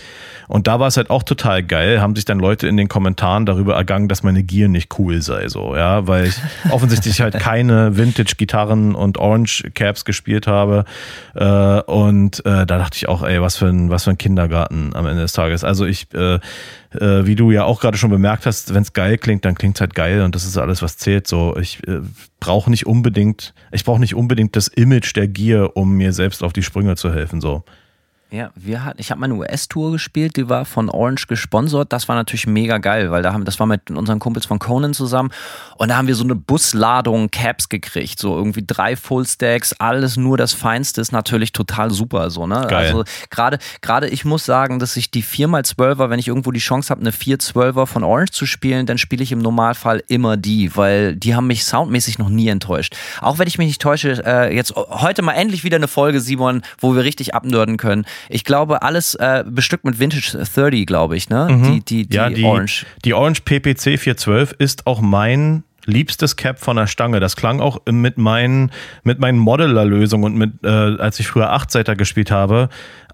Und 0.49 0.67
da 0.67 0.81
war 0.81 0.89
es 0.89 0.97
halt 0.97 1.11
auch 1.11 1.23
total 1.23 1.63
geil, 1.63 2.01
haben 2.01 2.17
sich 2.17 2.25
dann 2.25 2.39
Leute 2.39 2.67
in 2.67 2.77
den 2.77 2.89
Kommentaren 2.89 3.47
darüber 3.47 3.75
ergangen, 3.75 4.09
dass 4.09 4.23
meine 4.23 4.43
Gear 4.43 4.69
nicht 4.69 4.99
cool 4.99 5.23
sei, 5.23 5.49
so, 5.49 5.77
ja, 5.77 6.07
weil 6.09 6.27
ich 6.27 6.35
offensichtlich 6.71 7.21
halt 7.21 7.39
keine 7.39 7.97
Vintage-Gitarren 7.97 8.95
und 8.95 9.19
Orange-Caps 9.19 10.05
gespielt 10.05 10.47
habe. 10.47 10.85
Äh, 11.35 11.81
und 11.83 12.45
äh, 12.45 12.67
da 12.67 12.79
dachte 12.79 12.97
ich 12.97 13.09
auch, 13.09 13.23
ey, 13.23 13.41
was 13.41 13.57
für 13.57 13.67
ein, 13.67 13.91
was 13.91 14.05
für 14.05 14.11
ein 14.11 14.19
Kindergarten 14.19 14.95
am 14.95 15.07
Ende 15.07 15.23
des 15.23 15.33
Tages. 15.33 15.44
Also 15.65 15.85
ich, 15.87 16.13
äh, 16.15 16.35
äh, 16.35 17.27
wie 17.27 17.35
du 17.35 17.51
ja 17.51 17.65
auch 17.65 17.81
gerade 17.81 17.99
schon 17.99 18.11
bemerkt 18.11 18.47
hast, 18.47 18.75
wenn 18.75 18.83
es 18.83 18.93
geil 18.93 19.19
klingt, 19.19 19.45
dann 19.45 19.55
klingt 19.55 19.77
es 19.77 19.81
halt 19.81 19.95
geil 19.95 20.23
und 20.23 20.35
das 20.35 20.45
ist 20.45 20.57
alles, 20.57 20.83
was 20.83 20.97
zählt. 20.97 21.27
So, 21.27 21.57
ich 21.57 21.87
äh, 21.87 22.01
brauche 22.41 22.71
nicht 22.71 22.87
unbedingt, 22.87 23.55
ich 23.73 23.85
brauche 23.85 24.01
nicht 24.01 24.15
unbedingt 24.15 24.57
das 24.57 24.69
Image 24.69 25.15
der 25.17 25.29
Gear, 25.29 25.77
um 25.77 25.93
mir 25.93 26.13
selbst 26.13 26.43
auf 26.43 26.53
die 26.53 26.63
Sprünge 26.63 26.97
zu 26.97 27.13
helfen. 27.13 27.41
So. 27.41 27.65
Ja, 28.35 28.51
wir 28.57 28.85
hatten, 28.85 29.01
ich 29.01 29.13
habe 29.13 29.21
meine 29.21 29.35
US-Tour 29.35 29.93
gespielt, 29.93 30.37
die 30.37 30.49
war 30.49 30.65
von 30.65 30.91
Orange 30.91 31.29
gesponsert. 31.29 31.93
Das 31.93 32.09
war 32.09 32.17
natürlich 32.17 32.49
mega 32.49 32.79
geil, 32.79 33.13
weil 33.13 33.23
da 33.23 33.33
haben, 33.33 33.45
das 33.45 33.61
war 33.61 33.67
mit 33.69 33.93
unseren 33.93 34.19
Kumpels 34.19 34.47
von 34.47 34.59
Conan 34.59 34.93
zusammen 34.93 35.31
und 35.77 35.89
da 35.89 35.97
haben 35.97 36.09
wir 36.09 36.17
so 36.17 36.25
eine 36.25 36.35
Busladung 36.35 37.31
Caps 37.31 37.69
gekriegt, 37.69 38.19
so 38.19 38.37
irgendwie 38.37 38.65
drei 38.67 38.97
Fullstacks, 38.97 39.73
alles 39.75 40.17
nur 40.17 40.37
das 40.37 40.53
Feinste 40.53 41.01
ist 41.01 41.13
natürlich 41.13 41.53
total 41.53 41.93
super, 41.93 42.29
so 42.31 42.49
ne. 42.49 42.67
Geil. 42.69 42.89
Also 42.89 43.05
gerade 43.31 43.59
gerade 43.81 44.09
ich 44.09 44.25
muss 44.25 44.45
sagen, 44.45 44.81
dass 44.81 44.97
ich 44.97 45.13
die 45.13 45.23
4x12er, 45.23 46.11
wenn 46.11 46.19
ich 46.19 46.27
irgendwo 46.27 46.51
die 46.51 46.59
Chance 46.59 46.91
habe, 46.91 47.03
eine 47.03 47.13
412er 47.13 47.87
von 47.87 48.03
Orange 48.03 48.33
zu 48.33 48.47
spielen, 48.47 48.87
dann 48.87 48.99
spiele 48.99 49.23
ich 49.23 49.31
im 49.31 49.39
Normalfall 49.39 50.03
immer 50.09 50.37
die, 50.37 50.77
weil 50.77 51.15
die 51.15 51.37
haben 51.37 51.47
mich 51.47 51.65
soundmäßig 51.65 52.19
noch 52.19 52.31
nie 52.31 52.49
enttäuscht. 52.49 52.97
Auch 53.21 53.39
wenn 53.39 53.47
ich 53.47 53.59
mich 53.59 53.69
nicht 53.69 53.81
täusche, 53.81 54.25
äh, 54.27 54.53
jetzt 54.53 54.75
heute 54.75 55.23
mal 55.23 55.35
endlich 55.35 55.63
wieder 55.63 55.77
eine 55.77 55.87
Folge, 55.87 56.21
Simon, 56.21 56.63
wo 56.81 56.97
wir 56.97 57.05
richtig 57.05 57.33
abnörden 57.33 57.77
können. 57.77 58.05
Ich 58.29 58.45
glaube, 58.45 58.83
alles 58.83 59.15
äh, 59.15 59.45
bestückt 59.47 59.85
mit 59.85 59.99
Vintage 59.99 60.39
30, 60.39 60.87
glaube 60.87 61.17
ich, 61.17 61.29
ne? 61.29 61.49
Die, 61.65 61.81
die, 61.81 62.09
die, 62.09 62.17
ja, 62.17 62.31
die 62.31 62.45
Orange. 62.45 62.87
Die 63.05 63.15
Orange 63.15 63.43
PPC 63.43 63.99
412 63.99 64.55
ist 64.59 64.87
auch 64.87 65.01
mein 65.01 65.65
liebstes 65.87 66.37
Cap 66.37 66.59
von 66.59 66.77
der 66.77 66.87
Stange. 66.87 67.21
Das 67.21 67.37
klang 67.37 67.61
auch 67.61 67.83
mit 67.91 68.19
meinen, 68.19 68.71
mit 69.03 69.19
meinen 69.19 69.39
Modeler-Lösungen 69.39 70.25
und 70.25 70.37
mit, 70.37 70.65
äh, 70.65 70.69
als 70.69 71.21
ich 71.21 71.27
früher 71.29 71.53
Achtseiter 71.53 71.97
gespielt 71.97 72.31
habe. 72.31 72.69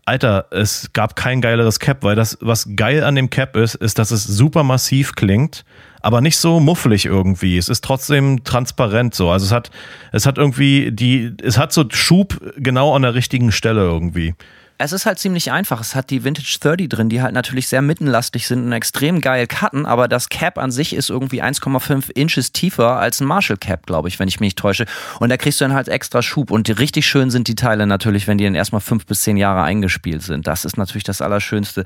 Alter, 0.07 0.47
es 0.51 0.93
gab 0.93 1.15
kein 1.15 1.41
geileres 1.41 1.79
Cap, 1.79 2.03
weil 2.03 2.17
das, 2.17 2.39
was 2.41 2.69
geil 2.75 3.05
an 3.05 3.15
dem 3.15 3.31
Cap 3.31 3.57
ist, 3.57 3.75
ist, 3.77 3.99
dass 3.99 4.11
es 4.11 4.25
super 4.25 4.65
massiv 4.65 5.15
klingt, 5.15 5.65
aber 6.01 6.21
nicht 6.21 6.39
so 6.39 6.59
muffelig 6.59 7.07
irgendwie. 7.07 7.59
Es 7.59 7.69
ist 7.69 7.85
trotzdem 7.85 8.43
transparent 8.43 9.15
so. 9.15 9.31
Also 9.31 9.47
es 9.47 9.53
hat, 9.53 9.71
es 10.13 10.27
hat 10.27 10.39
irgendwie 10.39 10.91
die, 10.91 11.35
es 11.43 11.59
hat 11.59 11.73
so 11.73 11.85
Schub 11.91 12.41
genau 12.57 12.95
an 12.95 13.03
der 13.03 13.15
richtigen 13.15 13.53
Stelle 13.53 13.83
irgendwie. 13.83 14.35
Es 14.83 14.93
ist 14.93 15.05
halt 15.05 15.19
ziemlich 15.19 15.53
einfach. 15.53 15.83
Es 15.83 15.95
hat 15.95 16.09
die 16.09 16.25
Vintage 16.25 16.57
30 16.59 16.89
drin, 16.89 17.11
die 17.11 17.21
halt 17.21 17.35
natürlich 17.35 17.69
sehr 17.69 17.83
mittenlastig 17.83 18.47
sind 18.47 18.65
und 18.65 18.73
extrem 18.73 19.21
geil 19.21 19.47
cutten, 19.47 19.85
aber 19.85 20.09
das 20.09 20.31
Cap 20.31 20.57
an 20.57 20.71
sich 20.71 20.95
ist 20.95 21.11
irgendwie 21.11 21.43
1,5 21.43 22.11
Inches 22.13 22.53
tiefer 22.53 22.97
als 22.97 23.21
ein 23.21 23.27
Marshall 23.27 23.59
Cap, 23.59 23.85
glaube 23.85 24.09
ich, 24.09 24.19
wenn 24.19 24.27
ich 24.27 24.41
mich 24.41 24.47
nicht 24.49 24.59
täusche. 24.59 24.87
Und 25.19 25.29
da 25.29 25.37
kriegst 25.37 25.61
du 25.61 25.67
dann 25.67 25.75
halt 25.75 25.89
extra 25.89 26.23
Schub. 26.23 26.51
Und 26.51 26.67
richtig 26.79 27.07
schön 27.07 27.31
sind 27.31 27.47
die 27.49 27.57
Teile 27.57 27.87
natürlich, 27.87 28.27
wenn 28.27 28.39
die 28.39 28.45
dann 28.45 28.55
erstmal 28.55 28.81
fünf 28.81 29.05
bis 29.05 29.21
zehn 29.21 29.37
Jahre 29.37 29.65
eingespielt 29.65 30.23
sind. 30.23 30.47
Das 30.47 30.65
ist 30.65 30.79
natürlich 30.79 31.05
das 31.05 31.21
Allerschönste. 31.21 31.85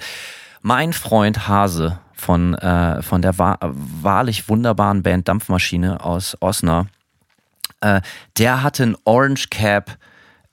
Mein 0.63 0.93
Freund 0.93 1.49
Hase 1.49 1.99
von, 2.13 2.55
äh, 2.55 3.03
von 3.03 3.23
der 3.23 3.39
wahr, 3.39 3.59
wahrlich 3.61 4.49
wunderbaren 4.49 5.03
Band 5.03 5.27
Dampfmaschine 5.27 6.01
aus 6.01 6.37
Osnabrück. 6.39 6.93
Äh, 7.81 8.03
der 8.39 8.63
hatte 8.63 8.85
ein 8.85 8.97
Orange 9.03 9.49
Cap 9.51 9.99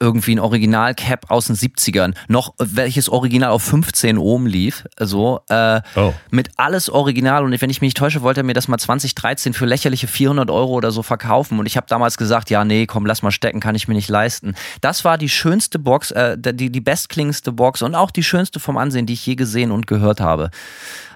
irgendwie 0.02 0.36
ein 0.36 0.40
Original-Cap 0.40 1.30
aus 1.30 1.46
den 1.46 1.56
70ern, 1.56 2.14
noch 2.28 2.54
welches 2.58 3.08
Original 3.08 3.52
auf 3.52 3.64
15 3.64 4.18
Ohm 4.18 4.48
lief, 4.48 4.86
so 5.00 5.42
äh, 5.48 5.82
oh. 5.96 6.14
mit 6.32 6.50
alles 6.58 6.90
Original 6.90 7.44
und 7.46 7.62
wenn 7.62 7.70
ich 7.70 7.80
mich 7.80 7.90
nicht 7.90 7.98
täusche, 7.98 8.22
wollte 8.22 8.42
er 8.42 8.44
mir 8.44 8.54
das 8.54 8.68
mal 8.68 8.80
2013 8.80 9.54
für 9.54 9.66
lächerliche 9.66 10.08
400 10.08 10.50
Euro 10.50 10.74
oder 10.74 10.92
so 10.92 11.04
verkaufen 11.04 11.60
und 11.60 11.68
ich 11.68 11.78
habe 11.78 11.86
damals 11.88 12.18
gesagt, 12.18 12.50
ja 12.50 12.66
nee, 12.66 12.88
komm, 12.88 13.06
lass 13.06 13.22
mal 13.22 13.32
stecken, 13.32 13.60
kann 13.60 13.76
ich 13.76 13.88
mir 13.88 13.94
nicht 13.94 14.10
leisten. 14.10 14.56
Das 14.82 15.06
war 15.06 15.18
die 15.18 15.30
schönste 15.30 15.78
Box, 15.80 16.12
äh, 16.12 16.38
die, 16.38 16.72
die 16.72 16.82
bestklingendste 16.82 17.52
Box 17.52 17.82
und 17.84 17.94
auch 17.94 18.12
die 18.12 18.24
schönste 18.24 18.60
vom 18.60 18.78
Ansehen, 18.78 19.06
die 19.06 19.14
ich 19.14 19.26
je 19.26 19.36
gesehen 19.36 19.72
und 19.72 19.86
gehört 19.86 20.20
habe. 20.20 20.50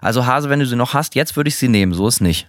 Also 0.02 0.26
Hase, 0.26 0.50
wenn 0.50 0.60
du 0.60 0.68
sie 0.68 0.76
noch 0.76 0.94
hast, 0.94 1.16
jetzt 1.16 1.36
würde 1.36 1.48
ich 1.48 1.56
sie 1.56 1.68
nehmen, 1.68 1.94
so 1.94 2.08
ist 2.08 2.22
nicht. 2.22 2.48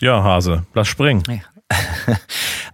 Ja, 0.00 0.22
Hase, 0.22 0.64
lass 0.74 0.88
springen. 0.88 1.22
Ja. 1.28 1.40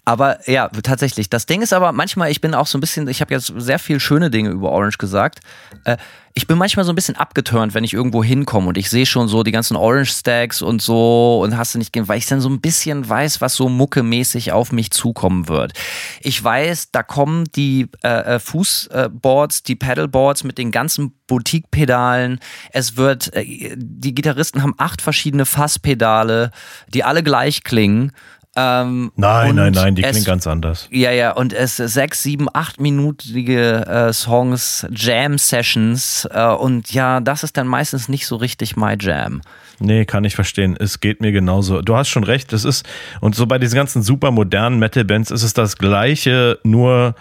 aber 0.07 0.49
ja, 0.49 0.69
tatsächlich. 0.69 1.29
Das 1.31 1.47
Ding 1.47 1.63
ist 1.63 1.73
aber 1.73 1.91
manchmal, 1.91 2.31
ich 2.31 2.41
bin 2.41 2.55
auch 2.55 2.69
so 2.69 2.79
ein 2.79 2.81
bisschen, 2.81 3.09
ich 3.09 3.21
habe 3.21 3.35
jetzt 3.35 3.53
sehr 3.57 3.81
viel 3.81 3.99
schöne 3.99 4.31
Dinge 4.31 4.51
über 4.51 4.71
Orange 4.71 4.99
gesagt. 4.99 5.41
Äh, 5.85 5.97
ich 6.33 6.47
bin 6.47 6.59
manchmal 6.59 6.85
so 6.85 6.93
ein 6.93 6.95
bisschen 6.95 7.17
abgeturnt, 7.17 7.73
wenn 7.73 7.83
ich 7.83 7.95
irgendwo 7.95 8.23
hinkomme 8.23 8.69
und 8.69 8.77
ich 8.77 8.91
sehe 8.91 9.07
schon 9.07 9.27
so 9.27 9.43
die 9.43 9.53
ganzen 9.53 9.75
Orange 9.75 10.13
Stacks 10.13 10.61
und 10.61 10.83
so 10.83 11.41
und 11.43 11.57
hast 11.57 11.75
du 11.75 11.79
nicht, 11.79 11.97
weil 12.09 12.19
ich 12.19 12.27
dann 12.27 12.43
so 12.43 12.51
ein 12.51 12.61
bisschen 12.61 13.09
weiß, 13.09 13.41
was 13.41 13.55
so 13.55 13.71
muckemäßig 13.71 14.53
auf 14.53 14.71
mich 14.71 14.91
zukommen 14.91 15.49
wird. 15.49 15.73
Ich 16.21 16.45
weiß, 16.45 16.91
da 16.93 17.03
kommen 17.03 17.45
die 17.57 17.89
äh, 18.05 18.35
äh 18.35 18.39
Fußboards, 18.39 19.63
die 19.63 19.77
Pedalboards 19.77 20.45
mit 20.45 20.59
den 20.59 20.71
ganzen 20.71 21.15
Boutique-Pedalen. 21.27 22.39
Es 22.71 22.99
wird, 22.99 23.35
äh, 23.35 23.75
die 23.75 24.15
Gitarristen 24.15 24.63
haben 24.63 24.75
acht 24.77 25.01
verschiedene 25.01 25.47
Fasspedale, 25.47 26.51
die 26.93 27.03
alle 27.03 27.23
gleich 27.23 27.65
klingen. 27.65 28.13
Ähm, 28.59 29.13
nein, 29.17 29.55
nein, 29.55 29.73
nein, 29.75 29.95
die 29.95 30.03
klingen 30.03 30.25
ganz 30.25 30.47
anders. 30.47 30.89
Ja, 30.91 31.11
ja, 31.11 31.33
und 31.33 31.53
es 31.53 31.77
sechs, 31.77 32.23
sieben, 32.23 32.49
achtminütige 32.51 33.87
äh, 33.87 34.13
Songs, 34.15 34.87
Jam-Sessions 34.91 36.27
äh, 36.33 36.47
und 36.47 36.91
ja, 36.93 37.21
das 37.21 37.43
ist 37.43 37.59
dann 37.59 37.67
meistens 37.67 38.09
nicht 38.09 38.27
so 38.27 38.37
richtig 38.37 38.75
my 38.75 38.97
Jam. 38.99 39.43
Nee, 39.79 40.07
kann 40.07 40.25
ich 40.25 40.35
verstehen. 40.35 40.75
Es 40.79 41.01
geht 41.01 41.21
mir 41.21 41.33
genauso. 41.33 41.83
Du 41.83 41.97
hast 41.97 42.09
schon 42.09 42.25
recht, 42.25 42.55
es 42.55 42.65
ist, 42.65 42.87
und 43.21 43.35
so 43.35 43.47
bei 43.47 43.59
diesen 43.59 43.77
ganzen 43.77 44.03
super 44.03 44.31
modernen 44.31 44.79
Metal-Bands 44.79 45.31
ist 45.31 45.43
es 45.43 45.53
das 45.53 45.77
Gleiche, 45.77 46.59
nur 46.65 47.15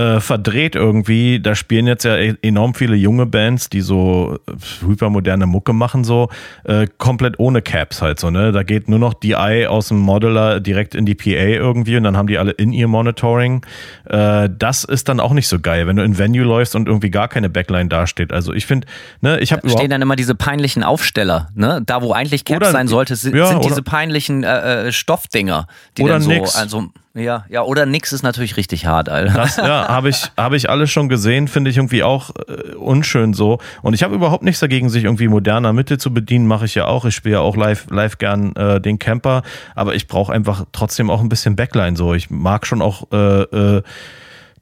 äh, 0.00 0.20
verdreht 0.20 0.76
irgendwie. 0.76 1.40
Da 1.40 1.54
spielen 1.54 1.86
jetzt 1.86 2.04
ja 2.04 2.16
e-, 2.16 2.36
enorm 2.42 2.74
viele 2.74 2.96
junge 2.96 3.26
Bands, 3.26 3.68
die 3.68 3.80
so 3.80 4.38
äh, 4.48 4.86
hypermoderne 4.86 5.46
Mucke 5.46 5.72
machen, 5.72 6.04
so 6.04 6.28
äh, 6.64 6.86
komplett 6.98 7.38
ohne 7.38 7.60
Caps 7.60 8.00
halt 8.00 8.18
so, 8.18 8.30
ne? 8.30 8.52
Da 8.52 8.62
geht 8.62 8.88
nur 8.88 8.98
noch 8.98 9.14
DI 9.14 9.66
aus 9.68 9.88
dem 9.88 9.98
Modeler 9.98 10.60
direkt 10.60 10.94
in 10.94 11.04
die 11.04 11.14
PA 11.14 11.28
irgendwie 11.28 11.96
und 11.96 12.04
dann 12.04 12.16
haben 12.16 12.28
die 12.28 12.38
alle 12.38 12.52
in 12.52 12.72
ihr 12.72 12.88
Monitoring. 12.88 13.66
Äh, 14.06 14.48
das 14.56 14.84
ist 14.84 15.08
dann 15.08 15.20
auch 15.20 15.32
nicht 15.32 15.48
so 15.48 15.60
geil, 15.60 15.86
wenn 15.86 15.96
du 15.96 16.02
in 16.02 16.16
Venue 16.16 16.44
läufst 16.44 16.74
und 16.74 16.88
irgendwie 16.88 17.10
gar 17.10 17.28
keine 17.28 17.50
Backline 17.50 17.88
dasteht. 17.88 18.32
Also 18.32 18.52
ich 18.54 18.66
finde, 18.66 18.86
ne, 19.20 19.38
ich 19.40 19.52
habe 19.52 19.68
stehen 19.68 19.90
dann 19.90 20.02
immer 20.02 20.16
diese 20.16 20.34
peinlichen 20.34 20.82
Aufsteller, 20.82 21.48
ne? 21.54 21.82
Da 21.84 22.00
wo 22.00 22.12
eigentlich 22.12 22.44
Caps 22.44 22.70
sein 22.70 22.88
sollte, 22.88 23.16
sind, 23.16 23.36
ja, 23.36 23.46
sind 23.46 23.64
diese 23.64 23.82
peinlichen 23.82 24.44
äh, 24.44 24.88
äh, 24.88 24.92
Stoffdinger, 24.92 25.66
die 25.98 26.02
oder 26.04 26.14
dann 26.14 26.22
so, 26.22 26.30
nix. 26.30 26.56
also 26.56 26.88
ja, 27.14 27.44
ja, 27.48 27.62
oder 27.62 27.86
nix 27.86 28.12
ist 28.12 28.22
natürlich 28.22 28.56
richtig 28.56 28.86
hart, 28.86 29.08
Alter. 29.08 29.32
Das, 29.32 29.56
ja, 29.56 29.88
habe 29.88 30.10
ich, 30.10 30.30
hab 30.36 30.52
ich 30.52 30.70
alles 30.70 30.90
schon 30.92 31.08
gesehen, 31.08 31.48
finde 31.48 31.70
ich 31.70 31.76
irgendwie 31.76 32.04
auch 32.04 32.30
äh, 32.46 32.74
unschön 32.76 33.34
so. 33.34 33.58
Und 33.82 33.94
ich 33.94 34.04
habe 34.04 34.14
überhaupt 34.14 34.44
nichts 34.44 34.60
dagegen, 34.60 34.88
sich 34.88 35.04
irgendwie 35.04 35.26
moderner 35.26 35.72
Mitte 35.72 35.98
zu 35.98 36.14
bedienen, 36.14 36.46
mache 36.46 36.66
ich 36.66 36.76
ja 36.76 36.86
auch. 36.86 37.04
Ich 37.04 37.16
spiele 37.16 37.34
ja 37.34 37.40
auch 37.40 37.56
live, 37.56 37.90
live 37.90 38.18
gern 38.18 38.54
äh, 38.54 38.80
den 38.80 39.00
Camper, 39.00 39.42
aber 39.74 39.96
ich 39.96 40.06
brauche 40.06 40.32
einfach 40.32 40.66
trotzdem 40.70 41.10
auch 41.10 41.20
ein 41.20 41.28
bisschen 41.28 41.56
Backline 41.56 41.96
so. 41.96 42.14
Ich 42.14 42.30
mag 42.30 42.64
schon 42.64 42.80
auch, 42.80 43.10
äh, 43.12 43.42
äh, 43.42 43.82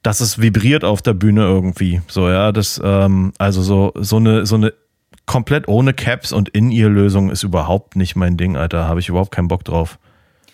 dass 0.01 0.19
es 0.19 0.41
vibriert 0.41 0.83
auf 0.83 1.03
der 1.03 1.13
Bühne 1.13 1.41
irgendwie. 1.41 2.01
So, 2.07 2.29
ja, 2.29 2.51
das, 2.51 2.81
ähm, 2.83 3.31
also 3.37 3.61
so, 3.61 3.93
so 3.95 4.15
eine, 4.15 4.47
so 4.47 4.55
eine 4.55 4.73
komplett 5.27 5.67
ohne 5.67 5.93
Caps 5.93 6.31
und 6.31 6.49
in 6.49 6.71
ihr 6.71 6.89
Lösung 6.89 7.29
ist 7.29 7.43
überhaupt 7.43 7.95
nicht 7.95 8.15
mein 8.15 8.37
Ding, 8.37 8.57
Alter. 8.57 8.87
Habe 8.87 9.01
ich 9.01 9.09
überhaupt 9.09 9.31
keinen 9.31 9.49
Bock 9.49 9.63
drauf. 9.63 9.99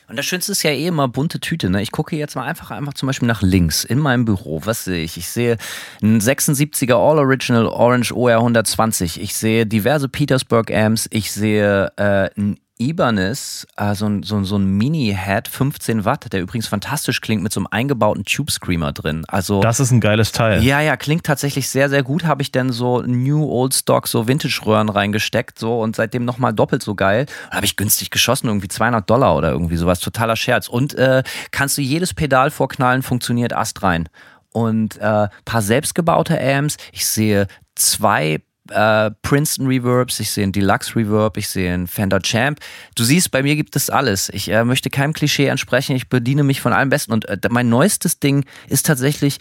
Und 0.08 0.18
das 0.18 0.26
Schönste 0.26 0.52
ist 0.52 0.64
ja 0.64 0.72
eh 0.72 0.88
immer 0.88 1.08
bunte 1.08 1.40
Tüte. 1.40 1.70
Ne? 1.70 1.82
Ich 1.82 1.92
gucke 1.92 2.16
jetzt 2.16 2.36
mal 2.36 2.44
einfach, 2.44 2.72
einfach 2.72 2.94
zum 2.94 3.08
Beispiel 3.08 3.28
nach 3.28 3.42
links 3.42 3.84
in 3.84 4.00
meinem 4.00 4.26
Büro. 4.26 4.62
Was 4.66 4.86
sehe 4.86 5.04
ich? 5.04 5.18
Ich 5.18 5.28
sehe 5.28 5.58
einen 6.02 6.20
76er 6.20 6.94
All 6.94 7.18
Original 7.20 7.66
Orange 7.66 8.14
OR 8.14 8.38
120. 8.38 9.22
Ich 9.22 9.36
sehe 9.36 9.66
diverse 9.66 10.08
Petersburg 10.08 10.72
Amps. 10.72 11.08
Ich 11.12 11.32
sehe 11.32 11.92
äh, 11.98 12.30
ein 12.38 12.60
Ibanez, 12.78 13.66
äh, 13.78 13.96
so, 13.96 14.06
ein, 14.06 14.24
so, 14.24 14.44
so 14.44 14.58
ein 14.58 14.66
Mini-Head, 14.66 15.48
15 15.48 16.04
Watt, 16.04 16.32
der 16.34 16.42
übrigens 16.42 16.68
fantastisch 16.68 17.22
klingt 17.22 17.42
mit 17.42 17.54
so 17.54 17.62
einem 17.62 17.68
eingebauten 17.72 18.26
Tube 18.26 18.52
Screamer 18.52 18.92
drin. 18.92 19.24
Also, 19.28 19.62
das 19.62 19.80
ist 19.80 19.92
ein 19.92 20.02
geiles 20.02 20.34
Teil. 20.34 20.62
Ja, 20.62 20.82
ja, 20.82 20.98
klingt 20.98 21.24
tatsächlich 21.24 21.70
sehr, 21.70 21.90
sehr 21.90 22.04
gut. 22.04 22.26
Habe 22.26 22.42
ich 22.42 22.52
dann 22.52 22.74
so 22.74 23.02
New 23.02 23.46
Old 23.50 23.74
Stock, 23.74 24.08
so 24.10 24.28
Vintage-Röhren 24.28 24.90
reingesteckt 24.90 25.58
so 25.58 25.80
und 25.82 25.96
seitdem 25.96 26.26
nochmal 26.26 26.54
doppelt 26.54 26.84
so 26.84 26.96
geil. 26.96 27.28
Habe 27.50 27.66
ich 27.66 27.78
günstig 27.78 28.12
geschossen, 28.12 28.48
irgendwie 28.48 28.68
200 28.68 29.10
Dollar 29.10 29.38
oder 29.38 29.52
irgendwie 29.52 29.78
sowas. 29.78 30.02
Totaler 30.02 30.36
Scherz. 30.36 30.68
Und 30.68 30.96
äh, 30.96 31.24
kannst 31.52 31.78
du 31.78 31.82
jedes 31.82 32.14
Pedal 32.14 32.52
vorknallen, 32.52 33.04
funktioniert 33.04 33.54
Ast 33.54 33.84
rein. 33.84 34.10
Und 34.52 34.98
äh, 34.98 35.30
paar 35.46 35.62
selbstgebaute 35.62 36.40
Amps. 36.40 36.76
Ich 36.92 37.06
sehe 37.06 37.48
zwei 37.76 38.42
äh, 38.72 39.12
Princeton 39.22 39.68
Reverbs, 39.68 40.20
ich 40.20 40.32
sehe 40.32 40.44
einen 40.44 40.52
Deluxe 40.52 40.96
Reverb, 40.96 41.38
ich 41.38 41.50
sehe 41.50 41.74
einen 41.74 41.88
Fender 41.88 42.20
Champ. 42.22 42.60
Du 42.96 43.04
siehst, 43.04 43.32
bei 43.32 43.44
mir 43.44 43.56
gibt 43.56 43.76
es 43.76 43.90
alles. 43.90 44.30
Ich 44.30 44.50
äh, 44.50 44.64
möchte 44.64 44.90
keinem 44.90 45.14
Klischee 45.14 45.48
entsprechen, 45.48 45.96
ich 45.96 46.10
bediene 46.10 46.44
mich 46.44 46.62
von 46.62 46.74
allem 46.74 46.90
Besten. 46.90 47.14
Und 47.14 47.26
äh, 47.26 47.38
mein 47.50 47.70
neuestes 47.70 48.20
Ding 48.20 48.46
ist 48.68 48.86
tatsächlich, 48.86 49.40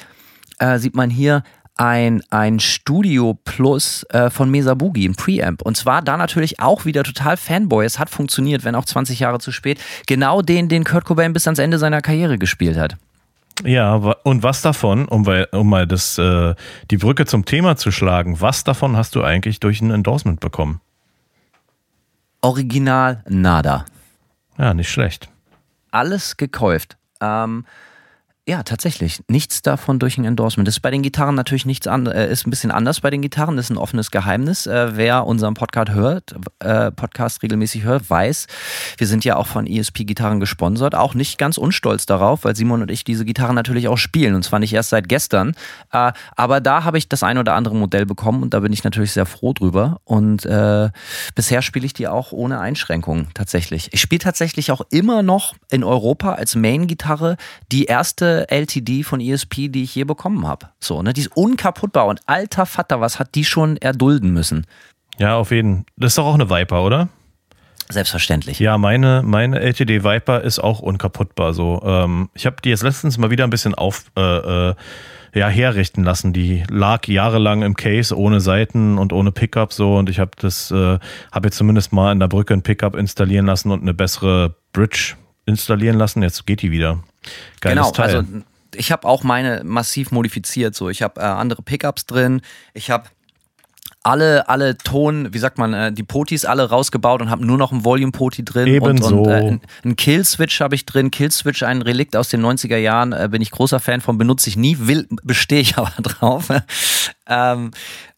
äh, 0.59 0.79
sieht 0.79 0.95
man 0.95 1.11
hier, 1.11 1.43
ein, 1.77 2.23
ein 2.31 2.61
Studio 2.61 3.35
Plus 3.45 4.05
äh, 4.11 4.31
von 4.31 4.51
Mesa 4.51 4.75
Boogie, 4.75 5.09
ein 5.09 5.17
Preamp. 5.17 5.63
Und 5.63 5.77
zwar 5.77 6.03
da 6.03 6.17
natürlich 6.17 6.61
auch 6.61 6.85
wieder 6.85 7.03
total 7.03 7.37
Fanboy. 7.37 7.85
Es 7.85 7.99
hat 7.99 8.11
funktioniert, 8.11 8.65
wenn 8.65 8.75
auch 8.75 8.85
20 8.85 9.19
Jahre 9.19 9.41
zu 9.41 9.51
spät. 9.51 9.81
Genau 10.07 10.41
den, 10.41 10.69
den 10.69 10.85
Kurt 10.85 11.05
Cobain 11.05 11.33
bis 11.33 11.47
ans 11.47 11.59
Ende 11.59 11.79
seiner 11.79 12.01
Karriere 12.01 12.39
gespielt 12.39 12.77
hat. 12.77 12.97
Ja, 13.63 13.95
und 13.95 14.43
was 14.43 14.63
davon, 14.63 15.07
um, 15.07 15.27
um 15.53 15.69
mal 15.69 15.87
das, 15.87 16.19
äh, 16.19 16.55
die 16.91 16.97
Brücke 16.97 17.25
zum 17.25 17.45
Thema 17.45 17.77
zu 17.77 17.93
schlagen, 17.93 18.41
was 18.41 18.65
davon 18.65 18.97
hast 18.97 19.15
du 19.15 19.23
eigentlich 19.23 19.61
durch 19.61 19.81
ein 19.81 19.91
Endorsement 19.91 20.41
bekommen? 20.41 20.81
Original 22.41 23.23
nada. 23.29 23.87
Ja, 24.59 24.75
nicht 24.75 24.91
schlecht. 24.91 25.29
Alles 25.93 26.37
gekauft. 26.37 26.97
Ähm, 27.21 27.65
ja, 28.47 28.63
tatsächlich. 28.63 29.23
Nichts 29.27 29.63
davon 29.63 29.99
durch 29.99 30.19
ein 30.19 30.27
Endorsement. 30.27 30.69
Das 30.69 30.75
ist 30.75 30.81
bei 30.81 30.91
den 30.91 31.01
Gitarren 31.01 31.35
natürlich 31.35 31.65
nichts 31.65 31.87
anderes, 31.87 32.19
äh, 32.19 32.31
ist 32.31 32.47
ein 32.47 32.51
bisschen 32.51 32.71
anders 32.71 33.01
bei 33.01 33.09
den 33.09 33.23
Gitarren. 33.23 33.57
Das 33.57 33.67
ist 33.67 33.71
ein 33.71 33.79
offenes 33.79 34.11
Geheimnis. 34.11 34.67
Äh, 34.67 34.99
wer 34.99 35.27
unseren 35.27 35.55
Podcast 35.55 35.93
hört, 35.93 36.35
äh, 36.59 36.91
Podcast 36.91 37.43
regelmäßig 37.43 37.85
hört, 37.85 38.11
weiß, 38.11 38.47
wir 38.99 39.07
sind 39.07 39.25
ja 39.25 39.37
auch 39.37 39.47
von 39.47 39.67
ESP 39.67 40.05
Gitarren 40.05 40.41
gesponsert. 40.41 40.95
Auch 40.95 41.15
nicht 41.15 41.39
ganz 41.39 41.57
unstolz 41.57 42.05
darauf, 42.05 42.45
weil 42.45 42.55
Simon 42.55 42.83
und 42.83 42.91
ich 42.91 43.03
diese 43.05 43.25
Gitarren 43.25 43.55
natürlich 43.55 43.89
auch 43.89 43.97
spielen. 43.97 44.35
Und 44.35 44.43
zwar 44.43 44.59
nicht 44.59 44.75
erst 44.75 44.91
seit 44.91 45.09
gestern. 45.09 45.55
Äh, 45.91 46.13
aber 46.37 46.61
da 46.61 46.85
habe 46.85 46.99
ich 46.99 47.09
das 47.09 47.23
ein 47.23 47.39
oder 47.39 47.55
andere 47.55 47.75
Modell 47.75 48.05
bekommen 48.05 48.43
und 48.43 48.53
da 48.53 48.61
bin 48.61 48.75
ich 48.75 48.85
natürlich 48.85 49.13
sehr 49.13 49.25
froh 49.25 49.55
drüber. 49.55 50.03
Und 50.05 50.45
äh, 50.45 50.91
bisher 51.35 51.63
spiele 51.63 51.87
ich 51.87 51.95
die 51.95 52.09
auch 52.09 52.33
ohne 52.33 52.61
Einschränkungen 52.61 53.29
tatsächlich. 53.33 53.89
Ich 53.95 54.03
spiele 54.03 54.19
tatsächlich 54.19 54.71
auch 54.71 54.83
immer 54.91 55.23
noch 55.23 55.55
in 55.71 55.83
Europa 55.83 56.35
als 56.35 56.57
Main-Gitarre 56.57 57.39
die 57.73 57.87
erste 57.87 58.34
LTD 58.43 59.03
von 59.03 59.21
ESP, 59.21 59.69
die 59.69 59.83
ich 59.83 59.95
je 59.95 60.05
bekommen 60.05 60.47
habe. 60.47 60.69
So, 60.81 61.03
ne? 61.03 61.13
Die 61.13 61.23
ist 61.23 61.37
unkaputtbar 61.37 62.07
und 62.07 62.21
alter 62.27 62.67
Vater, 62.67 63.01
was 63.01 63.19
hat 63.19 63.35
die 63.35 63.45
schon 63.45 63.77
erdulden 63.77 64.33
müssen? 64.33 64.67
Ja, 65.19 65.37
auf 65.37 65.51
jeden. 65.51 65.87
Das 65.97 66.13
ist 66.13 66.19
doch 66.19 66.27
auch 66.27 66.35
eine 66.35 66.51
Viper, 66.51 66.83
oder? 66.83 67.09
Selbstverständlich. 67.91 68.59
Ja, 68.61 68.79
meine, 68.79 69.23
meine 69.23 69.61
LTD 69.61 70.05
Viper 70.05 70.41
ist 70.41 70.59
auch 70.59 70.81
unkaputtbar. 70.81 71.53
So, 71.53 71.83
ähm, 71.85 72.31
ich 72.35 72.47
habe 72.47 72.57
die 72.65 72.71
jetzt 72.71 72.83
letztens 72.83 73.19
mal 73.19 73.31
wieder 73.31 73.45
ein 73.45 73.51
bisschen 73.51 73.75
auf 73.75 74.07
äh, 74.17 74.71
äh, 74.71 74.75
ja, 75.35 75.49
herrichten 75.49 76.03
lassen. 76.03 76.33
Die 76.33 76.65
lag 76.71 77.07
jahrelang 77.07 77.63
im 77.63 77.75
Case 77.75 78.17
ohne 78.17 78.41
Seiten 78.41 78.97
und 78.99 79.13
ohne 79.13 79.33
Pickup 79.33 79.73
so 79.73 79.97
und 79.97 80.09
ich 80.09 80.19
habe 80.19 80.31
das, 80.39 80.71
äh, 80.71 80.99
habe 81.33 81.47
jetzt 81.47 81.57
zumindest 81.57 81.93
mal 81.93 82.13
in 82.13 82.21
der 82.21 82.29
Brücke 82.29 82.55
ein 82.55 82.63
Pickup 82.63 82.95
installieren 82.95 83.47
lassen 83.47 83.71
und 83.71 83.83
eine 83.83 83.93
bessere 83.93 84.55
Bridge 84.73 85.15
installieren 85.45 85.99
lassen. 85.99 86.23
Jetzt 86.23 86.47
geht 86.47 86.63
die 86.63 86.71
wieder. 86.71 87.01
Geiles 87.61 87.77
genau, 87.77 87.91
Teil. 87.91 88.17
also 88.17 88.29
ich 88.75 88.93
habe 88.93 89.07
auch 89.07 89.23
meine 89.23 89.63
massiv 89.65 90.11
modifiziert. 90.11 90.75
So, 90.75 90.89
ich 90.89 91.03
habe 91.03 91.21
äh, 91.21 91.25
andere 91.25 91.63
Pickups 91.63 92.07
drin. 92.07 92.41
Ich 92.73 92.91
habe 92.91 93.09
alle, 94.03 94.49
alle 94.51 94.77
Ton, 94.77 95.33
wie 95.33 95.39
sagt 95.39 95.57
man, 95.57 95.73
äh, 95.73 95.93
die 95.93 96.03
Potis 96.03 96.45
alle 96.45 96.69
rausgebaut 96.69 97.23
und 97.23 97.31
habe 97.31 97.45
nur 97.45 97.57
noch 97.57 97.73
ein 97.73 97.85
Volume-Poti 97.85 98.45
drin. 98.45 98.67
Ebenso. 98.67 99.23
Und, 99.23 99.29
und 99.29 99.29
äh, 99.29 99.59
ein 99.85 99.97
Kill-Switch 99.97 100.61
habe 100.61 100.75
ich 100.75 100.85
drin. 100.85 101.11
Kill-Switch, 101.11 101.63
ein 101.63 101.81
Relikt 101.81 102.15
aus 102.15 102.29
den 102.29 102.45
90er 102.45 102.77
Jahren, 102.77 103.13
äh, 103.13 103.29
bin 103.31 103.41
ich 103.41 103.51
großer 103.51 103.81
Fan 103.81 104.03
von, 104.03 104.19
benutze 104.19 104.51
ich 104.51 104.57
nie, 104.57 104.77
will, 104.81 105.09
bestehe 105.23 105.61
ich 105.61 105.79
aber 105.79 105.91
drauf. 106.03 106.49
ähm, 107.27 107.71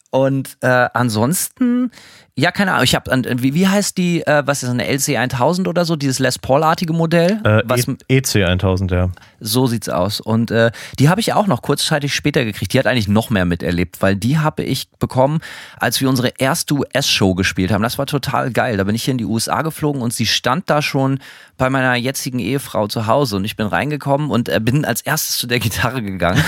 und 0.09 0.57
äh, 0.61 0.89
ansonsten 0.93 1.91
Ja, 2.39 2.51
keine 2.51 2.73
Ahnung. 2.73 2.83
Ich 2.83 2.93
habe 2.93 3.09
wie, 3.41 3.55
wie 3.55 3.67
heißt 3.67 3.97
die, 3.97 4.21
äh, 4.27 4.43
was 4.45 4.61
ist 4.61 4.69
eine 4.69 4.87
LC 4.87 5.17
1000 5.17 5.67
oder 5.67 5.85
so, 5.85 5.95
dieses 5.95 6.19
Les 6.19 6.37
Paul-artige 6.37 6.93
Modell? 6.93 7.39
Äh, 7.43 7.63
was, 7.65 7.87
EC 8.07 8.43
1000, 8.45 8.91
ja. 8.91 9.09
So 9.39 9.65
sieht's 9.65 9.89
aus. 9.89 10.19
Und 10.19 10.51
äh, 10.51 10.71
die 10.99 11.09
habe 11.09 11.19
ich 11.19 11.33
auch 11.33 11.47
noch 11.47 11.63
kurzzeitig 11.63 12.13
später 12.13 12.45
gekriegt. 12.45 12.73
Die 12.73 12.79
hat 12.79 12.85
eigentlich 12.85 13.07
noch 13.07 13.31
mehr 13.31 13.45
miterlebt, 13.45 14.03
weil 14.03 14.15
die 14.15 14.37
habe 14.37 14.63
ich 14.63 14.87
bekommen, 14.99 15.39
als 15.77 15.99
wir 15.99 16.09
unsere 16.09 16.31
erste 16.37 16.75
US-Show 16.75 17.33
gespielt 17.33 17.71
haben. 17.71 17.81
Das 17.81 17.97
war 17.97 18.05
total 18.05 18.51
geil. 18.51 18.77
Da 18.77 18.83
bin 18.83 18.93
ich 18.93 19.03
hier 19.03 19.13
in 19.13 19.17
die 19.17 19.25
USA 19.25 19.63
geflogen 19.63 20.03
und 20.03 20.13
sie 20.13 20.27
stand 20.27 20.69
da 20.69 20.83
schon 20.83 21.17
bei 21.57 21.71
meiner 21.71 21.95
jetzigen 21.95 22.37
Ehefrau 22.37 22.87
zu 22.87 23.07
Hause 23.07 23.37
und 23.37 23.45
ich 23.45 23.55
bin 23.55 23.65
reingekommen 23.65 24.29
und 24.29 24.47
äh, 24.47 24.59
bin 24.59 24.85
als 24.85 25.01
erstes 25.01 25.39
zu 25.39 25.47
der 25.47 25.57
Gitarre 25.59 26.03
gegangen. 26.03 26.43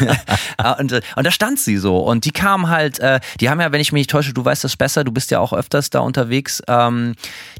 und, 0.78 0.92
äh, 0.92 1.00
und 1.16 1.26
da 1.26 1.30
stand 1.30 1.58
sie 1.58 1.78
so 1.78 1.98
und 1.98 2.26
die 2.26 2.32
kam 2.32 2.68
halt, 2.68 2.98
äh, 2.98 3.20
die 3.40 3.48
haben 3.48 3.60
ja, 3.60 3.72
wenn 3.72 3.80
ich 3.80 3.92
mich 3.92 4.00
nicht 4.00 4.10
täusche, 4.10 4.34
du 4.34 4.44
weißt 4.44 4.62
das 4.64 4.76
besser, 4.76 4.89
du 4.94 5.12
bist 5.12 5.30
ja 5.30 5.40
auch 5.40 5.52
öfters 5.52 5.90
da 5.90 6.00
unterwegs, 6.00 6.62
ähm, 6.68 7.14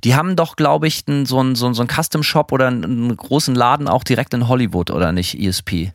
die 0.05 0.15
haben 0.15 0.37
doch, 0.37 0.57
glaube 0.57 0.87
ich, 0.87 1.07
n, 1.09 1.27
so 1.27 1.39
einen 1.41 1.55
so, 1.55 1.73
so 1.73 1.83
ein 1.83 1.89
Custom-Shop 1.89 2.53
oder 2.53 2.69
einen, 2.69 2.85
einen 2.85 3.17
großen 3.17 3.55
Laden 3.55 3.89
auch 3.89 4.05
direkt 4.05 4.35
in 4.35 4.49
Hollywood, 4.49 4.91
oder 4.91 5.13
nicht, 5.13 5.39
ESP? 5.39 5.93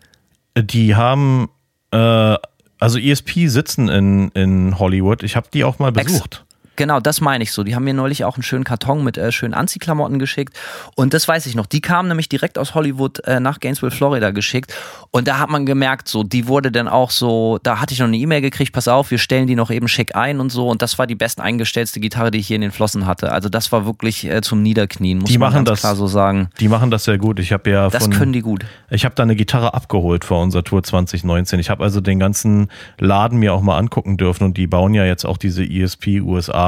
Die 0.58 0.96
haben, 0.96 1.50
äh, 1.92 2.38
also 2.80 3.00
ESP 3.00 3.48
sitzen 3.48 3.90
in, 3.90 4.30
in 4.30 4.80
Hollywood. 4.80 5.24
Ich 5.24 5.36
habe 5.36 5.48
die 5.54 5.64
auch 5.64 5.80
mal 5.80 5.92
besucht. 5.92 6.45
Genau, 6.76 7.00
das 7.00 7.22
meine 7.22 7.44
ich 7.44 7.52
so. 7.52 7.64
Die 7.64 7.76
haben 7.76 7.84
mir 7.84 7.94
neulich 7.94 8.24
auch 8.24 8.36
einen 8.36 8.44
schönen 8.44 8.64
Karton 8.64 9.04
mit 9.04 9.18
äh, 9.18 9.32
schönen 9.32 9.54
Anziehklamotten 9.54 10.20
geschickt. 10.20 10.58
Und 10.96 11.14
das 11.14 11.28
weiß 11.28 11.46
ich 11.46 11.56
noch. 11.56 11.66
Die 11.66 11.82
kamen 11.82 12.08
nämlich 12.08 12.30
direkt 12.30 12.58
aus 12.58 12.76
Hollywood 12.76 13.20
äh, 13.26 13.40
nach 13.40 13.60
Gainesville, 13.60 13.92
Florida 13.92 14.32
geschickt. 14.32 14.74
Und 15.12 15.28
da 15.28 15.40
hat 15.40 15.50
man 15.50 15.66
gemerkt, 15.66 16.08
so, 16.08 16.24
die 16.24 16.48
wurde 16.48 16.72
dann 16.72 16.88
auch 16.88 17.12
so, 17.12 17.60
da 17.64 17.80
hatte 17.80 17.94
ich 17.94 18.00
noch 18.00 18.08
eine 18.08 18.18
E-Mail 18.18 18.42
gekriegt, 18.42 18.74
pass 18.74 18.88
auf, 18.88 19.12
wir 19.12 19.18
stellen 19.18 19.48
die 19.48 19.56
noch 19.56 19.72
eben 19.72 19.88
schick 19.88 20.16
ein 20.16 20.40
und 20.40 20.52
so. 20.52 20.68
Und 20.70 20.82
das 20.82 20.98
war 21.00 21.08
die 21.08 21.16
besten 21.16 21.42
eingestellte 21.42 22.00
Gitarre, 22.00 22.32
die 22.32 22.40
ich 22.40 22.48
hier 22.48 22.56
in 22.56 22.62
den 22.62 22.72
Flossen 22.72 23.06
hatte. 23.06 23.32
Also 23.32 23.50
das 23.50 23.72
war 23.72 23.86
wirklich 23.86 24.26
äh, 24.26 24.42
zum 24.42 24.62
Niederknien, 24.62 25.20
muss 25.20 25.30
die 25.30 25.38
man 25.38 25.54
machen 25.54 25.66
das, 25.66 25.82
klar 25.82 25.96
so 25.96 26.08
sagen. 26.08 26.50
Die 26.60 26.68
machen 26.68 26.92
das 26.92 27.06
sehr 27.06 27.18
gut. 27.18 27.40
Ich 27.40 27.54
habe 27.54 27.70
ja 27.70 27.90
Das 27.90 28.04
von, 28.04 28.14
können 28.14 28.34
die 28.34 28.42
gut. 28.42 28.66
Ich 28.90 29.06
habe 29.06 29.16
da 29.16 29.24
eine 29.24 29.36
Gitarre 29.36 29.74
abgeholt 29.74 30.26
vor 30.26 30.42
unserer 30.42 30.64
Tour 30.64 30.84
2019. 30.84 31.60
Ich 31.60 31.70
habe 31.70 31.84
also 31.84 32.02
den 32.02 32.20
ganzen 32.20 32.70
Laden 33.00 33.40
mir 33.40 33.54
auch 33.54 33.62
mal 33.62 33.78
angucken 33.78 34.18
dürfen 34.18 34.44
und 34.46 34.58
die 34.58 34.68
bauen 34.68 34.94
ja 34.94 35.06
jetzt 35.06 35.26
auch 35.26 35.38
diese 35.38 35.64
ESP 35.64 36.22
USA 36.22 36.64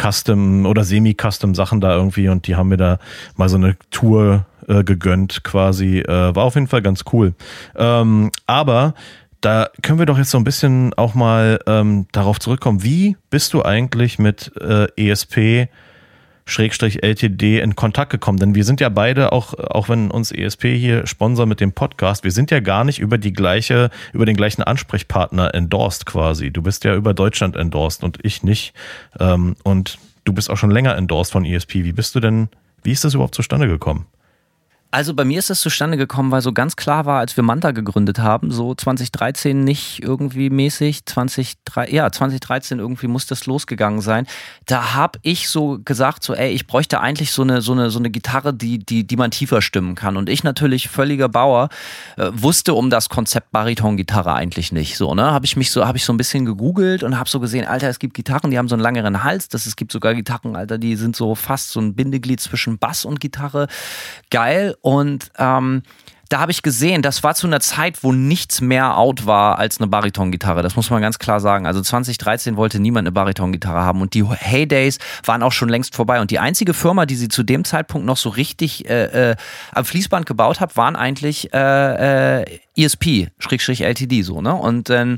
Custom 0.00 0.66
oder 0.66 0.84
Semi-Custom 0.84 1.54
Sachen 1.54 1.80
da 1.80 1.94
irgendwie 1.94 2.28
und 2.28 2.46
die 2.46 2.56
haben 2.56 2.68
mir 2.68 2.76
da 2.76 2.98
mal 3.36 3.48
so 3.48 3.56
eine 3.56 3.76
Tour 3.90 4.46
äh, 4.68 4.82
gegönnt 4.82 5.44
quasi. 5.44 6.00
Äh, 6.00 6.34
war 6.34 6.44
auf 6.44 6.54
jeden 6.54 6.66
Fall 6.66 6.82
ganz 6.82 7.04
cool. 7.12 7.34
Ähm, 7.76 8.30
aber 8.46 8.94
da 9.40 9.68
können 9.82 9.98
wir 9.98 10.06
doch 10.06 10.18
jetzt 10.18 10.30
so 10.30 10.38
ein 10.38 10.44
bisschen 10.44 10.94
auch 10.94 11.14
mal 11.14 11.60
ähm, 11.66 12.06
darauf 12.12 12.40
zurückkommen. 12.40 12.82
Wie 12.82 13.16
bist 13.30 13.52
du 13.52 13.62
eigentlich 13.62 14.18
mit 14.18 14.52
äh, 14.60 14.86
ESP 14.96 15.68
Schrägstrich 16.46 17.02
LTD 17.02 17.60
in 17.60 17.76
Kontakt 17.76 18.10
gekommen? 18.10 18.38
Denn 18.38 18.54
wir 18.54 18.64
sind 18.64 18.80
ja 18.80 18.88
beide, 18.88 19.32
auch, 19.32 19.54
auch 19.54 19.88
wenn 19.88 20.10
uns 20.10 20.32
ESP 20.32 20.76
hier 20.76 21.06
sponsor 21.06 21.46
mit 21.46 21.60
dem 21.60 21.72
Podcast, 21.72 22.24
wir 22.24 22.32
sind 22.32 22.50
ja 22.50 22.60
gar 22.60 22.84
nicht 22.84 22.98
über 22.98 23.18
die 23.18 23.32
gleiche, 23.32 23.90
über 24.12 24.26
den 24.26 24.36
gleichen 24.36 24.62
Ansprechpartner 24.62 25.54
endorsed 25.54 26.06
quasi. 26.06 26.50
Du 26.50 26.62
bist 26.62 26.84
ja 26.84 26.94
über 26.94 27.14
Deutschland 27.14 27.56
endorsed 27.56 28.04
und 28.04 28.18
ich 28.22 28.42
nicht. 28.42 28.74
Ähm, 29.18 29.56
und 29.62 29.98
du 30.24 30.32
bist 30.32 30.50
auch 30.50 30.56
schon 30.56 30.70
länger 30.70 30.96
endorsed 30.96 31.32
von 31.32 31.44
ESP. 31.44 31.84
Wie 31.84 31.92
bist 31.92 32.14
du 32.14 32.20
denn, 32.20 32.48
wie 32.82 32.92
ist 32.92 33.04
das 33.04 33.14
überhaupt 33.14 33.34
zustande 33.34 33.68
gekommen? 33.68 34.06
Also 34.94 35.12
bei 35.12 35.24
mir 35.24 35.40
ist 35.40 35.50
das 35.50 35.60
zustande 35.60 35.96
gekommen, 35.96 36.30
weil 36.30 36.40
so 36.40 36.52
ganz 36.52 36.76
klar 36.76 37.04
war, 37.04 37.18
als 37.18 37.36
wir 37.36 37.42
Manta 37.42 37.72
gegründet 37.72 38.20
haben, 38.20 38.52
so 38.52 38.76
2013 38.76 39.64
nicht 39.64 40.00
irgendwie 40.04 40.50
mäßig, 40.50 41.04
2013, 41.04 41.92
ja 41.92 42.12
2013 42.12 42.78
irgendwie 42.78 43.08
muss 43.08 43.26
das 43.26 43.46
losgegangen 43.46 44.00
sein. 44.00 44.28
Da 44.66 44.94
habe 44.94 45.18
ich 45.22 45.48
so 45.48 45.80
gesagt, 45.84 46.22
so 46.22 46.32
ey, 46.32 46.52
ich 46.52 46.68
bräuchte 46.68 47.00
eigentlich 47.00 47.32
so 47.32 47.42
eine 47.42 47.60
so 47.60 47.72
eine 47.72 47.90
so 47.90 47.98
eine 47.98 48.08
Gitarre, 48.08 48.54
die 48.54 48.78
die 48.78 49.04
die 49.04 49.16
man 49.16 49.32
tiefer 49.32 49.62
stimmen 49.62 49.96
kann. 49.96 50.16
Und 50.16 50.28
ich 50.28 50.44
natürlich 50.44 50.88
völliger 50.88 51.28
Bauer 51.28 51.70
äh, 52.16 52.30
wusste 52.32 52.74
um 52.74 52.88
das 52.88 53.08
Konzept 53.08 53.50
Bariton-Gitarre 53.50 54.32
eigentlich 54.32 54.70
nicht. 54.70 54.96
So 54.96 55.12
ne, 55.16 55.24
habe 55.32 55.44
ich 55.44 55.56
mich 55.56 55.72
so 55.72 55.84
habe 55.88 55.98
ich 55.98 56.04
so 56.04 56.12
ein 56.12 56.18
bisschen 56.18 56.44
gegoogelt 56.44 57.02
und 57.02 57.18
habe 57.18 57.28
so 57.28 57.40
gesehen, 57.40 57.66
Alter, 57.66 57.88
es 57.88 57.98
gibt 57.98 58.14
Gitarren, 58.14 58.52
die 58.52 58.58
haben 58.58 58.68
so 58.68 58.76
einen 58.76 58.82
langeren 58.82 59.24
Hals. 59.24 59.48
Das 59.48 59.66
es 59.66 59.74
gibt 59.74 59.90
sogar 59.90 60.14
Gitarren, 60.14 60.54
Alter, 60.54 60.78
die 60.78 60.94
sind 60.94 61.16
so 61.16 61.34
fast 61.34 61.70
so 61.70 61.80
ein 61.80 61.96
Bindeglied 61.96 62.40
zwischen 62.40 62.78
Bass 62.78 63.04
und 63.04 63.18
Gitarre. 63.18 63.66
Geil. 64.30 64.76
Und 64.84 65.30
ähm, 65.38 65.82
da 66.28 66.40
habe 66.40 66.52
ich 66.52 66.62
gesehen, 66.62 67.00
das 67.00 67.22
war 67.22 67.34
zu 67.34 67.46
einer 67.46 67.60
Zeit, 67.60 68.04
wo 68.04 68.12
nichts 68.12 68.60
mehr 68.60 68.98
out 68.98 69.24
war 69.24 69.58
als 69.58 69.78
eine 69.78 69.86
Bariton-Gitarre. 69.86 70.62
Das 70.62 70.76
muss 70.76 70.90
man 70.90 71.00
ganz 71.00 71.18
klar 71.18 71.40
sagen. 71.40 71.66
Also 71.66 71.80
2013 71.80 72.58
wollte 72.58 72.80
niemand 72.80 73.04
eine 73.04 73.12
Bariton-Gitarre 73.12 73.80
haben 73.80 74.02
und 74.02 74.12
die 74.12 74.24
Heydays 74.24 74.98
waren 75.24 75.42
auch 75.42 75.52
schon 75.52 75.70
längst 75.70 75.96
vorbei. 75.96 76.20
Und 76.20 76.30
die 76.30 76.38
einzige 76.38 76.74
Firma, 76.74 77.06
die 77.06 77.14
sie 77.14 77.28
zu 77.28 77.44
dem 77.44 77.64
Zeitpunkt 77.64 78.06
noch 78.06 78.18
so 78.18 78.28
richtig 78.28 78.86
äh, 78.86 79.30
äh, 79.30 79.36
am 79.72 79.86
Fließband 79.86 80.26
gebaut 80.26 80.60
hat, 80.60 80.76
waren 80.76 80.96
eigentlich 80.96 81.54
äh, 81.54 82.42
äh, 82.42 82.60
ESP, 82.76 83.28
Schrägstrich 83.38 83.80
LTD 83.80 84.20
so. 84.20 84.42
Ne? 84.42 84.54
Und 84.54 84.90
dann 84.90 85.16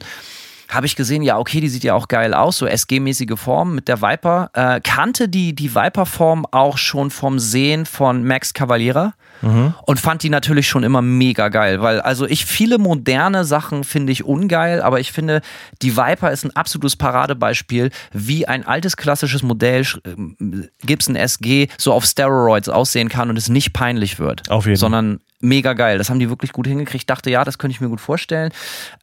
habe 0.71 0.87
ich 0.87 0.97
gesehen, 0.97 1.23
ja, 1.23 1.39
okay, 1.39 1.61
die 1.61 1.69
sieht 1.69 1.85
ja 1.85 1.95
auch 1.95 2.09
geil 2.09 2.35
aus, 2.35 2.59
so 2.59 2.67
SG-mäßige 2.67 3.37
Form 3.37 3.75
mit 3.75 3.89
der 3.89 4.03
Viper. 4.03 4.51
Äh, 4.53 4.81
kannte 4.81 5.29
die, 5.29 5.55
die 5.55 5.75
Viper-Form 5.75 6.47
auch 6.51 6.79
schon 6.79 7.11
vom 7.11 7.39
Sehen 7.39 7.87
von 7.87 8.25
Max 8.25 8.53
Cavaliera 8.55 9.14
mhm. 9.43 9.75
und 9.87 10.01
fand 10.01 10.23
die 10.23 10.31
natürlich 10.31 10.69
schon 10.69 10.83
immer 10.83 11.03
mega 11.03 11.49
geil, 11.49 11.83
weil 11.83 12.01
also 12.01 12.27
ich 12.27 12.47
viele 12.47 12.79
moderne 12.79 13.45
Sachen 13.45 13.85
finde 13.85 14.12
ich 14.12 14.25
ungeil, 14.25 14.83
aber 14.83 15.01
ich 15.01 15.12
finde, 15.12 15.41
die 15.83 15.97
Viper 15.97 16.31
ist 16.33 16.45
ein 16.45 16.55
absolutes 16.57 16.97
Paradebeispiel, 16.97 17.91
wie 18.12 18.47
ein 18.47 18.67
altes 18.67 18.97
klassisches 18.97 19.43
Modell 19.43 19.83
äh, 19.83 20.67
Gibson 20.85 21.17
SG 21.17 21.69
so 21.79 21.93
auf 21.93 22.05
Steroids 22.05 22.69
aussehen 22.69 23.09
kann 23.09 23.31
und 23.31 23.37
es 23.37 23.49
nicht 23.49 23.73
peinlich 23.73 24.19
wird. 24.19 24.51
Auf 24.51 24.67
jeden. 24.67 24.77
Sondern 24.77 25.21
mega 25.47 25.72
geil. 25.72 25.99
Das 25.99 26.11
haben 26.11 26.18
die 26.18 26.28
wirklich 26.28 26.53
gut 26.53 26.66
hingekriegt. 26.66 27.09
Dachte, 27.09 27.30
ja, 27.30 27.44
das 27.44 27.59
könnte 27.59 27.72
ich 27.72 27.80
mir 27.80 27.88
gut 27.88 28.01
vorstellen. 28.01 28.53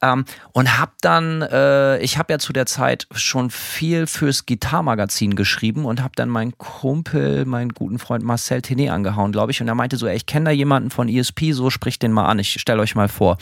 Ähm, 0.02 0.26
und 0.52 0.78
hab 0.80 1.02
dann, 1.02 1.42
äh, 1.42 2.00
ich 2.00 2.18
habe 2.18 2.34
ja 2.34 2.40
zu 2.40 2.54
der 2.54 2.66
Zeit 2.66 3.08
schon 3.14 3.50
viel 3.50 4.08
fürs 4.08 4.46
Gitarmagazin 4.46 5.36
geschrieben 5.36 5.86
und 5.86 6.02
habe 6.02 6.14
dann 6.16 6.30
meinen 6.30 6.58
Kumpel, 6.58 7.46
meinen 7.46 7.70
guten 7.70 8.00
Freund 8.00 8.24
Marcel 8.24 8.62
Tenet 8.62 8.92
angehauen, 8.92 9.32
glaube 9.32 9.52
ich. 9.52 9.62
Und 9.62 9.68
er 9.68 9.76
meinte 9.76 9.98
so, 9.98 10.08
ey, 10.08 10.16
ich 10.16 10.26
kenne 10.26 10.46
da 10.46 10.52
jemanden 10.52 10.90
von 10.90 11.10
ESP, 11.10 11.52
so 11.54 11.70
spricht 11.70 12.04
den 12.04 12.12
mal 12.12 12.26
an. 12.26 12.40
Ich 12.40 12.60
stelle 12.60 12.82
euch 12.82 12.96
mal 12.96 13.08
vor. 13.08 13.38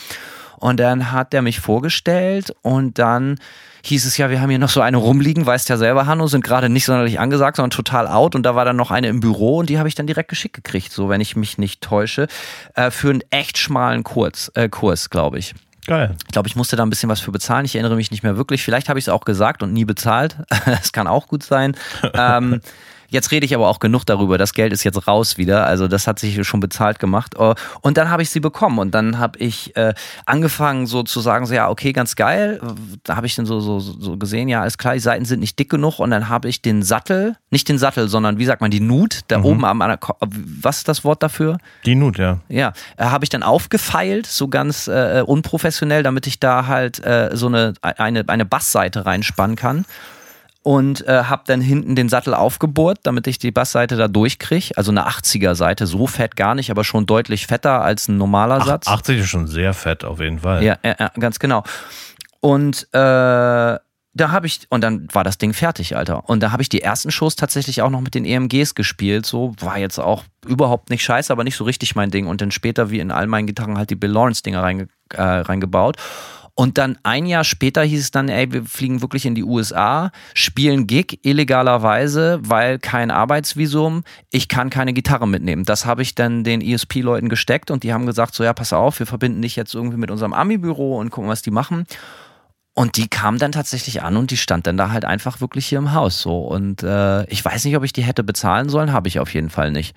Und 0.61 0.79
dann 0.79 1.11
hat 1.11 1.33
der 1.33 1.41
mich 1.41 1.59
vorgestellt 1.59 2.53
und 2.61 2.99
dann 2.99 3.39
hieß 3.83 4.05
es 4.05 4.17
ja, 4.17 4.29
wir 4.29 4.41
haben 4.41 4.49
hier 4.51 4.59
noch 4.59 4.69
so 4.69 4.79
eine 4.79 4.97
rumliegen, 4.97 5.43
weißt 5.43 5.69
ja 5.69 5.77
selber, 5.77 6.05
Hanno, 6.05 6.27
sind 6.27 6.43
gerade 6.43 6.69
nicht 6.69 6.85
sonderlich 6.85 7.19
angesagt, 7.19 7.55
sondern 7.55 7.71
total 7.71 8.07
out. 8.07 8.35
Und 8.35 8.43
da 8.43 8.55
war 8.55 8.63
dann 8.63 8.75
noch 8.75 8.91
eine 8.91 9.07
im 9.07 9.21
Büro 9.21 9.57
und 9.57 9.69
die 9.69 9.79
habe 9.79 9.89
ich 9.89 9.95
dann 9.95 10.05
direkt 10.05 10.29
geschickt 10.29 10.55
gekriegt, 10.55 10.91
so 10.91 11.09
wenn 11.09 11.19
ich 11.19 11.35
mich 11.35 11.57
nicht 11.57 11.81
täusche, 11.81 12.27
äh, 12.75 12.91
für 12.91 13.09
einen 13.09 13.21
echt 13.31 13.57
schmalen 13.57 14.03
Kurs, 14.03 14.51
äh, 14.53 14.69
Kurs 14.69 15.09
glaube 15.09 15.39
ich. 15.39 15.55
Geil. 15.87 16.15
Ich 16.27 16.31
glaube, 16.31 16.47
ich 16.47 16.55
musste 16.55 16.75
da 16.75 16.83
ein 16.83 16.91
bisschen 16.91 17.09
was 17.09 17.21
für 17.21 17.31
bezahlen. 17.31 17.65
Ich 17.65 17.73
erinnere 17.73 17.95
mich 17.95 18.11
nicht 18.11 18.21
mehr 18.21 18.37
wirklich. 18.37 18.61
Vielleicht 18.61 18.87
habe 18.87 18.99
ich 18.99 19.05
es 19.05 19.09
auch 19.09 19.25
gesagt 19.25 19.63
und 19.63 19.73
nie 19.73 19.85
bezahlt. 19.85 20.37
Das 20.65 20.91
kann 20.91 21.07
auch 21.07 21.27
gut 21.27 21.41
sein. 21.41 21.75
ähm, 22.13 22.61
Jetzt 23.11 23.31
rede 23.31 23.45
ich 23.45 23.53
aber 23.53 23.67
auch 23.67 23.79
genug 23.79 24.05
darüber. 24.05 24.37
Das 24.37 24.53
Geld 24.53 24.71
ist 24.71 24.85
jetzt 24.85 25.05
raus 25.05 25.37
wieder. 25.37 25.65
Also 25.65 25.89
das 25.89 26.07
hat 26.07 26.17
sich 26.17 26.47
schon 26.47 26.61
bezahlt 26.61 26.97
gemacht. 26.97 27.35
Oh, 27.37 27.53
und 27.81 27.97
dann 27.97 28.09
habe 28.09 28.23
ich 28.23 28.29
sie 28.29 28.39
bekommen 28.39 28.79
und 28.79 28.91
dann 28.95 29.19
habe 29.19 29.37
ich 29.37 29.75
äh, 29.75 29.93
angefangen 30.25 30.87
so 30.87 31.03
zu 31.03 31.19
sagen, 31.19 31.45
so 31.45 31.53
ja, 31.53 31.69
okay, 31.69 31.91
ganz 31.91 32.15
geil. 32.15 32.61
Da 33.03 33.17
habe 33.17 33.27
ich 33.27 33.35
dann 33.35 33.45
so, 33.45 33.59
so, 33.59 33.79
so 33.79 34.15
gesehen, 34.15 34.47
ja, 34.47 34.61
alles 34.61 34.77
klar, 34.77 34.93
die 34.93 35.01
Seiten 35.01 35.25
sind 35.25 35.41
nicht 35.41 35.59
dick 35.59 35.69
genug 35.69 35.99
und 35.99 36.09
dann 36.09 36.29
habe 36.29 36.47
ich 36.47 36.61
den 36.61 36.83
Sattel, 36.83 37.35
nicht 37.49 37.67
den 37.67 37.77
Sattel, 37.77 38.07
sondern 38.07 38.37
wie 38.37 38.45
sagt 38.45 38.61
man, 38.61 38.71
die 38.71 38.79
Nut, 38.79 39.21
da 39.27 39.39
mhm. 39.39 39.45
oben 39.45 39.65
am, 39.65 39.97
was 40.21 40.77
ist 40.77 40.87
das 40.87 41.03
Wort 41.03 41.21
dafür? 41.21 41.57
Die 41.85 41.95
Nut, 41.95 42.17
ja. 42.17 42.39
Ja, 42.47 42.71
äh, 42.95 43.03
habe 43.03 43.25
ich 43.25 43.29
dann 43.29 43.43
aufgefeilt, 43.43 44.25
so 44.25 44.47
ganz 44.47 44.87
äh, 44.87 45.21
unprofessionell, 45.25 46.01
damit 46.01 46.27
ich 46.27 46.39
da 46.39 46.67
halt 46.67 47.03
äh, 47.03 47.31
so 47.33 47.47
eine, 47.47 47.73
eine, 47.81 48.23
eine 48.29 48.45
Bassseite 48.45 49.05
reinspannen 49.05 49.57
kann 49.57 49.85
und 50.63 51.07
äh, 51.07 51.23
habe 51.23 51.43
dann 51.47 51.61
hinten 51.61 51.95
den 51.95 52.09
Sattel 52.09 52.33
aufgebohrt, 52.33 52.99
damit 53.03 53.27
ich 53.27 53.39
die 53.39 53.51
Bassseite 53.51 53.95
da 53.95 54.07
durchkriege. 54.07 54.71
Also 54.75 54.91
eine 54.91 55.07
80er 55.07 55.55
Seite, 55.55 55.87
so 55.87 56.07
fett 56.07 56.35
gar 56.35 56.55
nicht, 56.55 56.69
aber 56.69 56.83
schon 56.83 57.05
deutlich 57.05 57.47
fetter 57.47 57.81
als 57.81 58.07
ein 58.07 58.17
normaler 58.17 58.59
Ach, 58.61 58.65
Satz. 58.65 58.87
80 58.87 59.19
ist 59.19 59.29
schon 59.29 59.47
sehr 59.47 59.73
fett 59.73 60.03
auf 60.03 60.19
jeden 60.19 60.39
Fall. 60.39 60.63
Ja, 60.63 60.77
ja, 60.83 60.95
ja 60.99 61.11
ganz 61.19 61.39
genau. 61.39 61.63
Und 62.41 62.87
äh, 62.93 63.77
da 64.13 64.31
habe 64.31 64.45
ich, 64.45 64.67
und 64.69 64.81
dann 64.81 65.07
war 65.13 65.23
das 65.23 65.37
Ding 65.37 65.53
fertig, 65.53 65.95
Alter. 65.95 66.29
Und 66.29 66.43
da 66.43 66.51
habe 66.51 66.61
ich 66.61 66.69
die 66.69 66.81
ersten 66.81 67.11
Shows 67.11 67.37
tatsächlich 67.37 67.81
auch 67.81 67.89
noch 67.89 68.01
mit 68.01 68.13
den 68.13 68.25
EMGs 68.25 68.75
gespielt. 68.75 69.25
So 69.25 69.55
war 69.59 69.77
jetzt 69.77 69.99
auch 69.99 70.25
überhaupt 70.45 70.89
nicht 70.89 71.03
scheiße, 71.03 71.31
aber 71.31 71.43
nicht 71.43 71.55
so 71.55 71.63
richtig 71.63 71.95
mein 71.95 72.11
Ding. 72.11 72.27
Und 72.27 72.41
dann 72.41 72.51
später, 72.51 72.91
wie 72.91 72.99
in 72.99 73.11
all 73.11 73.27
meinen 73.27 73.47
Gitarren, 73.47 73.77
halt 73.77 73.89
die 73.89 73.95
Bill 73.95 74.11
Lawrence-Dinger 74.11 74.61
reinge 74.61 74.89
äh, 75.13 75.21
reingebaut. 75.21 75.95
Und 76.53 76.77
dann 76.77 76.97
ein 77.03 77.25
Jahr 77.25 77.43
später 77.43 77.83
hieß 77.83 78.01
es 78.01 78.11
dann, 78.11 78.29
ey, 78.29 78.51
wir 78.51 78.65
fliegen 78.65 79.01
wirklich 79.01 79.25
in 79.25 79.35
die 79.35 79.43
USA, 79.43 80.11
spielen 80.33 80.85
Gig 80.85 81.19
illegalerweise, 81.23 82.39
weil 82.43 82.77
kein 82.77 83.09
Arbeitsvisum, 83.09 84.03
ich 84.29 84.47
kann 84.47 84.69
keine 84.69 84.93
Gitarre 84.93 85.27
mitnehmen. 85.27 85.63
Das 85.63 85.85
habe 85.85 86.01
ich 86.01 86.13
dann 86.13 86.43
den 86.43 86.61
ESP-Leuten 86.61 87.29
gesteckt 87.29 87.71
und 87.71 87.83
die 87.83 87.93
haben 87.93 88.05
gesagt, 88.05 88.35
so 88.35 88.43
ja, 88.43 88.53
pass 88.53 88.73
auf, 88.73 88.99
wir 88.99 89.07
verbinden 89.07 89.41
dich 89.41 89.55
jetzt 89.55 89.73
irgendwie 89.73 89.97
mit 89.97 90.11
unserem 90.11 90.33
Ami-Büro 90.33 90.97
und 90.97 91.09
gucken, 91.09 91.29
was 91.29 91.41
die 91.41 91.51
machen. 91.51 91.85
Und 92.73 92.95
die 92.97 93.07
kam 93.07 93.37
dann 93.37 93.51
tatsächlich 93.51 94.01
an 94.01 94.15
und 94.15 94.31
die 94.31 94.37
stand 94.37 94.65
dann 94.65 94.77
da 94.77 94.91
halt 94.91 95.03
einfach 95.03 95.41
wirklich 95.41 95.67
hier 95.67 95.79
im 95.79 95.93
Haus 95.93 96.21
so. 96.21 96.39
Und 96.39 96.83
äh, 96.83 97.25
ich 97.25 97.43
weiß 97.43 97.65
nicht, 97.65 97.75
ob 97.75 97.83
ich 97.83 97.91
die 97.91 98.03
hätte 98.03 98.23
bezahlen 98.23 98.69
sollen, 98.69 98.93
habe 98.93 99.09
ich 99.09 99.19
auf 99.19 99.33
jeden 99.33 99.49
Fall 99.49 99.71
nicht. 99.71 99.95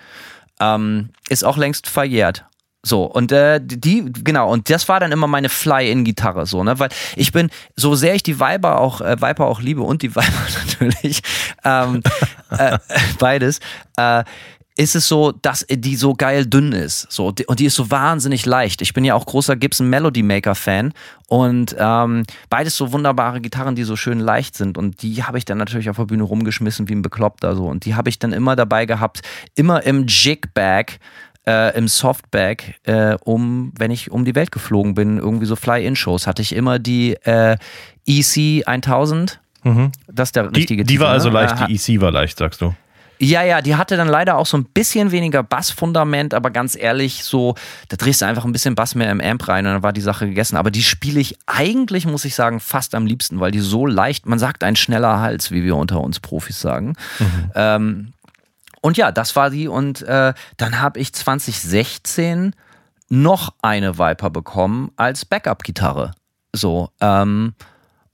Ähm, 0.61 1.11
ist 1.29 1.45
auch 1.45 1.57
längst 1.57 1.89
verjährt. 1.89 2.47
So, 2.85 3.05
und 3.05 3.33
äh, 3.33 3.61
die, 3.63 4.13
genau, 4.13 4.53
und 4.53 4.69
das 4.69 4.89
war 4.89 5.01
dann 5.01 5.11
immer 5.11 5.27
meine 5.27 5.49
Fly-In-Gitarre, 5.49 6.45
so, 6.45 6.63
ne? 6.63 6.79
Weil 6.79 6.91
ich 7.17 7.33
bin, 7.33 7.51
so 7.77 7.95
sehr 7.95 8.15
ich 8.15 8.23
die 8.23 8.39
Viper 8.39 8.79
auch, 8.79 9.01
äh, 9.01 9.21
Viper 9.21 9.47
auch 9.47 9.61
liebe 9.61 9.81
und 9.81 10.03
die 10.03 10.11
Viper 10.15 10.33
natürlich, 10.67 11.23
ähm, 11.65 12.03
äh, 12.51 12.79
beides, 13.19 13.61
äh, 13.97 14.25
ist 14.77 14.97
es 14.97 15.07
so, 15.07 15.31
dass 15.31 15.65
die 15.71 15.95
so 15.95 16.15
geil 16.15 16.47
dünn 16.47 16.73
ist. 16.73 17.07
So, 17.11 17.33
und 17.47 17.61
die 17.61 17.67
ist 17.67 17.77
so 17.77 17.91
wahnsinnig 17.93 18.45
leicht. 18.45 18.83
Ich 18.83 18.93
bin 18.93 19.05
ja 19.05 19.15
auch 19.15 19.25
großer 19.25 19.55
Gibson 19.55 19.89
Melody 19.89 20.25
Maker 20.25 20.57
Fan. 20.57 20.93
Und 21.29 21.77
ähm, 21.79 22.25
beides 22.51 22.77
so 22.77 22.93
wunderbare 22.93 23.41
Gitarren, 23.41 23.77
die 23.77 23.85
so 23.85 23.95
schön 23.95 24.19
leicht 24.19 24.57
sind. 24.57 24.77
Und 24.77 25.03
die 25.03 25.23
habe 25.23 25.39
ich 25.39 25.45
dann 25.45 25.59
natürlich 25.59 25.91
auf 25.91 25.97
der 25.97 26.07
Bühne 26.07 26.25
rumgeschmissen 26.25 26.89
wie 26.89 26.95
ein 26.95 27.03
Bekloppter. 27.03 27.55
So. 27.55 27.67
Und 27.67 27.85
die 27.85 27.95
habe 27.95 28.09
ich 28.09 28.19
dann 28.19 28.33
immer 28.33 28.57
dabei 28.57 28.85
gehabt, 28.85 29.23
immer 29.55 29.85
im 29.85 30.07
Jig-Bag. 30.09 30.99
Äh, 31.47 31.77
im 31.77 31.89
Softbag, 31.89 32.75
äh, 32.85 33.17
um, 33.25 33.73
wenn 33.77 33.91
ich 33.91 34.11
um 34.11 34.25
die 34.25 34.35
Welt 34.35 34.51
geflogen 34.51 34.95
bin, 34.95 35.19
irgendwie 35.19 35.45
so 35.45 35.57
Fly-In-Shows, 35.57 36.27
hatte 36.27 36.41
ich 36.41 36.55
immer 36.55 36.79
die 36.79 37.15
äh, 37.25 37.57
EC 38.07 38.67
1000. 38.67 39.41
Mhm. 39.63 39.93
Das 40.07 40.29
ist 40.29 40.37
der 40.37 40.55
richtige 40.55 40.85
Die, 40.85 40.95
die 40.95 41.01
war 41.01 41.11
also 41.11 41.29
ne? 41.29 41.35
leicht, 41.35 41.69
die 41.69 41.95
EC 41.95 42.01
war 42.01 42.11
leicht, 42.11 42.39
sagst 42.39 42.63
du. 42.63 42.75
Ja, 43.19 43.43
ja, 43.43 43.63
die 43.63 43.77
hatte 43.77 43.97
dann 43.97 44.09
leider 44.09 44.37
auch 44.37 44.47
so 44.47 44.57
ein 44.57 44.65
bisschen 44.65 45.13
weniger 45.13 45.43
Bassfundament, 45.43 46.35
aber 46.35 46.51
ganz 46.51 46.77
ehrlich, 46.77 47.25
so, 47.25 47.55
da 47.89 47.97
drehst 47.97 48.23
du 48.23 48.27
einfach 48.27 48.45
ein 48.45 48.53
bisschen 48.53 48.75
Bass 48.75 48.95
mehr 48.95 49.11
im 49.11 49.21
Amp 49.21 49.47
rein 49.49 49.67
und 49.67 49.73
dann 49.73 49.83
war 49.83 49.93
die 49.93 50.01
Sache 50.01 50.27
gegessen. 50.27 50.57
Aber 50.57 50.71
die 50.71 50.83
spiele 50.83 51.21
ich 51.21 51.39
eigentlich, 51.47 52.07
muss 52.07 52.25
ich 52.25 52.35
sagen, 52.35 52.61
fast 52.61 52.95
am 52.95 53.07
liebsten, 53.07 53.41
weil 53.41 53.53
die 53.53 53.61
so 53.61 53.87
leicht, 53.87 54.27
man 54.27 54.39
sagt 54.39 54.65
ein 54.65 54.77
schneller 54.77 55.21
Hals, 55.21 55.53
wie 55.53 55.63
wir 55.63 55.77
unter 55.77 56.01
uns 56.01 56.21
Profis 56.21 56.61
sagen. 56.61 56.95
Mhm. 57.19 57.51
Ähm, 57.55 58.13
und 58.85 58.99
ja, 58.99 59.13
das 59.13 59.35
war 59.35 59.49
die 59.49 59.67
und 59.67 60.03
äh, 60.03 60.35
dann 60.59 60.81
habe 60.83 61.01
ich 61.01 61.15
2016 61.15 62.55
noch 63.09 63.55
eine 63.63 63.99
Viper 63.99 64.29
bekommen 64.29 64.91
als 64.97 65.25
Backup-Gitarre. 65.25 66.11
So, 66.53 66.91
ähm, 67.01 67.55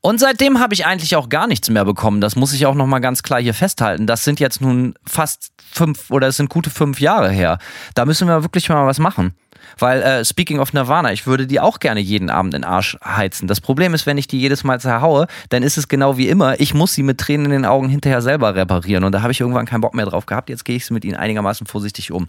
und 0.00 0.20
seitdem 0.20 0.60
habe 0.60 0.72
ich 0.72 0.86
eigentlich 0.86 1.16
auch 1.16 1.28
gar 1.28 1.48
nichts 1.48 1.68
mehr 1.70 1.84
bekommen. 1.84 2.20
Das 2.20 2.36
muss 2.36 2.52
ich 2.52 2.66
auch 2.66 2.76
nochmal 2.76 3.00
ganz 3.00 3.24
klar 3.24 3.42
hier 3.42 3.52
festhalten. 3.52 4.06
Das 4.06 4.22
sind 4.22 4.38
jetzt 4.38 4.60
nun 4.60 4.94
fast 5.04 5.50
fünf 5.72 6.08
oder 6.08 6.28
es 6.28 6.36
sind 6.36 6.50
gute 6.50 6.70
fünf 6.70 7.00
Jahre 7.00 7.30
her. 7.30 7.58
Da 7.94 8.06
müssen 8.06 8.28
wir 8.28 8.44
wirklich 8.44 8.68
mal 8.68 8.86
was 8.86 9.00
machen. 9.00 9.34
Weil, 9.78 10.02
äh, 10.02 10.24
speaking 10.24 10.58
of 10.58 10.72
Nirvana, 10.72 11.12
ich 11.12 11.26
würde 11.26 11.46
die 11.46 11.60
auch 11.60 11.80
gerne 11.80 12.00
jeden 12.00 12.30
Abend 12.30 12.54
in 12.54 12.62
den 12.62 12.70
Arsch 12.70 12.96
heizen. 13.04 13.48
Das 13.48 13.60
Problem 13.60 13.94
ist, 13.94 14.06
wenn 14.06 14.18
ich 14.18 14.26
die 14.26 14.40
jedes 14.40 14.64
Mal 14.64 14.80
zerhaue, 14.80 15.26
dann 15.48 15.62
ist 15.62 15.78
es 15.78 15.88
genau 15.88 16.16
wie 16.16 16.28
immer. 16.28 16.60
Ich 16.60 16.74
muss 16.74 16.94
sie 16.94 17.02
mit 17.02 17.18
Tränen 17.18 17.46
in 17.46 17.52
den 17.52 17.64
Augen 17.64 17.88
hinterher 17.88 18.22
selber 18.22 18.54
reparieren. 18.54 19.04
Und 19.04 19.12
da 19.12 19.22
habe 19.22 19.32
ich 19.32 19.40
irgendwann 19.40 19.66
keinen 19.66 19.80
Bock 19.80 19.94
mehr 19.94 20.06
drauf 20.06 20.26
gehabt. 20.26 20.50
Jetzt 20.50 20.64
gehe 20.64 20.76
ich 20.76 20.90
mit 20.90 21.04
ihnen 21.04 21.16
einigermaßen 21.16 21.66
vorsichtig 21.66 22.12
um. 22.12 22.26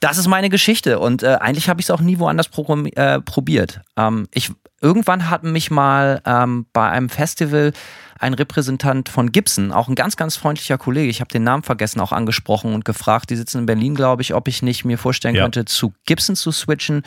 Das 0.00 0.18
ist 0.18 0.26
meine 0.26 0.48
Geschichte. 0.48 0.98
Und 0.98 1.22
äh, 1.22 1.38
eigentlich 1.40 1.68
habe 1.68 1.80
ich 1.80 1.86
es 1.86 1.90
auch 1.90 2.00
nie 2.00 2.18
woanders 2.18 2.50
äh, 2.94 3.20
probiert. 3.20 3.80
Ähm, 3.96 4.28
ich 4.32 4.50
irgendwann 4.80 5.30
hat 5.30 5.44
mich 5.44 5.70
mal 5.70 6.22
ähm, 6.24 6.66
bei 6.72 6.88
einem 6.88 7.08
Festival 7.08 7.72
ein 8.20 8.34
Repräsentant 8.34 9.08
von 9.08 9.32
Gibson, 9.32 9.72
auch 9.72 9.88
ein 9.88 9.94
ganz, 9.94 10.16
ganz 10.16 10.36
freundlicher 10.36 10.76
Kollege, 10.76 11.08
ich 11.08 11.20
habe 11.20 11.30
den 11.30 11.42
Namen 11.42 11.62
vergessen, 11.62 12.00
auch 12.00 12.12
angesprochen 12.12 12.74
und 12.74 12.84
gefragt, 12.84 13.30
die 13.30 13.36
sitzen 13.36 13.60
in 13.60 13.66
Berlin, 13.66 13.94
glaube 13.94 14.20
ich, 14.20 14.34
ob 14.34 14.46
ich 14.46 14.62
nicht 14.62 14.84
mir 14.84 14.98
vorstellen 14.98 15.34
ja. 15.34 15.42
könnte, 15.42 15.64
zu 15.64 15.94
Gibson 16.04 16.36
zu 16.36 16.52
switchen. 16.52 17.02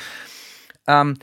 Ähm, 0.87 1.17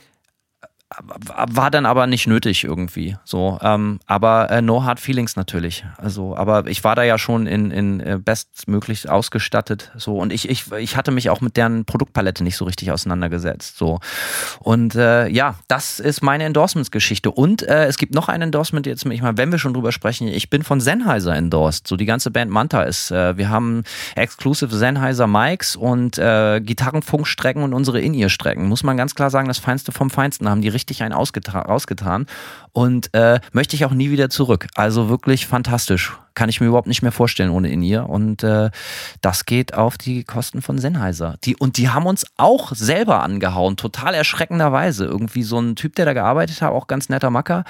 war 0.99 1.71
dann 1.71 1.85
aber 1.85 2.05
nicht 2.05 2.27
nötig 2.27 2.63
irgendwie. 2.65 3.15
So, 3.23 3.57
ähm, 3.61 3.99
aber 4.07 4.49
äh, 4.51 4.61
no 4.61 4.83
hard 4.83 4.99
feelings 4.99 5.35
natürlich. 5.35 5.85
Also, 5.97 6.35
aber 6.35 6.67
ich 6.67 6.83
war 6.83 6.95
da 6.95 7.03
ja 7.03 7.17
schon 7.17 7.47
in, 7.47 7.71
in 7.71 7.99
äh, 8.01 8.19
bestmöglich 8.23 9.09
ausgestattet. 9.09 9.91
So 9.95 10.17
und 10.17 10.33
ich, 10.33 10.49
ich, 10.49 10.71
ich 10.73 10.97
hatte 10.97 11.11
mich 11.11 11.29
auch 11.29 11.39
mit 11.39 11.55
deren 11.55 11.85
Produktpalette 11.85 12.43
nicht 12.43 12.57
so 12.57 12.65
richtig 12.65 12.91
auseinandergesetzt. 12.91 13.77
So 13.77 13.99
und 14.59 14.95
äh, 14.95 15.27
ja, 15.29 15.55
das 15.69 15.99
ist 15.99 16.21
meine 16.21 16.43
Endorsements-Geschichte. 16.43 17.31
Und 17.31 17.63
äh, 17.63 17.85
es 17.85 17.97
gibt 17.97 18.13
noch 18.13 18.27
ein 18.27 18.41
Endorsement 18.41 18.85
jetzt. 18.85 19.05
Ich 19.05 19.21
meine, 19.21 19.37
wenn 19.37 19.51
wir 19.51 19.59
schon 19.59 19.73
drüber 19.73 19.93
sprechen, 19.93 20.27
ich 20.27 20.49
bin 20.49 20.63
von 20.63 20.81
Sennheiser 20.81 21.35
endorsed. 21.35 21.87
So 21.87 21.95
die 21.95 22.05
ganze 22.05 22.31
Band 22.31 22.51
Manta 22.51 22.83
ist. 22.83 23.11
Äh, 23.11 23.37
wir 23.37 23.49
haben 23.49 23.83
exclusive 24.15 24.75
Sennheiser 24.75 25.27
Mics 25.27 25.77
und 25.77 26.17
äh, 26.17 26.59
Gitarrenfunkstrecken 26.59 27.63
und 27.63 27.73
unsere 27.73 28.01
In-Ear-Strecken. 28.01 28.67
Muss 28.67 28.83
man 28.83 28.97
ganz 28.97 29.15
klar 29.15 29.29
sagen, 29.29 29.47
das 29.47 29.59
Feinste 29.59 29.93
vom 29.93 30.09
Feinsten 30.09 30.49
haben 30.49 30.61
die 30.61 30.67
richtig 30.67 30.80
richtig 30.81 31.03
einen 31.03 31.13
rausgetan 31.13 32.25
und 32.73 33.13
äh, 33.13 33.39
möchte 33.51 33.75
ich 33.75 33.85
auch 33.85 33.91
nie 33.91 34.11
wieder 34.11 34.29
zurück. 34.29 34.67
Also 34.75 35.09
wirklich 35.09 35.47
fantastisch. 35.47 36.17
Kann 36.33 36.49
ich 36.49 36.61
mir 36.61 36.67
überhaupt 36.67 36.87
nicht 36.87 37.01
mehr 37.01 37.11
vorstellen 37.11 37.49
ohne 37.49 37.69
in 37.69 37.81
ihr. 37.81 38.09
Und 38.09 38.43
äh, 38.43 38.71
das 39.21 39.45
geht 39.45 39.73
auf 39.73 39.97
die 39.97 40.23
Kosten 40.23 40.61
von 40.61 40.77
Sennheiser. 40.77 41.35
Die, 41.43 41.55
und 41.55 41.77
die 41.77 41.89
haben 41.89 42.05
uns 42.05 42.25
auch 42.37 42.71
selber 42.73 43.21
angehauen, 43.21 43.75
total 43.77 44.13
erschreckenderweise. 44.13 45.05
Irgendwie 45.05 45.43
so 45.43 45.59
ein 45.59 45.75
Typ, 45.75 45.95
der 45.95 46.05
da 46.05 46.13
gearbeitet 46.13 46.61
hat, 46.61 46.71
auch 46.71 46.87
ganz 46.87 47.09
netter 47.09 47.29
Macker. 47.29 47.65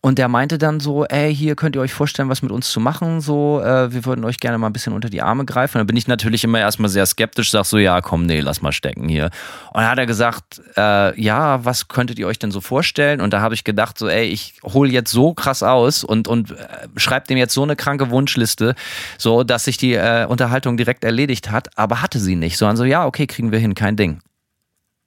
Und 0.00 0.18
der 0.18 0.28
meinte 0.28 0.58
dann 0.58 0.78
so, 0.78 1.04
ey, 1.06 1.34
hier 1.34 1.56
könnt 1.56 1.74
ihr 1.74 1.82
euch 1.82 1.92
vorstellen, 1.92 2.28
was 2.28 2.40
mit 2.40 2.52
uns 2.52 2.70
zu 2.70 2.78
machen, 2.78 3.20
so, 3.20 3.60
äh, 3.60 3.92
wir 3.92 4.04
würden 4.04 4.24
euch 4.24 4.38
gerne 4.38 4.56
mal 4.56 4.68
ein 4.68 4.72
bisschen 4.72 4.92
unter 4.92 5.10
die 5.10 5.22
Arme 5.22 5.44
greifen. 5.44 5.76
Und 5.76 5.80
dann 5.80 5.86
bin 5.88 5.96
ich 5.96 6.06
natürlich 6.06 6.44
immer 6.44 6.60
erstmal 6.60 6.88
sehr 6.88 7.04
skeptisch, 7.04 7.50
sag 7.50 7.64
so, 7.64 7.78
ja, 7.78 8.00
komm, 8.00 8.24
nee, 8.24 8.38
lass 8.38 8.62
mal 8.62 8.70
stecken 8.70 9.08
hier. 9.08 9.24
Und 9.72 9.80
dann 9.80 9.90
hat 9.90 9.98
er 9.98 10.06
gesagt, 10.06 10.62
äh, 10.76 11.20
ja, 11.20 11.64
was 11.64 11.88
könntet 11.88 12.20
ihr 12.20 12.28
euch 12.28 12.38
denn 12.38 12.52
so 12.52 12.60
vorstellen? 12.60 13.20
Und 13.20 13.32
da 13.32 13.40
habe 13.40 13.54
ich 13.54 13.64
gedacht, 13.64 13.98
so, 13.98 14.08
ey, 14.08 14.26
ich 14.26 14.54
hole 14.62 14.88
jetzt 14.88 15.10
so 15.10 15.34
krass 15.34 15.64
aus 15.64 16.04
und, 16.04 16.28
und 16.28 16.52
äh, 16.52 16.86
schreibe 16.96 17.26
dem 17.26 17.36
jetzt 17.36 17.54
so 17.54 17.64
eine 17.64 17.74
kranke 17.74 18.10
Wunschliste, 18.10 18.76
so, 19.18 19.42
dass 19.42 19.64
sich 19.64 19.78
die 19.78 19.94
äh, 19.94 20.26
Unterhaltung 20.26 20.76
direkt 20.76 21.02
erledigt 21.02 21.50
hat, 21.50 21.76
aber 21.76 22.02
hatte 22.02 22.20
sie 22.20 22.36
nicht. 22.36 22.56
Sondern 22.56 22.76
so, 22.76 22.84
ja, 22.84 23.04
okay, 23.04 23.26
kriegen 23.26 23.50
wir 23.50 23.58
hin, 23.58 23.74
kein 23.74 23.96
Ding. 23.96 24.20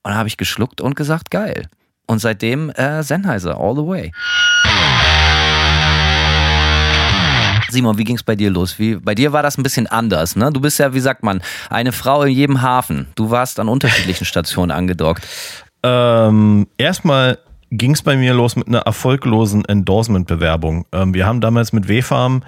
Und 0.03 0.11
dann 0.11 0.15
habe 0.15 0.27
ich 0.27 0.35
geschluckt 0.35 0.81
und 0.81 0.97
gesagt, 0.97 1.31
geil. 1.31 1.69
Und 2.07 2.19
seitdem 2.19 2.71
äh, 2.71 3.03
Sennheiser, 3.03 3.57
all 3.57 3.73
the 3.73 3.85
way. 3.85 4.11
Simon, 7.71 7.97
wie 7.97 8.03
ging 8.03 8.15
es 8.15 8.23
bei 8.23 8.35
dir 8.35 8.49
los? 8.49 8.79
Wie, 8.79 8.95
bei 8.95 9.15
dir 9.15 9.33
war 9.33 9.43
das 9.43 9.57
ein 9.57 9.63
bisschen 9.63 9.87
anders, 9.87 10.35
ne? 10.35 10.51
Du 10.51 10.59
bist 10.59 10.79
ja, 10.79 10.93
wie 10.93 10.99
sagt 10.99 11.23
man, 11.23 11.41
eine 11.69 11.91
Frau 11.91 12.23
in 12.23 12.33
jedem 12.33 12.61
Hafen. 12.61 13.07
Du 13.15 13.31
warst 13.31 13.59
an 13.59 13.67
unterschiedlichen 13.67 14.25
Stationen 14.31 14.71
angedockt. 14.71 15.27
Ähm, 15.83 16.67
erstmal 16.77 17.39
ging 17.71 17.91
es 17.91 18.01
bei 18.01 18.17
mir 18.17 18.33
los 18.33 18.55
mit 18.55 18.67
einer 18.67 18.79
erfolglosen 18.79 19.65
Endorsement-Bewerbung. 19.65 20.85
Ähm, 20.91 21.13
wir 21.13 21.25
haben 21.25 21.41
damals 21.41 21.73
mit 21.73 21.87
W-Farm 21.87 22.43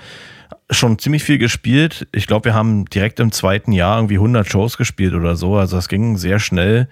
schon 0.70 1.00
ziemlich 1.00 1.24
viel 1.24 1.38
gespielt. 1.38 2.08
Ich 2.12 2.28
glaube, 2.28 2.46
wir 2.46 2.54
haben 2.54 2.86
direkt 2.86 3.20
im 3.20 3.32
zweiten 3.32 3.72
Jahr 3.72 3.98
irgendwie 3.98 4.16
100 4.16 4.48
Shows 4.48 4.78
gespielt 4.78 5.14
oder 5.14 5.36
so. 5.36 5.56
Also 5.56 5.78
es 5.78 5.88
ging 5.88 6.18
sehr 6.18 6.40
schnell 6.40 6.88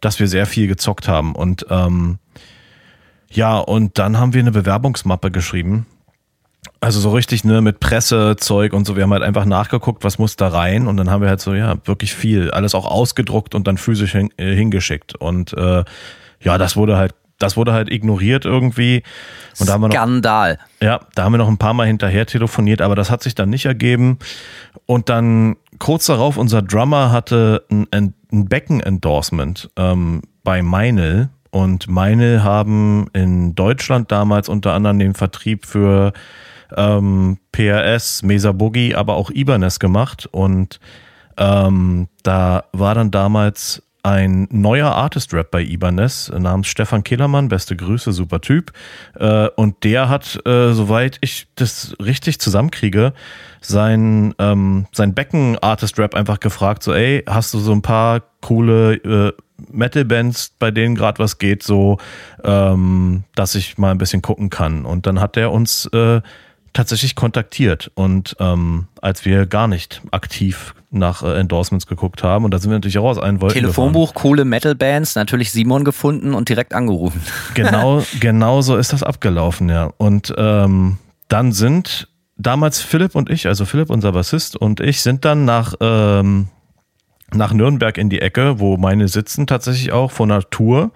dass 0.00 0.18
wir 0.18 0.28
sehr 0.28 0.46
viel 0.46 0.66
gezockt 0.66 1.08
haben. 1.08 1.34
Und 1.34 1.66
ähm, 1.70 2.18
ja, 3.30 3.58
und 3.58 3.98
dann 3.98 4.18
haben 4.18 4.34
wir 4.34 4.40
eine 4.40 4.52
Bewerbungsmappe 4.52 5.30
geschrieben. 5.30 5.86
Also 6.80 7.00
so 7.00 7.10
richtig, 7.10 7.44
ne, 7.44 7.60
mit 7.60 7.80
Pressezeug 7.80 8.72
und 8.72 8.86
so. 8.86 8.96
Wir 8.96 9.02
haben 9.02 9.12
halt 9.12 9.22
einfach 9.22 9.44
nachgeguckt, 9.44 10.02
was 10.04 10.18
muss 10.18 10.36
da 10.36 10.48
rein. 10.48 10.86
Und 10.86 10.96
dann 10.96 11.10
haben 11.10 11.22
wir 11.22 11.28
halt 11.28 11.40
so, 11.40 11.54
ja, 11.54 11.76
wirklich 11.84 12.14
viel. 12.14 12.50
Alles 12.50 12.74
auch 12.74 12.86
ausgedruckt 12.86 13.54
und 13.54 13.66
dann 13.66 13.76
physisch 13.76 14.12
hin, 14.12 14.30
äh, 14.38 14.54
hingeschickt. 14.54 15.14
Und 15.14 15.52
äh, 15.54 15.84
ja, 16.40 16.58
das 16.58 16.76
wurde 16.76 16.96
halt, 16.96 17.14
das 17.38 17.56
wurde 17.56 17.72
halt 17.72 17.90
ignoriert 17.90 18.44
irgendwie. 18.44 19.02
Und 19.58 19.68
da 19.68 19.74
haben 19.74 19.82
wir 19.82 19.88
noch, 19.88 19.94
Skandal. 19.94 20.58
Ja, 20.82 21.00
da 21.14 21.24
haben 21.24 21.32
wir 21.32 21.38
noch 21.38 21.48
ein 21.48 21.58
paar 21.58 21.74
Mal 21.74 21.86
hinterher 21.86 22.26
telefoniert, 22.26 22.80
aber 22.80 22.94
das 22.94 23.10
hat 23.10 23.22
sich 23.22 23.34
dann 23.34 23.50
nicht 23.50 23.66
ergeben. 23.66 24.18
Und 24.86 25.08
dann 25.08 25.56
kurz 25.78 26.06
darauf, 26.06 26.36
unser 26.36 26.62
Drummer 26.62 27.12
hatte 27.12 27.64
ein, 27.70 27.86
ein 28.30 28.46
Becken-Endorsement 28.48 29.70
ähm, 29.76 30.22
bei 30.44 30.62
Meinl. 30.62 31.28
Und 31.50 31.88
Meinl 31.88 32.42
haben 32.42 33.08
in 33.12 33.54
Deutschland 33.54 34.12
damals 34.12 34.48
unter 34.48 34.72
anderem 34.72 34.98
den 34.98 35.14
Vertrieb 35.14 35.66
für 35.66 36.12
ähm, 36.76 37.38
PRS, 37.52 38.22
Mesa 38.22 38.52
Boogie, 38.52 38.94
aber 38.94 39.14
auch 39.14 39.30
Ibanez 39.30 39.78
gemacht. 39.78 40.28
Und 40.30 40.80
ähm, 41.36 42.08
da 42.22 42.64
war 42.72 42.94
dann 42.94 43.10
damals 43.10 43.82
ein 44.02 44.48
neuer 44.50 44.92
Artist-Rap 44.92 45.50
bei 45.50 45.62
Ibanez 45.62 46.30
namens 46.36 46.68
Stefan 46.68 47.04
Killermann, 47.04 47.48
beste 47.48 47.76
Grüße, 47.76 48.12
super 48.12 48.40
Typ. 48.40 48.72
Äh, 49.18 49.48
und 49.56 49.84
der 49.84 50.08
hat, 50.08 50.40
äh, 50.46 50.72
soweit 50.72 51.18
ich 51.20 51.48
das 51.54 51.94
richtig 52.02 52.40
zusammenkriege, 52.40 53.12
sein, 53.60 54.34
ähm, 54.38 54.86
sein 54.92 55.14
Becken-Artist-Rap 55.14 56.14
einfach 56.14 56.40
gefragt, 56.40 56.82
so, 56.82 56.94
ey, 56.94 57.22
hast 57.28 57.52
du 57.52 57.58
so 57.58 57.72
ein 57.72 57.82
paar 57.82 58.22
coole 58.40 58.94
äh, 58.94 59.32
Metal-Bands, 59.70 60.54
bei 60.58 60.70
denen 60.70 60.94
gerade 60.94 61.18
was 61.18 61.38
geht, 61.38 61.62
so, 61.62 61.98
ähm, 62.42 63.24
dass 63.34 63.54
ich 63.54 63.76
mal 63.76 63.90
ein 63.90 63.98
bisschen 63.98 64.22
gucken 64.22 64.48
kann. 64.48 64.86
Und 64.86 65.06
dann 65.06 65.20
hat 65.20 65.36
er 65.36 65.52
uns 65.52 65.86
äh, 65.92 66.22
tatsächlich 66.72 67.14
kontaktiert 67.14 67.90
und 67.94 68.36
ähm, 68.38 68.86
als 69.02 69.24
wir 69.24 69.46
gar 69.46 69.68
nicht 69.68 70.02
aktiv 70.10 70.74
nach 70.90 71.22
äh, 71.22 71.38
Endorsements 71.38 71.86
geguckt 71.86 72.22
haben 72.22 72.44
und 72.44 72.52
da 72.52 72.58
sind 72.58 72.70
wir 72.70 72.76
natürlich 72.76 72.98
auch 72.98 73.10
aus 73.10 73.18
allen 73.18 73.40
Wolken 73.40 73.60
Telefonbuch, 73.60 74.08
gefahren. 74.08 74.22
coole 74.22 74.44
Metal-Bands, 74.44 75.14
natürlich 75.14 75.52
Simon 75.52 75.84
gefunden 75.84 76.34
und 76.34 76.48
direkt 76.48 76.74
angerufen. 76.74 77.20
Genau, 77.54 78.02
genau 78.20 78.60
so 78.60 78.76
ist 78.76 78.92
das 78.92 79.02
abgelaufen, 79.02 79.68
ja. 79.68 79.92
Und 79.98 80.32
ähm, 80.36 80.98
dann 81.28 81.52
sind 81.52 82.08
damals 82.36 82.80
Philipp 82.80 83.14
und 83.14 83.28
ich, 83.28 83.46
also 83.46 83.64
Philipp, 83.64 83.90
unser 83.90 84.12
Bassist 84.12 84.56
und 84.56 84.80
ich, 84.80 85.02
sind 85.02 85.24
dann 85.24 85.44
nach, 85.44 85.74
ähm, 85.80 86.48
nach 87.32 87.52
Nürnberg 87.52 87.98
in 87.98 88.08
die 88.08 88.20
Ecke, 88.20 88.60
wo 88.60 88.76
meine 88.76 89.08
sitzen 89.08 89.46
tatsächlich 89.46 89.92
auch 89.92 90.10
von 90.10 90.30
einer 90.30 90.48
Tour 90.48 90.92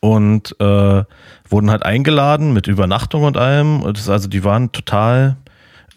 und 0.00 0.56
äh, 0.60 1.04
wurden 1.48 1.70
halt 1.70 1.84
eingeladen 1.84 2.52
mit 2.52 2.66
Übernachtung 2.66 3.24
und 3.24 3.36
allem. 3.36 3.82
Und 3.82 3.98
das, 3.98 4.08
also 4.08 4.28
die 4.28 4.44
waren 4.44 4.72
total. 4.72 5.36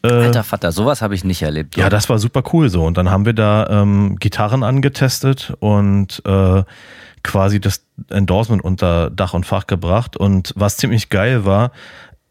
Äh, 0.04 0.10
Alter 0.10 0.44
Vater, 0.44 0.72
sowas 0.72 1.02
habe 1.02 1.16
ich 1.16 1.24
nicht 1.24 1.42
erlebt. 1.42 1.78
Ja, 1.78 1.90
das 1.90 2.10
war 2.10 2.20
super 2.20 2.44
cool 2.52 2.70
so. 2.70 2.84
Und 2.84 2.98
dann 2.98 3.10
haben 3.10 3.26
wir 3.26 3.34
da 3.34 3.68
ähm, 3.70 4.18
Gitarren 4.18 4.64
angetestet 4.64 5.54
und 5.60 6.22
äh, 6.26 6.64
quasi 7.24 7.62
das 7.62 7.86
Endorsement 8.10 8.64
unter 8.64 9.10
Dach 9.10 9.34
und 9.34 9.46
Fach 9.46 9.66
gebracht. 9.68 10.18
Und 10.18 10.54
was 10.58 10.76
ziemlich 10.78 11.10
geil 11.10 11.46
war, 11.46 11.72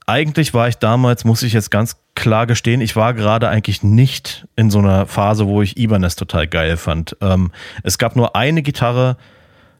eigentlich 0.06 0.52
war 0.52 0.68
ich 0.68 0.76
damals, 0.76 1.24
muss 1.24 1.42
ich 1.42 1.54
jetzt 1.54 1.70
ganz 1.70 1.96
klar 2.14 2.46
gestehen, 2.46 2.82
ich 2.82 2.96
war 2.96 3.14
gerade 3.14 3.48
eigentlich 3.48 3.82
nicht 3.82 4.46
in 4.56 4.70
so 4.70 4.80
einer 4.80 5.06
Phase, 5.06 5.46
wo 5.46 5.62
ich 5.62 5.78
Ibanez 5.78 6.16
total 6.16 6.46
geil 6.46 6.76
fand. 6.76 7.16
Ähm, 7.22 7.50
es 7.82 7.96
gab 7.96 8.16
nur 8.16 8.36
eine 8.36 8.62
Gitarre, 8.62 9.16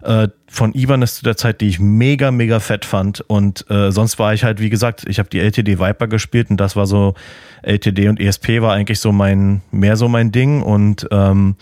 äh, 0.03 0.29
von 0.49 0.75
Ibanez 0.75 1.17
zu 1.17 1.25
der 1.25 1.37
Zeit, 1.37 1.61
die 1.61 1.69
ich 1.69 1.81
mega, 1.81 2.31
mega 2.31 2.61
fett 2.61 2.85
fand. 2.85 3.21
Und 3.21 3.69
äh, 3.71 3.91
sonst 3.91 4.19
war 4.19 4.35
ich 4.35 4.45
halt, 4.45 4.61
wie 4.61 4.71
gesagt, 4.71 5.05
ich 5.09 5.19
habe 5.19 5.29
die 5.29 5.39
LTD 5.39 5.79
Viper 5.79 6.09
gespielt 6.09 6.51
und 6.51 6.59
das 6.59 6.77
war 6.77 6.87
so, 6.87 7.15
LTD 7.63 8.09
und 8.09 8.21
ESP 8.21 8.61
war 8.61 8.73
eigentlich 8.73 9.01
so 9.01 9.13
mein, 9.13 9.63
mehr 9.71 9.97
so 9.97 10.09
mein 10.09 10.33
Ding. 10.33 10.63
Und 10.63 11.09
ähm, 11.11 11.57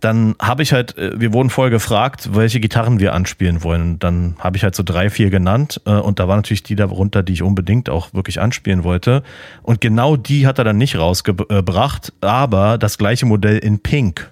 dann 0.00 0.34
habe 0.40 0.62
ich 0.62 0.72
halt, 0.72 0.96
äh, 0.98 1.20
wir 1.20 1.32
wurden 1.32 1.50
vorher 1.50 1.70
gefragt, 1.70 2.30
welche 2.32 2.60
Gitarren 2.60 3.00
wir 3.00 3.14
anspielen 3.14 3.62
wollen. 3.62 3.98
Dann 3.98 4.36
habe 4.38 4.56
ich 4.56 4.64
halt 4.64 4.74
so 4.74 4.82
drei, 4.82 5.10
vier 5.10 5.30
genannt 5.30 5.80
äh, 5.86 5.92
und 5.92 6.18
da 6.18 6.28
war 6.28 6.36
natürlich 6.36 6.62
die 6.62 6.76
darunter, 6.76 7.22
die 7.22 7.34
ich 7.34 7.42
unbedingt 7.42 7.88
auch 7.88 8.12
wirklich 8.14 8.40
anspielen 8.40 8.84
wollte. 8.84 9.22
Und 9.62 9.80
genau 9.80 10.16
die 10.16 10.46
hat 10.46 10.58
er 10.58 10.64
dann 10.64 10.78
nicht 10.78 10.96
rausgebracht, 10.96 12.12
aber 12.20 12.78
das 12.78 12.98
gleiche 12.98 13.26
Modell 13.26 13.58
in 13.58 13.80
Pink. 13.80 14.30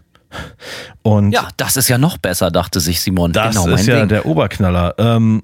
Und 1.02 1.32
ja, 1.32 1.48
das 1.56 1.76
ist 1.76 1.88
ja 1.88 1.98
noch 1.98 2.18
besser, 2.18 2.50
dachte 2.50 2.80
sich 2.80 3.00
Simon. 3.00 3.32
Das 3.32 3.56
genau, 3.56 3.74
ist 3.74 3.86
ja 3.86 4.00
Ding. 4.00 4.08
der 4.08 4.26
Oberknaller. 4.26 4.94
Ähm, 4.98 5.42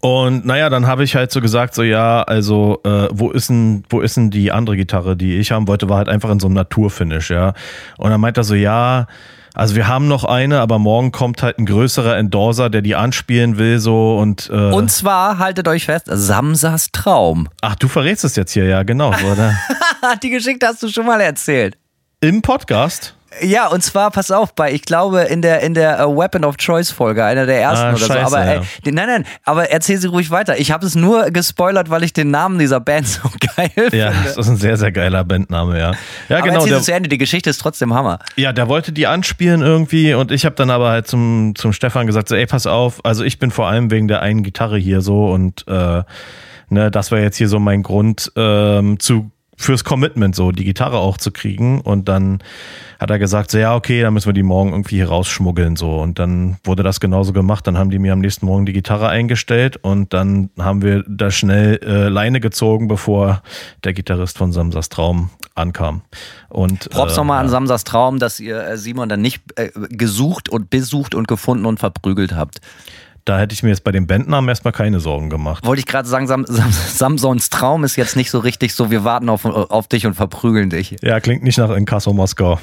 und 0.00 0.44
naja, 0.44 0.70
dann 0.70 0.86
habe 0.86 1.04
ich 1.04 1.14
halt 1.14 1.30
so 1.30 1.40
gesagt, 1.40 1.74
so 1.74 1.82
ja, 1.82 2.22
also 2.22 2.80
äh, 2.84 3.08
wo 3.10 3.30
ist 3.30 3.48
denn, 3.48 3.84
wo 3.88 4.00
ist 4.00 4.16
denn 4.16 4.30
die 4.30 4.52
andere 4.52 4.76
Gitarre, 4.76 5.16
die 5.16 5.36
ich 5.36 5.52
haben 5.52 5.68
wollte, 5.68 5.88
war 5.88 5.98
halt 5.98 6.08
einfach 6.08 6.30
in 6.30 6.40
so 6.40 6.46
einem 6.46 6.54
Naturfinish, 6.54 7.30
ja. 7.30 7.54
Und 7.98 8.10
dann 8.10 8.20
meint 8.20 8.36
er 8.36 8.44
so, 8.44 8.54
ja, 8.54 9.06
also 9.54 9.76
wir 9.76 9.86
haben 9.86 10.08
noch 10.08 10.24
eine, 10.24 10.60
aber 10.60 10.78
morgen 10.78 11.12
kommt 11.12 11.42
halt 11.42 11.58
ein 11.58 11.64
größerer 11.64 12.16
Endorser, 12.16 12.70
der 12.70 12.82
die 12.82 12.96
anspielen 12.96 13.56
will, 13.56 13.78
so 13.78 14.18
und 14.18 14.50
äh 14.52 14.72
Und 14.72 14.90
zwar, 14.90 15.38
haltet 15.38 15.68
euch 15.68 15.84
fest, 15.84 16.06
Samsas 16.10 16.90
Traum. 16.90 17.48
Ach, 17.60 17.76
du 17.76 17.86
verrätst 17.86 18.24
es 18.24 18.36
jetzt 18.36 18.52
hier, 18.52 18.64
ja, 18.64 18.82
genau, 18.82 19.08
oder? 19.08 19.54
die 20.22 20.30
Geschichte 20.30 20.66
hast 20.66 20.82
du 20.82 20.88
schon 20.88 21.06
mal 21.06 21.20
erzählt. 21.20 21.78
Im 22.20 22.42
Podcast? 22.42 23.14
Ja, 23.42 23.68
und 23.68 23.82
zwar, 23.82 24.10
pass 24.10 24.30
auf, 24.30 24.54
bei, 24.54 24.72
ich 24.72 24.82
glaube, 24.82 25.22
in 25.22 25.42
der, 25.42 25.60
in 25.60 25.74
der 25.74 26.08
uh, 26.08 26.16
Weapon 26.16 26.44
of 26.44 26.56
Choice 26.56 26.90
Folge, 26.90 27.24
einer 27.24 27.46
der 27.46 27.60
ersten 27.60 27.86
ah, 27.86 27.90
oder 27.90 27.98
scheiße, 27.98 28.30
so. 28.30 28.36
Aber 28.36 28.44
ja. 28.44 28.60
äh, 28.60 28.90
nein, 28.90 29.06
nein, 29.06 29.26
aber 29.44 29.70
erzähl 29.70 29.98
sie 29.98 30.08
ruhig 30.08 30.30
weiter. 30.30 30.58
Ich 30.58 30.70
habe 30.70 30.86
es 30.86 30.94
nur 30.94 31.30
gespoilert, 31.30 31.90
weil 31.90 32.04
ich 32.04 32.12
den 32.12 32.30
Namen 32.30 32.58
dieser 32.58 32.80
Band 32.80 33.06
so 33.08 33.28
geil 33.56 33.70
finde. 33.74 33.96
Ja, 33.96 34.12
das 34.24 34.36
ist 34.36 34.48
ein 34.48 34.56
sehr, 34.56 34.76
sehr 34.76 34.92
geiler 34.92 35.24
Bandname, 35.24 35.78
ja. 35.78 35.92
Ja, 36.28 36.38
aber 36.38 36.48
genau. 36.48 36.66
Der, 36.66 36.80
zu 36.80 36.92
Ende, 36.92 37.08
die 37.08 37.18
Geschichte 37.18 37.50
ist 37.50 37.58
trotzdem 37.58 37.94
Hammer. 37.94 38.18
Ja, 38.36 38.52
der 38.52 38.68
wollte 38.68 38.92
die 38.92 39.06
anspielen 39.06 39.62
irgendwie 39.62 40.14
und 40.14 40.30
ich 40.30 40.44
habe 40.44 40.54
dann 40.54 40.70
aber 40.70 40.90
halt 40.90 41.06
zum, 41.06 41.54
zum 41.56 41.72
Stefan 41.72 42.06
gesagt, 42.06 42.28
so, 42.28 42.34
ey, 42.34 42.46
pass 42.46 42.66
auf, 42.66 43.04
also 43.04 43.24
ich 43.24 43.38
bin 43.38 43.50
vor 43.50 43.68
allem 43.68 43.90
wegen 43.90 44.08
der 44.08 44.22
einen 44.22 44.42
Gitarre 44.42 44.78
hier 44.78 45.00
so 45.00 45.26
und 45.26 45.66
äh, 45.68 46.02
ne, 46.68 46.90
das 46.90 47.10
war 47.10 47.18
jetzt 47.18 47.36
hier 47.36 47.48
so 47.48 47.58
mein 47.58 47.82
Grund 47.82 48.32
ähm, 48.36 48.98
zu 48.98 49.30
fürs 49.56 49.84
Commitment 49.84 50.34
so, 50.34 50.52
die 50.52 50.64
Gitarre 50.64 50.98
auch 50.98 51.16
zu 51.16 51.30
kriegen. 51.30 51.80
Und 51.80 52.08
dann 52.08 52.42
hat 52.98 53.10
er 53.10 53.18
gesagt, 53.18 53.50
so 53.50 53.58
ja, 53.58 53.74
okay, 53.74 54.02
dann 54.02 54.14
müssen 54.14 54.26
wir 54.26 54.32
die 54.32 54.42
morgen 54.42 54.70
irgendwie 54.70 54.96
hier 54.96 55.08
rausschmuggeln. 55.08 55.76
So. 55.76 56.00
Und 56.00 56.18
dann 56.18 56.56
wurde 56.64 56.82
das 56.82 57.00
genauso 57.00 57.32
gemacht. 57.32 57.66
Dann 57.66 57.78
haben 57.78 57.90
die 57.90 57.98
mir 57.98 58.12
am 58.12 58.20
nächsten 58.20 58.46
Morgen 58.46 58.66
die 58.66 58.72
Gitarre 58.72 59.08
eingestellt 59.08 59.76
und 59.76 60.12
dann 60.12 60.50
haben 60.58 60.82
wir 60.82 61.04
da 61.08 61.30
schnell 61.30 61.80
äh, 61.82 62.08
Leine 62.08 62.40
gezogen, 62.40 62.88
bevor 62.88 63.42
der 63.84 63.92
Gitarrist 63.92 64.38
von 64.38 64.52
Samsas 64.52 64.88
Traum 64.88 65.30
ankam. 65.54 66.02
Und, 66.48 66.90
Props 66.90 67.14
äh, 67.14 67.16
nochmal 67.16 67.40
an 67.40 67.48
Samsas 67.48 67.84
Traum, 67.84 68.18
dass 68.18 68.40
ihr 68.40 68.60
äh, 68.64 68.76
Simon 68.76 69.08
dann 69.08 69.20
nicht 69.20 69.42
äh, 69.56 69.70
gesucht 69.90 70.48
und 70.48 70.70
besucht 70.70 71.14
und 71.14 71.28
gefunden 71.28 71.66
und 71.66 71.78
verprügelt 71.78 72.34
habt. 72.34 72.60
Da 73.24 73.38
hätte 73.38 73.54
ich 73.54 73.62
mir 73.62 73.70
jetzt 73.70 73.84
bei 73.84 73.92
den 73.92 74.06
Bandnamen 74.06 74.48
erstmal 74.48 74.72
keine 74.72 75.00
Sorgen 75.00 75.30
gemacht. 75.30 75.64
Wollte 75.64 75.80
ich 75.80 75.86
gerade 75.86 76.06
sagen, 76.06 76.26
Sam, 76.26 76.44
Sam, 76.46 76.70
Samsons 76.70 77.48
Traum 77.48 77.82
ist 77.84 77.96
jetzt 77.96 78.16
nicht 78.16 78.30
so 78.30 78.38
richtig 78.38 78.74
so, 78.74 78.90
wir 78.90 79.04
warten 79.04 79.30
auf, 79.30 79.46
auf 79.46 79.88
dich 79.88 80.06
und 80.06 80.14
verprügeln 80.14 80.68
dich. 80.68 80.96
Ja, 81.00 81.20
klingt 81.20 81.42
nicht 81.42 81.56
nach 81.56 81.70
Inkasso 81.70 82.12
Moskau. 82.12 82.60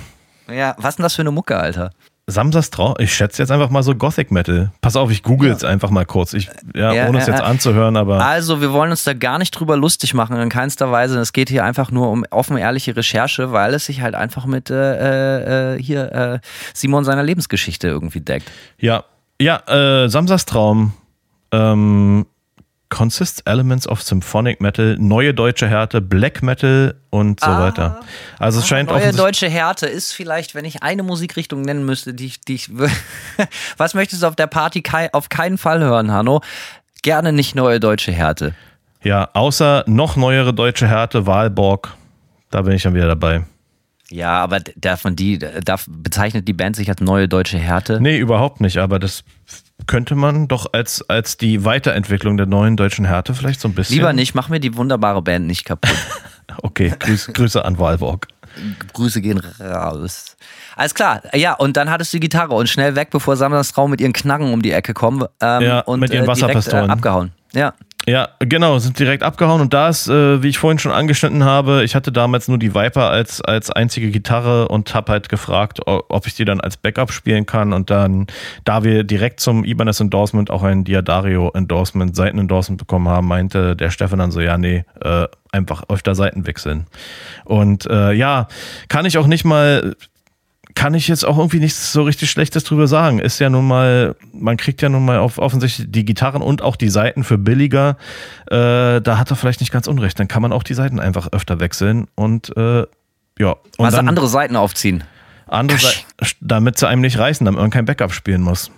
Ja, 0.52 0.76
was 0.78 0.90
ist 0.90 1.00
denn 1.00 1.04
das 1.04 1.16
für 1.16 1.24
eine 1.24 1.32
Mucke, 1.32 1.58
Alter? 1.58 1.92
Samsas 2.28 2.70
Traum, 2.70 2.94
ich 3.00 3.14
schätze 3.14 3.42
jetzt 3.42 3.52
einfach 3.52 3.70
mal 3.70 3.84
so 3.84 3.96
Gothic 3.96 4.32
Metal. 4.32 4.72
Pass 4.82 4.96
auf, 4.96 5.12
ich 5.12 5.24
google 5.24 5.52
es 5.52 5.64
ja. 5.64 5.70
einfach 5.70 5.90
mal 5.90 6.06
kurz. 6.06 6.34
Ich, 6.34 6.50
ja, 6.76 6.94
ja 6.94 7.10
ohne 7.10 7.20
es 7.20 7.28
jetzt 7.28 7.42
anzuhören, 7.42 7.98
aber. 7.98 8.24
Also, 8.24 8.62
wir 8.62 8.72
wollen 8.72 8.92
uns 8.92 9.04
da 9.04 9.14
gar 9.14 9.38
nicht 9.38 9.52
drüber 9.52 9.76
lustig 9.76 10.14
machen, 10.14 10.38
in 10.38 10.50
keinster 10.50 10.92
Weise. 10.92 11.20
Es 11.20 11.34
geht 11.34 11.50
hier 11.50 11.66
einfach 11.66 11.92
nur 11.92 12.10
um 12.10 12.24
offen 12.30 12.58
ehrliche 12.58 12.96
Recherche, 12.96 13.52
weil 13.52 13.74
es 13.74 13.86
sich 13.86 14.02
halt 14.02 14.16
einfach 14.16 14.46
mit 14.46 14.70
äh, 14.70 15.76
äh, 15.76 15.82
hier 15.82 16.12
äh, 16.12 16.40
Simon 16.74 17.04
seiner 17.04 17.24
Lebensgeschichte 17.24 17.88
irgendwie 17.88 18.22
deckt. 18.22 18.50
Ja, 18.78 19.04
ja, 19.42 20.04
äh, 20.04 20.10
Samsas 20.10 20.46
Traum. 20.46 20.94
Ähm, 21.52 22.26
consists 22.92 23.42
elements 23.46 23.88
of 23.88 24.04
symphonic 24.04 24.62
metal, 24.62 24.98
neue 25.00 25.34
deutsche 25.34 25.68
Härte, 25.68 26.02
Black 26.02 26.44
Metal 26.44 26.94
und 27.10 27.40
so 27.40 27.48
ah, 27.48 27.60
weiter. 27.60 28.00
Also 28.38 28.60
es 28.60 28.66
ah, 28.66 28.68
scheint 28.68 28.90
neue 28.90 29.14
deutsche 29.14 29.50
Härte 29.50 29.88
ist 29.88 30.12
vielleicht, 30.12 30.54
wenn 30.54 30.66
ich 30.66 30.84
eine 30.84 31.02
Musikrichtung 31.02 31.62
nennen 31.62 31.86
müsste, 31.86 32.14
die 32.14 32.28
ich, 32.28 32.42
die 32.42 32.56
ich 32.56 32.70
was 33.78 33.96
möchtest 33.96 34.22
du 34.22 34.28
auf 34.28 34.36
der 34.36 34.48
Party 34.48 34.84
kei 34.84 35.12
auf 35.14 35.30
keinen 35.30 35.58
Fall 35.58 35.80
hören, 35.80 36.12
Hanno? 36.12 36.42
Gerne 37.02 37.34
nicht 37.34 37.56
neue 37.56 37.80
deutsche 37.80 38.12
Härte. 38.12 38.54
Ja, 39.02 39.30
außer 39.34 39.86
noch 39.88 40.16
neuere 40.16 40.54
deutsche 40.54 40.88
Härte, 40.88 41.26
Wahlborg. 41.26 41.96
Da 42.52 42.62
bin 42.62 42.74
ich 42.74 42.84
dann 42.84 42.94
wieder 42.94 43.08
dabei. 43.08 43.44
Ja, 44.12 44.40
aber 44.40 44.60
davon 44.76 45.16
die, 45.16 45.40
darf, 45.40 45.86
bezeichnet 45.90 46.48
die 46.48 46.54
Band 46.54 46.76
sich 46.76 46.90
als 46.90 47.02
neue 47.02 47.28
deutsche 47.28 47.58
Härte? 47.58 48.00
Nee, 48.02 48.18
überhaupt 48.18 48.60
nicht, 48.60 48.78
aber 48.78 49.00
das 49.00 49.24
könnte 49.88 50.16
man 50.16 50.48
doch 50.48 50.68
als, 50.74 51.08
als 51.10 51.38
die 51.38 51.64
Weiterentwicklung 51.66 52.38
der 52.38 52.46
neuen 52.46 52.78
deutschen 52.78 53.06
Härte 53.06 53.34
vielleicht 53.34 53.62
so 53.62 53.68
ein 53.68 53.74
bisschen. 53.74 53.96
Lieber 53.96 54.14
nicht, 54.14 54.36
mach 54.36 54.50
mir 54.50 54.60
die 54.60 54.76
wunderbare 54.76 55.22
Band 55.22 55.48
nicht 55.48 55.66
kaputt. 55.66 55.96
okay, 56.62 56.94
Grüß, 57.00 57.32
Grüße 57.34 57.64
an 57.64 57.80
Walborg. 57.80 58.28
Grüße 58.94 59.22
gehen 59.22 59.42
raus. 59.62 60.36
Alles 60.76 60.94
klar, 60.94 61.22
ja, 61.34 61.54
und 61.54 61.78
dann 61.78 61.90
hattest 61.90 62.14
du 62.14 62.18
die 62.18 62.22
Gitarre 62.22 62.54
und 62.54 62.68
schnell 62.68 62.96
weg, 62.96 63.10
bevor 63.12 63.38
Samsas 63.38 63.72
Traum 63.72 63.92
mit 63.92 64.02
ihren 64.02 64.14
Knarren 64.14 64.54
um 64.54 64.62
die 64.62 64.72
Ecke 64.72 64.94
kommen. 64.94 65.26
Ähm, 65.42 65.62
ja, 65.62 65.80
und 65.80 66.02
mit 66.02 66.12
ihren 66.12 66.26
äh, 66.26 66.28
Wasserpistolen. 66.28 66.88
Direkt, 66.88 66.90
äh, 66.90 66.92
abgehauen. 66.92 67.32
Ja. 67.54 67.74
Ja, 68.08 68.30
genau, 68.40 68.80
sind 68.80 68.98
direkt 68.98 69.22
abgehauen 69.22 69.62
und 69.62 69.74
da 69.74 69.88
ist, 69.88 70.08
äh, 70.08 70.42
wie 70.42 70.48
ich 70.48 70.58
vorhin 70.58 70.80
schon 70.80 70.92
angeschnitten 70.92 71.44
habe, 71.44 71.84
ich 71.84 71.94
hatte 71.94 72.12
damals 72.12 72.48
nur 72.48 72.58
die 72.58 72.74
Viper 72.74 73.12
als, 73.12 73.42
als 73.42 73.70
einzige 73.70 74.10
Gitarre 74.10 74.70
und 74.70 74.96
habe 74.96 75.12
halt 75.12 75.30
gefragt, 75.30 75.82
ob 75.86 76.26
ich 76.26 76.34
die 76.34 76.44
dann 76.44 76.60
als 76.60 76.78
Backup 76.78 77.12
spielen 77.12 77.46
kann 77.46 77.74
und 77.74 77.92
dann, 77.92 78.26
da 78.66 78.84
wir 78.84 79.04
direkt 79.04 79.40
zum 79.40 79.64
Ibanez 79.64 80.00
Endorsement 80.00 80.50
auch 80.50 80.64
ein 80.64 80.84
Diadario 80.84 81.52
Endorsement, 81.54 82.16
Seiten 82.16 82.40
Endorsement 82.40 82.80
bekommen 82.80 83.08
haben, 83.08 83.28
meinte 83.28 83.76
der 83.76 83.92
Stefan 83.92 84.18
dann 84.18 84.32
so, 84.32 84.42
ja, 84.42 84.58
nee, 84.58 84.84
äh, 85.02 85.28
einfach 85.52 85.84
öfter 85.88 86.16
Seiten 86.16 86.48
wechseln. 86.48 86.88
Und 87.46 87.86
äh, 87.86 88.14
ja, 88.14 88.48
kann 88.88 89.06
ich 89.06 89.20
auch 89.20 89.28
nicht 89.28 89.46
mal 89.46 89.96
kann 90.76 90.94
ich 90.94 91.08
jetzt 91.08 91.26
auch 91.26 91.38
irgendwie 91.38 91.60
nichts 91.60 91.92
so 91.92 92.04
richtig 92.04 92.30
Schlechtes 92.32 92.64
drüber 92.64 92.88
sagen. 92.88 93.20
Ist 93.20 93.40
ja 93.40 93.50
nun 93.50 93.68
mal, 93.68 94.16
man 94.34 94.58
kriegt 94.58 94.82
ja 94.82 94.90
nun 94.90 95.06
mal 95.06 95.20
auf, 95.20 95.38
offensichtlich 95.38 95.88
die 95.90 96.06
Gitarren 96.06 96.42
und 96.42 96.62
auch 96.62 96.76
die 96.76 96.90
Seiten 96.90 97.24
für 97.24 97.38
billiger. 97.38 97.98
Äh, 98.48 99.02
da 99.02 99.18
hat 99.18 99.30
er 99.30 99.36
vielleicht 99.36 99.60
nicht 99.60 99.72
ganz 99.72 99.88
unrecht. 99.88 100.20
Dann 100.20 100.28
kann 100.28 100.42
man 100.42 100.52
auch 100.52 100.64
die 100.64 100.74
Seiten 100.74 101.00
einfach 101.00 101.30
öfter 101.32 101.60
wechseln 101.60 102.08
und 102.16 102.56
äh, 102.58 102.86
ja. 103.40 103.56
Und 103.78 103.86
also 103.86 103.98
dann 103.98 104.08
andere 104.08 104.28
Seiten 104.28 104.56
aufziehen. 104.56 105.04
Andere 105.48 105.80
Seiten, 105.80 106.06
damit 106.40 106.78
sie 106.78 106.88
einem 106.88 107.02
nicht 107.02 107.18
reißen, 107.18 107.46
damit 107.46 107.60
man 107.60 107.70
kein 107.70 107.86
Backup 107.86 108.14
spielen 108.14 108.42
muss. 108.42 108.72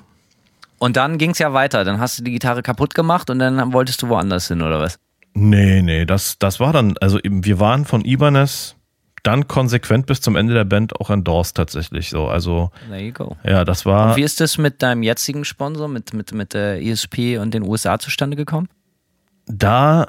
Und 0.80 0.98
dann 0.98 1.18
ging 1.18 1.32
es 1.32 1.40
ja 1.40 1.54
weiter. 1.54 1.84
Dann 1.84 2.00
hast 2.00 2.20
du 2.20 2.24
die 2.24 2.32
Gitarre 2.32 2.64
kaputt 2.64 2.94
gemacht 2.96 3.30
und 3.30 3.40
dann 3.40 3.74
wolltest 3.74 4.02
du 4.02 4.10
woanders 4.10 4.48
hin, 4.48 4.62
oder 4.62 4.80
was? 4.80 5.00
Nee, 5.34 5.82
nee, 5.82 6.06
das, 6.06 6.38
das 6.40 6.60
war 6.60 6.74
dann, 6.74 6.96
also 7.00 7.20
wir 7.24 7.60
waren 7.60 7.86
von 7.86 8.06
Ibanez 8.06 8.76
dann 9.24 9.48
konsequent 9.48 10.06
bis 10.06 10.22
zum 10.22 10.36
Ende 10.36 10.54
der 10.54 10.66
Band 10.66 11.00
auch 11.00 11.10
endorsed 11.10 11.56
tatsächlich 11.56 12.10
so. 12.10 12.28
Also 12.28 12.72
There 12.90 13.02
you 13.02 13.14
go. 13.14 13.38
ja, 13.46 13.64
das 13.66 13.86
war. 13.86 14.10
Und 14.12 14.18
wie 14.18 14.24
ist 14.24 14.40
das 14.42 14.58
mit 14.58 14.82
deinem 14.82 15.02
jetzigen 15.02 15.46
Sponsor, 15.46 15.88
mit, 15.88 16.14
mit, 16.14 16.34
mit 16.34 16.54
der 16.54 16.82
ESP 16.82 17.38
und 17.40 17.54
den 17.54 17.64
USA 17.64 17.98
zustande 18.00 18.36
gekommen? 18.36 18.68
Da 19.46 20.08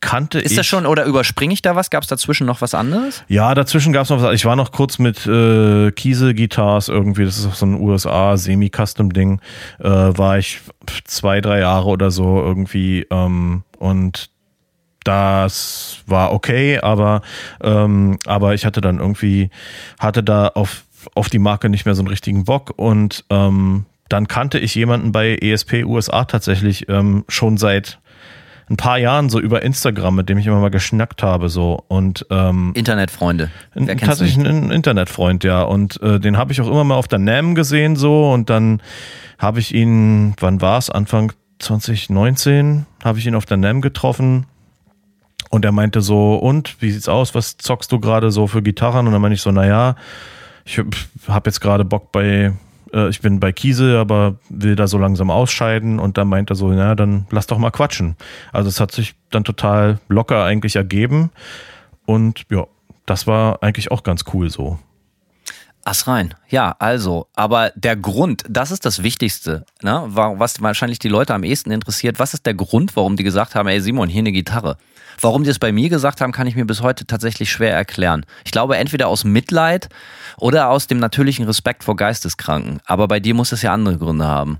kannte 0.00 0.38
Ist 0.38 0.52
ich. 0.52 0.56
das 0.56 0.66
schon, 0.66 0.86
oder 0.86 1.04
überspringe 1.04 1.52
ich 1.52 1.62
da 1.62 1.74
was? 1.74 1.90
Gab 1.90 2.02
es 2.02 2.08
dazwischen 2.08 2.46
noch 2.46 2.60
was 2.60 2.74
anderes? 2.74 3.24
Ja, 3.28 3.54
dazwischen 3.54 3.92
gab 3.92 4.04
es 4.04 4.10
noch 4.10 4.22
was. 4.22 4.34
Ich 4.34 4.44
war 4.44 4.56
noch 4.56 4.70
kurz 4.72 4.98
mit 4.98 5.26
äh, 5.26 5.90
Kiese 5.92 6.34
Guitars 6.34 6.88
irgendwie, 6.88 7.24
das 7.24 7.38
ist 7.38 7.46
auch 7.46 7.54
so 7.54 7.66
ein 7.66 7.74
USA 7.80 8.36
Semi-Custom-Ding, 8.36 9.40
äh, 9.80 9.88
war 9.88 10.38
ich 10.38 10.60
zwei, 11.04 11.40
drei 11.40 11.60
Jahre 11.60 11.88
oder 11.88 12.10
so 12.10 12.40
irgendwie 12.40 13.06
ähm, 13.10 13.64
und 13.78 14.30
das 15.04 15.98
war 16.06 16.32
okay, 16.32 16.78
aber, 16.78 17.22
ähm, 17.62 18.18
aber 18.26 18.54
ich 18.54 18.64
hatte 18.64 18.80
dann 18.80 18.98
irgendwie, 18.98 19.50
hatte 19.98 20.22
da 20.22 20.48
auf, 20.48 20.84
auf 21.14 21.28
die 21.30 21.38
Marke 21.38 21.68
nicht 21.68 21.86
mehr 21.86 21.94
so 21.94 22.02
einen 22.02 22.08
richtigen 22.08 22.44
Bock 22.44 22.72
und 22.76 23.24
ähm, 23.30 23.86
dann 24.08 24.28
kannte 24.28 24.58
ich 24.58 24.74
jemanden 24.74 25.12
bei 25.12 25.36
ESP 25.36 25.84
USA 25.84 26.24
tatsächlich 26.24 26.88
ähm, 26.88 27.24
schon 27.28 27.58
seit 27.58 27.98
ein 28.70 28.76
paar 28.76 28.98
Jahren 28.98 29.30
so 29.30 29.40
über 29.40 29.62
Instagram, 29.62 30.14
mit 30.16 30.28
dem 30.28 30.38
ich 30.38 30.46
immer 30.46 30.60
mal 30.60 30.70
geschnackt 30.70 31.22
habe 31.22 31.48
so 31.48 31.82
und 31.88 32.26
ähm, 32.30 32.72
Internetfreunde. 32.74 33.50
Wer 33.74 33.96
tatsächlich 33.96 34.46
ein 34.46 34.70
Internetfreund, 34.70 35.42
ja. 35.44 35.62
Und 35.62 36.00
äh, 36.02 36.20
den 36.20 36.36
habe 36.36 36.52
ich 36.52 36.60
auch 36.60 36.66
immer 36.66 36.84
mal 36.84 36.96
auf 36.96 37.08
der 37.08 37.18
NAM 37.18 37.54
gesehen 37.54 37.96
so 37.96 38.30
und 38.30 38.50
dann 38.50 38.82
habe 39.38 39.60
ich 39.60 39.74
ihn, 39.74 40.34
wann 40.40 40.60
war 40.60 40.78
es? 40.78 40.90
Anfang 40.90 41.32
2019 41.60 42.86
habe 43.02 43.18
ich 43.18 43.26
ihn 43.26 43.34
auf 43.34 43.46
der 43.46 43.56
NAM 43.56 43.80
getroffen 43.80 44.46
und 45.50 45.64
er 45.64 45.72
meinte 45.72 46.00
so, 46.00 46.36
und 46.36 46.80
wie 46.80 46.90
sieht's 46.90 47.08
aus? 47.08 47.34
Was 47.34 47.56
zockst 47.56 47.90
du 47.92 48.00
gerade 48.00 48.30
so 48.30 48.46
für 48.46 48.62
Gitarren? 48.62 49.06
Und 49.06 49.12
dann 49.12 49.22
meinte 49.22 49.34
ich 49.34 49.42
so, 49.42 49.50
naja, 49.50 49.96
ich 50.64 50.78
habe 50.78 51.48
jetzt 51.48 51.60
gerade 51.60 51.84
Bock 51.84 52.12
bei, 52.12 52.52
äh, 52.92 53.08
ich 53.08 53.20
bin 53.20 53.40
bei 53.40 53.52
Kiese, 53.52 53.98
aber 53.98 54.36
will 54.50 54.76
da 54.76 54.86
so 54.86 54.98
langsam 54.98 55.30
ausscheiden. 55.30 55.98
Und 55.98 56.18
dann 56.18 56.28
meinte 56.28 56.52
er 56.52 56.56
so, 56.56 56.68
naja, 56.68 56.94
dann 56.94 57.26
lass 57.30 57.46
doch 57.46 57.58
mal 57.58 57.70
quatschen. 57.70 58.16
Also 58.52 58.68
es 58.68 58.80
hat 58.80 58.92
sich 58.92 59.14
dann 59.30 59.44
total 59.44 59.98
locker 60.08 60.44
eigentlich 60.44 60.76
ergeben. 60.76 61.30
Und 62.04 62.44
ja, 62.50 62.66
das 63.06 63.26
war 63.26 63.62
eigentlich 63.62 63.90
auch 63.90 64.02
ganz 64.02 64.24
cool 64.34 64.50
so. 64.50 64.78
Ass 65.84 66.06
rein. 66.06 66.34
Ja, 66.50 66.76
also, 66.78 67.28
aber 67.34 67.72
der 67.74 67.96
Grund, 67.96 68.44
das 68.46 68.70
ist 68.70 68.84
das 68.84 69.02
Wichtigste, 69.02 69.64
ne? 69.80 70.02
Wa- 70.08 70.34
was 70.36 70.60
wahrscheinlich 70.60 70.98
die 70.98 71.08
Leute 71.08 71.32
am 71.32 71.44
ehesten 71.44 71.70
interessiert. 71.70 72.18
Was 72.18 72.34
ist 72.34 72.44
der 72.44 72.52
Grund, 72.52 72.94
warum 72.94 73.16
die 73.16 73.24
gesagt 73.24 73.54
haben, 73.54 73.68
ey 73.68 73.80
Simon, 73.80 74.10
hier 74.10 74.18
eine 74.18 74.32
Gitarre? 74.32 74.76
Warum 75.20 75.44
die 75.44 75.50
es 75.50 75.58
bei 75.58 75.72
mir 75.72 75.88
gesagt 75.88 76.20
haben, 76.20 76.32
kann 76.32 76.46
ich 76.46 76.56
mir 76.56 76.64
bis 76.64 76.82
heute 76.82 77.06
tatsächlich 77.06 77.50
schwer 77.50 77.74
erklären. 77.74 78.24
Ich 78.44 78.52
glaube, 78.52 78.76
entweder 78.76 79.08
aus 79.08 79.24
Mitleid 79.24 79.88
oder 80.36 80.70
aus 80.70 80.86
dem 80.86 80.98
natürlichen 80.98 81.44
Respekt 81.46 81.84
vor 81.84 81.96
Geisteskranken. 81.96 82.80
Aber 82.84 83.08
bei 83.08 83.20
dir 83.20 83.34
muss 83.34 83.52
es 83.52 83.62
ja 83.62 83.72
andere 83.72 83.98
Gründe 83.98 84.26
haben. 84.26 84.58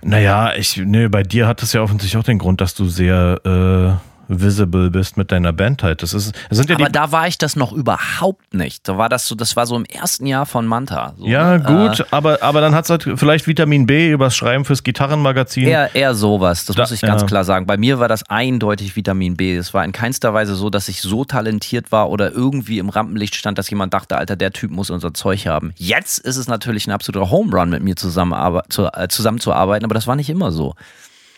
Naja, 0.00 0.54
ich, 0.54 0.76
nee, 0.76 1.08
bei 1.08 1.24
dir 1.24 1.48
hat 1.48 1.62
es 1.62 1.72
ja 1.72 1.82
offensichtlich 1.82 2.20
auch 2.20 2.24
den 2.24 2.38
Grund, 2.38 2.60
dass 2.60 2.74
du 2.74 2.88
sehr 2.88 3.40
äh, 3.44 4.07
visible 4.28 4.90
bist 4.90 5.16
mit 5.16 5.32
deiner 5.32 5.52
Band 5.52 5.82
halt. 5.82 6.02
Das 6.02 6.12
ist, 6.14 6.34
das 6.48 6.58
sind 6.58 6.70
ja 6.70 6.76
Aber 6.76 6.90
da 6.90 7.12
war 7.12 7.26
ich 7.26 7.38
das 7.38 7.56
noch 7.56 7.72
überhaupt 7.72 8.54
nicht. 8.54 8.86
Da 8.88 8.98
war 8.98 9.08
das 9.08 9.26
so, 9.26 9.34
das 9.34 9.56
war 9.56 9.66
so 9.66 9.76
im 9.76 9.84
ersten 9.84 10.26
Jahr 10.26 10.46
von 10.46 10.66
Manta. 10.66 11.14
So, 11.18 11.26
ja, 11.26 11.58
ne? 11.58 11.64
gut, 11.64 12.06
aber, 12.10 12.42
aber 12.42 12.60
dann 12.60 12.74
hat 12.74 12.84
es 12.84 12.90
halt 12.90 13.08
vielleicht 13.16 13.46
Vitamin 13.46 13.86
B 13.86 14.10
übers 14.10 14.36
Schreiben 14.36 14.64
fürs 14.64 14.82
Gitarrenmagazin. 14.82 15.66
Eher, 15.66 15.94
eher 15.94 16.14
sowas, 16.14 16.64
das 16.64 16.76
Da- 16.76 16.82
muss 16.82 16.92
ich 16.92 17.00
ganz 17.00 17.22
ja. 17.22 17.26
klar 17.26 17.44
sagen. 17.44 17.66
Bei 17.66 17.76
mir 17.76 17.98
war 17.98 18.08
das 18.08 18.28
eindeutig 18.28 18.96
Vitamin 18.96 19.36
B. 19.36 19.56
Es 19.56 19.72
war 19.74 19.84
in 19.84 19.92
keinster 19.92 20.34
Weise 20.34 20.54
so, 20.54 20.70
dass 20.70 20.88
ich 20.88 21.00
so 21.00 21.24
talentiert 21.24 21.90
war 21.92 22.10
oder 22.10 22.32
irgendwie 22.32 22.78
im 22.78 22.88
Rampenlicht 22.88 23.34
stand, 23.34 23.58
dass 23.58 23.70
jemand 23.70 23.94
dachte, 23.94 24.16
Alter, 24.16 24.36
der 24.36 24.52
Typ 24.52 24.70
muss 24.70 24.90
unser 24.90 25.14
Zeug 25.14 25.46
haben. 25.46 25.72
Jetzt 25.76 26.18
ist 26.18 26.36
es 26.36 26.48
natürlich 26.48 26.86
ein 26.86 26.92
absoluter 26.92 27.30
Home 27.30 27.54
Run, 27.56 27.70
mit 27.70 27.82
mir 27.82 27.96
zu, 27.96 28.08
äh, 28.08 29.08
zusammenzuarbeiten, 29.08 29.84
aber 29.84 29.94
das 29.94 30.06
war 30.06 30.16
nicht 30.16 30.30
immer 30.30 30.52
so. 30.52 30.74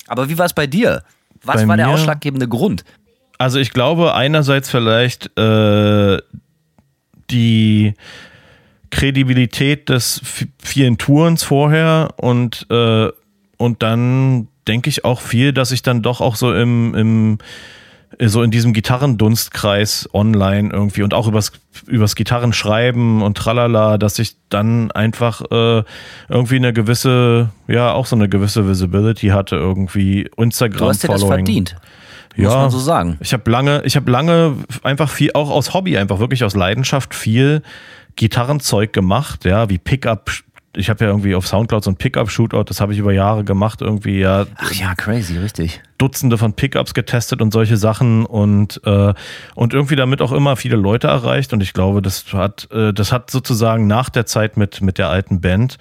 Aber 0.08 0.28
wie 0.28 0.38
war 0.38 0.46
es 0.46 0.52
bei 0.52 0.66
dir? 0.66 1.02
Was 1.44 1.62
Bei 1.62 1.68
war 1.68 1.76
der 1.76 1.86
mir- 1.88 1.94
ausschlaggebende 1.94 2.48
Grund? 2.48 2.84
Also 3.38 3.58
ich 3.58 3.70
glaube 3.70 4.14
einerseits 4.14 4.68
vielleicht 4.70 5.36
äh, 5.38 6.18
die 7.30 7.94
Kredibilität 8.90 9.88
des 9.88 10.20
vielen 10.62 10.98
Tourens 10.98 11.42
vorher 11.42 12.10
und, 12.16 12.66
äh, 12.70 13.08
und 13.56 13.82
dann 13.82 14.48
denke 14.68 14.90
ich 14.90 15.04
auch 15.04 15.20
viel, 15.20 15.52
dass 15.52 15.70
ich 15.72 15.82
dann 15.82 16.02
doch 16.02 16.20
auch 16.20 16.36
so 16.36 16.52
im, 16.54 16.94
im 16.94 17.38
so 18.18 18.42
in 18.42 18.50
diesem 18.50 18.72
Gitarrendunstkreis 18.72 20.08
online 20.12 20.70
irgendwie 20.72 21.02
und 21.02 21.14
auch 21.14 21.28
übers, 21.28 21.52
übers 21.86 22.16
Gitarrenschreiben 22.16 23.22
und 23.22 23.36
tralala, 23.36 23.98
dass 23.98 24.18
ich 24.18 24.36
dann 24.48 24.90
einfach 24.90 25.42
äh, 25.50 25.84
irgendwie 26.28 26.56
eine 26.56 26.72
gewisse, 26.72 27.50
ja, 27.68 27.92
auch 27.92 28.06
so 28.06 28.16
eine 28.16 28.28
gewisse 28.28 28.68
Visibility 28.68 29.28
hatte, 29.28 29.56
irgendwie 29.56 30.28
Du 30.36 30.44
hast 30.44 30.60
dir 30.60 30.68
das 30.68 30.88
Instagram-Following. 30.88 31.28
verdient. 31.28 31.76
Muss 32.36 32.54
man 32.54 32.70
so 32.70 32.78
sagen. 32.78 33.18
Ich 33.20 33.32
habe 33.32 33.50
lange, 33.50 33.82
ich 33.84 33.96
habe 33.96 34.10
lange 34.10 34.56
einfach 34.82 35.10
viel, 35.10 35.32
auch 35.34 35.50
aus 35.50 35.74
Hobby, 35.74 35.98
einfach 35.98 36.18
wirklich 36.20 36.44
aus 36.44 36.54
Leidenschaft 36.54 37.14
viel 37.14 37.62
Gitarrenzeug 38.16 38.92
gemacht, 38.92 39.44
ja, 39.44 39.68
wie 39.68 39.78
Pickup. 39.78 40.30
Ich 40.76 40.88
habe 40.88 41.04
ja 41.04 41.10
irgendwie 41.10 41.34
auf 41.34 41.46
Soundcloud 41.46 41.82
so 41.82 41.90
ein 41.90 41.96
Pickup-Shootout, 41.96 42.64
das 42.64 42.80
habe 42.80 42.92
ich 42.92 42.98
über 42.98 43.12
Jahre 43.12 43.44
gemacht, 43.44 43.82
irgendwie 43.82 44.20
ja 44.20 44.46
Ach 44.56 44.72
ja, 44.72 44.94
crazy, 44.94 45.38
richtig. 45.38 45.82
Dutzende 46.00 46.38
von 46.38 46.54
Pickups 46.54 46.94
getestet 46.94 47.42
und 47.42 47.52
solche 47.52 47.76
Sachen 47.76 48.24
und 48.24 48.80
äh, 48.84 49.12
und 49.54 49.74
irgendwie 49.74 49.96
damit 49.96 50.22
auch 50.22 50.32
immer 50.32 50.56
viele 50.56 50.76
Leute 50.76 51.08
erreicht. 51.08 51.52
Und 51.52 51.62
ich 51.62 51.72
glaube, 51.74 52.00
das 52.00 52.32
hat 52.32 52.68
äh, 52.72 52.92
das 52.92 53.12
hat 53.12 53.30
sozusagen 53.30 53.86
nach 53.86 54.08
der 54.08 54.26
Zeit 54.26 54.56
mit 54.56 54.80
mit 54.80 54.98
der 54.98 55.08
alten 55.10 55.40
Band 55.40 55.78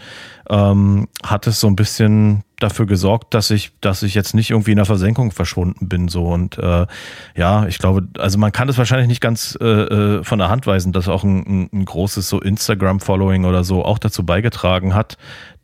ähm, 0.50 1.08
hat 1.24 1.48
es 1.48 1.60
so 1.60 1.68
ein 1.68 1.76
bisschen 1.76 2.44
dafür 2.60 2.86
gesorgt, 2.86 3.34
dass 3.34 3.52
ich 3.52 3.72
dass 3.80 4.04
ich 4.04 4.16
jetzt 4.16 4.34
nicht 4.34 4.50
irgendwie 4.50 4.72
in 4.72 4.78
der 4.78 4.86
Versenkung 4.86 5.32
verschwunden 5.32 5.88
bin 5.88 6.08
so. 6.10 6.26
Und 6.26 6.58
äh, 6.58 6.86
ja, 7.36 7.66
ich 7.68 7.78
glaube, 7.78 8.08
also 8.18 8.38
man 8.38 8.52
kann 8.52 8.68
das 8.68 8.78
wahrscheinlich 8.78 9.08
nicht 9.08 9.22
ganz 9.22 9.58
äh, 9.62 9.66
äh, 9.66 10.24
von 10.24 10.40
der 10.40 10.50
Hand 10.50 10.68
weisen, 10.68 10.92
dass 10.92 11.08
auch 11.08 11.24
ein, 11.24 11.70
ein, 11.72 11.86
großes 11.86 12.28
so 12.28 12.42
Instagram 12.42 13.00
Following 13.00 13.46
oder 13.46 13.64
so 13.64 13.86
auch 13.86 14.00
dazu 14.00 14.26
beigetragen 14.26 14.94
hat, 14.94 15.18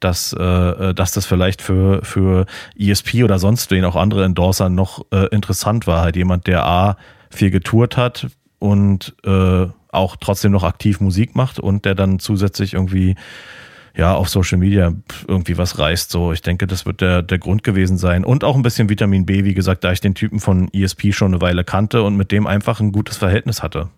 dass, 0.06 0.34
äh, 0.34 0.94
dass 0.94 1.12
das 1.12 1.26
vielleicht 1.26 1.62
für, 1.62 2.06
für 2.06 2.46
ESP 2.78 3.24
oder 3.24 3.40
sonst 3.40 3.72
wen 3.72 3.84
auch 3.84 3.96
andere 3.96 4.24
Endorser 4.24 4.70
noch 4.70 5.04
äh, 5.12 5.26
interessant 5.30 5.88
war. 5.88 6.02
Halt 6.02 6.16
jemand, 6.16 6.46
der 6.46 6.64
A, 6.64 6.98
viel 7.32 7.50
getourt 7.50 7.98
hat 7.98 8.28
und 8.60 9.16
äh, 9.26 9.66
auch 9.92 10.16
trotzdem 10.18 10.52
noch 10.52 10.64
aktiv 10.64 11.02
Musik 11.02 11.36
macht 11.36 11.60
und 11.60 11.86
der 11.86 11.96
dann 11.96 12.20
zusätzlich 12.20 12.76
irgendwie 12.76 13.16
ja 13.98 14.14
auf 14.14 14.30
Social 14.30 14.60
Media 14.60 14.94
irgendwie 15.28 15.58
was 15.58 15.80
reißt. 15.80 16.12
So, 16.12 16.32
ich 16.34 16.44
denke, 16.44 16.68
das 16.68 16.86
wird 16.86 17.02
der, 17.02 17.24
der 17.24 17.40
Grund 17.40 17.64
gewesen 17.64 17.98
sein. 17.98 18.24
Und 18.24 18.44
auch 18.44 18.56
ein 18.56 18.62
bisschen 18.62 18.90
Vitamin 18.90 19.26
B, 19.26 19.44
wie 19.44 19.56
gesagt, 19.56 19.84
da 19.84 19.92
ich 19.92 20.02
den 20.02 20.14
Typen 20.14 20.40
von 20.40 20.70
ESP 20.72 21.14
schon 21.14 21.34
eine 21.34 21.42
Weile 21.42 21.64
kannte 21.64 22.04
und 22.04 22.16
mit 22.16 22.32
dem 22.32 22.46
einfach 22.46 22.80
ein 22.80 22.92
gutes 22.92 23.18
Verhältnis 23.18 23.64
hatte. 23.64 23.90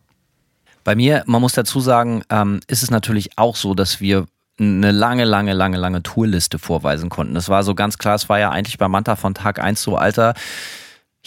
Bei 0.85 0.95
mir, 0.95 1.23
man 1.25 1.41
muss 1.41 1.51
dazu 1.51 1.81
sagen, 1.81 2.23
ähm, 2.29 2.61
ist 2.67 2.83
es 2.83 2.91
natürlich 2.91 3.37
auch 3.37 3.57
so, 3.57 3.73
dass 3.73 3.99
wir 3.99 4.25
eine 4.59 4.91
lange, 4.91 5.23
lange, 5.23 5.53
lange, 5.53 5.77
lange 5.77 6.03
Tourliste 6.03 6.57
vorweisen 6.59 7.09
konnten. 7.09 7.35
Das 7.35 7.49
war 7.49 7.63
so 7.63 7.75
ganz 7.75 7.97
klar, 7.97 8.15
es 8.15 8.27
war 8.29 8.39
ja 8.39 8.49
eigentlich 8.49 8.77
bei 8.77 8.87
Manta 8.87 9.15
von 9.15 9.33
Tag 9.33 9.59
1 9.59 9.81
so, 9.81 9.97
Alter, 9.97 10.33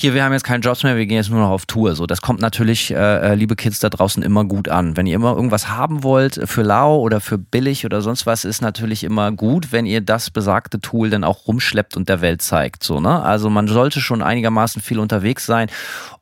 hier, 0.00 0.14
wir 0.14 0.24
haben 0.24 0.32
jetzt 0.32 0.44
keine 0.44 0.62
Jobs 0.62 0.82
mehr, 0.82 0.96
wir 0.96 1.04
gehen 1.06 1.16
jetzt 1.16 1.30
nur 1.30 1.40
noch 1.40 1.50
auf 1.50 1.66
Tour. 1.66 1.94
So, 1.94 2.06
das 2.06 2.22
kommt 2.22 2.40
natürlich, 2.40 2.90
äh, 2.90 3.34
liebe 3.34 3.56
Kids 3.56 3.80
da 3.80 3.88
draußen, 3.88 4.22
immer 4.22 4.44
gut 4.44 4.68
an. 4.68 4.96
Wenn 4.96 5.06
ihr 5.06 5.14
immer 5.14 5.34
irgendwas 5.34 5.68
haben 5.68 6.02
wollt 6.02 6.40
für 6.44 6.62
lau 6.62 6.98
oder 7.00 7.20
für 7.20 7.36
billig 7.38 7.84
oder 7.84 8.00
sonst 8.00 8.24
was, 8.24 8.44
ist 8.44 8.62
natürlich 8.62 9.04
immer 9.04 9.30
gut, 9.32 9.72
wenn 9.72 9.86
ihr 9.86 10.00
das 10.00 10.30
besagte 10.30 10.80
Tool 10.80 11.10
dann 11.10 11.24
auch 11.24 11.46
rumschleppt 11.46 11.96
und 11.96 12.08
der 12.08 12.20
Welt 12.22 12.40
zeigt. 12.40 12.82
So, 12.82 13.00
ne? 13.00 13.22
Also 13.22 13.50
man 13.50 13.68
sollte 13.68 14.00
schon 14.00 14.22
einigermaßen 14.22 14.80
viel 14.80 14.98
unterwegs 14.98 15.44
sein. 15.44 15.68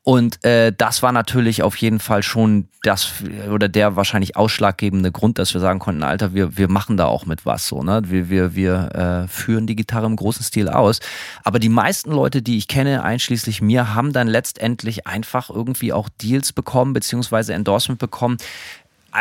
Und 0.03 0.43
äh, 0.43 0.73
das 0.75 1.03
war 1.03 1.11
natürlich 1.11 1.61
auf 1.61 1.75
jeden 1.75 1.99
Fall 1.99 2.23
schon 2.23 2.67
das 2.83 3.11
oder 3.51 3.67
der 3.67 3.95
wahrscheinlich 3.95 4.37
ausschlaggebende 4.37 5.11
Grund, 5.11 5.37
dass 5.37 5.53
wir 5.53 5.61
sagen 5.61 5.79
konnten, 5.79 6.03
Alter, 6.03 6.33
wir, 6.33 6.57
wir 6.57 6.69
machen 6.69 6.97
da 6.97 7.05
auch 7.05 7.25
mit 7.25 7.45
was 7.45 7.67
so, 7.67 7.83
ne? 7.83 8.01
Wir, 8.05 8.29
wir, 8.29 8.55
wir 8.55 9.25
äh, 9.25 9.27
führen 9.27 9.67
die 9.67 9.75
Gitarre 9.75 10.05
im 10.05 10.15
großen 10.15 10.43
Stil 10.43 10.69
aus. 10.69 10.99
Aber 11.43 11.59
die 11.59 11.69
meisten 11.69 12.11
Leute, 12.11 12.41
die 12.41 12.57
ich 12.57 12.67
kenne, 12.67 13.03
einschließlich 13.03 13.61
mir, 13.69 13.93
haben 13.93 14.13
dann 14.13 14.27
letztendlich 14.27 15.05
einfach 15.05 15.51
irgendwie 15.51 15.93
auch 15.93 16.09
Deals 16.21 16.53
bekommen, 16.53 16.93
beziehungsweise 16.93 17.53
Endorsement 17.53 17.99
bekommen, 17.99 18.37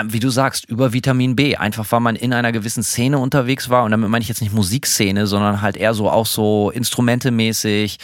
wie 0.05 0.21
du 0.21 0.31
sagst, 0.31 0.65
über 0.67 0.93
Vitamin 0.93 1.37
B. 1.37 1.57
Einfach 1.57 1.87
weil 1.91 2.01
man 2.01 2.17
in 2.17 2.33
einer 2.33 2.53
gewissen 2.53 2.83
Szene 2.83 3.19
unterwegs 3.19 3.69
war. 3.69 3.85
Und 3.85 3.91
damit 3.91 4.09
meine 4.11 4.23
ich 4.23 4.29
jetzt 4.29 4.41
nicht 4.41 4.53
Musikszene, 4.53 5.27
sondern 5.27 5.63
halt 5.63 5.77
eher 5.77 5.95
so 5.95 6.11
auch 6.11 6.27
so 6.27 6.71
instrumentemäßig. 6.71 7.99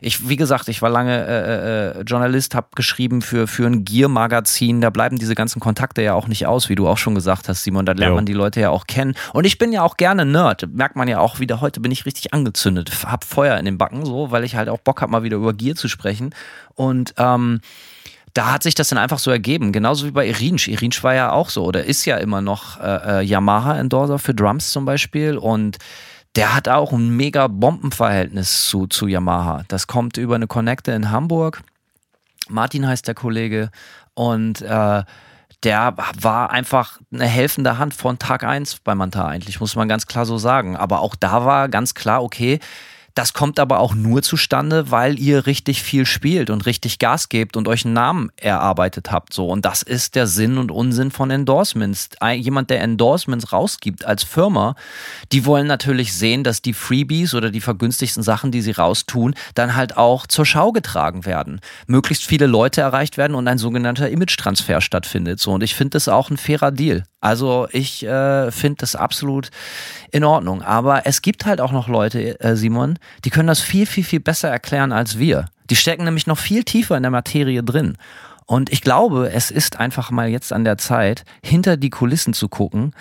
Ich, 0.00 0.28
wie 0.28 0.36
gesagt, 0.36 0.68
ich 0.68 0.82
war 0.82 0.90
lange 0.90 1.26
äh, 1.26 2.00
äh, 2.00 2.02
Journalist, 2.02 2.54
habe 2.54 2.68
geschrieben 2.74 3.22
für, 3.22 3.46
für 3.46 3.66
ein 3.66 3.84
Gear-Magazin. 3.84 4.80
Da 4.80 4.90
bleiben 4.90 5.18
diese 5.18 5.34
ganzen 5.34 5.60
Kontakte 5.60 6.02
ja 6.02 6.14
auch 6.14 6.26
nicht 6.26 6.46
aus, 6.46 6.68
wie 6.68 6.74
du 6.74 6.88
auch 6.88 6.98
schon 6.98 7.14
gesagt 7.14 7.48
hast, 7.48 7.64
Simon. 7.64 7.86
Da 7.86 7.92
lernt 7.92 8.10
Jo. 8.10 8.14
man 8.16 8.26
die 8.26 8.32
Leute 8.32 8.60
ja 8.60 8.70
auch 8.70 8.86
kennen. 8.86 9.14
Und 9.32 9.44
ich 9.44 9.58
bin 9.58 9.72
ja 9.72 9.82
auch 9.82 9.96
gerne 9.96 10.24
Nerd. 10.24 10.68
Merkt 10.72 10.96
man 10.96 11.08
ja 11.08 11.20
auch 11.20 11.40
wieder, 11.40 11.60
heute 11.60 11.80
bin 11.80 11.92
ich 11.92 12.06
richtig 12.06 12.34
angezündet. 12.34 12.90
Hab 13.04 13.24
Feuer 13.24 13.56
in 13.58 13.64
den 13.64 13.78
Backen, 13.78 14.04
so, 14.04 14.30
weil 14.30 14.44
ich 14.44 14.56
halt 14.56 14.68
auch 14.68 14.78
Bock 14.78 15.02
habe, 15.02 15.12
mal 15.12 15.22
wieder 15.22 15.36
über 15.36 15.54
Gear 15.54 15.76
zu 15.76 15.88
sprechen. 15.88 16.34
Und 16.74 17.14
ähm, 17.16 17.60
da 18.38 18.52
hat 18.52 18.62
sich 18.62 18.76
das 18.76 18.88
dann 18.88 18.98
einfach 18.98 19.18
so 19.18 19.32
ergeben. 19.32 19.72
Genauso 19.72 20.06
wie 20.06 20.12
bei 20.12 20.28
Irinsch. 20.28 20.68
Irinsch 20.68 21.02
war 21.02 21.12
ja 21.12 21.32
auch 21.32 21.50
so 21.50 21.64
oder 21.64 21.82
ist 21.82 22.04
ja 22.04 22.18
immer 22.18 22.40
noch 22.40 22.78
äh, 22.78 23.18
äh, 23.18 23.24
Yamaha-Endorser 23.24 24.20
für 24.20 24.32
Drums 24.32 24.70
zum 24.70 24.84
Beispiel 24.84 25.36
und 25.36 25.78
der 26.36 26.54
hat 26.54 26.68
auch 26.68 26.92
ein 26.92 27.16
mega 27.16 27.48
Bombenverhältnis 27.48 28.68
zu, 28.68 28.86
zu 28.86 29.08
Yamaha. 29.08 29.64
Das 29.66 29.88
kommt 29.88 30.18
über 30.18 30.36
eine 30.36 30.46
Connecte 30.46 30.92
in 30.92 31.10
Hamburg. 31.10 31.62
Martin 32.48 32.86
heißt 32.86 33.08
der 33.08 33.16
Kollege. 33.16 33.72
Und 34.14 34.62
äh, 34.62 35.02
der 35.64 35.96
war 36.20 36.50
einfach 36.52 37.00
eine 37.12 37.26
helfende 37.26 37.76
Hand 37.78 37.92
von 37.92 38.20
Tag 38.20 38.44
1 38.44 38.78
bei 38.84 38.94
Manta 38.94 39.26
eigentlich, 39.26 39.58
muss 39.58 39.74
man 39.74 39.88
ganz 39.88 40.06
klar 40.06 40.26
so 40.26 40.38
sagen. 40.38 40.76
Aber 40.76 41.00
auch 41.00 41.16
da 41.16 41.44
war 41.44 41.68
ganz 41.68 41.94
klar, 41.94 42.22
okay, 42.22 42.60
das 43.18 43.32
kommt 43.32 43.58
aber 43.58 43.80
auch 43.80 43.96
nur 43.96 44.22
zustande, 44.22 44.92
weil 44.92 45.18
ihr 45.18 45.46
richtig 45.46 45.82
viel 45.82 46.06
spielt 46.06 46.50
und 46.50 46.66
richtig 46.66 47.00
Gas 47.00 47.28
gebt 47.28 47.56
und 47.56 47.66
euch 47.66 47.84
einen 47.84 47.92
Namen 47.92 48.30
erarbeitet 48.36 49.10
habt. 49.10 49.34
So. 49.34 49.48
Und 49.48 49.64
das 49.64 49.82
ist 49.82 50.14
der 50.14 50.28
Sinn 50.28 50.56
und 50.56 50.70
Unsinn 50.70 51.10
von 51.10 51.28
Endorsements. 51.28 52.10
Jemand, 52.36 52.70
der 52.70 52.80
Endorsements 52.80 53.52
rausgibt 53.52 54.04
als 54.04 54.22
Firma, 54.22 54.76
die 55.32 55.46
wollen 55.46 55.66
natürlich 55.66 56.14
sehen, 56.14 56.44
dass 56.44 56.62
die 56.62 56.72
Freebies 56.72 57.34
oder 57.34 57.50
die 57.50 57.60
vergünstigsten 57.60 58.22
Sachen, 58.22 58.52
die 58.52 58.62
sie 58.62 58.70
raustun, 58.70 59.34
dann 59.56 59.74
halt 59.74 59.96
auch 59.96 60.28
zur 60.28 60.46
Schau 60.46 60.70
getragen 60.70 61.26
werden. 61.26 61.60
Möglichst 61.88 62.24
viele 62.24 62.46
Leute 62.46 62.82
erreicht 62.82 63.16
werden 63.16 63.34
und 63.34 63.48
ein 63.48 63.58
sogenannter 63.58 64.08
Image-Transfer 64.10 64.80
stattfindet. 64.80 65.40
So. 65.40 65.50
Und 65.54 65.64
ich 65.64 65.74
finde 65.74 65.90
das 65.90 66.06
auch 66.06 66.30
ein 66.30 66.36
fairer 66.36 66.70
Deal. 66.70 67.02
Also 67.20 67.66
ich 67.72 68.04
äh, 68.04 68.50
finde 68.50 68.78
das 68.80 68.94
absolut 68.94 69.50
in 70.12 70.24
Ordnung. 70.24 70.62
Aber 70.62 71.06
es 71.06 71.22
gibt 71.22 71.46
halt 71.46 71.60
auch 71.60 71.72
noch 71.72 71.88
Leute, 71.88 72.40
äh, 72.40 72.56
Simon, 72.56 72.98
die 73.24 73.30
können 73.30 73.48
das 73.48 73.60
viel, 73.60 73.86
viel, 73.86 74.04
viel 74.04 74.20
besser 74.20 74.48
erklären 74.48 74.92
als 74.92 75.18
wir. 75.18 75.46
Die 75.70 75.76
stecken 75.76 76.04
nämlich 76.04 76.26
noch 76.26 76.38
viel 76.38 76.64
tiefer 76.64 76.96
in 76.96 77.02
der 77.02 77.10
Materie 77.10 77.62
drin. 77.62 77.96
Und 78.50 78.72
ich 78.72 78.80
glaube, 78.80 79.30
es 79.30 79.50
ist 79.50 79.78
einfach 79.78 80.10
mal 80.10 80.26
jetzt 80.26 80.54
an 80.54 80.64
der 80.64 80.78
Zeit, 80.78 81.26
hinter 81.42 81.76
die 81.76 81.90
Kulissen 81.90 82.32
zu 82.32 82.48
gucken, 82.48 82.92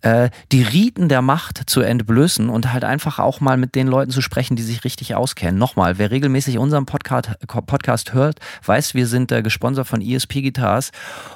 äh, 0.00 0.30
die 0.50 0.64
Riten 0.64 1.08
der 1.08 1.22
Macht 1.22 1.70
zu 1.70 1.80
entblößen 1.80 2.48
und 2.48 2.72
halt 2.72 2.82
einfach 2.82 3.20
auch 3.20 3.40
mal 3.40 3.56
mit 3.56 3.76
den 3.76 3.86
Leuten 3.86 4.10
zu 4.10 4.20
sprechen, 4.20 4.56
die 4.56 4.64
sich 4.64 4.82
richtig 4.82 5.14
auskennen. 5.14 5.60
Nochmal, 5.60 5.98
wer 5.98 6.10
regelmäßig 6.10 6.58
unseren 6.58 6.86
Podcast, 6.86 7.30
Podcast 7.46 8.14
hört, 8.14 8.40
weiß, 8.64 8.94
wir 8.94 9.06
sind 9.06 9.30
äh, 9.30 9.42
gesponsert 9.42 9.86
von 9.86 10.02
ESP 10.02 10.42
Guitars 10.42 10.90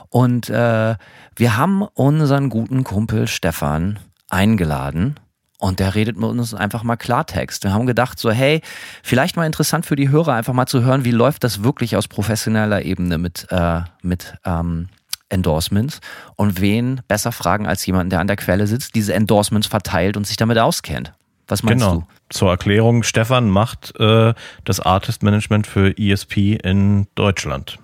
und 0.08 0.50
äh, 0.50 0.96
wir 1.36 1.56
haben 1.56 1.82
unseren 1.82 2.48
guten 2.48 2.82
Kumpel 2.82 3.28
Stefan 3.28 4.00
eingeladen 4.28 5.14
und 5.60 5.78
der 5.78 5.94
redet 5.94 6.16
mit 6.16 6.28
uns 6.28 6.54
einfach 6.54 6.82
mal 6.82 6.96
Klartext. 6.96 7.64
Wir 7.64 7.72
haben 7.72 7.86
gedacht, 7.86 8.18
so, 8.18 8.30
hey, 8.30 8.62
vielleicht 9.02 9.36
mal 9.36 9.44
interessant 9.44 9.84
für 9.84 9.94
die 9.94 10.08
Hörer, 10.08 10.34
einfach 10.34 10.54
mal 10.54 10.66
zu 10.66 10.82
hören, 10.82 11.04
wie 11.04 11.10
läuft 11.10 11.44
das 11.44 11.62
wirklich 11.62 11.96
aus 11.96 12.08
professioneller 12.08 12.82
Ebene 12.82 13.18
mit, 13.18 13.46
äh, 13.50 13.82
mit 14.02 14.34
ähm, 14.44 14.88
Endorsements 15.28 16.00
und 16.34 16.60
wen 16.60 17.02
besser 17.08 17.30
fragen 17.30 17.66
als 17.66 17.84
jemanden, 17.84 18.10
der 18.10 18.20
an 18.20 18.26
der 18.26 18.36
Quelle 18.36 18.66
sitzt, 18.66 18.94
diese 18.94 19.12
Endorsements 19.12 19.66
verteilt 19.66 20.16
und 20.16 20.26
sich 20.26 20.38
damit 20.38 20.58
auskennt. 20.58 21.12
Was 21.46 21.62
meinst 21.62 21.84
genau. 21.84 22.00
du? 22.00 22.06
Zur 22.30 22.50
Erklärung, 22.50 23.02
Stefan 23.02 23.50
macht 23.50 23.92
äh, 24.00 24.32
das 24.64 24.80
Artist 24.80 25.22
Management 25.22 25.66
für 25.66 25.96
ESP 25.98 26.58
in 26.62 27.06
Deutschland. 27.16 27.78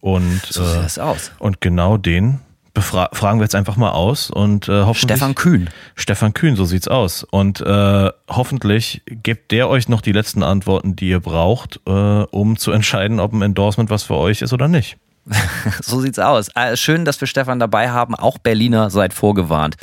Und, 0.00 0.44
so 0.44 0.64
sieht 0.64 0.76
äh, 0.76 0.82
das 0.82 0.98
aus. 0.98 1.32
Und 1.38 1.60
genau 1.60 1.96
den 1.96 2.40
fragen 2.80 3.38
wir 3.38 3.44
jetzt 3.44 3.54
einfach 3.54 3.76
mal 3.76 3.90
aus 3.90 4.30
und 4.30 4.68
äh, 4.68 4.82
hoffentlich. 4.82 5.18
Stefan 5.18 5.34
Kühn. 5.34 5.70
Stefan 5.94 6.34
Kühn, 6.34 6.56
so 6.56 6.64
sieht's 6.64 6.88
aus. 6.88 7.24
Und 7.24 7.60
äh, 7.60 8.10
hoffentlich 8.28 9.02
gibt 9.06 9.50
der 9.50 9.68
euch 9.68 9.88
noch 9.88 10.00
die 10.00 10.12
letzten 10.12 10.42
Antworten, 10.42 10.96
die 10.96 11.08
ihr 11.08 11.20
braucht, 11.20 11.80
äh, 11.86 11.90
um 11.90 12.56
zu 12.56 12.72
entscheiden, 12.72 13.20
ob 13.20 13.32
ein 13.32 13.42
Endorsement 13.42 13.90
was 13.90 14.04
für 14.04 14.16
euch 14.16 14.42
ist 14.42 14.52
oder 14.52 14.68
nicht. 14.68 14.96
so 15.82 16.00
sieht's 16.00 16.18
aus. 16.18 16.48
Äh, 16.54 16.76
schön, 16.76 17.04
dass 17.04 17.20
wir 17.20 17.28
Stefan 17.28 17.58
dabei 17.58 17.90
haben. 17.90 18.14
Auch 18.14 18.38
Berliner 18.38 18.90
seid 18.90 19.12
vorgewarnt. 19.12 19.76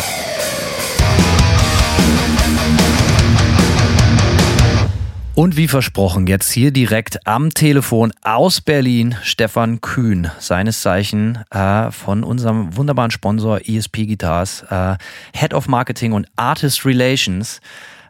Und 5.36 5.58
wie 5.58 5.68
versprochen, 5.68 6.28
jetzt 6.28 6.50
hier 6.50 6.72
direkt 6.72 7.28
am 7.28 7.54
Telefon 7.54 8.14
aus 8.24 8.62
Berlin 8.62 9.18
Stefan 9.22 9.82
Kühn, 9.82 10.32
seines 10.40 10.80
Zeichen 10.80 11.44
äh, 11.52 11.92
von 11.92 12.24
unserem 12.24 12.78
wunderbaren 12.78 13.12
Sponsor 13.12 13.60
ESP 13.68 14.06
Guitars, 14.06 14.64
äh, 14.70 14.96
Head 15.34 15.54
of 15.54 15.68
Marketing 15.68 16.14
und 16.14 16.26
Artist 16.38 16.86
Relations 16.86 17.60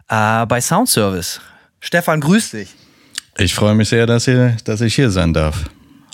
äh, 0.08 0.46
bei 0.46 0.62
Sound 0.62 0.88
Service. 0.88 1.42
Stefan, 1.80 2.22
grüß 2.22 2.52
dich. 2.52 2.76
Ich 3.40 3.56
freue 3.56 3.74
mich 3.74 3.90
sehr, 3.90 4.06
dass, 4.06 4.28
ihr, 4.28 4.56
dass 4.64 4.82
ich 4.82 4.94
hier 4.94 5.10
sein 5.10 5.34
darf. 5.34 5.66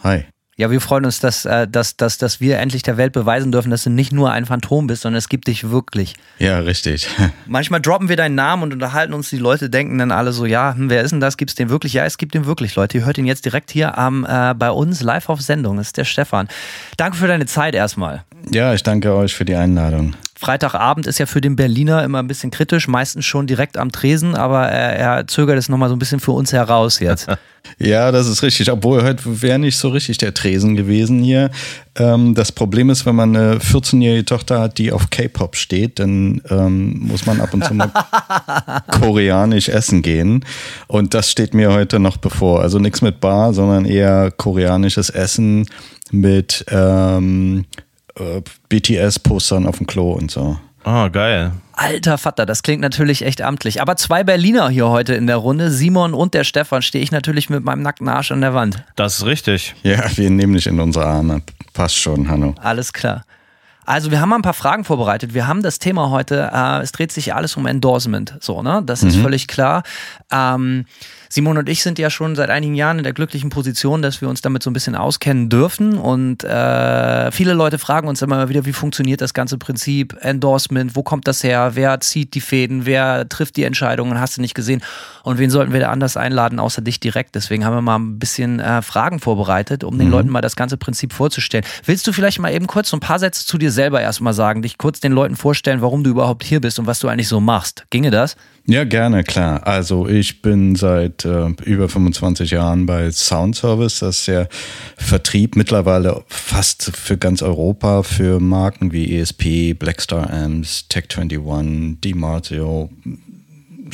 Hi. 0.04 0.24
Ja, 0.62 0.70
wir 0.70 0.80
freuen 0.80 1.06
uns, 1.06 1.20
dass, 1.20 1.46
äh, 1.46 1.68
dass, 1.68 1.98
dass, 1.98 2.20
dass 2.20 2.40
wir 2.40 2.60
endlich 2.60 2.84
der 2.84 2.96
Welt 2.96 3.14
beweisen 3.14 3.52
dürfen, 3.52 3.72
dass 3.72 3.84
du 3.84 3.90
nicht 3.90 4.12
nur 4.12 4.32
ein 4.32 4.46
Phantom 4.46 4.86
bist, 4.86 5.02
sondern 5.02 5.18
es 5.18 5.28
gibt 5.28 5.48
dich 5.48 5.72
wirklich. 5.72 6.14
Ja, 6.38 6.60
richtig. 6.60 7.08
Manchmal 7.48 7.82
droppen 7.82 8.10
wir 8.10 8.16
deinen 8.16 8.36
Namen 8.36 8.62
und 8.62 8.72
unterhalten 8.72 9.16
uns. 9.16 9.32
Die 9.32 9.40
Leute 9.40 9.72
denken 9.72 9.98
dann 9.98 10.12
alle 10.12 10.34
so, 10.34 10.46
ja, 10.46 10.76
hm, 10.76 10.92
wer 10.92 11.02
ist 11.02 11.10
denn 11.10 11.20
das? 11.20 11.38
Gibt 11.38 11.50
es 11.50 11.56
den 11.56 11.72
wirklich? 11.72 11.94
Ja, 11.94 12.06
es 12.06 12.20
gibt 12.20 12.36
den 12.36 12.46
wirklich, 12.46 12.76
Leute. 12.76 13.00
Ihr 13.00 13.06
hört 13.06 13.18
ihn 13.18 13.26
jetzt 13.26 13.44
direkt 13.44 13.72
hier 13.72 13.98
am, 13.98 14.24
äh, 14.24 14.54
bei 14.54 14.70
uns 14.70 15.02
live 15.02 15.30
auf 15.30 15.42
Sendung. 15.42 15.78
Das 15.78 15.88
ist 15.88 15.98
der 15.98 16.06
Stefan. 16.06 16.48
Danke 16.96 17.18
für 17.18 17.28
deine 17.28 17.48
Zeit 17.48 17.74
erstmal. 17.74 18.24
Ja, 18.52 18.76
ich 18.76 18.84
danke 18.84 19.16
euch 19.16 19.34
für 19.34 19.46
die 19.46 19.56
Einladung. 19.56 20.14
Freitagabend 20.42 21.06
ist 21.06 21.20
ja 21.20 21.28
für 21.28 21.40
den 21.40 21.56
Berliner 21.56 22.04
immer 22.04 22.18
ein 22.18 22.26
bisschen 22.26 22.50
kritisch, 22.50 22.88
meistens 22.88 23.26
schon 23.26 23.46
direkt 23.46 23.78
am 23.78 23.92
Tresen, 23.92 24.34
aber 24.34 24.70
er, 24.70 24.96
er 24.96 25.28
zögert 25.28 25.60
es 25.60 25.70
nochmal 25.70 25.88
so 25.88 25.96
ein 25.96 26.00
bisschen 26.00 26.20
für 26.20 26.32
uns 26.32 26.52
heraus 26.52 27.00
jetzt. 27.00 27.28
ja, 27.78 28.12
das 28.12 28.28
ist 28.28 28.42
richtig, 28.42 28.72
obwohl 28.72 29.04
heute 29.04 29.44
wäre 29.44 29.60
nicht 29.60 29.78
so 29.78 29.90
richtig 29.90 30.18
der 30.18 30.34
Tresen 30.34 30.76
gewesen 30.76 31.22
hier. 31.22 31.52
Ähm, 31.96 32.34
das 32.34 32.52
Problem 32.52 32.90
ist, 32.90 33.06
wenn 33.06 33.14
man 33.14 33.36
eine 33.36 33.60
14-jährige 33.60 34.26
Tochter 34.26 34.60
hat, 34.60 34.80
die 34.80 34.92
auf 34.92 35.12
K-Pop 35.12 35.56
steht, 35.56 36.00
dann 36.00 36.42
ähm, 36.50 36.98
muss 37.02 37.28
man 37.28 37.40
ab 37.40 37.54
und 37.54 37.64
zu 37.64 37.76
mal 37.76 37.92
koreanisch 39.00 39.70
essen 39.70 40.02
gehen. 40.02 40.44
Und 40.88 41.14
das 41.14 41.30
steht 41.30 41.54
mir 41.54 41.72
heute 41.72 42.00
noch 42.00 42.18
bevor. 42.18 42.62
Also 42.62 42.80
nichts 42.80 43.04
mit 43.04 43.20
Bar, 43.20 43.54
sondern 43.54 43.86
eher 43.86 44.32
koreanisches 44.32 45.12
Essen 45.12 45.68
mit 46.10 46.66
ähm, 46.72 47.66
äh, 48.16 48.42
BTS-Postern 48.70 49.68
auf 49.68 49.78
dem 49.78 49.88
Klo 49.88 50.12
und 50.12 50.32
so. 50.32 50.58
Ah, 50.84 51.06
oh, 51.06 51.10
geil. 51.12 51.52
Alter 51.74 52.18
Vater, 52.18 52.46
das 52.46 52.64
klingt 52.64 52.82
natürlich 52.82 53.24
echt 53.24 53.42
amtlich. 53.42 53.82
Aber 53.82 53.96
zwei 53.96 54.24
Berliner 54.24 54.70
hier 54.70 54.90
heute 54.90 55.14
in 55.14 55.28
der 55.28 55.38
Runde, 55.38 55.70
Simon 55.70 56.14
und 56.14 56.34
der 56.34 56.44
Stefan, 56.44 56.82
stehe 56.82 57.04
ich 57.04 57.12
natürlich 57.12 57.50
mit 57.50 57.64
meinem 57.64 57.82
nackten 57.82 58.08
Arsch 58.08 58.32
an 58.32 58.42
der 58.42 58.54
Wand. 58.54 58.84
Das 58.96 59.18
ist 59.18 59.26
richtig. 59.26 59.76
Ja, 59.84 60.06
wir 60.16 60.30
nehmen 60.30 60.54
dich 60.54 60.68
in 60.68 60.80
unsere 60.80 61.06
Arme. 61.06 61.42
Passt 61.74 61.98
schon, 61.98 62.30
Hanno. 62.30 62.56
Alles 62.60 62.94
klar. 62.94 63.24
Also 63.92 64.10
wir 64.10 64.22
haben 64.22 64.30
mal 64.30 64.38
ein 64.38 64.42
paar 64.42 64.54
Fragen 64.54 64.86
vorbereitet. 64.86 65.34
Wir 65.34 65.48
haben 65.48 65.62
das 65.62 65.78
Thema 65.78 66.12
heute, 66.12 66.50
äh, 66.54 66.82
es 66.82 66.94
dreht 66.94 67.12
sich 67.12 67.36
alles 67.36 67.58
um 67.58 67.66
Endorsement. 67.66 68.38
So, 68.40 68.62
ne? 68.64 68.82
Das 68.86 69.04
ist 69.04 69.18
mhm. 69.18 69.24
völlig 69.24 69.50
klar. 69.50 69.84
Ähm, 70.32 70.86
Simon 71.28 71.58
und 71.58 71.70
ich 71.70 71.82
sind 71.82 71.98
ja 71.98 72.10
schon 72.10 72.36
seit 72.36 72.50
einigen 72.50 72.76
Jahren 72.76 72.98
in 72.98 73.06
der 73.06 73.14
glücklichen 73.14 73.50
Position, 73.50 74.02
dass 74.02 74.20
wir 74.20 74.28
uns 74.28 74.42
damit 74.42 74.64
so 74.64 74.70
ein 74.70 74.74
bisschen 74.74 74.96
auskennen 74.96 75.48
dürfen. 75.48 75.98
Und 75.98 76.44
äh, 76.44 77.32
viele 77.32 77.54
Leute 77.54 77.80
fragen 77.80 78.10
uns 78.10 78.22
immer 78.22 78.50
wieder, 78.50 78.66
wie 78.66 78.74
funktioniert 78.74 79.22
das 79.22 79.34
ganze 79.34 79.58
Prinzip 79.58 80.18
Endorsement? 80.20 80.94
Wo 80.98 81.04
kommt 81.04 81.30
das 81.30 81.42
her? 81.42 81.72
Wer 81.76 82.02
zieht 82.02 82.34
die 82.34 82.42
Fäden? 82.42 82.86
Wer 82.86 83.30
trifft 83.30 83.56
die 83.56 83.64
Entscheidungen? 83.64 84.20
Hast 84.20 84.36
du 84.36 84.42
nicht 84.42 84.56
gesehen? 84.56 84.84
Und 85.24 85.38
wen 85.38 85.50
sollten 85.50 85.72
wir 85.72 85.80
da 85.80 85.90
anders 85.90 86.18
einladen, 86.18 86.60
außer 86.60 86.82
dich 86.82 87.00
direkt? 87.00 87.36
Deswegen 87.36 87.64
haben 87.64 87.76
wir 87.76 87.82
mal 87.82 87.98
ein 88.00 88.20
bisschen 88.20 88.60
äh, 88.60 88.82
Fragen 88.82 89.22
vorbereitet, 89.22 89.86
um 89.86 89.98
den 89.98 90.08
mhm. 90.08 90.14
Leuten 90.14 90.30
mal 90.30 90.42
das 90.42 90.58
ganze 90.58 90.76
Prinzip 90.76 91.14
vorzustellen. 91.14 91.64
Willst 91.86 92.06
du 92.08 92.12
vielleicht 92.12 92.40
mal 92.40 92.54
eben 92.54 92.68
kurz 92.68 92.90
so 92.90 92.98
ein 92.98 93.02
paar 93.02 93.20
Sätze 93.20 93.46
zu 93.46 93.58
dir 93.58 93.72
selber 93.82 94.00
erstmal 94.00 94.34
sagen, 94.34 94.62
dich 94.62 94.78
kurz 94.78 95.00
den 95.00 95.12
Leuten 95.12 95.36
vorstellen, 95.36 95.82
warum 95.82 96.04
du 96.04 96.12
überhaupt 96.12 96.44
hier 96.44 96.62
bist 96.62 96.78
und 96.78 96.86
was 96.86 97.00
du 97.00 97.08
eigentlich 97.08 97.28
so 97.28 97.40
machst? 97.40 97.88
Ginge 97.90 98.12
das? 98.12 98.36
Ja, 98.68 98.84
gerne, 98.84 99.24
klar. 99.24 99.66
Also 99.66 100.08
ich 100.08 100.44
bin 100.44 100.76
seit 100.76 101.26
äh, 101.26 101.48
über 101.66 101.90
25 101.90 102.52
Jahren 102.52 102.86
bei 102.86 103.10
Sound 103.10 103.56
Service. 103.56 103.98
Das 103.98 104.20
ist 104.20 104.28
der 104.28 104.50
Vertrieb 104.98 105.56
mittlerweile 105.56 106.24
fast 106.28 106.96
für 106.96 107.18
ganz 107.18 107.42
Europa 107.42 108.04
für 108.04 108.40
Marken 108.40 108.92
wie 108.92 109.18
ESP, 109.18 109.74
Blackstar 109.74 110.30
Amps, 110.32 110.86
Tech21, 110.92 112.02
DiMarzio, 112.02 112.92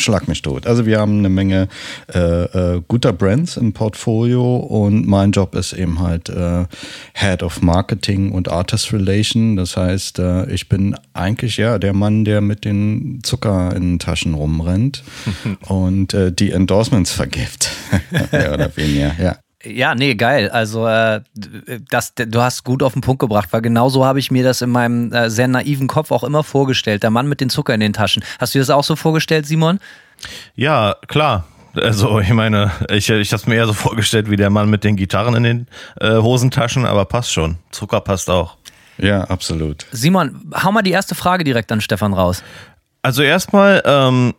schlag 0.01 0.27
mich 0.27 0.41
tot. 0.41 0.67
Also 0.67 0.85
wir 0.85 0.99
haben 0.99 1.19
eine 1.19 1.29
Menge 1.29 1.67
äh, 2.13 2.43
äh, 2.75 2.81
guter 2.87 3.13
Brands 3.13 3.57
im 3.57 3.73
Portfolio 3.73 4.57
und 4.57 5.07
mein 5.07 5.31
Job 5.31 5.55
ist 5.55 5.73
eben 5.73 5.99
halt 5.99 6.29
äh, 6.29 6.65
Head 7.13 7.43
of 7.43 7.61
Marketing 7.61 8.31
und 8.31 8.49
Artist 8.49 8.93
Relation. 8.93 9.55
Das 9.55 9.77
heißt, 9.77 10.19
äh, 10.19 10.49
ich 10.51 10.69
bin 10.69 10.95
eigentlich 11.13 11.57
ja 11.57 11.79
der 11.79 11.93
Mann, 11.93 12.25
der 12.25 12.41
mit 12.41 12.65
den 12.65 13.19
Zucker 13.23 13.75
in 13.75 13.93
den 13.93 13.99
Taschen 13.99 14.33
rumrennt 14.33 15.03
und 15.67 16.13
äh, 16.13 16.31
die 16.31 16.51
Endorsements 16.51 17.11
vergibt. 17.11 17.71
Mehr 18.31 18.53
oder 18.53 18.75
weniger, 18.75 19.15
ja. 19.19 19.37
Ja, 19.63 19.95
nee, 19.95 20.15
geil. 20.15 20.49
Also 20.49 20.87
äh, 20.87 21.21
das, 21.89 22.13
du 22.15 22.41
hast 22.41 22.63
gut 22.63 22.83
auf 22.83 22.93
den 22.93 23.01
Punkt 23.01 23.19
gebracht, 23.19 23.49
weil 23.51 23.61
genau 23.61 23.89
so 23.89 24.05
habe 24.05 24.19
ich 24.19 24.29
mir 24.29 24.43
das 24.43 24.61
in 24.61 24.69
meinem 24.69 25.11
äh, 25.11 25.29
sehr 25.29 25.47
naiven 25.47 25.87
Kopf 25.87 26.11
auch 26.11 26.23
immer 26.23 26.43
vorgestellt. 26.43 27.03
Der 27.03 27.09
Mann 27.09 27.27
mit 27.27 27.41
den 27.41 27.49
Zucker 27.49 27.73
in 27.73 27.79
den 27.79 27.93
Taschen. 27.93 28.23
Hast 28.39 28.53
du 28.53 28.59
das 28.59 28.69
auch 28.69 28.83
so 28.83 28.95
vorgestellt, 28.95 29.47
Simon? 29.47 29.79
Ja, 30.55 30.95
klar. 31.07 31.45
Also 31.75 32.19
ich 32.19 32.31
meine, 32.31 32.71
ich, 32.89 33.09
ich 33.09 33.31
habe 33.31 33.41
es 33.41 33.47
mir 33.47 33.55
eher 33.55 33.67
so 33.67 33.73
vorgestellt 33.73 34.29
wie 34.29 34.35
der 34.35 34.49
Mann 34.49 34.69
mit 34.69 34.83
den 34.83 34.95
Gitarren 34.95 35.35
in 35.35 35.43
den 35.43 35.67
äh, 35.99 36.17
Hosentaschen, 36.17 36.85
aber 36.85 37.05
passt 37.05 37.31
schon. 37.31 37.57
Zucker 37.71 38.01
passt 38.01 38.29
auch. 38.29 38.57
Ja, 38.97 39.21
absolut. 39.25 39.85
Simon, 39.91 40.51
hau 40.63 40.71
mal 40.71 40.81
die 40.81 40.91
erste 40.91 41.13
Frage 41.15 41.43
direkt 41.43 41.71
an 41.71 41.81
Stefan 41.81 42.13
raus. 42.13 42.43
Also 43.03 43.21
erstmal, 43.21 43.81
ähm, 43.85 44.33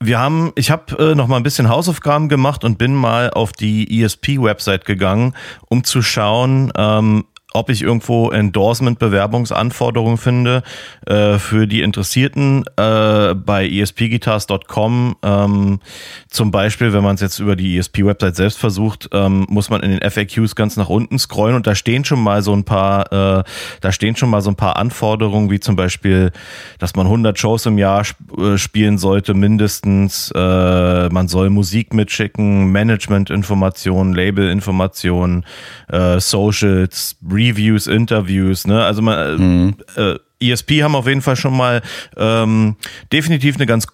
wir 0.00 0.18
haben, 0.18 0.52
ich 0.54 0.70
habe 0.70 0.96
äh, 0.98 1.14
noch 1.14 1.26
mal 1.26 1.36
ein 1.36 1.42
bisschen 1.42 1.68
Hausaufgaben 1.68 2.28
gemacht 2.28 2.64
und 2.64 2.78
bin 2.78 2.94
mal 2.94 3.30
auf 3.30 3.52
die 3.52 4.02
ESP-Website 4.02 4.84
gegangen, 4.84 5.34
um 5.68 5.84
zu 5.84 6.02
schauen, 6.02 6.72
ähm, 6.76 7.24
ob 7.58 7.70
ich 7.70 7.82
irgendwo 7.82 8.30
Endorsement-Bewerbungsanforderungen 8.30 10.16
finde 10.16 10.62
äh, 11.06 11.38
für 11.38 11.66
die 11.66 11.82
Interessierten 11.82 12.64
äh, 12.76 13.34
bei 13.34 13.68
espguitars.com. 13.68 15.16
Ähm, 15.22 15.80
zum 16.28 16.50
Beispiel, 16.52 16.92
wenn 16.92 17.02
man 17.02 17.16
es 17.16 17.20
jetzt 17.20 17.40
über 17.40 17.56
die 17.56 17.76
ESP-Website 17.76 18.36
selbst 18.36 18.58
versucht, 18.58 19.08
ähm, 19.12 19.44
muss 19.48 19.70
man 19.70 19.82
in 19.82 19.90
den 19.90 20.08
FAQs 20.08 20.54
ganz 20.54 20.76
nach 20.76 20.88
unten 20.88 21.18
scrollen 21.18 21.56
und 21.56 21.66
da 21.66 21.74
stehen 21.74 22.04
schon 22.04 22.22
mal 22.22 22.42
so 22.42 22.52
ein 22.52 22.62
paar, 22.62 23.40
äh, 23.40 23.44
da 23.80 23.92
stehen 23.92 24.14
schon 24.14 24.30
mal 24.30 24.40
so 24.40 24.50
ein 24.50 24.56
paar 24.56 24.76
Anforderungen, 24.76 25.50
wie 25.50 25.58
zum 25.58 25.74
Beispiel, 25.74 26.30
dass 26.78 26.94
man 26.94 27.06
100 27.06 27.38
Shows 27.38 27.66
im 27.66 27.76
Jahr 27.76 28.02
sp 28.06 28.16
äh, 28.38 28.58
spielen 28.58 28.98
sollte, 28.98 29.34
mindestens. 29.34 30.30
Äh, 30.30 31.08
man 31.08 31.26
soll 31.26 31.50
Musik 31.50 31.94
mitschicken, 31.94 32.70
Management-Informationen, 32.70 34.14
Label-Informationen, 34.14 35.44
äh, 35.88 36.20
Socials, 36.20 37.16
Reviews, 37.50 37.86
Interviews, 37.86 38.66
ne? 38.66 38.84
Also 38.84 39.02
man, 39.02 39.36
mhm. 39.38 39.74
äh, 39.96 40.16
ESP 40.40 40.82
haben 40.82 40.94
auf 40.94 41.06
jeden 41.06 41.22
Fall 41.22 41.36
schon 41.36 41.56
mal 41.56 41.82
ähm, 42.16 42.76
definitiv 43.12 43.56
eine 43.56 43.66
ganz 43.66 43.86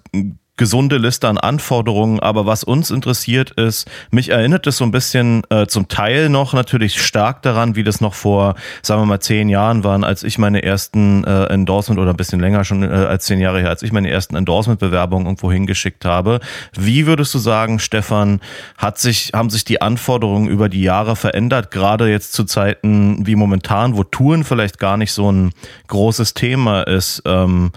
gesunde 0.57 0.98
Liste 0.98 1.28
an 1.28 1.36
Anforderungen, 1.36 2.20
aber 2.20 2.46
was 2.46 2.62
uns 2.62 2.90
interessiert 2.90 3.50
ist, 3.52 3.90
mich 4.11 4.28
erinnert 4.28 4.66
es 4.68 4.76
so 4.76 4.84
ein 4.84 4.92
bisschen 4.92 5.42
äh, 5.50 5.66
zum 5.66 5.88
Teil 5.88 6.28
noch 6.28 6.52
natürlich 6.52 7.02
stark 7.02 7.42
daran, 7.42 7.74
wie 7.74 7.82
das 7.82 8.00
noch 8.00 8.14
vor, 8.14 8.55
sagen 8.80 9.02
wir 9.02 9.07
mal, 9.07 9.20
zehn 9.20 9.48
Jahren 9.48 9.82
waren, 9.82 10.05
als 10.05 10.22
ich 10.22 10.38
meine 10.38 10.62
ersten 10.62 11.24
äh, 11.24 11.46
Endorsement 11.46 12.00
oder 12.00 12.11
ein 12.11 12.16
bisschen 12.16 12.38
länger 12.38 12.64
schon 12.64 12.84
äh, 12.84 12.86
als 12.86 13.24
zehn 13.24 13.40
Jahre 13.40 13.61
her, 13.61 13.68
als 13.68 13.82
ich 13.82 13.90
meine 13.90 14.11
ersten 14.11 14.36
Endorsement-Bewerbungen 14.36 15.26
irgendwo 15.26 15.50
hingeschickt 15.50 16.05
habe. 16.05 16.38
Wie 16.72 17.07
würdest 17.07 17.34
du 17.34 17.38
sagen, 17.38 17.80
Stefan, 17.80 18.40
hat 18.78 18.98
sich, 18.98 19.32
haben 19.34 19.50
sich 19.50 19.64
die 19.64 19.82
Anforderungen 19.82 20.48
über 20.48 20.68
die 20.68 20.82
Jahre 20.82 21.16
verändert, 21.16 21.72
gerade 21.72 22.09
jetzt 22.09 22.32
zu 22.32 22.44
Zeiten 22.44 23.26
wie 23.26 23.34
momentan, 23.34 23.96
wo 23.96 24.05
Touren 24.05 24.44
vielleicht 24.44 24.78
gar 24.78 24.96
nicht 24.98 25.12
so 25.12 25.32
ein 25.32 25.50
großes 25.88 26.34
Thema 26.34 26.82
ist? 26.82 27.22
Ähm, 27.26 27.72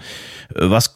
was, 0.54 0.92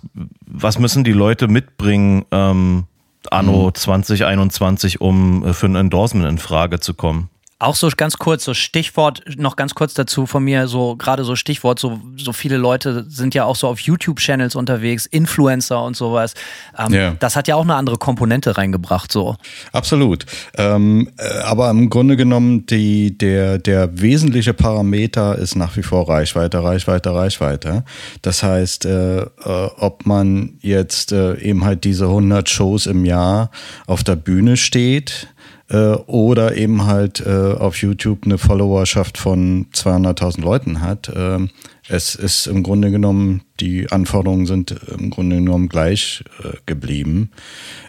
was 0.46 0.78
müssen 0.78 1.04
die 1.04 1.12
Leute 1.12 1.48
mitbringen, 1.72 2.24
ähm, 2.30 2.84
anno 3.30 3.68
mhm. 3.68 3.74
2021, 3.74 5.00
um 5.00 5.44
äh, 5.44 5.52
für 5.52 5.66
ein 5.66 5.76
Endorsement 5.76 6.28
in 6.28 6.38
Frage 6.38 6.80
zu 6.80 6.94
kommen? 6.94 7.28
Auch 7.62 7.76
so 7.76 7.88
ganz 7.96 8.18
kurz, 8.18 8.44
so 8.44 8.54
Stichwort, 8.54 9.22
noch 9.36 9.54
ganz 9.54 9.76
kurz 9.76 9.94
dazu 9.94 10.26
von 10.26 10.42
mir, 10.42 10.66
so 10.66 10.96
gerade 10.96 11.22
so 11.22 11.36
Stichwort, 11.36 11.78
so, 11.78 12.00
so 12.16 12.32
viele 12.32 12.56
Leute 12.56 13.06
sind 13.08 13.36
ja 13.36 13.44
auch 13.44 13.54
so 13.54 13.68
auf 13.68 13.78
YouTube-Channels 13.78 14.56
unterwegs, 14.56 15.06
Influencer 15.06 15.80
und 15.84 15.96
sowas. 15.96 16.34
Ähm, 16.76 16.92
yeah. 16.92 17.16
Das 17.20 17.36
hat 17.36 17.46
ja 17.46 17.54
auch 17.54 17.62
eine 17.62 17.76
andere 17.76 17.98
Komponente 17.98 18.58
reingebracht, 18.58 19.12
so. 19.12 19.36
Absolut. 19.70 20.26
Ähm, 20.56 21.08
äh, 21.18 21.38
aber 21.44 21.70
im 21.70 21.88
Grunde 21.88 22.16
genommen, 22.16 22.66
die, 22.66 23.16
der, 23.16 23.58
der 23.58 24.00
wesentliche 24.00 24.54
Parameter 24.54 25.38
ist 25.38 25.54
nach 25.54 25.76
wie 25.76 25.84
vor 25.84 26.08
Reichweite, 26.08 26.64
Reichweite, 26.64 27.14
Reichweite. 27.14 27.84
Das 28.22 28.42
heißt, 28.42 28.86
äh, 28.86 29.20
äh, 29.20 29.28
ob 29.76 30.04
man 30.04 30.54
jetzt 30.62 31.12
äh, 31.12 31.38
eben 31.38 31.64
halt 31.64 31.84
diese 31.84 32.06
100 32.06 32.50
Shows 32.50 32.86
im 32.86 33.04
Jahr 33.04 33.52
auf 33.86 34.02
der 34.02 34.16
Bühne 34.16 34.56
steht, 34.56 35.28
äh, 35.68 35.76
oder 35.76 36.56
eben 36.56 36.86
halt 36.86 37.20
äh, 37.20 37.54
auf 37.54 37.76
YouTube 37.80 38.24
eine 38.24 38.38
Followerschaft 38.38 39.18
von 39.18 39.66
200.000 39.72 40.40
Leuten 40.40 40.80
hat. 40.80 41.08
Äh, 41.08 41.46
es 41.88 42.14
ist 42.14 42.46
im 42.46 42.62
Grunde 42.62 42.90
genommen, 42.90 43.42
die 43.60 43.90
Anforderungen 43.90 44.46
sind 44.46 44.74
im 44.98 45.10
Grunde 45.10 45.36
genommen 45.36 45.68
gleich 45.68 46.24
äh, 46.42 46.56
geblieben. 46.66 47.30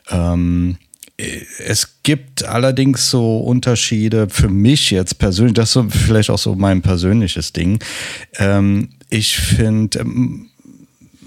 Ähm, 0.09 0.78
es 1.17 2.01
gibt 2.01 2.43
allerdings 2.43 3.09
so 3.09 3.38
Unterschiede 3.38 4.28
für 4.30 4.49
mich 4.49 4.89
jetzt 4.91 5.19
persönlich, 5.19 5.53
das 5.53 5.76
ist 5.76 5.93
vielleicht 5.93 6.30
auch 6.32 6.39
so 6.39 6.55
mein 6.55 6.82
persönliches 6.82 7.53
Ding. 7.53 7.80
Ähm, 8.38 8.89
ich 9.09 9.38
finde, 9.38 9.99
ähm, 9.99 10.49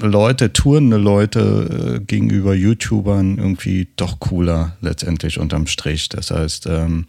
Leute, 0.01 0.53
tourende 0.53 0.97
Leute 0.97 1.97
äh, 1.97 2.05
gegenüber 2.05 2.55
YouTubern 2.55 3.39
irgendwie 3.39 3.89
doch 3.97 4.21
cooler 4.21 4.77
letztendlich 4.81 5.39
unterm 5.39 5.67
Strich. 5.67 6.09
Das 6.09 6.31
heißt, 6.31 6.67
ähm, 6.67 7.07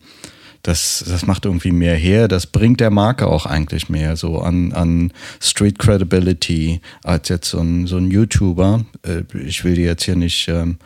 das, 0.64 1.04
das 1.08 1.26
macht 1.26 1.46
irgendwie 1.46 1.72
mehr 1.72 1.96
her. 1.96 2.28
Das 2.28 2.46
bringt 2.46 2.80
der 2.80 2.90
Marke 2.90 3.28
auch 3.28 3.46
eigentlich 3.46 3.90
mehr 3.90 4.16
so 4.16 4.40
an, 4.40 4.74
an 4.74 5.14
Street 5.40 5.80
Credibility 5.80 6.82
als 7.04 7.30
jetzt 7.30 7.50
so 7.50 7.60
ein, 7.60 7.88
so 7.88 7.98
ein 7.98 8.12
YouTuber. 8.12 8.86
Äh, 9.04 9.24
ich 9.38 9.64
will 9.64 9.76
die 9.76 9.84
jetzt 9.84 10.04
hier 10.04 10.16
nicht 10.16 10.48
ähm, 10.50 10.78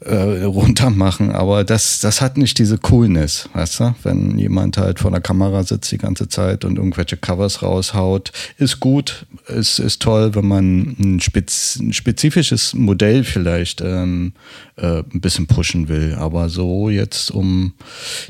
äh, 0.00 0.44
runtermachen, 0.44 1.32
aber 1.32 1.64
das, 1.64 2.00
das 2.00 2.20
hat 2.20 2.36
nicht 2.36 2.58
diese 2.58 2.78
Coolness, 2.78 3.48
weißt 3.52 3.80
du? 3.80 3.94
Wenn 4.04 4.38
jemand 4.38 4.76
halt 4.76 5.00
vor 5.00 5.10
der 5.10 5.20
Kamera 5.20 5.64
sitzt 5.64 5.90
die 5.90 5.98
ganze 5.98 6.28
Zeit 6.28 6.64
und 6.64 6.76
irgendwelche 6.76 7.16
Covers 7.16 7.62
raushaut, 7.62 8.30
ist 8.58 8.78
gut, 8.78 9.26
ist, 9.48 9.80
ist 9.80 10.00
toll, 10.00 10.34
wenn 10.36 10.46
man 10.46 10.96
ein, 10.98 11.20
spez, 11.20 11.76
ein 11.80 11.92
spezifisches 11.92 12.74
Modell 12.74 13.24
vielleicht 13.24 13.80
ähm, 13.80 14.34
äh, 14.76 14.98
ein 14.98 15.20
bisschen 15.20 15.48
pushen 15.48 15.88
will, 15.88 16.14
aber 16.14 16.48
so 16.48 16.90
jetzt, 16.90 17.32
um 17.32 17.72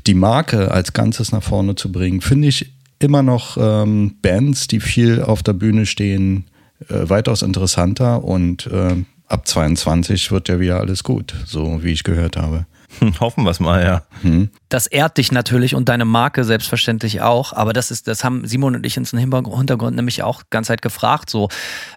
die 0.06 0.14
Marke 0.14 0.70
als 0.70 0.94
Ganzes 0.94 1.32
nach 1.32 1.42
vorne 1.42 1.74
zu 1.74 1.92
bringen, 1.92 2.22
finde 2.22 2.48
ich 2.48 2.72
immer 2.98 3.22
noch 3.22 3.58
ähm, 3.60 4.16
Bands, 4.22 4.68
die 4.68 4.80
viel 4.80 5.22
auf 5.22 5.42
der 5.42 5.52
Bühne 5.52 5.84
stehen, 5.84 6.44
äh, 6.88 7.08
weitaus 7.08 7.42
interessanter 7.42 8.24
und 8.24 8.66
äh, 8.68 8.96
ab 9.28 9.46
22 9.46 10.30
wird 10.30 10.48
ja 10.48 10.60
wieder 10.60 10.80
alles 10.80 11.04
gut, 11.04 11.34
so 11.46 11.82
wie 11.82 11.92
ich 11.92 12.04
gehört 12.04 12.36
habe. 12.36 12.66
Hoffen 13.20 13.44
wir 13.44 13.50
es 13.50 13.60
mal, 13.60 13.82
ja. 13.84 14.02
Hm 14.22 14.50
das 14.68 14.86
ehrt 14.86 15.16
dich 15.16 15.32
natürlich 15.32 15.74
und 15.74 15.88
deine 15.88 16.04
Marke 16.04 16.44
selbstverständlich 16.44 17.22
auch. 17.22 17.52
Aber 17.52 17.72
das 17.72 17.90
ist, 17.90 18.06
das 18.06 18.22
haben 18.22 18.46
Simon 18.46 18.76
und 18.76 18.84
ich 18.84 18.98
uns 18.98 19.12
im 19.12 19.18
Hintergrund 19.18 19.96
nämlich 19.96 20.22
auch 20.22 20.42
ganz 20.50 20.66
Zeit 20.66 20.82
gefragt. 20.82 21.30
So, 21.30 21.48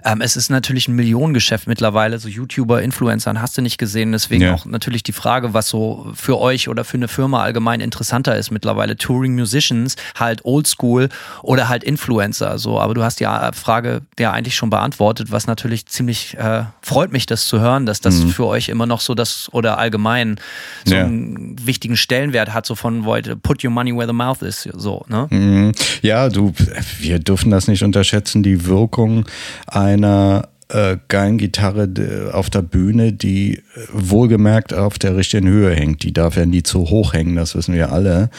ähm, 0.05 0.21
es 0.21 0.37
ist 0.37 0.49
natürlich 0.49 0.87
ein 0.87 0.95
Millionengeschäft 0.95 1.67
mittlerweile. 1.67 2.17
So 2.17 2.29
YouTuber, 2.29 2.81
Influencern 2.81 3.41
hast 3.41 3.57
du 3.57 3.61
nicht 3.61 3.77
gesehen. 3.77 4.13
Deswegen 4.13 4.43
ja. 4.43 4.53
auch 4.53 4.65
natürlich 4.65 5.03
die 5.03 5.11
Frage, 5.11 5.53
was 5.53 5.67
so 5.67 6.11
für 6.13 6.39
euch 6.39 6.69
oder 6.69 6.85
für 6.85 6.97
eine 6.97 7.09
Firma 7.09 7.41
allgemein 7.41 7.81
interessanter 7.81 8.37
ist 8.37 8.51
mittlerweile. 8.51 8.95
Touring 8.95 9.35
Musicians, 9.35 9.97
halt 10.17 10.45
Oldschool 10.45 11.09
oder 11.43 11.67
halt 11.67 11.83
Influencer. 11.83 12.57
So, 12.57 12.79
aber 12.79 12.93
du 12.93 13.03
hast 13.03 13.19
die 13.19 13.27
Frage 13.53 14.01
ja 14.17 14.31
eigentlich 14.31 14.55
schon 14.55 14.69
beantwortet, 14.69 15.31
was 15.31 15.45
natürlich 15.45 15.87
ziemlich 15.87 16.37
äh, 16.37 16.63
freut 16.81 17.11
mich, 17.11 17.25
das 17.25 17.47
zu 17.47 17.59
hören, 17.59 17.85
dass 17.85 17.99
das 17.99 18.23
mhm. 18.23 18.29
für 18.29 18.45
euch 18.45 18.69
immer 18.69 18.85
noch 18.85 19.01
so 19.01 19.13
das 19.13 19.49
oder 19.51 19.77
allgemein 19.77 20.39
so 20.85 20.95
ja. 20.95 21.03
einen 21.03 21.55
wichtigen 21.65 21.97
Stellenwert 21.97 22.53
hat 22.53 22.60
hat, 22.61 22.65
so 22.65 22.75
von 22.75 23.05
wollte, 23.05 23.35
put 23.35 23.63
your 23.63 23.71
money 23.71 23.95
where 23.95 24.07
the 24.07 24.13
mouth 24.13 24.41
is, 24.41 24.69
so, 24.73 25.03
ne? 25.07 25.27
Mhm. 25.29 25.71
Ja, 26.01 26.29
du, 26.29 26.53
wir 26.99 27.19
dürfen 27.19 27.51
das 27.51 27.67
nicht 27.67 27.83
unterschätzen, 27.83 28.43
die 28.43 28.65
Wirkung 28.65 29.25
einer 29.67 30.49
äh, 30.69 30.97
geilen 31.07 31.37
Gitarre 31.37 31.89
auf 32.31 32.49
der 32.49 32.61
Bühne, 32.61 33.11
die 33.11 33.57
äh, 33.57 33.61
wohlgemerkt 33.91 34.73
auf 34.73 34.97
der 34.99 35.17
richtigen 35.17 35.47
Höhe 35.49 35.75
hängt. 35.75 36.03
Die 36.03 36.13
darf 36.13 36.37
ja 36.37 36.45
nie 36.45 36.63
zu 36.63 36.89
hoch 36.89 37.13
hängen, 37.13 37.35
das 37.35 37.55
wissen 37.55 37.73
wir 37.73 37.91
alle. 37.91 38.29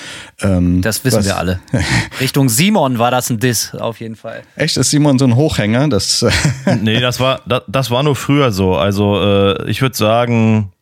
Ähm, 0.40 0.80
das 0.80 1.04
wissen 1.04 1.18
was, 1.18 1.26
wir 1.26 1.36
alle. 1.36 1.60
Richtung 2.20 2.48
Simon 2.48 2.98
war 2.98 3.10
das 3.10 3.28
ein 3.28 3.38
Diss, 3.38 3.74
auf 3.74 4.00
jeden 4.00 4.16
Fall. 4.16 4.42
Echt, 4.56 4.76
ist 4.76 4.90
Simon 4.90 5.18
so 5.18 5.26
ein 5.26 5.36
Hochhänger? 5.36 5.88
Das 5.88 6.24
nee, 6.82 7.00
das 7.00 7.20
war, 7.20 7.42
das, 7.46 7.62
das 7.68 7.90
war 7.90 8.02
nur 8.02 8.16
früher 8.16 8.52
so. 8.52 8.76
Also 8.76 9.20
äh, 9.22 9.70
ich 9.70 9.82
würde 9.82 9.96
sagen, 9.96 10.72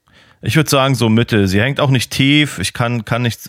ich 0.43 0.57
würde 0.57 0.70
sagen, 0.70 0.95
so 0.95 1.11
Mitte. 1.11 1.49
Sie 1.49 1.61
hängt 1.61 1.80
auch 1.80 1.91
nicht 1.91 2.11
tief. 2.11 2.59
Ich 2.59 2.72
kann, 2.72 3.05
kann 3.05 3.22
nicht. 3.22 3.41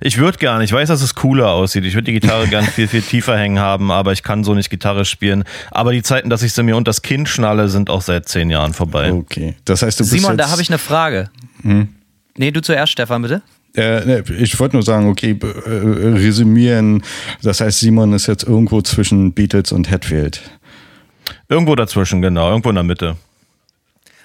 Ich 0.00 0.16
würde 0.16 0.38
gerne. 0.38 0.64
Ich 0.64 0.72
weiß, 0.72 0.88
dass 0.88 1.02
es 1.02 1.14
cooler 1.14 1.50
aussieht. 1.50 1.84
Ich 1.84 1.94
würde 1.94 2.06
die 2.06 2.18
Gitarre 2.18 2.48
gern 2.48 2.64
viel, 2.74 2.88
viel 2.88 3.02
tiefer 3.02 3.36
hängen 3.36 3.58
haben, 3.58 3.90
aber 3.90 4.12
ich 4.12 4.22
kann 4.22 4.42
so 4.42 4.54
nicht 4.54 4.70
Gitarre 4.70 5.04
spielen. 5.04 5.44
Aber 5.70 5.92
die 5.92 6.02
Zeiten, 6.02 6.30
dass 6.30 6.42
ich 6.42 6.54
sie 6.54 6.62
mir 6.62 6.76
unter 6.76 6.88
das 6.88 7.02
Kinn 7.02 7.26
schnalle, 7.26 7.68
sind 7.68 7.90
auch 7.90 8.00
seit 8.00 8.26
zehn 8.28 8.48
Jahren 8.48 8.72
vorbei. 8.72 9.12
Okay. 9.12 9.54
Das 9.66 9.82
heißt, 9.82 10.00
du 10.00 10.04
bist 10.04 10.12
Simon, 10.12 10.38
da 10.38 10.50
habe 10.50 10.62
ich 10.62 10.70
eine 10.70 10.78
Frage. 10.78 11.30
Hm? 11.62 11.88
Nee, 12.38 12.50
du 12.50 12.62
zuerst, 12.62 12.92
Stefan, 12.92 13.20
bitte. 13.20 13.42
Äh, 13.76 14.22
ich 14.42 14.58
wollte 14.58 14.76
nur 14.76 14.82
sagen, 14.82 15.08
okay, 15.08 15.36
äh, 15.40 15.68
resümieren. 15.68 17.02
Das 17.42 17.60
heißt, 17.60 17.80
Simon 17.80 18.14
ist 18.14 18.26
jetzt 18.26 18.44
irgendwo 18.44 18.80
zwischen 18.80 19.34
Beatles 19.34 19.72
und 19.72 19.90
Hatfield. 19.90 20.40
Irgendwo 21.48 21.74
dazwischen, 21.76 22.22
genau. 22.22 22.48
Irgendwo 22.48 22.70
in 22.70 22.76
der 22.76 22.84
Mitte. 22.84 23.16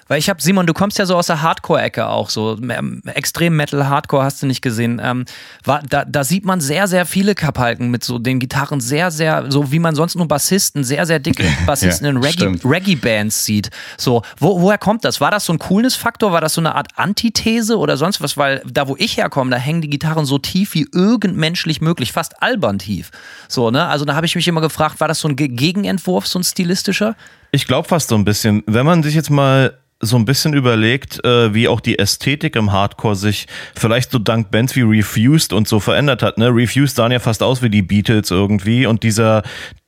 Weil 0.08 0.18
ich 0.18 0.28
habe, 0.28 0.40
Simon, 0.40 0.66
du 0.66 0.72
kommst 0.72 0.98
ja 0.98 1.06
so 1.06 1.16
aus 1.16 1.26
der 1.26 1.42
Hardcore-Ecke 1.42 2.06
auch, 2.06 2.30
so 2.30 2.56
ähm, 2.56 3.02
extrem 3.06 3.56
Metal, 3.56 3.88
Hardcore 3.88 4.22
hast 4.22 4.42
du 4.42 4.46
nicht 4.46 4.62
gesehen. 4.62 5.00
Ähm, 5.02 5.24
war, 5.64 5.82
da, 5.82 6.04
da 6.04 6.22
sieht 6.22 6.44
man 6.44 6.60
sehr, 6.60 6.86
sehr 6.86 7.06
viele 7.06 7.34
Kapalken 7.34 7.90
mit 7.90 8.04
so 8.04 8.18
den 8.18 8.38
Gitarren, 8.38 8.80
sehr, 8.80 9.10
sehr, 9.10 9.50
so 9.50 9.72
wie 9.72 9.80
man 9.80 9.96
sonst 9.96 10.14
nur 10.14 10.28
Bassisten, 10.28 10.84
sehr, 10.84 11.06
sehr 11.06 11.18
dicke 11.18 11.44
Bassisten 11.66 12.04
ja, 12.04 12.10
in 12.10 12.18
Reggae-Bands 12.18 12.64
Reggae 12.64 13.30
sieht. 13.30 13.70
So, 13.96 14.22
wo, 14.38 14.60
woher 14.60 14.78
kommt 14.78 15.04
das? 15.04 15.20
War 15.20 15.30
das 15.30 15.44
so 15.44 15.52
ein 15.52 15.58
Coolness-Faktor? 15.58 16.32
War 16.32 16.40
das 16.40 16.54
so 16.54 16.60
eine 16.60 16.74
Art 16.74 16.88
Antithese 16.96 17.76
oder 17.76 17.96
sonst 17.96 18.20
was? 18.20 18.36
Weil 18.36 18.62
da, 18.64 18.86
wo 18.86 18.94
ich 18.98 19.16
herkomme, 19.16 19.50
da 19.50 19.56
hängen 19.56 19.80
die 19.80 19.90
Gitarren 19.90 20.24
so 20.24 20.38
tief 20.38 20.74
wie 20.74 20.86
irgend 20.92 21.36
menschlich 21.36 21.80
möglich, 21.80 22.12
fast 22.12 22.42
albern 22.42 22.78
tief. 22.78 23.10
So, 23.48 23.70
ne? 23.70 23.86
Also 23.86 24.04
da 24.04 24.14
habe 24.14 24.26
ich 24.26 24.36
mich 24.36 24.46
immer 24.46 24.60
gefragt, 24.60 25.00
war 25.00 25.08
das 25.08 25.20
so 25.20 25.28
ein 25.28 25.36
Gegenentwurf, 25.36 26.26
so 26.26 26.38
ein 26.38 26.44
stilistischer? 26.44 27.16
Ich 27.52 27.66
glaube 27.66 27.88
fast 27.88 28.08
so 28.08 28.14
ein 28.14 28.24
bisschen. 28.24 28.62
Wenn 28.66 28.86
man 28.86 29.02
sich 29.02 29.14
jetzt 29.14 29.30
mal 29.30 29.78
so 30.00 30.16
ein 30.16 30.26
bisschen 30.26 30.52
überlegt, 30.52 31.24
äh, 31.24 31.54
wie 31.54 31.68
auch 31.68 31.80
die 31.80 31.98
Ästhetik 31.98 32.54
im 32.56 32.70
Hardcore 32.70 33.16
sich 33.16 33.46
vielleicht 33.74 34.10
so 34.10 34.18
dank 34.18 34.50
Bands 34.50 34.76
wie 34.76 34.82
Refused 34.82 35.52
und 35.54 35.66
so 35.66 35.80
verändert 35.80 36.22
hat. 36.22 36.36
Ne? 36.36 36.48
Refused 36.48 36.96
sahen 36.96 37.12
ja 37.12 37.18
fast 37.18 37.42
aus 37.42 37.62
wie 37.62 37.70
die 37.70 37.82
Beatles 37.82 38.30
irgendwie 38.30 38.86
und 38.86 39.02
dieser 39.02 39.42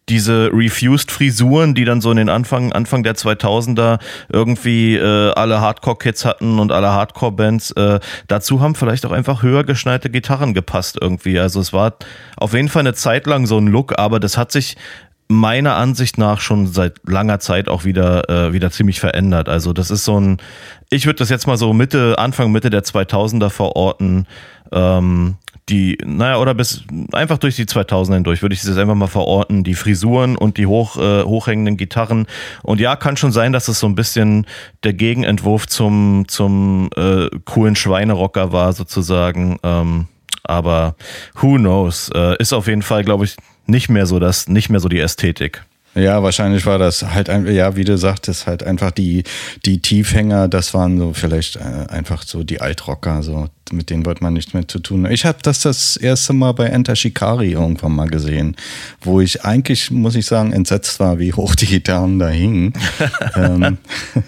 diese 0.08 0.50
Refused-Frisuren, 0.52 1.74
die 1.74 1.84
dann 1.84 2.00
so 2.00 2.10
in 2.10 2.16
den 2.16 2.28
Anfang, 2.28 2.72
Anfang 2.72 3.02
der 3.02 3.14
2000er 3.14 3.98
irgendwie 4.32 4.96
äh, 4.96 5.32
alle 5.32 5.60
Hardcore-Kids 5.60 6.24
hatten 6.24 6.58
und 6.58 6.72
alle 6.72 6.92
Hardcore-Bands, 6.92 7.72
äh, 7.72 8.00
dazu 8.26 8.60
haben 8.60 8.74
vielleicht 8.74 9.04
auch 9.04 9.12
einfach 9.12 9.42
höher 9.42 9.64
geschneite 9.64 10.10
Gitarren 10.10 10.54
gepasst 10.54 10.96
irgendwie. 11.00 11.38
Also 11.38 11.60
es 11.60 11.72
war 11.72 11.96
auf 12.36 12.54
jeden 12.54 12.68
Fall 12.68 12.80
eine 12.80 12.94
Zeit 12.94 13.26
lang 13.26 13.46
so 13.46 13.58
ein 13.58 13.66
Look, 13.66 13.98
aber 13.98 14.18
das 14.20 14.38
hat 14.38 14.50
sich 14.50 14.76
meiner 15.28 15.76
Ansicht 15.76 16.16
nach 16.16 16.40
schon 16.40 16.66
seit 16.66 17.00
langer 17.06 17.38
Zeit 17.38 17.68
auch 17.68 17.84
wieder, 17.84 18.28
äh, 18.30 18.52
wieder 18.52 18.70
ziemlich 18.70 18.98
verändert. 18.98 19.48
Also 19.48 19.72
das 19.74 19.90
ist 19.90 20.04
so 20.04 20.18
ein, 20.18 20.38
ich 20.90 21.04
würde 21.04 21.18
das 21.18 21.28
jetzt 21.28 21.46
mal 21.46 21.58
so 21.58 21.72
Mitte, 21.74 22.18
Anfang, 22.18 22.50
Mitte 22.50 22.70
der 22.70 22.82
2000er 22.82 23.50
verorten. 23.50 24.26
Ähm, 24.72 25.36
die, 25.68 25.98
naja, 26.02 26.38
oder 26.38 26.54
bis 26.54 26.84
einfach 27.12 27.36
durch 27.36 27.56
die 27.56 27.66
2000er 27.66 28.14
hindurch 28.14 28.40
würde 28.40 28.54
ich 28.54 28.62
das 28.62 28.78
einfach 28.78 28.94
mal 28.94 29.06
verorten, 29.06 29.64
die 29.64 29.74
Frisuren 29.74 30.36
und 30.36 30.56
die 30.56 30.66
hoch, 30.66 30.96
äh, 30.96 31.22
hochhängenden 31.24 31.76
Gitarren. 31.76 32.26
Und 32.62 32.80
ja, 32.80 32.96
kann 32.96 33.18
schon 33.18 33.32
sein, 33.32 33.52
dass 33.52 33.68
es 33.68 33.78
so 33.78 33.86
ein 33.86 33.94
bisschen 33.94 34.46
der 34.82 34.94
Gegenentwurf 34.94 35.66
zum, 35.66 36.24
zum 36.26 36.88
äh, 36.96 37.28
coolen 37.44 37.76
Schweinerocker 37.76 38.52
war, 38.52 38.72
sozusagen. 38.72 39.58
Ähm, 39.62 40.06
aber 40.42 40.96
who 41.34 41.56
knows? 41.56 42.10
Äh, 42.14 42.40
ist 42.40 42.54
auf 42.54 42.66
jeden 42.66 42.82
Fall, 42.82 43.04
glaube 43.04 43.26
ich, 43.26 43.36
nicht 43.68 43.88
mehr 43.88 44.06
so 44.06 44.18
das, 44.18 44.48
nicht 44.48 44.70
mehr 44.70 44.80
so 44.80 44.88
die 44.88 44.98
Ästhetik. 44.98 45.62
Ja, 45.94 46.22
wahrscheinlich 46.22 46.64
war 46.66 46.78
das 46.78 47.02
halt, 47.02 47.28
ein, 47.28 47.46
ja, 47.52 47.74
wie 47.76 47.84
du 47.84 47.96
sagtest, 47.96 48.46
halt 48.46 48.62
einfach 48.62 48.90
die, 48.90 49.24
die 49.64 49.80
Tiefhänger, 49.80 50.48
das 50.48 50.74
waren 50.74 50.98
so 50.98 51.12
vielleicht 51.12 51.56
äh, 51.56 51.86
einfach 51.88 52.22
so 52.22 52.44
die 52.44 52.60
Altrocker, 52.60 53.22
so 53.22 53.48
mit 53.72 53.90
denen 53.90 54.06
wollte 54.06 54.22
man 54.22 54.32
nichts 54.32 54.54
mehr 54.54 54.66
zu 54.66 54.78
tun. 54.78 55.06
Ich 55.10 55.24
habe 55.24 55.38
das 55.42 55.60
das 55.60 55.96
erste 55.96 56.32
Mal 56.32 56.52
bei 56.52 56.66
Enter 56.66 56.96
Shikari 56.96 57.52
irgendwann 57.52 57.92
mal 57.92 58.08
gesehen, 58.08 58.56
wo 59.00 59.20
ich 59.20 59.44
eigentlich, 59.44 59.90
muss 59.90 60.14
ich 60.14 60.26
sagen, 60.26 60.52
entsetzt 60.52 61.00
war, 61.00 61.18
wie 61.18 61.32
hoch 61.32 61.54
die 61.54 61.66
Gitarren 61.66 62.18
da 62.18 62.28
hingen. 62.28 62.72
ähm. 63.36 63.78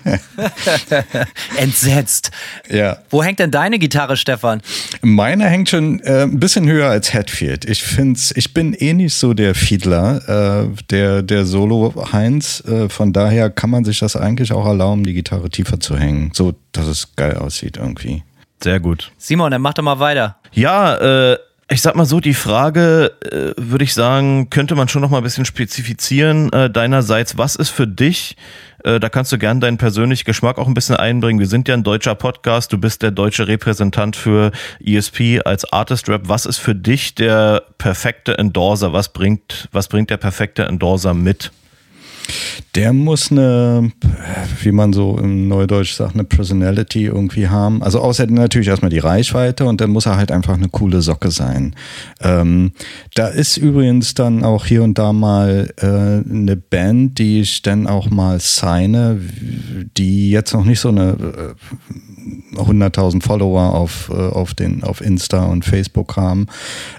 entsetzt. 1.57 2.31
Ja. 2.69 2.99
Wo 3.11 3.23
hängt 3.23 3.39
denn 3.39 3.51
deine 3.51 3.79
Gitarre, 3.79 4.17
Stefan? 4.17 4.63
Meine 5.03 5.47
hängt 5.47 5.69
schon 5.69 6.01
äh, 6.01 6.23
ein 6.23 6.41
bisschen 6.41 6.69
höher 6.69 6.89
als 6.89 7.13
Hatfield. 7.13 7.65
Ich 7.65 7.83
find's, 7.83 8.33
ich 8.37 8.55
bin 8.55 8.75
eh 8.75 8.93
nicht 8.93 9.15
so 9.15 9.35
der 9.35 9.55
Fiedler, 9.55 10.69
äh, 10.69 10.83
der, 10.91 11.23
der 11.23 11.45
Solo-Heinz. 11.47 12.63
Äh, 12.67 12.89
von 12.89 13.13
daher 13.13 13.51
kann 13.51 13.71
man 13.71 13.85
sich 13.85 13.99
das 13.99 14.17
eigentlich 14.17 14.53
auch 14.53 14.67
erlauben, 14.67 15.05
die 15.05 15.15
Gitarre 15.15 15.51
tiefer 15.51 15.81
zu 15.81 15.99
hängen, 15.99 16.31
so 16.35 16.55
dass 16.73 16.87
es 16.87 17.17
geil 17.17 17.37
aussieht 17.37 17.77
irgendwie. 17.77 18.23
Sehr 18.63 18.81
gut. 18.81 19.13
Simon, 19.17 19.51
dann 19.51 19.63
mach 19.63 19.75
doch 19.75 19.83
mal 19.83 19.99
weiter. 19.99 20.37
Ja, 20.53 21.33
äh, 21.33 21.39
ich 21.73 21.83
sag 21.83 21.95
mal 21.95 22.05
so, 22.05 22.19
die 22.19 22.35
Frage, 22.35 23.13
äh, 23.23 23.55
würde 23.57 23.85
ich 23.85 23.95
sagen, 23.95 24.51
könnte 24.51 24.75
man 24.75 24.89
schon 24.89 25.03
noch 25.03 25.11
mal 25.11 25.19
ein 25.19 25.23
bisschen 25.23 25.45
spezifizieren 25.45 26.53
äh, 26.53 26.69
deinerseits. 26.69 27.39
Was 27.39 27.55
ist 27.55 27.71
für 27.71 27.87
dich, 27.87 28.37
äh, 28.83 28.99
da 28.99 29.09
kannst 29.09 29.31
du 29.31 29.39
gern 29.39 29.61
deinen 29.61 29.79
persönlichen 29.79 30.25
Geschmack 30.25 30.59
auch 30.59 30.67
ein 30.67 30.75
bisschen 30.75 30.97
einbringen. 30.97 31.39
Wir 31.39 31.47
sind 31.47 31.69
ja 31.69 31.75
ein 31.75 31.85
deutscher 31.85 32.17
Podcast, 32.17 32.73
du 32.73 32.79
bist 32.79 33.03
der 33.03 33.13
deutsche 33.13 33.47
Repräsentant 33.47 34.17
für 34.17 34.51
ESP 34.85 35.41
als 35.45 35.73
Artist 35.73 36.09
Rap. 36.09 36.23
Was 36.25 36.45
ist 36.45 36.59
für 36.59 36.75
dich 36.75 37.15
der 37.15 37.63
perfekte 37.79 38.37
Endorser? 38.37 38.93
Was 38.93 39.13
bringt, 39.13 39.69
was 39.71 39.87
bringt 39.87 40.11
der 40.11 40.17
perfekte 40.17 40.65
Endorser 40.65 41.15
mit? 41.15 41.53
Der 42.75 42.93
muss 42.93 43.33
eine, 43.33 43.91
wie 44.63 44.71
man 44.71 44.93
so 44.93 45.19
im 45.19 45.49
Neudeutsch 45.49 45.95
sagt, 45.95 46.15
eine 46.15 46.25
Personality 46.25 47.07
irgendwie 47.07 47.49
haben. 47.49 47.83
Also 47.83 48.01
außer 48.01 48.27
natürlich 48.27 48.69
erstmal 48.69 48.91
die 48.91 48.99
Reichweite 48.99 49.65
und 49.65 49.81
dann 49.81 49.91
muss 49.91 50.07
er 50.07 50.17
halt 50.17 50.31
einfach 50.31 50.55
eine 50.55 50.69
coole 50.69 51.03
Socke 51.03 51.33
sein. 51.33 51.75
Ähm, 52.21 52.73
da 53.15 53.27
ist 53.27 53.57
übrigens 53.57 54.15
dann 54.15 54.45
auch 54.45 54.67
hier 54.67 54.85
und 54.85 54.99
da 54.99 55.13
mal 55.13 55.73
äh, 55.79 55.87
eine 56.31 56.57
Band, 56.57 57.19
die 57.19 57.41
ich 57.41 57.63
dann 57.63 57.89
auch 57.89 58.09
mal 58.09 58.39
signe, 58.39 59.21
die 59.97 60.31
jetzt 60.31 60.55
noch 60.55 60.65
nicht 60.65 60.79
so 60.81 60.91
eine 60.91 61.11
äh, 61.11 62.57
100.000 62.57 63.23
Follower 63.23 63.75
auf, 63.75 64.11
äh, 64.13 64.15
auf, 64.15 64.55
den, 64.55 64.85
auf 64.85 65.01
Insta 65.01 65.45
und 65.45 65.65
Facebook 65.65 66.17
haben, 66.17 66.47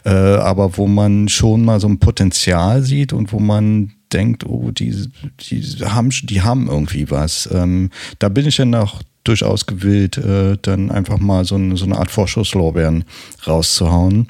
äh, 0.04 0.10
aber 0.10 0.78
wo 0.78 0.88
man 0.88 1.30
schon 1.30 1.64
mal 1.64 1.80
so 1.80 1.88
ein 1.88 2.00
Potenzial 2.00 2.84
sieht 2.84 3.14
und 3.14 3.32
wo 3.32 3.40
man 3.40 3.94
denkt, 4.14 4.46
oh, 4.46 4.72
die, 4.72 5.10
die, 5.40 5.64
haben, 5.86 6.10
die 6.24 6.42
haben 6.42 6.68
irgendwie 6.68 7.10
was. 7.10 7.50
Ähm, 7.52 7.90
da 8.20 8.30
bin 8.30 8.48
ich 8.48 8.58
dann 8.58 8.76
auch 8.76 9.02
durchaus 9.24 9.66
gewillt, 9.66 10.18
äh, 10.18 10.58
dann 10.62 10.92
einfach 10.92 11.20
mal 11.20 11.46
so, 11.46 11.56
eine, 11.56 11.78
so 11.78 11.86
eine 11.86 11.98
Art 11.98 12.12
Vorschusslorbeeren 12.12 13.04
rauszuhauen. 13.46 14.28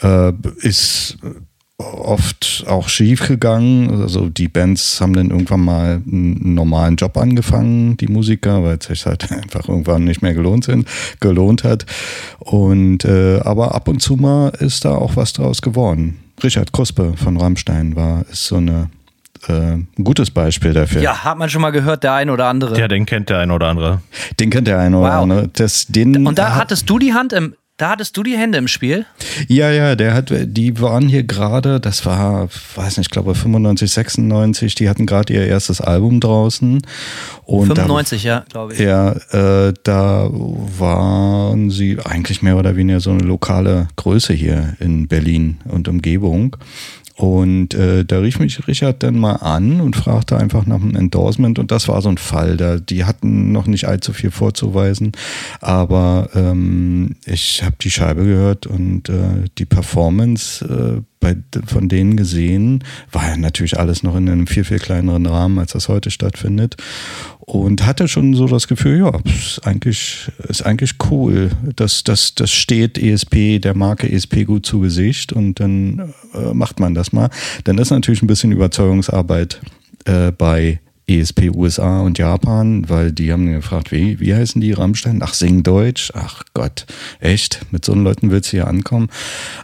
Äh, 0.00 0.32
ist 0.58 1.18
oft 1.78 2.64
auch 2.68 2.88
schief 2.88 3.26
gegangen. 3.26 4.02
Also 4.02 4.28
die 4.28 4.48
Bands 4.48 5.00
haben 5.00 5.14
dann 5.14 5.30
irgendwann 5.30 5.60
mal 5.60 6.02
einen 6.06 6.54
normalen 6.54 6.96
Job 6.96 7.16
angefangen, 7.16 7.96
die 7.96 8.08
Musiker, 8.08 8.62
weil 8.62 8.78
es 8.78 8.86
sich 8.86 9.06
halt 9.06 9.30
einfach 9.32 9.68
irgendwann 9.68 10.04
nicht 10.04 10.22
mehr 10.22 10.34
gelohnt 10.34 10.64
sind, 10.64 10.88
gelohnt 11.20 11.64
hat. 11.64 11.86
Und 12.38 13.04
äh, 13.04 13.40
aber 13.40 13.74
ab 13.74 13.88
und 13.88 14.00
zu 14.00 14.16
mal 14.16 14.50
ist 14.60 14.84
da 14.84 14.94
auch 14.94 15.16
was 15.16 15.32
draus 15.32 15.62
geworden. 15.62 16.18
Richard 16.42 16.72
Kruspe 16.72 17.14
von 17.16 17.36
Rammstein 17.36 17.94
war 17.94 18.24
ist 18.30 18.46
so 18.46 18.56
eine 18.56 18.90
äh, 19.48 19.52
ein 19.52 19.88
gutes 20.02 20.30
Beispiel 20.30 20.72
dafür. 20.72 21.02
Ja, 21.02 21.24
hat 21.24 21.38
man 21.38 21.50
schon 21.50 21.62
mal 21.62 21.70
gehört, 21.70 22.04
der 22.04 22.14
ein 22.14 22.30
oder 22.30 22.46
andere. 22.46 22.78
Ja, 22.78 22.88
den 22.88 23.06
kennt 23.06 23.28
der 23.28 23.38
ein 23.38 23.50
oder 23.50 23.68
andere. 23.68 24.02
Den 24.38 24.50
kennt 24.50 24.68
der 24.68 24.78
ein 24.78 24.94
oder 24.94 25.14
wow. 25.14 25.22
andere. 25.22 25.48
Das, 25.48 25.86
den 25.86 26.26
Und 26.26 26.38
da 26.38 26.54
hattest 26.54 26.88
du 26.88 26.98
die 26.98 27.12
Hand 27.14 27.32
im, 27.32 27.54
da 27.78 27.90
hattest 27.90 28.16
du 28.16 28.22
die 28.22 28.36
Hände 28.36 28.58
im 28.58 28.68
Spiel? 28.68 29.06
Ja, 29.48 29.70
ja, 29.70 29.96
der 29.96 30.14
hat, 30.14 30.30
die 30.30 30.80
waren 30.80 31.08
hier 31.08 31.24
gerade, 31.24 31.80
das 31.80 32.06
war, 32.06 32.48
weiß 32.76 32.98
nicht, 32.98 33.08
ich 33.08 33.10
glaube 33.10 33.34
95, 33.34 33.90
96, 33.90 34.74
die 34.76 34.88
hatten 34.88 35.04
gerade 35.04 35.32
ihr 35.32 35.46
erstes 35.46 35.80
Album 35.80 36.20
draußen. 36.20 36.80
Und 37.44 37.66
95, 37.66 38.22
da, 38.22 38.28
ja, 38.28 38.44
glaube 38.48 38.74
ich. 38.74 38.78
Ja, 38.78 39.12
äh, 39.32 39.74
da 39.82 40.28
waren 40.30 41.70
sie 41.70 41.98
eigentlich 42.04 42.42
mehr 42.42 42.56
oder 42.56 42.76
weniger 42.76 43.00
so 43.00 43.10
eine 43.10 43.22
lokale 43.22 43.88
Größe 43.96 44.32
hier 44.32 44.76
in 44.78 45.08
Berlin 45.08 45.58
und 45.64 45.88
Umgebung. 45.88 46.56
Und 47.16 47.74
äh, 47.74 48.04
da 48.04 48.18
rief 48.18 48.38
mich 48.38 48.66
Richard 48.66 49.02
dann 49.02 49.18
mal 49.18 49.36
an 49.36 49.80
und 49.80 49.96
fragte 49.96 50.36
einfach 50.36 50.66
nach 50.66 50.80
einem 50.80 50.96
Endorsement. 50.96 51.58
Und 51.58 51.70
das 51.70 51.88
war 51.88 52.00
so 52.00 52.08
ein 52.08 52.18
Fall. 52.18 52.56
Da, 52.56 52.78
die 52.78 53.04
hatten 53.04 53.52
noch 53.52 53.66
nicht 53.66 53.86
allzu 53.86 54.12
viel 54.12 54.30
vorzuweisen. 54.30 55.12
Aber 55.60 56.30
ähm, 56.34 57.16
ich 57.26 57.62
habe 57.62 57.76
die 57.80 57.90
Scheibe 57.90 58.24
gehört 58.24 58.66
und 58.66 59.08
äh, 59.08 59.44
die 59.58 59.66
Performance 59.66 60.64
äh, 60.64 61.02
bei, 61.22 61.36
von 61.66 61.88
denen 61.88 62.16
gesehen, 62.16 62.84
war 63.10 63.26
ja 63.26 63.36
natürlich 63.38 63.78
alles 63.78 64.02
noch 64.02 64.16
in 64.16 64.28
einem 64.28 64.46
viel, 64.46 64.64
viel 64.64 64.78
kleineren 64.78 65.24
Rahmen, 65.24 65.58
als 65.58 65.72
das 65.72 65.88
heute 65.88 66.10
stattfindet. 66.10 66.76
Und 67.38 67.86
hatte 67.86 68.08
schon 68.08 68.34
so 68.34 68.46
das 68.46 68.68
Gefühl, 68.68 68.98
ja, 68.98 69.18
ist 69.24 69.60
eigentlich, 69.64 70.30
ist 70.48 70.66
eigentlich 70.66 70.96
cool. 71.10 71.50
Das, 71.76 72.04
das, 72.04 72.34
das 72.34 72.50
steht 72.50 72.98
ESP, 72.98 73.60
der 73.60 73.74
Marke 73.74 74.10
ESP 74.10 74.44
gut 74.44 74.66
zu 74.66 74.80
Gesicht 74.80 75.32
und 75.32 75.60
dann 75.60 76.12
äh, 76.34 76.52
macht 76.52 76.80
man 76.80 76.94
das 76.94 77.12
mal. 77.12 77.30
Dann 77.64 77.78
ist 77.78 77.90
natürlich 77.90 78.22
ein 78.22 78.26
bisschen 78.26 78.52
Überzeugungsarbeit 78.52 79.60
äh, 80.04 80.32
bei 80.32 80.80
ESP 81.08 81.50
USA 81.54 82.00
und 82.00 82.18
Japan, 82.18 82.88
weil 82.88 83.12
die 83.12 83.32
haben 83.32 83.50
gefragt, 83.50 83.92
wie, 83.92 84.20
wie 84.20 84.34
heißen 84.34 84.60
die 84.60 84.72
Rammstein? 84.72 85.20
Ach, 85.22 85.34
sing 85.34 85.62
Deutsch? 85.62 86.12
Ach 86.14 86.42
Gott, 86.54 86.86
echt? 87.20 87.60
Mit 87.70 87.84
so 87.84 87.94
Leuten 87.94 88.30
willst 88.30 88.52
du 88.52 88.58
hier 88.58 88.68
ankommen? 88.68 89.08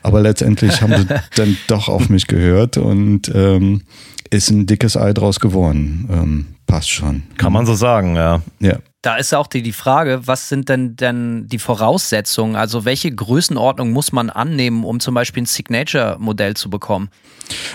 Aber 0.02 0.20
letztendlich 0.20 0.82
haben 0.82 0.94
sie 0.97 1.06
dann 1.36 1.56
doch 1.69 1.89
auf 1.89 2.09
mich 2.09 2.27
gehört 2.27 2.77
und 2.77 3.31
ähm, 3.35 3.82
ist 4.31 4.51
ein 4.51 4.66
dickes 4.66 4.97
Ei 4.97 5.12
draus 5.12 5.40
geworden. 5.40 6.09
Ähm, 6.12 6.47
passt 6.66 6.90
schon. 6.90 7.23
Kann 7.36 7.52
man 7.52 7.66
so 7.66 7.74
sagen, 7.74 8.16
ja. 8.16 8.43
Ja. 8.60 8.78
Da 9.00 9.16
ist 9.16 9.32
auch 9.32 9.46
die, 9.46 9.62
die 9.62 9.72
Frage, 9.72 10.26
was 10.26 10.48
sind 10.48 10.68
denn 10.68 10.96
denn 10.96 11.46
die 11.46 11.60
Voraussetzungen? 11.60 12.56
Also 12.56 12.84
welche 12.84 13.12
Größenordnung 13.12 13.92
muss 13.92 14.10
man 14.10 14.28
annehmen, 14.28 14.82
um 14.82 14.98
zum 14.98 15.14
Beispiel 15.14 15.44
ein 15.44 15.46
Signature-Modell 15.46 16.54
zu 16.54 16.68
bekommen? 16.68 17.08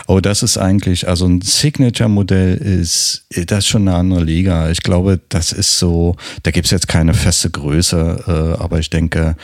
Oh, 0.08 0.20
das 0.20 0.44
ist 0.44 0.58
eigentlich, 0.58 1.08
also 1.08 1.26
ein 1.26 1.40
Signature-Modell 1.40 2.58
ist, 2.58 3.26
das 3.30 3.60
ist 3.60 3.68
schon 3.68 3.88
eine 3.88 3.98
andere 3.98 4.22
Liga. 4.22 4.70
Ich 4.70 4.84
glaube, 4.84 5.22
das 5.30 5.54
ist 5.54 5.80
so, 5.80 6.18
da 6.44 6.52
gibt 6.52 6.66
es 6.66 6.72
jetzt 6.72 6.90
keine 6.90 7.14
feste 7.14 7.50
Größe, 7.50 8.56
äh, 8.60 8.62
aber 8.62 8.80
ich 8.80 8.90
denke, 8.90 9.38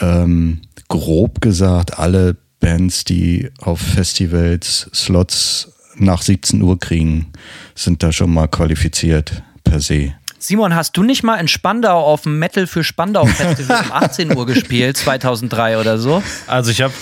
ähm, 0.00 0.62
grob 0.86 1.40
gesagt, 1.40 1.98
alle 1.98 2.36
Bands, 2.60 3.02
die 3.04 3.50
auf 3.58 3.80
Festivals 3.80 4.88
Slots 4.94 5.72
nach 5.96 6.22
17 6.22 6.62
Uhr 6.62 6.78
kriegen, 6.78 7.32
sind 7.74 8.04
da 8.04 8.12
schon 8.12 8.32
mal 8.32 8.46
qualifiziert 8.46 9.42
per 9.64 9.80
se. 9.80 10.14
Simon, 10.46 10.74
hast 10.74 10.94
du 10.98 11.02
nicht 11.02 11.22
mal 11.22 11.36
in 11.36 11.48
Spandau 11.48 12.04
auf 12.04 12.22
dem 12.24 12.38
Metal 12.38 12.66
für 12.66 12.84
Spandau 12.84 13.24
Festival 13.24 13.80
um 13.86 13.92
18 13.92 14.36
Uhr 14.36 14.44
gespielt, 14.44 14.94
2003 14.98 15.78
oder 15.78 15.96
so? 15.96 16.22
Also 16.46 16.70
ich 16.70 16.82
habe, 16.82 16.92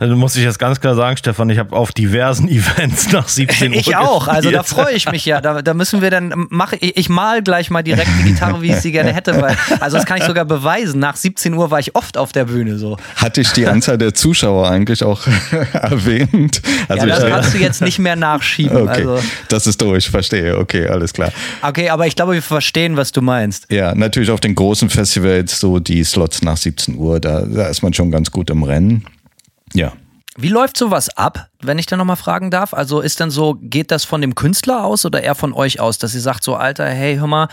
muss 0.00 0.36
ich 0.36 0.44
jetzt 0.44 0.58
ganz 0.58 0.80
klar 0.80 0.94
sagen, 0.94 1.18
Stefan, 1.18 1.50
ich 1.50 1.58
habe 1.58 1.76
auf 1.76 1.92
diversen 1.92 2.48
Events 2.48 3.12
nach 3.12 3.28
17 3.28 3.72
Uhr 3.72 3.78
Ich 3.78 3.94
auch, 3.94 4.20
gespielt. 4.20 4.36
also 4.36 4.50
da 4.50 4.62
freue 4.62 4.94
ich 4.94 5.10
mich 5.12 5.26
ja. 5.26 5.42
Da, 5.42 5.60
da 5.60 5.74
müssen 5.74 6.00
wir 6.00 6.10
dann, 6.10 6.32
mach, 6.48 6.72
ich, 6.72 6.96
ich 6.96 7.10
mal 7.10 7.42
gleich 7.42 7.68
mal 7.68 7.82
direkt 7.82 8.08
die 8.20 8.32
Gitarre, 8.32 8.62
wie 8.62 8.70
ich 8.70 8.76
sie 8.76 8.90
gerne 8.90 9.12
hätte, 9.12 9.38
weil, 9.38 9.54
also 9.80 9.98
das 9.98 10.06
kann 10.06 10.16
ich 10.16 10.24
sogar 10.24 10.46
beweisen. 10.46 10.98
Nach 10.98 11.16
17 11.16 11.52
Uhr 11.52 11.70
war 11.70 11.80
ich 11.80 11.94
oft 11.94 12.16
auf 12.16 12.32
der 12.32 12.46
Bühne 12.46 12.78
so. 12.78 12.96
Hatte 13.16 13.42
ich 13.42 13.52
die 13.52 13.66
Anzahl 13.66 13.98
der 13.98 14.14
Zuschauer 14.14 14.70
eigentlich 14.70 15.04
auch 15.04 15.26
erwähnt? 15.74 16.62
Also 16.88 17.06
ja, 17.06 17.14
das 17.16 17.24
ich, 17.24 17.30
kannst 17.30 17.54
du 17.54 17.58
jetzt 17.58 17.82
nicht 17.82 17.98
mehr 17.98 18.16
nachschieben. 18.16 18.78
Okay, 18.78 19.06
also. 19.06 19.22
das 19.50 19.66
ist 19.66 19.82
durch, 19.82 20.08
verstehe. 20.08 20.56
Okay, 20.56 20.88
alles 20.88 21.12
klar. 21.12 21.30
Okay, 21.60 21.90
aber 21.90 22.06
ich 22.06 22.16
glaube, 22.16 22.32
wir 22.32 22.40
verstehen, 22.40 22.77
was 22.96 23.12
du 23.12 23.20
meinst. 23.22 23.70
Ja, 23.70 23.94
natürlich 23.94 24.30
auf 24.30 24.40
den 24.40 24.54
großen 24.54 24.90
Festivals, 24.90 25.60
so 25.60 25.78
die 25.78 26.04
Slots 26.04 26.42
nach 26.42 26.56
17 26.56 26.96
Uhr, 26.96 27.20
da, 27.20 27.42
da 27.42 27.66
ist 27.66 27.82
man 27.82 27.92
schon 27.92 28.10
ganz 28.10 28.30
gut 28.30 28.50
im 28.50 28.62
Rennen. 28.62 29.04
Ja. 29.74 29.92
Wie 30.40 30.48
läuft 30.48 30.76
sowas 30.76 31.08
ab, 31.16 31.48
wenn 31.60 31.78
ich 31.78 31.86
da 31.86 31.96
nochmal 31.96 32.14
fragen 32.14 32.52
darf? 32.52 32.72
Also 32.72 33.00
ist 33.00 33.18
dann 33.18 33.30
so, 33.30 33.58
geht 33.60 33.90
das 33.90 34.04
von 34.04 34.20
dem 34.20 34.36
Künstler 34.36 34.84
aus 34.84 35.04
oder 35.04 35.20
eher 35.20 35.34
von 35.34 35.52
euch 35.52 35.80
aus, 35.80 35.98
dass 35.98 36.14
ihr 36.14 36.20
sagt 36.20 36.44
so, 36.44 36.54
Alter, 36.54 36.88
hey, 36.88 37.16
hör 37.16 37.26
mal, 37.26 37.48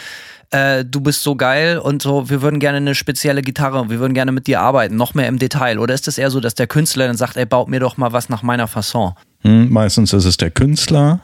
äh, 0.52 0.86
du 0.86 1.02
bist 1.02 1.24
so 1.24 1.36
geil 1.36 1.80
und 1.80 2.04
so, 2.04 2.30
wir 2.30 2.44
würden 2.44 2.60
gerne 2.60 2.78
eine 2.78 2.94
spezielle 2.94 3.42
Gitarre, 3.42 3.90
wir 3.90 4.00
würden 4.00 4.14
gerne 4.14 4.32
mit 4.32 4.46
dir 4.46 4.62
arbeiten, 4.62 4.96
noch 4.96 5.16
mehr 5.16 5.28
im 5.28 5.40
Detail? 5.40 5.80
Oder 5.80 5.96
ist 5.96 6.08
es 6.08 6.20
eher 6.20 6.30
so, 6.30 6.40
dass 6.40 6.54
der 6.54 6.68
Künstler 6.68 7.08
dann 7.08 7.18
sagt, 7.18 7.38
ey, 7.38 7.46
baut 7.48 7.70
mir 7.70 7.80
doch 7.80 7.98
mal 7.98 8.14
was 8.14 8.30
nach 8.30 8.44
meiner 8.44 8.68
Fasson? 8.68 9.14
Hm, 9.42 9.72
meistens 9.72 10.14
ist 10.14 10.26
es 10.26 10.38
der 10.38 10.52
Künstler 10.52 11.22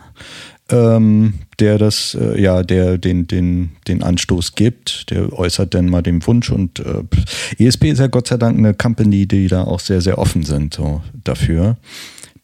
ähm, 0.72 1.34
der 1.60 1.77
das, 1.77 2.15
äh, 2.19 2.41
ja, 2.41 2.64
der 2.64 2.98
den, 2.98 3.27
den, 3.27 3.72
den 3.88 4.03
Anstoß 4.03 4.56
gibt, 4.56 5.10
der 5.11 5.31
äußert 5.34 5.73
dann 5.73 5.89
mal 5.89 6.02
den 6.02 6.26
Wunsch 6.26 6.49
und 6.49 6.80
äh, 6.80 7.64
ESP 7.64 7.91
ist 7.91 7.99
ja 7.99 8.07
Gott 8.07 8.27
sei 8.27 8.38
Dank 8.38 8.57
eine 8.57 8.73
Company, 8.73 9.27
die 9.27 9.48
da 9.48 9.64
auch 9.64 9.80
sehr, 9.80 10.02
sehr 10.02 10.18
offen 10.18 10.43
sind 10.43 10.73
so, 10.73 11.02
dafür 11.23 11.77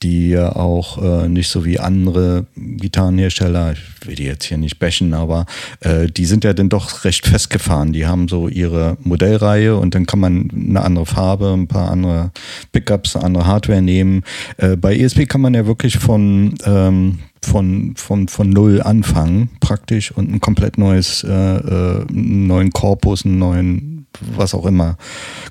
die 0.04 0.30
ja 0.30 0.56
auch 0.56 1.02
äh, 1.02 1.28
nicht 1.28 1.50
so 1.50 1.66
wie 1.66 1.80
andere 1.80 2.46
Gitarrenhersteller, 2.56 3.74
ich 3.74 4.08
will 4.08 4.16
die 4.16 4.26
jetzt 4.26 4.46
hier 4.46 4.58
nicht 4.58 4.80
bashen, 4.80 5.14
aber 5.14 5.46
äh, 5.80 6.08
die 6.08 6.26
sind 6.26 6.44
ja 6.44 6.54
dann 6.54 6.70
doch 6.70 7.04
recht 7.04 7.26
festgefahren. 7.26 7.94
Die 7.94 8.06
haben 8.06 8.28
so 8.28 8.48
ihre 8.48 8.98
Modellreihe 9.02 9.76
und 9.76 9.96
dann 9.96 10.06
kann 10.06 10.20
man 10.20 10.50
eine 10.54 10.82
andere 10.82 11.06
Farbe, 11.06 11.54
ein 11.54 11.68
paar 11.68 11.90
andere 11.90 12.32
Pickups, 12.72 13.16
eine 13.16 13.26
andere 13.26 13.48
Hardware 13.48 13.82
nehmen. 13.82 14.24
Äh, 14.58 14.76
bei 14.76 14.96
ESP 14.96 15.28
kann 15.28 15.42
man 15.42 15.54
ja 15.54 15.66
wirklich 15.66 15.98
von 15.98 16.54
ähm, 16.66 17.20
von, 17.48 17.94
von, 17.96 18.28
von 18.28 18.50
null 18.50 18.82
anfangen, 18.82 19.50
praktisch, 19.60 20.12
und 20.12 20.32
ein 20.32 20.42
komplett 20.42 20.78
neues, 20.78 21.24
äh, 21.24 21.32
äh, 21.32 22.06
neuen 22.12 22.72
Korpus, 22.72 23.26
einen 23.26 23.40
neuen, 23.40 23.97
was 24.22 24.54
auch 24.54 24.66
immer, 24.66 24.98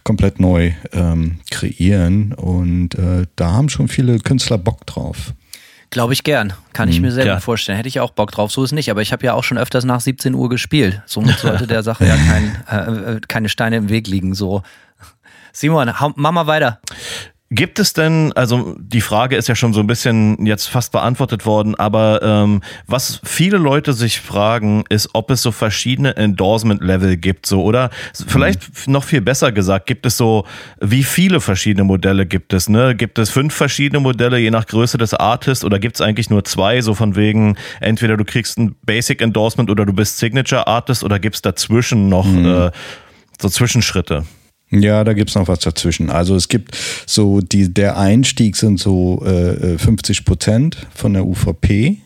komplett 0.04 0.40
neu 0.40 0.72
ähm, 0.92 1.38
kreieren. 1.50 2.32
Und 2.32 2.94
äh, 2.94 3.26
da 3.36 3.52
haben 3.52 3.68
schon 3.68 3.88
viele 3.88 4.18
Künstler 4.18 4.58
Bock 4.58 4.86
drauf. 4.86 5.34
Glaube 5.90 6.12
ich 6.12 6.24
gern. 6.24 6.52
Kann 6.72 6.88
ich 6.88 6.96
mhm, 6.96 7.06
mir 7.06 7.12
sehr 7.12 7.32
gut 7.32 7.42
vorstellen. 7.42 7.76
Hätte 7.76 7.88
ich 7.88 8.00
auch 8.00 8.10
Bock 8.10 8.32
drauf. 8.32 8.50
So 8.50 8.64
ist 8.64 8.72
nicht. 8.72 8.90
Aber 8.90 9.02
ich 9.02 9.12
habe 9.12 9.24
ja 9.24 9.34
auch 9.34 9.44
schon 9.44 9.58
öfters 9.58 9.84
nach 9.84 10.00
17 10.00 10.34
Uhr 10.34 10.48
gespielt. 10.48 11.02
Somit 11.06 11.38
sollte 11.40 11.66
der 11.66 11.82
Sache 11.82 12.06
ja 12.06 12.16
kein, 12.16 12.56
äh, 12.70 13.12
äh, 13.12 13.20
keine 13.26 13.48
Steine 13.48 13.76
im 13.76 13.88
Weg 13.88 14.08
liegen. 14.08 14.34
So. 14.34 14.62
Simon, 15.52 15.92
mach 16.16 16.32
mal 16.32 16.46
weiter. 16.46 16.80
Gibt 17.50 17.78
es 17.78 17.92
denn, 17.92 18.32
also 18.32 18.74
die 18.80 19.00
Frage 19.00 19.36
ist 19.36 19.46
ja 19.46 19.54
schon 19.54 19.72
so 19.72 19.78
ein 19.78 19.86
bisschen 19.86 20.44
jetzt 20.44 20.66
fast 20.66 20.90
beantwortet 20.90 21.46
worden, 21.46 21.76
aber 21.76 22.20
ähm, 22.20 22.60
was 22.88 23.20
viele 23.22 23.56
Leute 23.56 23.92
sich 23.92 24.20
fragen, 24.20 24.82
ist, 24.88 25.10
ob 25.12 25.30
es 25.30 25.42
so 25.42 25.52
verschiedene 25.52 26.16
Endorsement-Level 26.16 27.16
gibt, 27.16 27.46
so 27.46 27.62
oder 27.62 27.90
vielleicht 28.26 28.88
mhm. 28.88 28.94
noch 28.94 29.04
viel 29.04 29.20
besser 29.20 29.52
gesagt, 29.52 29.86
gibt 29.86 30.06
es 30.06 30.16
so, 30.16 30.44
wie 30.80 31.04
viele 31.04 31.40
verschiedene 31.40 31.84
Modelle 31.84 32.26
gibt 32.26 32.52
es? 32.52 32.68
Ne? 32.68 32.96
Gibt 32.96 33.16
es 33.16 33.30
fünf 33.30 33.54
verschiedene 33.54 34.00
Modelle 34.00 34.38
je 34.38 34.50
nach 34.50 34.66
Größe 34.66 34.98
des 34.98 35.14
Artists 35.14 35.64
oder 35.64 35.78
gibt 35.78 35.94
es 35.94 36.00
eigentlich 36.00 36.30
nur 36.30 36.44
zwei, 36.44 36.80
so 36.80 36.94
von 36.94 37.14
wegen, 37.14 37.56
entweder 37.80 38.16
du 38.16 38.24
kriegst 38.24 38.58
ein 38.58 38.74
Basic 38.84 39.22
Endorsement 39.22 39.70
oder 39.70 39.86
du 39.86 39.92
bist 39.92 40.18
Signature 40.18 40.66
Artist 40.66 41.04
oder 41.04 41.20
gibt 41.20 41.36
es 41.36 41.42
dazwischen 41.42 42.08
noch 42.08 42.26
mhm. 42.26 42.44
äh, 42.44 42.70
so 43.40 43.48
Zwischenschritte? 43.48 44.24
Ja, 44.70 45.04
da 45.04 45.12
gibt's 45.12 45.34
noch 45.34 45.48
was 45.48 45.60
dazwischen. 45.60 46.10
Also 46.10 46.34
es 46.34 46.48
gibt 46.48 46.76
so, 47.06 47.40
die, 47.40 47.72
der 47.72 47.98
Einstieg 47.98 48.56
sind 48.56 48.80
so 48.80 49.24
äh, 49.24 49.78
50 49.78 50.24
Prozent 50.24 50.86
von 50.92 51.12
der 51.12 51.24
UVP. 51.24 51.98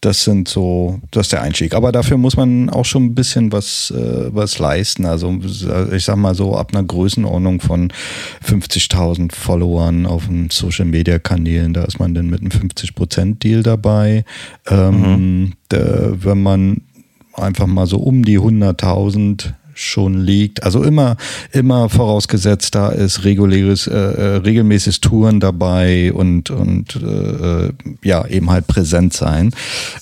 Das 0.00 0.22
sind 0.22 0.46
so, 0.46 1.00
das 1.10 1.26
ist 1.26 1.32
der 1.32 1.42
Einstieg. 1.42 1.74
Aber 1.74 1.90
dafür 1.90 2.16
muss 2.18 2.36
man 2.36 2.70
auch 2.70 2.84
schon 2.84 3.06
ein 3.06 3.14
bisschen 3.16 3.50
was, 3.50 3.90
äh, 3.90 4.32
was 4.32 4.60
leisten. 4.60 5.06
Also 5.06 5.36
ich 5.92 6.04
sag 6.04 6.16
mal 6.16 6.36
so 6.36 6.56
ab 6.56 6.72
einer 6.72 6.84
Größenordnung 6.84 7.60
von 7.60 7.92
50.000 8.46 9.34
Followern 9.34 10.06
auf 10.06 10.28
den 10.28 10.50
Social 10.50 10.84
Media 10.84 11.18
Kanälen, 11.18 11.74
da 11.74 11.82
ist 11.82 11.98
man 11.98 12.14
dann 12.14 12.30
mit 12.30 12.42
einem 12.42 12.50
50% 12.50 13.40
Deal 13.40 13.64
dabei. 13.64 14.24
Ähm, 14.68 15.00
mhm. 15.00 15.52
da, 15.68 16.12
wenn 16.12 16.42
man 16.44 16.82
einfach 17.32 17.66
mal 17.66 17.86
so 17.86 17.98
um 17.98 18.24
die 18.24 18.38
100.000 18.38 19.54
schon 19.78 20.14
liegt. 20.20 20.62
Also 20.62 20.82
immer, 20.82 21.16
immer 21.52 21.88
vorausgesetzt, 21.88 22.74
da 22.74 22.88
ist 22.88 23.24
reguläres, 23.24 23.86
äh, 23.86 23.94
äh 23.94 24.36
regelmäßiges 24.38 25.00
Touren 25.00 25.40
dabei 25.40 26.12
und, 26.12 26.50
und 26.50 26.96
äh, 26.96 27.72
ja, 28.02 28.26
eben 28.26 28.50
halt 28.50 28.66
präsent 28.66 29.12
sein. 29.12 29.52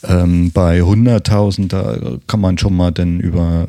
Ähm, 0.04 0.50
bei 0.52 0.80
100.000, 0.80 1.68
da 1.68 1.96
kann 2.26 2.40
man 2.40 2.58
schon 2.58 2.76
mal 2.76 2.90
dann 2.90 3.20
über 3.20 3.66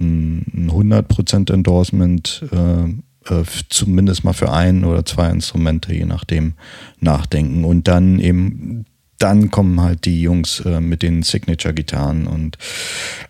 äh, 0.00 0.02
ein 0.02 0.70
100% 0.70 1.52
Endorsement 1.52 2.44
äh, 2.52 3.32
äh, 3.32 3.44
zumindest 3.68 4.24
mal 4.24 4.32
für 4.32 4.52
ein 4.52 4.84
oder 4.84 5.04
zwei 5.04 5.30
Instrumente, 5.30 5.94
je 5.94 6.04
nachdem, 6.04 6.54
nachdenken. 7.00 7.64
Und 7.64 7.88
dann 7.88 8.18
eben 8.18 8.84
dann 9.22 9.50
kommen 9.52 9.80
halt 9.80 10.04
die 10.04 10.20
Jungs 10.20 10.60
äh, 10.60 10.80
mit 10.80 11.02
den 11.02 11.22
Signature-Gitarren 11.22 12.26
und 12.26 12.58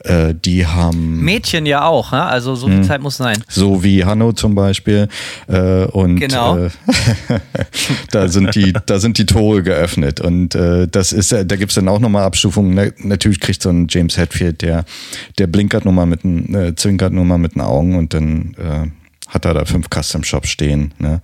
äh, 0.00 0.34
die 0.34 0.66
haben. 0.66 1.20
Mädchen 1.20 1.66
ja 1.66 1.84
auch, 1.84 2.12
ne? 2.12 2.22
also 2.22 2.54
so 2.54 2.66
viel 2.66 2.78
hm. 2.78 2.84
Zeit 2.84 3.02
muss 3.02 3.18
sein. 3.18 3.42
So 3.48 3.82
wie 3.82 4.04
Hanno 4.04 4.32
zum 4.32 4.54
Beispiel. 4.54 5.08
Äh, 5.48 5.84
und 5.84 6.16
genau. 6.16 6.56
Äh, 6.56 6.70
da, 8.10 8.28
sind 8.28 8.54
die, 8.54 8.72
da 8.86 8.98
sind 8.98 9.18
die 9.18 9.26
Tore 9.26 9.62
geöffnet. 9.62 10.20
Und 10.20 10.54
äh, 10.54 10.88
das 10.88 11.12
ist, 11.12 11.32
da 11.32 11.42
gibt 11.42 11.72
es 11.72 11.74
dann 11.74 11.88
auch 11.88 12.00
nochmal 12.00 12.24
Abstufungen. 12.24 12.74
Na, 12.74 13.06
natürlich 13.06 13.40
kriegt 13.40 13.60
so 13.60 13.68
ein 13.68 13.86
James 13.90 14.16
Hetfield, 14.16 14.62
der, 14.62 14.86
der 15.38 15.46
blinkert 15.46 15.84
nur 15.84 15.92
mal 15.92 16.06
mit 16.06 16.24
den, 16.24 16.54
äh, 16.54 16.74
zwinkert 16.74 17.12
nur 17.12 17.26
mal 17.26 17.38
mit 17.38 17.54
den 17.54 17.60
Augen 17.60 17.96
und 17.96 18.14
dann 18.14 18.56
hat 19.28 19.44
er 19.44 19.54
da 19.54 19.64
fünf 19.64 19.88
Custom-Shops 19.88 20.48
stehen. 20.48 20.94
Ne? 20.98 21.20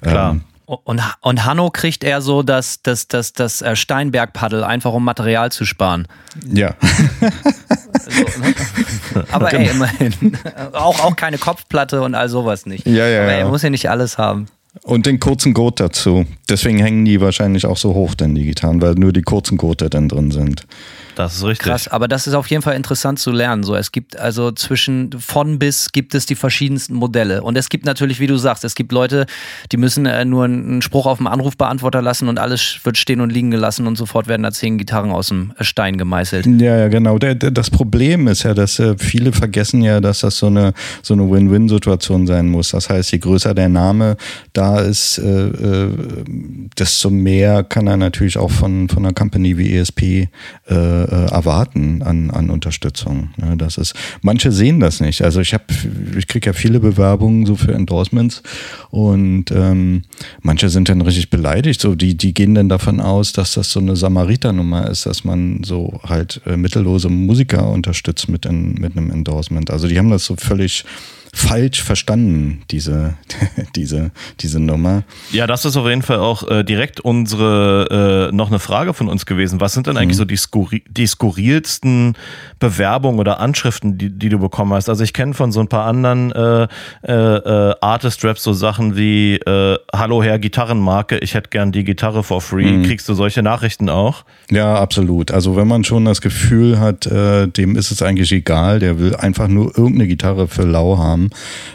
Klar. 0.00 0.32
Ähm, 0.32 0.40
und, 0.84 1.02
und 1.20 1.44
Hanno 1.44 1.70
kriegt 1.70 2.04
eher 2.04 2.20
so 2.20 2.42
das, 2.42 2.82
das, 2.82 3.08
das, 3.08 3.32
das 3.32 3.62
äh, 3.62 3.76
Steinberg-Paddel, 3.76 4.64
einfach 4.64 4.92
um 4.92 5.04
Material 5.04 5.52
zu 5.52 5.64
sparen. 5.64 6.06
Ja. 6.50 6.74
so, 8.08 8.22
ne? 8.40 8.54
Aber 9.30 9.48
genau. 9.48 9.62
ey, 9.62 9.70
immerhin. 9.70 10.38
Auch, 10.72 11.00
auch 11.00 11.16
keine 11.16 11.38
Kopfplatte 11.38 12.02
und 12.02 12.14
all 12.14 12.28
sowas 12.28 12.66
nicht. 12.66 12.86
Ja, 12.86 13.06
ja. 13.06 13.22
Aber 13.22 13.32
er 13.32 13.48
muss 13.48 13.62
ja 13.62 13.70
nicht 13.70 13.90
alles 13.90 14.18
haben. 14.18 14.46
Und 14.82 15.06
den 15.06 15.20
kurzen 15.20 15.52
Gurt 15.52 15.80
dazu. 15.80 16.26
Deswegen 16.48 16.78
hängen 16.78 17.04
die 17.04 17.20
wahrscheinlich 17.20 17.66
auch 17.66 17.76
so 17.76 17.94
hoch, 17.94 18.14
denn 18.14 18.34
die 18.34 18.44
Gitarren, 18.44 18.80
weil 18.80 18.94
nur 18.94 19.12
die 19.12 19.22
kurzen 19.22 19.58
Gurte 19.58 19.90
dann 19.90 20.08
drin 20.08 20.30
sind. 20.30 20.66
Das 21.14 21.36
ist 21.36 21.44
richtig. 21.44 21.66
Krass, 21.66 21.88
aber 21.88 22.08
das 22.08 22.26
ist 22.26 22.34
auf 22.34 22.46
jeden 22.48 22.62
Fall 22.62 22.74
interessant 22.74 23.18
zu 23.18 23.30
lernen. 23.30 23.62
So, 23.62 23.74
es 23.74 23.92
gibt 23.92 24.18
also 24.18 24.52
zwischen 24.52 25.10
von 25.18 25.58
bis 25.58 25.92
gibt 25.92 26.14
es 26.14 26.26
die 26.26 26.34
verschiedensten 26.34 26.94
Modelle. 26.94 27.42
Und 27.42 27.56
es 27.56 27.68
gibt 27.68 27.84
natürlich, 27.84 28.20
wie 28.20 28.26
du 28.26 28.36
sagst, 28.36 28.64
es 28.64 28.74
gibt 28.74 28.92
Leute, 28.92 29.26
die 29.70 29.76
müssen 29.76 30.06
äh, 30.06 30.24
nur 30.24 30.44
einen 30.44 30.82
Spruch 30.82 31.06
auf 31.06 31.18
dem 31.18 31.26
Anrufbeantworter 31.26 32.02
lassen 32.02 32.28
und 32.28 32.38
alles 32.38 32.80
wird 32.84 32.96
stehen 32.96 33.20
und 33.20 33.30
liegen 33.30 33.50
gelassen 33.50 33.86
und 33.86 33.96
sofort 33.96 34.26
werden 34.28 34.42
da 34.42 34.52
zehn 34.52 34.78
Gitarren 34.78 35.10
aus 35.10 35.28
dem 35.28 35.52
Stein 35.60 35.98
gemeißelt. 35.98 36.46
Ja, 36.46 36.78
ja, 36.78 36.88
genau. 36.88 37.18
Der, 37.18 37.34
der, 37.34 37.50
das 37.50 37.70
Problem 37.70 38.28
ist 38.28 38.44
ja, 38.44 38.54
dass 38.54 38.78
äh, 38.78 38.96
viele 38.96 39.32
vergessen 39.32 39.82
ja, 39.82 40.00
dass 40.00 40.20
das 40.20 40.38
so 40.38 40.46
eine, 40.46 40.72
so 41.02 41.14
eine 41.14 41.30
Win-Win-Situation 41.30 42.26
sein 42.26 42.48
muss. 42.48 42.70
Das 42.70 42.88
heißt, 42.88 43.12
je 43.12 43.18
größer 43.18 43.54
der 43.54 43.68
Name 43.68 44.16
da 44.52 44.80
ist, 44.80 45.18
äh, 45.18 45.48
äh 45.48 45.88
desto 46.78 47.10
mehr 47.10 47.64
kann 47.64 47.86
er 47.86 47.96
natürlich 47.96 48.38
auch 48.38 48.50
von, 48.50 48.88
von 48.88 49.04
einer 49.04 49.12
Company 49.12 49.58
wie 49.58 49.76
ESP 49.76 50.02
äh, 50.68 51.01
äh, 51.01 51.01
erwarten 51.08 52.02
an, 52.02 52.30
an 52.30 52.50
Unterstützung. 52.50 53.30
Ja, 53.40 53.56
das 53.56 53.78
ist, 53.78 53.94
manche 54.22 54.52
sehen 54.52 54.80
das 54.80 55.00
nicht. 55.00 55.22
Also 55.22 55.40
ich 55.40 55.54
habe, 55.54 55.64
ich 56.16 56.26
kriege 56.26 56.46
ja 56.46 56.52
viele 56.52 56.80
Bewerbungen 56.80 57.46
so 57.46 57.56
für 57.56 57.72
Endorsements 57.72 58.42
und 58.90 59.50
ähm, 59.50 60.02
manche 60.42 60.68
sind 60.68 60.88
dann 60.88 61.00
richtig 61.00 61.30
beleidigt. 61.30 61.80
So, 61.80 61.94
die, 61.94 62.16
die 62.16 62.34
gehen 62.34 62.54
dann 62.54 62.68
davon 62.68 63.00
aus, 63.00 63.32
dass 63.32 63.54
das 63.54 63.70
so 63.70 63.80
eine 63.80 63.96
Samariter-Nummer 63.96 64.88
ist, 64.88 65.06
dass 65.06 65.24
man 65.24 65.62
so 65.64 66.00
halt 66.04 66.40
äh, 66.46 66.56
mittellose 66.56 67.08
Musiker 67.08 67.70
unterstützt 67.70 68.28
mit, 68.28 68.46
in, 68.46 68.74
mit 68.74 68.96
einem 68.96 69.10
Endorsement. 69.10 69.70
Also 69.70 69.88
die 69.88 69.98
haben 69.98 70.10
das 70.10 70.24
so 70.24 70.36
völlig 70.36 70.84
falsch 71.34 71.82
verstanden, 71.82 72.62
diese, 72.70 73.14
diese, 73.76 74.10
diese 74.40 74.60
Nummer. 74.60 75.02
Ja, 75.30 75.46
das 75.46 75.64
ist 75.64 75.76
auf 75.76 75.86
jeden 75.86 76.02
Fall 76.02 76.18
auch 76.18 76.48
äh, 76.48 76.62
direkt 76.62 77.00
unsere, 77.00 78.28
äh, 78.30 78.36
noch 78.36 78.48
eine 78.48 78.58
Frage 78.58 78.92
von 78.92 79.08
uns 79.08 79.24
gewesen. 79.24 79.60
Was 79.60 79.72
sind 79.72 79.86
denn 79.86 79.96
eigentlich 79.96 80.16
mhm. 80.16 80.20
so 80.20 80.24
die, 80.26 80.36
skurri 80.36 80.84
die 80.88 81.06
skurrilsten 81.06 82.16
Bewerbungen 82.58 83.18
oder 83.18 83.40
Anschriften, 83.40 83.96
die, 83.96 84.10
die 84.10 84.28
du 84.28 84.38
bekommen 84.38 84.74
hast? 84.74 84.90
Also 84.90 85.04
ich 85.04 85.14
kenne 85.14 85.32
von 85.32 85.52
so 85.52 85.60
ein 85.60 85.68
paar 85.68 85.86
anderen 85.86 86.32
äh, 86.32 86.68
äh, 87.02 87.12
äh 87.12 87.74
Artist-Raps 87.80 88.42
so 88.42 88.52
Sachen 88.52 88.96
wie 88.96 89.36
äh, 89.36 89.78
Hallo 89.94 90.22
Herr 90.22 90.38
Gitarrenmarke, 90.38 91.18
ich 91.18 91.32
hätte 91.34 91.48
gern 91.48 91.72
die 91.72 91.84
Gitarre 91.84 92.22
for 92.22 92.42
free. 92.42 92.70
Mhm. 92.70 92.82
Kriegst 92.82 93.08
du 93.08 93.14
solche 93.14 93.42
Nachrichten 93.42 93.88
auch? 93.88 94.24
Ja, 94.50 94.74
absolut. 94.74 95.30
Also 95.30 95.56
wenn 95.56 95.66
man 95.66 95.84
schon 95.84 96.04
das 96.04 96.20
Gefühl 96.20 96.78
hat, 96.78 97.06
dem 97.06 97.76
ist 97.76 97.90
es 97.90 98.02
eigentlich 98.02 98.32
egal, 98.32 98.78
der 98.78 98.98
will 98.98 99.16
einfach 99.16 99.48
nur 99.48 99.76
irgendeine 99.76 100.06
Gitarre 100.06 100.46
für 100.46 100.62
lau 100.62 100.98
haben 100.98 101.21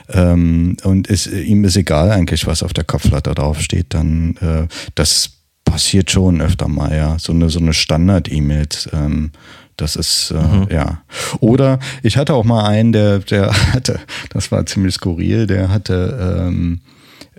ähm, 0.09 0.77
und 0.83 1.07
ist, 1.07 1.27
ihm 1.27 1.63
ist 1.63 1.77
egal 1.77 2.11
eigentlich, 2.11 2.47
was 2.47 2.63
auf 2.63 2.73
der 2.73 2.83
Kopflatte 2.83 3.33
draufsteht, 3.33 3.87
dann 3.89 4.35
äh, 4.37 4.67
das 4.95 5.31
passiert 5.65 6.11
schon 6.11 6.41
öfter 6.41 6.67
mal, 6.67 6.95
ja. 6.95 7.17
So 7.19 7.33
eine, 7.33 7.49
so 7.49 7.59
eine 7.59 7.73
Standard-E-Mail. 7.73 8.67
Ähm, 8.93 9.31
das 9.75 9.95
ist, 9.95 10.31
äh, 10.31 10.41
mhm. 10.41 10.67
ja. 10.71 11.01
Oder 11.39 11.79
ich 12.01 12.17
hatte 12.17 12.33
auch 12.33 12.43
mal 12.43 12.65
einen, 12.65 12.91
der, 12.91 13.19
der 13.19 13.51
hatte, 13.73 13.99
das 14.29 14.51
war 14.51 14.65
ziemlich 14.65 14.95
skurril, 14.95 15.45
der 15.45 15.69
hatte 15.69 16.47
ähm, 16.47 16.81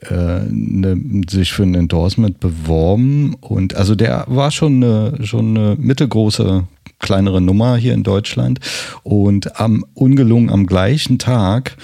äh, 0.08 0.40
ne, 0.48 1.24
sich 1.28 1.52
für 1.52 1.64
ein 1.64 1.74
Endorsement 1.74 2.38
beworben 2.38 3.34
und 3.40 3.74
also 3.74 3.96
der 3.96 4.24
war 4.28 4.52
schon 4.52 4.82
eine, 4.82 5.26
schon 5.26 5.56
eine 5.56 5.76
mittelgroße 5.76 6.64
kleinere 6.98 7.40
Nummer 7.40 7.76
hier 7.76 7.94
in 7.94 8.02
Deutschland 8.02 8.60
und 9.02 9.60
am 9.60 9.84
ungelungen 9.94 10.50
am 10.50 10.66
gleichen 10.66 11.18
Tag 11.18 11.76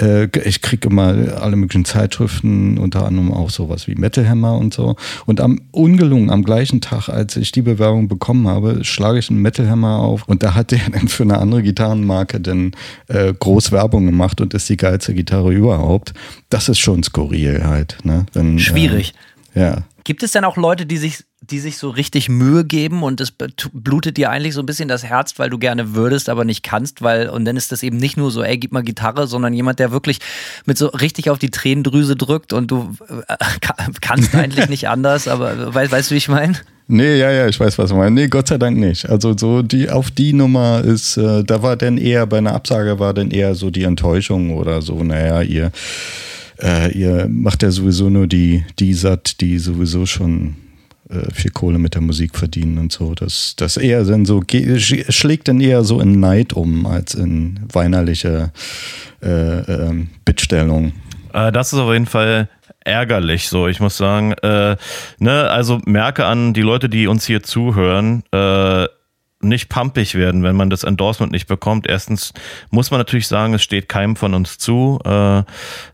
äh, 0.00 0.28
ich 0.44 0.62
kriege 0.62 0.88
immer 0.88 1.14
alle 1.40 1.56
möglichen 1.56 1.84
Zeitschriften, 1.84 2.78
unter 2.78 3.06
anderem 3.06 3.32
auch 3.32 3.50
sowas 3.50 3.86
wie 3.86 3.94
Metal 3.94 4.28
Hammer 4.28 4.56
und 4.56 4.74
so. 4.74 4.96
Und 5.26 5.40
am 5.40 5.60
ungelungen, 5.70 6.30
am 6.30 6.44
gleichen 6.44 6.80
Tag, 6.80 7.08
als 7.08 7.36
ich 7.36 7.52
die 7.52 7.62
Bewerbung 7.62 8.08
bekommen 8.08 8.48
habe, 8.48 8.84
schlage 8.84 9.18
ich 9.18 9.30
einen 9.30 9.40
Metal 9.40 9.68
Hammer 9.68 9.98
auf 9.98 10.28
und 10.28 10.42
da 10.42 10.54
hat 10.54 10.70
der 10.70 10.80
dann 10.92 11.08
für 11.08 11.22
eine 11.22 11.38
andere 11.38 11.62
Gitarrenmarke 11.62 12.40
dann 12.40 12.72
äh, 13.08 13.32
groß 13.32 13.72
Werbung 13.72 14.06
gemacht 14.06 14.40
und 14.40 14.54
ist 14.54 14.68
die 14.68 14.76
geilste 14.76 15.14
Gitarre 15.14 15.52
überhaupt. 15.52 16.14
Das 16.50 16.68
ist 16.68 16.78
schon 16.78 17.02
skurril 17.02 17.64
halt. 17.64 17.98
Ne? 18.04 18.26
Wenn, 18.32 18.58
Schwierig. 18.58 19.14
Äh, 19.54 19.60
ja. 19.60 19.76
Gibt 20.04 20.22
es 20.22 20.32
denn 20.32 20.44
auch 20.44 20.56
Leute, 20.56 20.86
die 20.86 20.96
sich 20.96 21.24
die 21.42 21.58
sich 21.58 21.76
so 21.76 21.90
richtig 21.90 22.28
Mühe 22.28 22.64
geben 22.64 23.02
und 23.02 23.20
es 23.20 23.32
blutet 23.32 24.16
dir 24.16 24.30
eigentlich 24.30 24.54
so 24.54 24.62
ein 24.62 24.66
bisschen 24.66 24.88
das 24.88 25.02
Herz, 25.02 25.38
weil 25.38 25.50
du 25.50 25.58
gerne 25.58 25.94
würdest, 25.94 26.28
aber 26.28 26.44
nicht 26.44 26.62
kannst, 26.62 27.02
weil, 27.02 27.28
und 27.28 27.44
dann 27.44 27.56
ist 27.56 27.72
das 27.72 27.82
eben 27.82 27.96
nicht 27.96 28.16
nur 28.16 28.30
so, 28.30 28.44
ey, 28.44 28.58
gib 28.58 28.70
mal 28.70 28.84
Gitarre, 28.84 29.26
sondern 29.26 29.52
jemand, 29.52 29.80
der 29.80 29.90
wirklich 29.90 30.20
mit 30.66 30.78
so 30.78 30.86
richtig 30.86 31.30
auf 31.30 31.40
die 31.40 31.50
Tränendrüse 31.50 32.14
drückt 32.14 32.52
und 32.52 32.70
du 32.70 32.94
äh, 33.26 33.36
kannst 34.00 34.34
eigentlich 34.36 34.68
nicht 34.68 34.88
anders, 34.88 35.26
aber 35.26 35.74
weißt, 35.74 35.90
weißt 35.90 36.10
du, 36.10 36.14
wie 36.14 36.18
ich 36.18 36.28
meine? 36.28 36.54
Nee, 36.86 37.16
ja, 37.16 37.32
ja, 37.32 37.48
ich 37.48 37.58
weiß, 37.58 37.76
was 37.78 37.90
du 37.90 37.96
meinst. 37.96 38.14
Nee, 38.14 38.28
Gott 38.28 38.48
sei 38.48 38.58
Dank 38.58 38.76
nicht. 38.76 39.08
Also 39.08 39.36
so 39.36 39.62
die 39.62 39.90
auf 39.90 40.10
die 40.10 40.32
Nummer 40.32 40.82
ist, 40.84 41.16
äh, 41.16 41.42
da 41.42 41.62
war 41.62 41.76
dann 41.76 41.96
eher 41.96 42.26
bei 42.26 42.38
einer 42.38 42.54
Absage 42.54 42.98
war 43.00 43.14
dann 43.14 43.30
eher 43.30 43.54
so 43.56 43.70
die 43.70 43.84
Enttäuschung 43.84 44.56
oder 44.56 44.80
so, 44.80 45.02
naja, 45.02 45.42
ihr, 45.42 45.72
äh, 46.62 46.92
ihr 46.92 47.26
macht 47.28 47.62
ja 47.62 47.70
sowieso 47.70 48.08
nur 48.08 48.26
die, 48.26 48.64
die 48.78 48.94
satt, 48.94 49.40
die 49.40 49.58
sowieso 49.58 50.06
schon 50.06 50.56
äh, 51.08 51.32
viel 51.32 51.50
Kohle 51.50 51.78
mit 51.78 51.94
der 51.94 52.02
Musik 52.02 52.36
verdienen 52.36 52.78
und 52.78 52.92
so. 52.92 53.14
Das, 53.14 53.54
das 53.56 53.76
eher 53.76 54.04
dann 54.04 54.24
so, 54.24 54.42
schlägt 54.48 55.48
dann 55.48 55.60
eher 55.60 55.84
so 55.84 56.00
in 56.00 56.20
Neid 56.20 56.52
um, 56.52 56.86
als 56.86 57.14
in 57.14 57.60
weinerliche 57.72 58.52
äh, 59.22 59.58
äh, 59.58 60.06
Bittstellung. 60.24 60.92
Äh, 61.32 61.52
das 61.52 61.72
ist 61.72 61.78
auf 61.78 61.92
jeden 61.92 62.06
Fall 62.06 62.48
ärgerlich 62.84 63.48
so. 63.48 63.68
Ich 63.68 63.80
muss 63.80 63.96
sagen, 63.96 64.32
äh, 64.42 64.76
ne, 65.18 65.50
also 65.50 65.80
merke 65.84 66.26
an 66.26 66.54
die 66.54 66.62
Leute, 66.62 66.88
die 66.88 67.06
uns 67.06 67.26
hier 67.26 67.42
zuhören, 67.42 68.22
äh, 68.32 68.86
nicht 69.42 69.68
pumpig 69.68 70.14
werden, 70.14 70.42
wenn 70.42 70.56
man 70.56 70.70
das 70.70 70.84
Endorsement 70.84 71.32
nicht 71.32 71.46
bekommt. 71.46 71.86
Erstens 71.86 72.32
muss 72.70 72.90
man 72.90 72.98
natürlich 72.98 73.28
sagen, 73.28 73.54
es 73.54 73.62
steht 73.62 73.88
keinem 73.88 74.16
von 74.16 74.34
uns 74.34 74.58
zu. 74.58 74.98
Äh, 75.04 75.42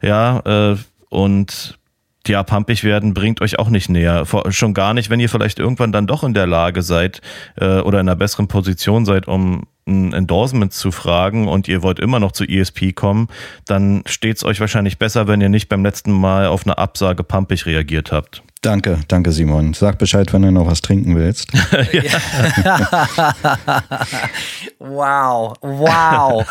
ja, 0.03 0.73
äh, 0.73 0.77
und 1.09 1.79
ja, 2.27 2.43
pumpig 2.43 2.85
werden 2.85 3.15
bringt 3.15 3.41
euch 3.41 3.59
auch 3.59 3.71
nicht 3.71 3.89
näher. 3.89 4.27
Schon 4.51 4.75
gar 4.75 4.95
nicht, 4.95 5.11
wenn 5.11 5.21
ihr 5.21 5.29
vielleicht 5.29 5.59
irgendwann 5.59 5.93
dann 5.93 6.07
doch 6.07 6.23
in 6.25 6.35
der 6.35 6.47
Lage 6.47 6.83
seid 6.83 7.23
äh, 7.57 7.81
oder 7.81 8.01
in 8.01 8.09
einer 8.09 8.17
besseren 8.17 8.49
Position 8.49 9.05
seid, 9.05 9.27
um 9.27 9.65
ein 9.87 10.13
Endorsement 10.13 10.73
zu 10.73 10.93
fragen 10.93 11.49
und 11.49 11.67
ihr 11.67 11.83
wollt 11.83 11.99
immer 11.99 12.21
noch 12.21 12.33
zu 12.33 12.45
ESP 12.45 12.95
kommen, 12.95 13.29
dann 13.65 14.03
steht 14.07 14.37
es 14.37 14.45
euch 14.45 14.61
wahrscheinlich 14.61 14.99
besser, 14.99 15.27
wenn 15.27 15.41
ihr 15.41 15.49
nicht 15.49 15.69
beim 15.69 15.83
letzten 15.83 16.13
Mal 16.13 16.47
auf 16.47 16.67
eine 16.67 16.77
Absage 16.77 17.25
pumpig 17.25 17.65
reagiert 17.65 18.13
habt. 18.13 18.43
Danke, 18.63 18.99
danke 19.07 19.31
Simon. 19.31 19.73
Sag 19.73 19.99
Bescheid, 19.99 20.33
wenn 20.33 20.43
du 20.43 20.51
noch 20.51 20.67
was 20.67 20.81
trinken 20.81 21.15
willst. 21.15 21.53
wow, 24.81 25.55
wow. 25.61 26.45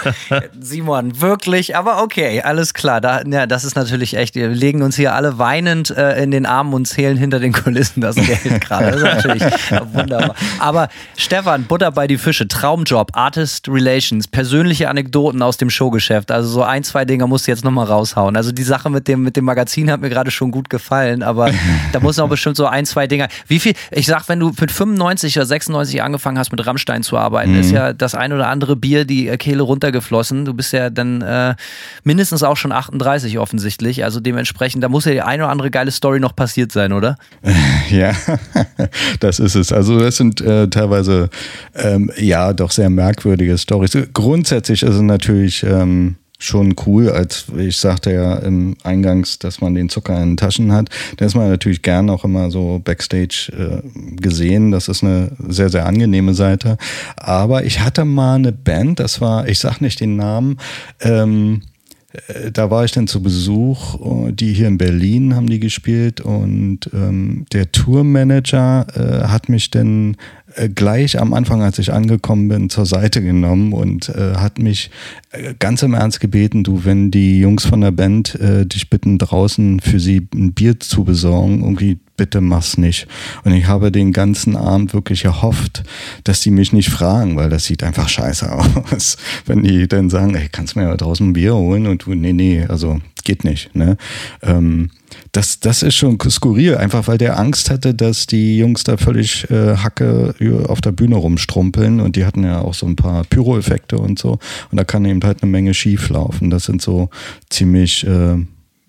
Simon, 0.57 1.19
wirklich, 1.19 1.75
aber 1.75 2.01
okay, 2.01 2.41
alles 2.41 2.73
klar. 2.73 3.01
Da, 3.01 3.23
ja, 3.23 3.45
das 3.45 3.65
ist 3.65 3.75
natürlich 3.75 4.15
echt, 4.15 4.35
wir 4.35 4.47
legen 4.47 4.83
uns 4.83 4.95
hier 4.95 5.13
alle 5.13 5.37
weinend 5.37 5.89
äh, 5.89 6.23
in 6.23 6.31
den 6.31 6.45
Armen 6.45 6.73
und 6.73 6.85
zählen 6.87 7.17
hinter 7.17 7.39
den 7.39 7.51
Kulissen 7.51 7.99
das 7.99 8.15
Geld 8.15 8.61
gerade. 8.61 8.91
Das 8.91 9.01
ist 9.01 9.03
natürlich 9.03 9.43
wunderbar. 9.93 10.35
Aber 10.59 10.87
Stefan, 11.17 11.65
Butter 11.65 11.91
bei 11.91 12.07
die 12.07 12.17
Fische, 12.17 12.47
Traumjob, 12.47 13.11
Artist 13.17 13.67
Relations, 13.67 14.29
persönliche 14.29 14.89
Anekdoten 14.89 15.41
aus 15.41 15.57
dem 15.57 15.69
Showgeschäft. 15.69 16.31
Also 16.31 16.47
so 16.47 16.63
ein, 16.63 16.85
zwei 16.85 17.03
Dinge 17.03 17.27
musst 17.27 17.47
du 17.47 17.51
jetzt 17.51 17.65
nochmal 17.65 17.87
raushauen. 17.87 18.37
Also 18.37 18.53
die 18.53 18.63
Sache 18.63 18.89
mit 18.89 19.09
dem, 19.09 19.23
mit 19.23 19.35
dem 19.35 19.43
Magazin 19.43 19.91
hat 19.91 19.99
mir 19.99 20.09
gerade 20.09 20.31
schon 20.31 20.51
gut 20.51 20.69
gefallen, 20.69 21.21
aber 21.21 21.51
Da 21.97 22.03
muss 22.03 22.17
noch 22.17 22.29
bestimmt 22.29 22.55
so 22.55 22.67
ein, 22.67 22.85
zwei 22.85 23.07
Dinger. 23.07 23.27
Wie 23.47 23.57
viel, 23.57 23.73
ich 23.89 24.05
sag, 24.05 24.29
wenn 24.29 24.39
du 24.39 24.51
mit 24.59 24.71
95 24.71 25.35
oder 25.35 25.47
96 25.47 26.03
angefangen 26.03 26.37
hast, 26.37 26.51
mit 26.51 26.63
Rammstein 26.63 27.01
zu 27.01 27.17
arbeiten, 27.17 27.53
mhm. 27.53 27.59
ist 27.59 27.71
ja 27.71 27.91
das 27.91 28.13
ein 28.13 28.33
oder 28.33 28.49
andere 28.49 28.75
Bier 28.75 29.03
die 29.03 29.25
Kehle 29.37 29.63
runtergeflossen. 29.63 30.45
Du 30.45 30.53
bist 30.53 30.73
ja 30.73 30.91
dann 30.91 31.23
äh, 31.23 31.55
mindestens 32.03 32.43
auch 32.43 32.55
schon 32.55 32.71
38 32.71 33.39
offensichtlich. 33.39 34.03
Also 34.03 34.19
dementsprechend, 34.19 34.83
da 34.83 34.89
muss 34.89 35.05
ja 35.05 35.11
die 35.11 35.21
eine 35.23 35.45
oder 35.45 35.51
andere 35.51 35.71
geile 35.71 35.89
Story 35.89 36.19
noch 36.19 36.35
passiert 36.35 36.71
sein, 36.71 36.93
oder? 36.93 37.17
Ja, 37.89 38.11
das 39.21 39.39
ist 39.39 39.55
es. 39.55 39.71
Also 39.71 39.97
das 39.97 40.17
sind 40.17 40.41
äh, 40.41 40.67
teilweise 40.67 41.29
ähm, 41.73 42.11
ja 42.17 42.51
doch 42.51 42.69
sehr 42.69 42.89
merkwürdige 42.89 43.57
Stories. 43.57 43.97
Grundsätzlich 44.13 44.83
ist 44.83 44.95
es 44.95 45.01
natürlich 45.01 45.63
ähm, 45.63 46.17
schon 46.39 46.75
cool, 46.85 47.09
als 47.09 47.45
ich 47.57 47.77
sagte 47.77 48.13
ja 48.13 48.35
im 48.35 48.75
Eingangs, 48.83 49.39
dass 49.39 49.59
man 49.59 49.73
den 49.73 49.89
Zucker 49.89 50.21
in 50.21 50.31
den 50.31 50.37
Taschen 50.37 50.71
hat. 50.71 50.89
Da 51.17 51.25
ist 51.25 51.35
man 51.35 51.49
natürlich 51.49 51.81
gern 51.81 52.09
auch 52.09 52.23
immer 52.23 52.51
so 52.51 52.79
backstage 52.83 53.51
äh, 53.57 54.15
gesehen. 54.15 54.71
Das 54.71 54.87
ist 54.87 55.03
eine 55.03 55.31
sehr, 55.47 55.69
sehr 55.69 55.85
angenehme 55.85 56.33
Seite. 56.33 56.77
Aber 57.15 57.63
ich 57.63 57.79
hatte 57.79 58.05
mal 58.05 58.35
eine 58.35 58.51
Band, 58.51 58.99
das 58.99 59.19
war, 59.19 59.47
ich 59.47 59.59
sag 59.59 59.81
nicht 59.81 59.99
den 59.99 60.15
Namen, 60.15 60.57
ähm, 61.01 61.61
äh, 61.63 61.76
da 62.53 62.71
war 62.71 62.85
ich 62.85 62.93
dann 62.93 63.07
zu 63.07 63.21
Besuch, 63.21 64.31
die 64.31 64.53
hier 64.53 64.67
in 64.67 64.77
Berlin 64.77 65.35
haben 65.35 65.47
die 65.47 65.59
gespielt 65.59 66.21
und 66.21 66.89
ähm, 66.93 67.45
der 67.51 67.71
Tourmanager 67.71 68.87
äh, 68.95 69.27
hat 69.27 69.49
mich 69.49 69.71
dann 69.71 70.15
äh, 70.55 70.69
gleich 70.69 71.19
am 71.19 71.33
Anfang, 71.33 71.61
als 71.61 71.79
ich 71.79 71.91
angekommen 71.91 72.47
bin, 72.47 72.69
zur 72.69 72.85
Seite 72.85 73.21
genommen 73.21 73.73
und 73.73 74.09
äh, 74.09 74.35
hat 74.35 74.57
mich 74.57 74.89
äh, 75.31 75.53
ganz 75.59 75.83
im 75.83 75.93
Ernst 75.93 76.21
gebeten, 76.21 76.63
du, 76.63 76.85
wenn 76.85 77.11
die 77.11 77.39
Jungs 77.39 77.65
von 77.65 77.81
der 77.81 77.91
Band 77.91 78.35
äh, 78.35 78.65
dich 78.65 78.89
bitten, 78.89 79.17
draußen 79.17 79.81
für 79.81 79.99
sie 79.99 80.27
ein 80.33 80.53
Bier 80.53 80.79
zu 80.79 81.03
besorgen, 81.03 81.61
irgendwie 81.61 81.99
bitte 82.17 82.41
mach's 82.41 82.77
nicht. 82.77 83.07
Und 83.43 83.53
ich 83.53 83.67
habe 83.67 83.91
den 83.91 84.11
ganzen 84.11 84.57
Abend 84.57 84.93
wirklich 84.93 85.23
erhofft, 85.23 85.83
dass 86.23 86.41
die 86.41 86.51
mich 86.51 86.73
nicht 86.73 86.89
fragen, 86.89 87.37
weil 87.37 87.49
das 87.49 87.65
sieht 87.65 87.83
einfach 87.83 88.09
scheiße 88.09 88.51
aus. 88.91 89.17
Wenn 89.45 89.63
die 89.63 89.87
dann 89.87 90.09
sagen, 90.09 90.35
ey, 90.35 90.49
kannst 90.51 90.75
du 90.75 90.79
mir 90.79 90.87
da 90.87 90.97
draußen 90.97 91.29
ein 91.29 91.33
Bier 91.33 91.55
holen? 91.55 91.87
Und 91.87 92.05
du, 92.05 92.15
nee, 92.15 92.33
nee, 92.33 92.65
also 92.67 92.99
geht 93.23 93.43
nicht. 93.43 93.75
Ne? 93.75 93.97
Ähm, 94.41 94.89
das, 95.31 95.59
das 95.59 95.83
ist 95.83 95.95
schon 95.95 96.17
skurril, 96.29 96.77
einfach 96.77 97.07
weil 97.07 97.17
der 97.17 97.37
Angst 97.37 97.69
hatte, 97.69 97.93
dass 97.93 98.25
die 98.25 98.57
Jungs 98.57 98.83
da 98.83 98.97
völlig 98.97 99.49
äh, 99.51 99.75
Hacke 99.77 100.33
auf 100.67 100.81
der 100.81 100.93
Bühne 100.93 101.15
rumstrumpeln 101.15 101.99
und 101.99 102.15
die 102.15 102.25
hatten 102.25 102.43
ja 102.43 102.61
auch 102.61 102.73
so 102.73 102.85
ein 102.85 102.95
paar 102.95 103.23
Pyro-Effekte 103.25 103.97
und 103.97 104.17
so 104.17 104.39
und 104.71 104.77
da 104.77 104.83
kann 104.83 105.05
eben 105.05 105.21
halt 105.23 105.43
eine 105.43 105.51
Menge 105.51 105.73
schief 105.73 106.09
laufen. 106.09 106.49
Das 106.49 106.65
sind 106.65 106.81
so 106.81 107.09
ziemlich, 107.49 108.07
äh, 108.07 108.37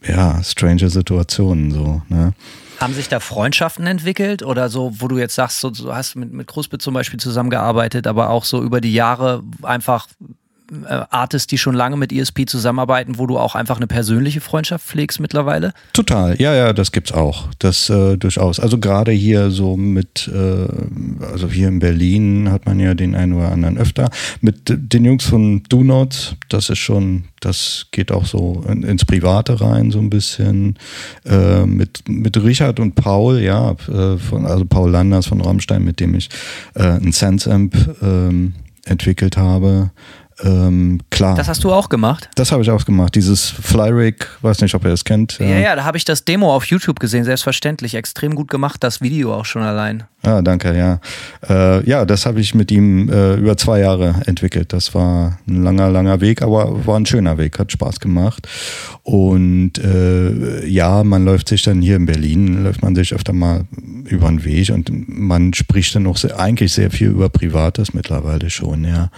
ja, 0.07 0.43
strange 0.43 0.89
Situationen 0.89 1.71
so, 1.73 2.03
ne? 2.09 2.33
Haben 2.81 2.95
sich 2.95 3.09
da 3.09 3.21
Freundschaften 3.21 3.87
entwickelt 3.87 4.43
oder 4.43 4.69
so, 4.69 4.93
wo 5.01 5.09
du 5.09 5.19
jetzt 5.19 5.35
sagst, 5.35 5.61
so, 5.61 5.71
du 5.71 5.93
hast 5.93 6.15
mit, 6.15 6.33
mit 6.33 6.47
Kruspe 6.47 6.79
zum 6.79 6.95
Beispiel 6.95 7.19
zusammengearbeitet, 7.19 8.07
aber 8.07 8.31
auch 8.31 8.45
so 8.45 8.63
über 8.63 8.81
die 8.81 8.93
Jahre 8.93 9.43
einfach 9.63 10.07
Artists, 11.11 11.47
die 11.47 11.59
schon 11.59 11.75
lange 11.75 11.97
mit 11.97 12.13
ESP 12.13 12.47
zusammenarbeiten, 12.47 13.19
wo 13.19 13.27
du 13.27 13.39
auch 13.39 13.55
einfach 13.55 13.77
eine 13.77 13.87
persönliche 13.87 14.41
Freundschaft 14.41 14.87
pflegst 14.87 15.21
mittlerweile? 15.21 15.73
Total, 15.93 16.41
ja, 16.41 16.55
ja, 16.55 16.73
das 16.73 16.93
gibt's 16.93 17.13
auch. 17.13 17.49
Das 17.59 17.89
äh, 17.89 18.17
durchaus. 18.17 18.61
Also 18.61 18.79
gerade 18.79 19.13
hier 19.13 19.51
so 19.51 19.77
mit, 19.77 20.31
äh, 20.33 21.25
also 21.25 21.49
hier 21.49 21.69
in 21.69 21.79
Berlin 21.79 22.51
hat 22.51 22.67
man 22.67 22.81
ja 22.81 22.95
den 22.95 23.15
einen 23.15 23.35
oder 23.35 23.51
anderen 23.51 23.79
öfter. 23.79 24.11
Mit 24.41 24.63
den 24.67 25.05
Jungs 25.05 25.25
von 25.25 25.63
Do 25.69 25.83
Not, 25.83 26.37
das 26.49 26.69
ist 26.69 26.79
schon, 26.79 27.25
das 27.41 27.87
geht 27.91 28.13
auch 28.13 28.27
so 28.27 28.65
in, 28.69 28.83
ins 28.83 29.05
Private 29.05 29.61
rein, 29.61 29.91
so 29.91 29.99
ein 29.99 30.11
bisschen. 30.11 30.79
Äh, 31.25 31.65
mit, 31.65 32.09
mit 32.09 32.37
Richard 32.43 32.81
und 32.81 32.95
Paul, 32.95 33.39
ja, 33.41 33.73
äh, 33.89 34.19
von, 34.19 34.45
also 34.45 34.65
Paul 34.65 34.91
Landers 34.91 35.27
von 35.27 35.41
Rammstein, 35.41 35.85
mit 35.85 36.01
dem 36.01 36.15
ich 36.15 36.29
äh, 36.75 36.83
ein 36.83 37.13
Sense 37.13 37.51
Amp 37.51 37.75
ähm, 38.03 38.55
entwickelt 38.85 39.37
habe. 39.37 39.91
Ähm, 40.45 41.01
klar. 41.11 41.35
Das 41.35 41.49
hast 41.49 41.65
du 41.65 41.73
auch 41.73 41.89
gemacht? 41.89 42.29
Das 42.37 42.53
habe 42.53 42.63
ich 42.63 42.71
auch 42.71 42.85
gemacht. 42.85 43.15
Dieses 43.15 43.51
Flyrig, 43.51 44.27
weiß 44.41 44.61
nicht, 44.61 44.75
ob 44.75 44.85
ihr 44.85 44.91
das 44.91 45.05
kennt. 45.05 45.39
Ja, 45.39 45.47
ja, 45.47 45.59
ja 45.59 45.77
da 45.77 45.85
habe 45.85 45.97
ich 45.97 46.05
das 46.05 46.25
Demo 46.25 46.55
auf 46.55 46.65
YouTube 46.67 47.01
gesehen, 47.01 47.25
selbstverständlich. 47.25 47.95
Extrem 47.95 48.35
gut 48.35 48.49
gemacht, 48.49 48.85
das 48.85 49.01
Video 49.01 49.35
auch 49.35 49.45
schon 49.45 49.63
allein. 49.63 50.05
Ah, 50.23 50.43
danke, 50.43 50.77
ja. 50.77 51.01
Äh, 51.49 51.89
ja, 51.89 52.05
das 52.05 52.27
habe 52.27 52.41
ich 52.41 52.55
mit 52.55 52.71
ihm 52.71 53.09
äh, 53.09 53.35
über 53.35 53.57
zwei 53.57 53.81
Jahre 53.81 54.23
entwickelt. 54.27 54.73
Das 54.73 54.95
war 54.95 55.39
ein 55.49 55.63
langer, 55.63 55.91
langer 55.91 56.21
Weg, 56.21 56.43
aber 56.43 56.87
war 56.87 56.99
ein 56.99 57.07
schöner 57.07 57.39
Weg, 57.39 57.59
hat 57.59 57.73
Spaß 57.73 57.99
gemacht. 58.01 58.47
Und 59.03 59.79
äh, 59.79 60.67
ja, 60.67 61.03
man 61.03 61.25
läuft 61.25 61.49
sich 61.49 61.63
dann 61.63 61.83
hier 61.83 61.97
in 61.97 62.07
Berlin, 62.07 62.65
läuft 62.65 62.83
man 62.83 62.95
sich 62.95 63.15
öfter 63.15 63.33
mal 63.33 63.65
über 64.05 64.29
den 64.29 64.45
Weg 64.45 64.71
und 64.71 64.91
man 65.09 65.53
spricht 65.55 65.95
dann 65.95 66.07
auch 66.07 66.17
sehr, 66.17 66.39
eigentlich 66.39 66.73
sehr 66.73 66.91
viel 66.91 67.09
über 67.09 67.29
Privates 67.29 67.95
mittlerweile 67.95 68.51
schon, 68.51 68.85
ja 68.85 69.11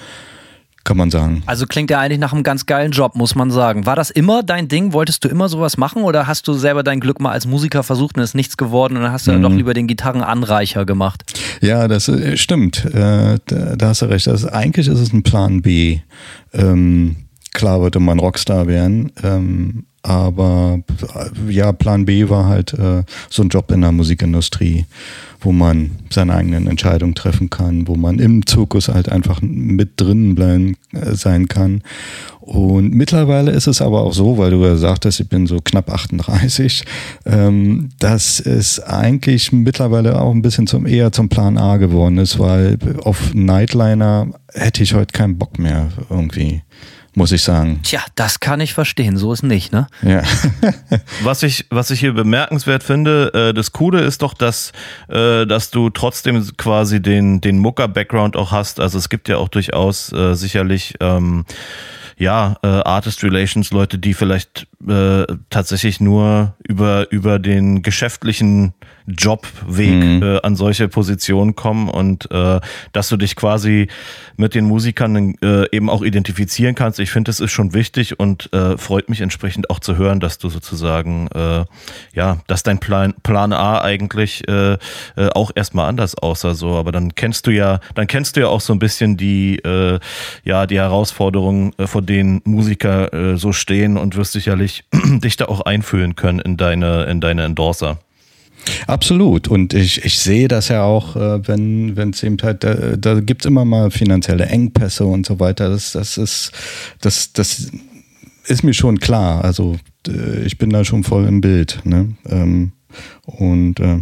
kann 0.85 0.97
man 0.97 1.11
sagen. 1.11 1.43
Also 1.47 1.67
klingt 1.67 1.91
ja 1.91 2.01
eigentlich 2.01 2.19
nach 2.19 2.33
einem 2.33 2.43
ganz 2.43 2.67
geilen 2.67 2.93
Job, 2.93 3.15
muss 3.15 3.35
man 3.35 3.51
sagen. 3.51 3.87
War 3.87 3.97
das 3.97 4.11
immer 4.11 4.43
dein 4.43 4.69
Ding? 4.69 4.93
Wolltest 4.93 5.25
du 5.25 5.29
immer 5.29 5.49
sowas 5.49 5.77
machen 5.77 6.03
oder 6.03 6.27
hast 6.27 6.49
du 6.49 6.55
selber 6.55 6.83
dein 6.83 7.01
Glück 7.01 7.21
mal 7.21 7.33
als 7.33 7.47
Musiker 7.47 7.83
versucht 7.83 8.17
und 8.17 8.23
es 8.23 8.31
ist 8.31 8.35
nichts 8.35 8.57
geworden 8.57 8.97
und 8.97 9.03
dann 9.03 9.13
hast 9.13 9.27
du 9.27 9.31
mhm. 9.31 9.43
dann 9.43 9.51
doch 9.51 9.57
lieber 9.57 9.75
den 9.75 9.87
Gitarrenanreicher 9.87 10.87
gemacht? 10.87 11.23
Ja, 11.61 11.87
das 11.87 12.09
äh, 12.09 12.37
stimmt. 12.37 12.85
Äh, 12.87 13.39
da, 13.47 13.77
da, 13.77 13.89
hast 13.89 14.03
du 14.03 14.07
recht. 14.07 14.29
Also 14.29 14.49
eigentlich 14.49 14.89
ist 14.89 14.99
es 14.99 15.13
ein 15.13 15.23
Plan 15.23 15.63
B. 15.63 16.01
Ähm, 16.53 17.17
klar 17.53 17.81
würde 17.81 18.01
man 18.01 18.19
Rockstar 18.19 18.67
werden, 18.67 19.13
ähm, 19.23 19.85
aber 20.03 20.81
ja, 21.49 21.73
Plan 21.73 22.05
B 22.05 22.29
war 22.29 22.47
halt 22.47 22.73
äh, 22.75 23.03
so 23.29 23.43
ein 23.43 23.49
Job 23.49 23.71
in 23.71 23.83
der 23.83 23.93
Musikindustrie 23.93 24.87
wo 25.41 25.53
man 25.53 25.93
seine 26.11 26.35
eigenen 26.35 26.67
Entscheidungen 26.67 27.15
treffen 27.15 27.51
kann, 27.51 27.89
wo 27.89 27.97
man 27.97 28.19
im 28.19 28.47
Zirkus 28.47 28.89
halt 28.89 29.09
einfach 29.09 29.41
mit 29.43 29.93
drinnen 29.97 30.35
bleiben 30.35 30.77
äh, 30.93 31.15
sein 31.15 31.49
kann. 31.49 31.83
Und 32.41 32.95
mittlerweile 32.95 33.53
ist 33.53 33.67
es 33.67 33.81
aber 33.81 34.03
auch 34.03 34.13
so, 34.13 34.39
weil 34.39 34.51
du 34.51 34.65
ja 34.65 34.77
sagtest, 34.77 35.21
ich 35.21 35.29
bin 35.29 35.47
so 35.47 35.59
knapp 35.63 35.91
38, 35.91 36.85
ähm, 37.27 37.91
dass 37.99 38.41
es 38.41 38.81
eigentlich 38.81 39.53
mittlerweile 39.53 40.21
auch 40.21 40.33
ein 40.33 40.43
bisschen 40.43 40.67
zum 40.67 40.87
eher 40.87 41.13
zum 41.13 41.29
Plan 41.29 41.59
A 41.59 41.77
geworden 41.77 42.19
ist, 42.19 42.39
weil 42.39 42.79
auf 43.05 43.35
Nightliner 43.35 44.29
hätte 44.53 44.83
ich 44.83 44.95
heute 44.95 45.13
keinen 45.13 45.39
Bock 45.39 45.59
mehr 45.59 45.89
irgendwie 46.09 46.63
muss 47.15 47.33
ich 47.33 47.43
sagen. 47.43 47.81
Tja, 47.83 48.01
das 48.15 48.41
kann 48.41 48.61
ich 48.61 48.75
verstehen, 48.75 49.17
so 49.17 49.33
ist 49.33 49.43
nicht, 49.43 49.73
ne? 49.73 49.87
Ja. 50.03 50.23
was, 51.23 51.43
ich, 51.43 51.67
was 51.71 51.91
ich 51.91 52.01
hier 52.01 52.13
bemerkenswert 52.13 52.83
finde, 52.83 53.33
äh, 53.51 53.55
das 53.55 53.73
Coole 53.73 54.01
ist 54.01 54.23
doch, 54.23 54.35
dass, 54.35 54.73
äh, 55.09 55.47
dass 55.47 55.71
du 55.71 55.91
trotzdem 55.91 56.45
quasi 56.57 57.03
den, 57.03 57.41
den 57.41 57.59
Mucker-Background 57.59 58.37
auch 58.37 58.53
hast. 58.53 58.81
Also 58.81 58.99
es 58.99 59.09
gibt 59.09 59.29
ja 59.29 59.39
auch 59.39 59.49
durchaus 59.49 60.13
äh, 60.13 60.35
sicherlich 60.35 60.95
ähm, 61.01 61.45
ja, 62.21 62.57
äh, 62.63 62.67
Artist 62.67 63.25
Relations, 63.25 63.71
Leute, 63.71 63.99
die 63.99 64.13
vielleicht 64.13 64.67
äh, 64.87 65.25
tatsächlich 65.49 66.01
nur 66.01 66.55
über, 66.69 67.11
über 67.11 67.39
den 67.39 67.81
geschäftlichen 67.83 68.75
Jobweg 69.07 70.05
mhm. 70.05 70.23
äh, 70.23 70.41
an 70.43 70.55
solche 70.55 70.89
Positionen 70.89 71.57
kommen 71.57 71.89
und 71.89 72.31
äh, 72.31 72.61
dass 72.93 73.09
du 73.09 73.17
dich 73.17 73.37
quasi 73.37 73.89
mit 74.37 74.55
den 74.55 74.67
Musikern 74.67 75.35
äh, 75.43 75.65
eben 75.75 75.89
auch 75.91 76.03
identifizieren 76.03 76.75
kannst. 76.75 77.01
Ich 77.01 77.11
finde, 77.11 77.31
das 77.31 77.41
ist 77.41 77.53
schon 77.53 77.75
wichtig 77.75 78.21
und 78.21 78.53
äh, 78.53 78.77
freut 78.77 79.09
mich 79.09 79.21
entsprechend 79.21 79.71
auch 79.71 79.81
zu 79.81 79.97
hören, 79.97 80.21
dass 80.21 80.39
du 80.39 80.51
sozusagen, 80.51 81.29
äh, 81.29 81.65
ja, 82.15 82.39
dass 82.47 82.63
dein 82.63 82.79
Plan, 82.79 83.15
Plan 83.23 83.53
A 83.53 83.81
eigentlich 83.81 84.47
äh, 84.49 84.75
äh, 84.75 84.79
auch 85.35 85.51
erstmal 85.55 85.89
anders 85.89 86.17
aussah. 86.17 86.55
So, 86.55 86.77
aber 86.77 86.93
dann 86.93 87.15
kennst 87.15 87.47
du 87.47 87.51
ja, 87.51 87.81
dann 87.95 88.07
kennst 88.07 88.37
du 88.37 88.41
ja 88.41 88.49
auch 88.49 88.61
so 88.61 88.73
ein 88.73 88.79
bisschen 88.79 89.17
die, 89.17 89.57
äh, 89.57 89.99
ja, 90.45 90.67
die 90.67 90.79
Herausforderungen, 90.79 91.73
äh, 91.79 91.87
vor 91.87 92.03
denen 92.11 92.43
Musiker 92.45 93.13
äh, 93.15 93.37
so 93.39 93.53
stehen 93.53 93.97
und 93.97 94.17
wirst 94.17 94.33
sicherlich 94.33 94.85
dich 95.23 95.37
da 95.37 95.47
auch 95.47 95.63
einfühlen 95.63 96.17
können 96.17 96.41
in 96.41 96.57
deine, 96.57 97.05
in 97.05 97.21
deine 97.21 97.45
Endorser. 97.45 97.99
Absolut. 98.87 99.49
Und 99.49 99.73
ich, 99.73 100.05
ich 100.05 100.19
sehe 100.19 100.49
das 100.49 100.69
ja 100.69 100.83
auch, 100.83 101.17
äh, 101.17 101.47
wenn 101.47 102.11
es 102.11 102.23
eben 102.23 102.37
halt, 102.43 102.65
da, 102.65 102.75
da 102.97 103.21
gibt 103.21 103.43
es 103.43 103.47
immer 103.47 103.65
mal 103.65 103.91
finanzielle 103.91 104.47
Engpässe 104.47 105.07
und 105.07 105.25
so 105.25 105.41
weiter. 105.41 105.71
Das, 105.71 105.93
das 105.93 106.19
ist, 106.19 106.53
das, 107.01 107.33
das 107.33 107.71
ist 108.47 108.65
mir 108.65 108.75
schon 108.75 108.99
klar. 108.99 109.45
Also 109.45 109.77
ich 110.45 110.59
bin 110.59 110.71
da 110.71 110.85
schon 110.85 111.05
voll 111.05 111.27
im 111.27 111.41
Bild. 111.41 111.81
Ne? 111.85 112.15
Ähm, 112.29 112.73
und 113.25 113.81
äh, 113.81 114.01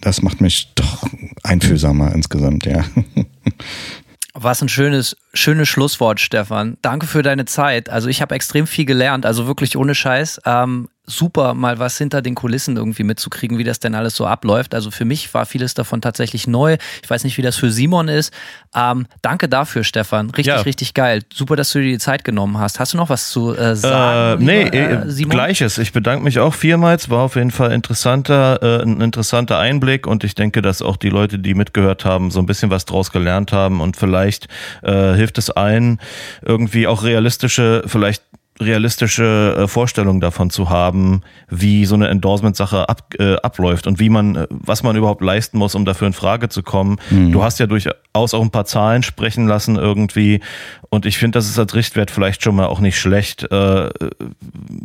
das 0.00 0.22
macht 0.22 0.40
mich 0.40 0.72
doch 0.74 1.04
einfühlsamer 1.42 2.14
insgesamt, 2.14 2.66
ja. 2.66 2.84
Was 4.34 4.62
ein 4.62 4.68
schönes, 4.68 5.16
schönes 5.34 5.68
Schlusswort, 5.68 6.18
Stefan. 6.18 6.78
Danke 6.80 7.06
für 7.06 7.22
deine 7.22 7.44
Zeit. 7.44 7.90
Also 7.90 8.08
ich 8.08 8.22
habe 8.22 8.34
extrem 8.34 8.66
viel 8.66 8.86
gelernt, 8.86 9.26
also 9.26 9.46
wirklich 9.46 9.76
ohne 9.76 9.94
Scheiß. 9.94 10.40
Ähm, 10.46 10.88
super, 11.04 11.54
mal 11.54 11.78
was 11.78 11.98
hinter 11.98 12.22
den 12.22 12.34
Kulissen 12.34 12.76
irgendwie 12.76 13.02
mitzukriegen, 13.02 13.58
wie 13.58 13.64
das 13.64 13.80
denn 13.80 13.94
alles 13.94 14.14
so 14.14 14.26
abläuft. 14.26 14.74
Also 14.74 14.90
für 14.90 15.04
mich 15.04 15.34
war 15.34 15.46
vieles 15.46 15.74
davon 15.74 16.00
tatsächlich 16.00 16.46
neu. 16.46 16.76
Ich 17.02 17.10
weiß 17.10 17.24
nicht, 17.24 17.36
wie 17.38 17.42
das 17.42 17.56
für 17.56 17.70
Simon 17.70 18.08
ist. 18.08 18.32
Ähm, 18.74 19.06
danke 19.20 19.48
dafür, 19.48 19.82
Stefan. 19.82 20.30
Richtig, 20.30 20.46
ja. 20.46 20.60
richtig 20.60 20.94
geil. 20.94 21.22
Super, 21.32 21.56
dass 21.56 21.72
du 21.72 21.80
dir 21.80 21.90
die 21.90 21.98
Zeit 21.98 22.24
genommen 22.24 22.58
hast. 22.58 22.78
Hast 22.78 22.92
du 22.92 22.96
noch 22.96 23.08
was 23.08 23.30
zu 23.30 23.54
äh, 23.54 23.74
sagen? 23.74 24.42
Äh, 24.42 24.44
nee, 24.44 24.64
lieber, 24.64 24.76
äh, 25.06 25.10
Simon? 25.10 25.30
gleiches. 25.30 25.78
Ich 25.78 25.92
bedanke 25.92 26.24
mich 26.24 26.38
auch 26.38 26.54
vielmals. 26.54 27.10
War 27.10 27.22
auf 27.22 27.34
jeden 27.34 27.50
Fall 27.50 27.72
interessanter, 27.72 28.62
äh, 28.62 28.82
ein 28.82 29.00
interessanter 29.00 29.58
Einblick 29.58 30.06
und 30.06 30.22
ich 30.22 30.36
denke, 30.36 30.62
dass 30.62 30.82
auch 30.82 30.96
die 30.96 31.10
Leute, 31.10 31.40
die 31.40 31.54
mitgehört 31.54 32.04
haben, 32.04 32.30
so 32.30 32.38
ein 32.38 32.46
bisschen 32.46 32.70
was 32.70 32.84
draus 32.84 33.10
gelernt 33.10 33.52
haben 33.52 33.80
und 33.80 33.96
vielleicht 33.96 34.46
äh, 34.82 35.14
hilft 35.14 35.38
es 35.38 35.50
allen, 35.50 36.00
irgendwie 36.42 36.86
auch 36.86 37.02
realistische, 37.02 37.82
vielleicht 37.86 38.22
realistische 38.60 39.56
äh, 39.58 39.68
Vorstellung 39.68 40.20
davon 40.20 40.50
zu 40.50 40.68
haben, 40.68 41.22
wie 41.48 41.84
so 41.84 41.94
eine 41.94 42.08
Endorsement-Sache 42.08 42.88
ab, 42.88 43.14
äh, 43.18 43.36
abläuft 43.36 43.86
und 43.86 43.98
wie 43.98 44.08
man, 44.08 44.36
äh, 44.36 44.46
was 44.50 44.82
man 44.82 44.96
überhaupt 44.96 45.22
leisten 45.22 45.58
muss, 45.58 45.74
um 45.74 45.84
dafür 45.84 46.06
in 46.06 46.12
Frage 46.12 46.48
zu 46.48 46.62
kommen. 46.62 46.96
Mhm. 47.10 47.32
Du 47.32 47.42
hast 47.42 47.58
ja 47.58 47.66
durchaus 47.66 48.34
auch 48.34 48.42
ein 48.42 48.50
paar 48.50 48.66
Zahlen 48.66 49.02
sprechen 49.02 49.46
lassen 49.46 49.76
irgendwie 49.76 50.40
und 50.92 51.06
ich 51.06 51.16
finde, 51.16 51.38
das 51.38 51.48
ist 51.48 51.58
als 51.58 51.74
Richtwert 51.74 52.10
vielleicht 52.10 52.42
schon 52.42 52.54
mal 52.54 52.66
auch 52.66 52.78
nicht 52.78 53.00
schlecht, 53.00 53.50
äh, 53.50 53.88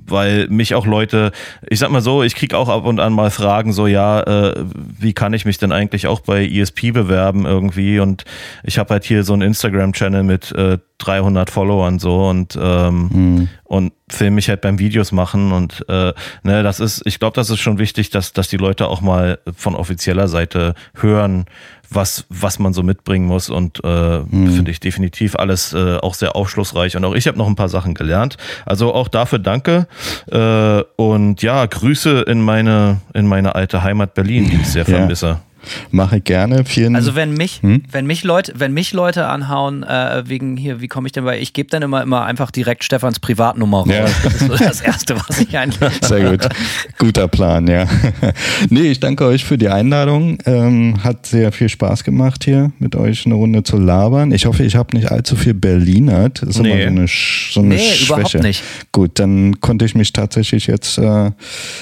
weil 0.05 0.47
mich 0.47 0.73
auch 0.73 0.85
Leute, 0.85 1.33
ich 1.69 1.79
sag 1.79 1.91
mal 1.91 1.99
so, 1.99 2.23
ich 2.23 2.33
krieg 2.33 2.53
auch 2.53 2.69
ab 2.69 2.85
und 2.85 3.01
an 3.01 3.11
mal 3.11 3.29
Fragen 3.29 3.73
so, 3.73 3.87
ja, 3.87 4.21
äh, 4.21 4.55
wie 4.97 5.11
kann 5.11 5.33
ich 5.33 5.43
mich 5.43 5.57
denn 5.57 5.73
eigentlich 5.73 6.07
auch 6.07 6.21
bei 6.21 6.47
ESP 6.47 6.93
bewerben 6.93 7.45
irgendwie 7.45 7.99
und 7.99 8.23
ich 8.63 8.79
habe 8.79 8.93
halt 8.93 9.03
hier 9.03 9.25
so 9.25 9.33
einen 9.33 9.41
Instagram-Channel 9.41 10.23
mit 10.23 10.53
äh, 10.53 10.77
300 10.99 11.49
Followern 11.49 11.99
so 11.99 12.27
und 12.27 12.57
ähm, 12.59 13.09
mhm. 13.11 13.49
und 13.65 13.93
film 14.09 14.35
mich 14.35 14.49
halt 14.49 14.61
beim 14.61 14.79
Videos 14.79 15.11
machen 15.11 15.51
und 15.51 15.85
äh, 15.89 16.13
ne, 16.43 16.63
das 16.63 16.79
ist, 16.79 17.01
ich 17.05 17.19
glaube, 17.19 17.35
das 17.35 17.49
ist 17.49 17.59
schon 17.59 17.77
wichtig, 17.77 18.09
dass 18.09 18.33
dass 18.33 18.47
die 18.47 18.57
Leute 18.57 18.87
auch 18.87 19.01
mal 19.01 19.39
von 19.55 19.75
offizieller 19.75 20.27
Seite 20.27 20.73
hören, 20.95 21.45
was 21.89 22.25
was 22.29 22.59
man 22.59 22.73
so 22.73 22.83
mitbringen 22.83 23.27
muss 23.27 23.49
und 23.49 23.81
äh, 23.83 24.19
mhm. 24.19 24.51
finde 24.51 24.71
ich 24.71 24.79
definitiv 24.79 25.35
alles 25.35 25.73
äh, 25.73 25.97
auch 25.97 26.13
sehr 26.13 26.35
aufschlussreich 26.35 26.95
und 26.95 27.05
auch 27.05 27.15
ich 27.15 27.27
habe 27.27 27.37
noch 27.37 27.47
ein 27.47 27.55
paar 27.55 27.69
Sachen 27.69 27.93
gelernt. 27.93 28.37
Also 28.65 28.93
auch 28.93 29.07
dafür 29.07 29.39
danke 29.39 29.87
äh, 30.31 30.83
und 30.95 31.41
ja 31.41 31.65
Grüße 31.65 32.21
in 32.21 32.41
meine 32.41 33.01
in 33.13 33.27
meine 33.27 33.55
alte 33.55 33.83
Heimat 33.83 34.13
Berlin, 34.13 34.49
die 34.49 34.57
ich 34.57 34.67
sehr 34.67 34.85
vermisse. 34.85 35.39
Mache 35.91 36.17
ich 36.17 36.23
gerne. 36.23 36.65
Vielen 36.65 36.95
also 36.95 37.15
wenn 37.15 37.33
mich, 37.33 37.61
hm? 37.61 37.83
wenn 37.91 38.05
mich 38.05 38.23
Leute, 38.23 38.53
wenn 38.55 38.73
mich 38.73 38.93
Leute 38.93 39.27
anhauen, 39.27 39.83
äh, 39.83 40.23
wegen 40.25 40.57
hier, 40.57 40.81
wie 40.81 40.87
komme 40.87 41.07
ich 41.07 41.11
denn 41.11 41.25
bei, 41.25 41.39
ich 41.39 41.53
gebe 41.53 41.69
dann 41.69 41.81
immer, 41.81 42.01
immer 42.03 42.25
einfach 42.25 42.51
direkt 42.51 42.83
Stefans 42.83 43.19
Privatnummer 43.19 43.79
raus. 43.79 43.87
Ja. 43.89 44.05
Das 44.23 44.33
ist 44.33 44.47
so 44.47 44.55
das 44.55 44.81
Erste, 44.81 45.15
was 45.15 45.39
ich 45.39 45.57
eigentlich. 45.57 45.91
Sehr 46.01 46.31
gut. 46.31 46.47
Guter 46.97 47.27
Plan, 47.27 47.67
ja. 47.67 47.85
nee, 48.69 48.91
ich 48.91 48.99
danke 48.99 49.25
euch 49.25 49.45
für 49.45 49.57
die 49.57 49.69
Einladung. 49.69 50.37
Ähm, 50.45 51.03
hat 51.03 51.25
sehr 51.25 51.51
viel 51.51 51.69
Spaß 51.69 52.03
gemacht 52.03 52.43
hier 52.43 52.71
mit 52.79 52.95
euch 52.95 53.25
eine 53.25 53.35
Runde 53.35 53.63
zu 53.63 53.77
labern. 53.77 54.31
Ich 54.31 54.45
hoffe, 54.45 54.63
ich 54.63 54.75
habe 54.75 54.95
nicht 54.95 55.11
allzu 55.11 55.35
viel 55.35 55.53
Berlinert. 55.53 56.41
Das 56.41 56.49
ist 56.49 56.61
nee. 56.61 56.83
immer 56.83 56.91
so 56.91 56.99
eine, 56.99 57.07
so 57.07 57.59
eine 57.59 57.75
nee, 57.75 57.79
Schwäche. 57.79 58.13
überhaupt 58.13 58.43
nicht. 58.43 58.63
Gut, 58.91 59.19
dann 59.19 59.59
konnte 59.59 59.85
ich 59.85 59.95
mich 59.95 60.13
tatsächlich 60.13 60.67
jetzt 60.67 60.97
äh, 60.97 61.31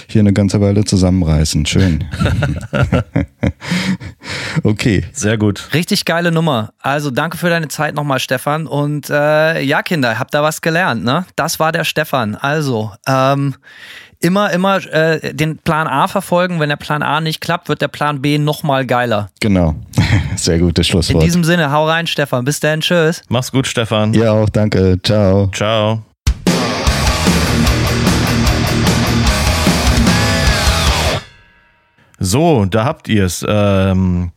hier 0.07 0.21
eine 0.21 0.33
ganze 0.33 0.61
Weile 0.61 0.85
zusammenreißen. 0.85 1.65
Schön. 1.65 2.03
Okay. 4.63 5.03
Sehr 5.11 5.37
gut. 5.37 5.69
Richtig 5.73 6.05
geile 6.05 6.31
Nummer. 6.31 6.71
Also 6.79 7.11
danke 7.11 7.37
für 7.37 7.49
deine 7.49 7.67
Zeit 7.67 7.93
nochmal, 7.95 8.19
Stefan. 8.19 8.67
Und 8.67 9.09
äh, 9.09 9.61
ja, 9.61 9.83
Kinder, 9.83 10.17
habt 10.17 10.33
da 10.33 10.43
was 10.43 10.61
gelernt, 10.61 11.03
ne? 11.03 11.25
Das 11.35 11.59
war 11.59 11.71
der 11.71 11.83
Stefan. 11.83 12.35
Also, 12.35 12.91
ähm, 13.07 13.55
immer, 14.19 14.51
immer 14.51 14.77
äh, 14.91 15.33
den 15.33 15.57
Plan 15.57 15.87
A 15.87 16.07
verfolgen. 16.07 16.59
Wenn 16.59 16.69
der 16.69 16.77
Plan 16.77 17.03
A 17.03 17.21
nicht 17.21 17.41
klappt, 17.41 17.69
wird 17.69 17.81
der 17.81 17.87
Plan 17.87 18.21
B 18.21 18.37
nochmal 18.37 18.85
geiler. 18.85 19.29
Genau. 19.41 19.75
Sehr 20.35 20.59
gutes 20.59 20.87
Schlusswort. 20.87 21.21
In 21.21 21.25
diesem 21.25 21.43
Sinne, 21.43 21.71
hau 21.71 21.87
rein, 21.87 22.07
Stefan. 22.07 22.45
Bis 22.45 22.59
dann, 22.59 22.81
tschüss. 22.81 23.23
Mach's 23.29 23.51
gut, 23.51 23.67
Stefan. 23.67 24.13
Ja, 24.13 24.31
auch 24.31 24.49
danke. 24.49 24.97
Ciao. 25.03 25.49
Ciao. 25.53 26.03
So, 32.19 32.65
da 32.65 32.85
habt 32.85 33.07
ihr 33.09 33.25
es. 33.25 33.45
Ähm, 33.47 34.31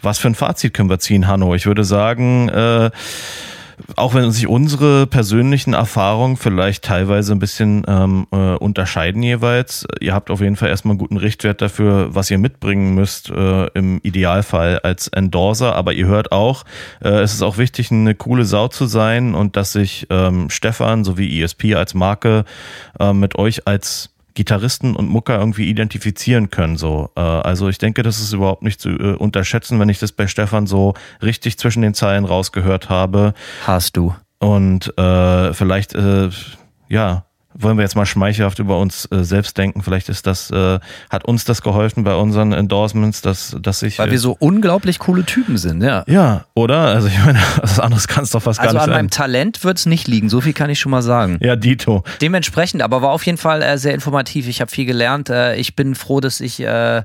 was 0.00 0.18
für 0.18 0.28
ein 0.28 0.34
Fazit 0.34 0.74
können 0.74 0.90
wir 0.90 0.98
ziehen, 0.98 1.26
Hanno? 1.26 1.54
Ich 1.54 1.66
würde 1.66 1.82
sagen, 1.82 2.48
äh, 2.50 2.90
auch 3.96 4.14
wenn 4.14 4.30
sich 4.30 4.46
unsere 4.46 5.06
persönlichen 5.06 5.74
Erfahrungen 5.74 6.36
vielleicht 6.36 6.84
teilweise 6.84 7.32
ein 7.32 7.38
bisschen 7.38 7.84
ähm, 7.88 8.26
äh, 8.30 8.54
unterscheiden 8.56 9.22
jeweils, 9.22 9.86
ihr 10.00 10.14
habt 10.14 10.30
auf 10.30 10.40
jeden 10.40 10.56
Fall 10.56 10.68
erstmal 10.68 10.92
einen 10.92 10.98
guten 10.98 11.16
Richtwert 11.16 11.60
dafür, 11.60 12.14
was 12.14 12.30
ihr 12.30 12.38
mitbringen 12.38 12.94
müsst, 12.94 13.30
äh, 13.30 13.66
im 13.68 14.00
Idealfall 14.02 14.80
als 14.80 15.08
Endorser. 15.08 15.74
Aber 15.74 15.92
ihr 15.92 16.06
hört 16.06 16.32
auch, 16.32 16.64
äh, 17.02 17.08
es 17.08 17.34
ist 17.34 17.42
auch 17.42 17.58
wichtig, 17.58 17.90
eine 17.90 18.14
coole 18.14 18.44
Sau 18.44 18.68
zu 18.68 18.86
sein 18.86 19.34
und 19.34 19.56
dass 19.56 19.72
sich 19.72 20.06
ähm, 20.10 20.50
Stefan 20.50 21.04
sowie 21.04 21.42
ESP 21.42 21.74
als 21.74 21.94
Marke 21.94 22.44
äh, 23.00 23.12
mit 23.12 23.36
euch 23.36 23.66
als 23.66 24.13
Gitarristen 24.34 24.96
und 24.96 25.08
Mucker 25.08 25.38
irgendwie 25.38 25.68
identifizieren 25.68 26.50
können. 26.50 26.76
So, 26.76 27.10
äh, 27.16 27.20
also 27.20 27.68
ich 27.68 27.78
denke, 27.78 28.02
das 28.02 28.20
ist 28.20 28.32
überhaupt 28.32 28.62
nicht 28.62 28.80
zu 28.80 28.90
äh, 28.90 29.14
unterschätzen, 29.14 29.80
wenn 29.80 29.88
ich 29.88 29.98
das 29.98 30.12
bei 30.12 30.26
Stefan 30.26 30.66
so 30.66 30.94
richtig 31.22 31.58
zwischen 31.58 31.82
den 31.82 31.94
Zeilen 31.94 32.24
rausgehört 32.24 32.88
habe. 32.88 33.34
Hast 33.66 33.96
du. 33.96 34.14
Und 34.38 34.96
äh, 34.98 35.54
vielleicht, 35.54 35.94
äh, 35.94 36.30
ja, 36.88 37.24
wollen 37.54 37.76
wir 37.78 37.82
jetzt 37.82 37.96
mal 37.96 38.06
schmeichelhaft 38.06 38.58
über 38.58 38.78
uns 38.78 39.08
äh, 39.10 39.24
selbst 39.24 39.56
denken. 39.56 39.82
Vielleicht 39.82 40.08
ist 40.08 40.26
das, 40.26 40.50
äh, 40.50 40.78
hat 41.10 41.24
uns 41.24 41.44
das 41.44 41.62
geholfen 41.62 42.04
bei 42.04 42.14
unseren 42.14 42.52
Endorsements, 42.52 43.22
dass, 43.22 43.56
dass 43.60 43.82
ich. 43.82 43.98
Weil 43.98 44.10
wir 44.10 44.18
so 44.18 44.36
unglaublich 44.38 44.98
coole 44.98 45.24
Typen 45.24 45.56
sind, 45.56 45.82
ja. 45.82 46.04
Ja, 46.06 46.44
oder? 46.54 46.78
Also 46.80 47.08
ich 47.08 47.18
meine, 47.24 47.38
was 47.60 47.80
anderes 47.80 48.08
kann 48.08 48.24
es 48.24 48.30
doch 48.30 48.42
fast 48.42 48.60
also 48.60 48.74
gar 48.74 48.80
nicht 48.80 48.80
sein. 48.80 48.90
Also 48.90 48.92
an 48.92 49.04
meinem 49.04 49.10
Talent 49.10 49.64
wird 49.64 49.78
es 49.78 49.86
nicht 49.86 50.08
liegen, 50.08 50.28
so 50.28 50.40
viel 50.40 50.52
kann 50.52 50.70
ich 50.70 50.80
schon 50.80 50.90
mal 50.90 51.02
sagen. 51.02 51.38
Ja, 51.40 51.56
Dito. 51.56 52.02
Dementsprechend, 52.20 52.82
aber 52.82 53.02
war 53.02 53.10
auf 53.10 53.24
jeden 53.24 53.38
Fall 53.38 53.62
äh, 53.62 53.78
sehr 53.78 53.94
informativ. 53.94 54.48
Ich 54.48 54.60
habe 54.60 54.70
viel 54.70 54.86
gelernt. 54.86 55.30
Äh, 55.30 55.56
ich 55.56 55.76
bin 55.76 55.94
froh, 55.94 56.20
dass 56.20 56.40
ich 56.40 56.60
äh, 56.60 57.02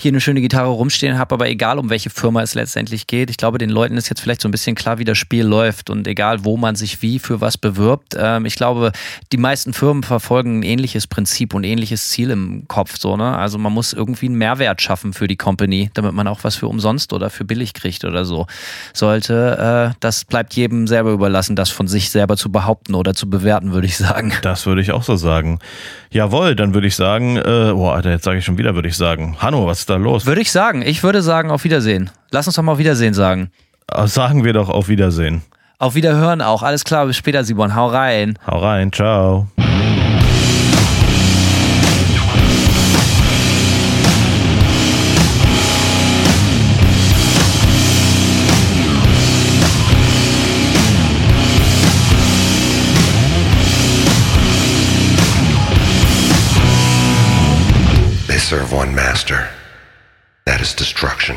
hier 0.00 0.10
eine 0.10 0.20
schöne 0.20 0.40
Gitarre 0.40 0.68
rumstehen 0.68 1.18
habe, 1.18 1.34
aber 1.34 1.48
egal 1.48 1.78
um 1.78 1.90
welche 1.90 2.10
Firma 2.10 2.42
es 2.42 2.54
letztendlich 2.54 3.06
geht, 3.06 3.30
ich 3.30 3.36
glaube, 3.36 3.58
den 3.58 3.70
Leuten 3.70 3.96
ist 3.96 4.08
jetzt 4.08 4.20
vielleicht 4.20 4.42
so 4.42 4.48
ein 4.48 4.52
bisschen 4.52 4.74
klar, 4.74 4.98
wie 4.98 5.04
das 5.04 5.18
Spiel 5.18 5.44
läuft 5.44 5.90
und 5.90 6.06
egal, 6.08 6.44
wo 6.44 6.56
man 6.56 6.74
sich 6.74 7.02
wie 7.02 7.18
für 7.18 7.40
was 7.40 7.56
bewirbt. 7.56 8.16
Ähm, 8.18 8.46
ich 8.46 8.56
glaube, 8.56 8.92
die 9.32 9.36
meisten 9.36 9.72
Firmen 9.76 10.02
verfolgen 10.02 10.60
ein 10.60 10.62
ähnliches 10.62 11.06
Prinzip 11.06 11.52
und 11.52 11.62
ähnliches 11.62 12.08
Ziel 12.08 12.30
im 12.30 12.66
Kopf. 12.66 12.96
So, 12.98 13.16
ne? 13.16 13.36
Also 13.36 13.58
man 13.58 13.72
muss 13.72 13.92
irgendwie 13.92 14.26
einen 14.26 14.36
Mehrwert 14.36 14.80
schaffen 14.80 15.12
für 15.12 15.28
die 15.28 15.36
Company, 15.36 15.90
damit 15.94 16.12
man 16.14 16.26
auch 16.26 16.44
was 16.44 16.56
für 16.56 16.66
umsonst 16.66 17.12
oder 17.12 17.28
für 17.28 17.44
billig 17.44 17.74
kriegt 17.74 18.04
oder 18.04 18.24
so. 18.24 18.46
Sollte, 18.94 19.92
äh, 19.92 19.96
das 20.00 20.24
bleibt 20.24 20.54
jedem 20.54 20.86
selber 20.86 21.10
überlassen, 21.10 21.56
das 21.56 21.68
von 21.70 21.88
sich 21.88 22.10
selber 22.10 22.36
zu 22.36 22.50
behaupten 22.50 22.94
oder 22.94 23.12
zu 23.12 23.28
bewerten, 23.28 23.72
würde 23.72 23.86
ich 23.86 23.96
sagen. 23.98 24.32
Das 24.42 24.64
würde 24.64 24.80
ich 24.80 24.92
auch 24.92 25.02
so 25.02 25.16
sagen. 25.16 25.58
Jawohl, 26.10 26.56
dann 26.56 26.72
würde 26.72 26.86
ich 26.86 26.96
sagen, 26.96 27.36
äh, 27.36 27.72
boah, 27.74 27.94
Alter, 27.96 28.10
jetzt 28.10 28.24
sage 28.24 28.38
ich 28.38 28.44
schon 28.44 28.56
wieder, 28.58 28.74
würde 28.74 28.88
ich 28.88 28.96
sagen. 28.96 29.36
Hanno, 29.40 29.66
was 29.66 29.80
ist 29.80 29.90
da 29.90 29.96
los? 29.96 30.24
Würde 30.24 30.40
ich 30.40 30.50
sagen. 30.50 30.82
Ich 30.82 31.02
würde 31.02 31.20
sagen, 31.20 31.50
auf 31.50 31.64
Wiedersehen. 31.64 32.10
Lass 32.30 32.46
uns 32.46 32.56
doch 32.56 32.62
mal 32.62 32.72
auf 32.72 32.78
Wiedersehen 32.78 33.12
sagen. 33.12 33.50
Äh, 33.92 34.06
Sagen 34.06 34.44
wir 34.44 34.54
doch 34.54 34.70
auf 34.70 34.88
Wiedersehen. 34.88 35.42
Auf 35.78 35.94
Wiederhören 35.94 36.40
auch. 36.40 36.62
Alles 36.62 36.84
klar, 36.84 37.04
bis 37.06 37.16
später, 37.16 37.44
Simon. 37.44 37.74
Hau 37.74 37.88
rein. 37.88 38.38
Hau 38.46 38.58
rein, 38.58 38.92
ciao. 38.92 39.46
They 58.26 58.38
serve 58.38 58.72
one 58.72 58.94
master. 58.94 59.50
That 60.46 60.60
is 60.62 60.74
destruction. 60.74 61.36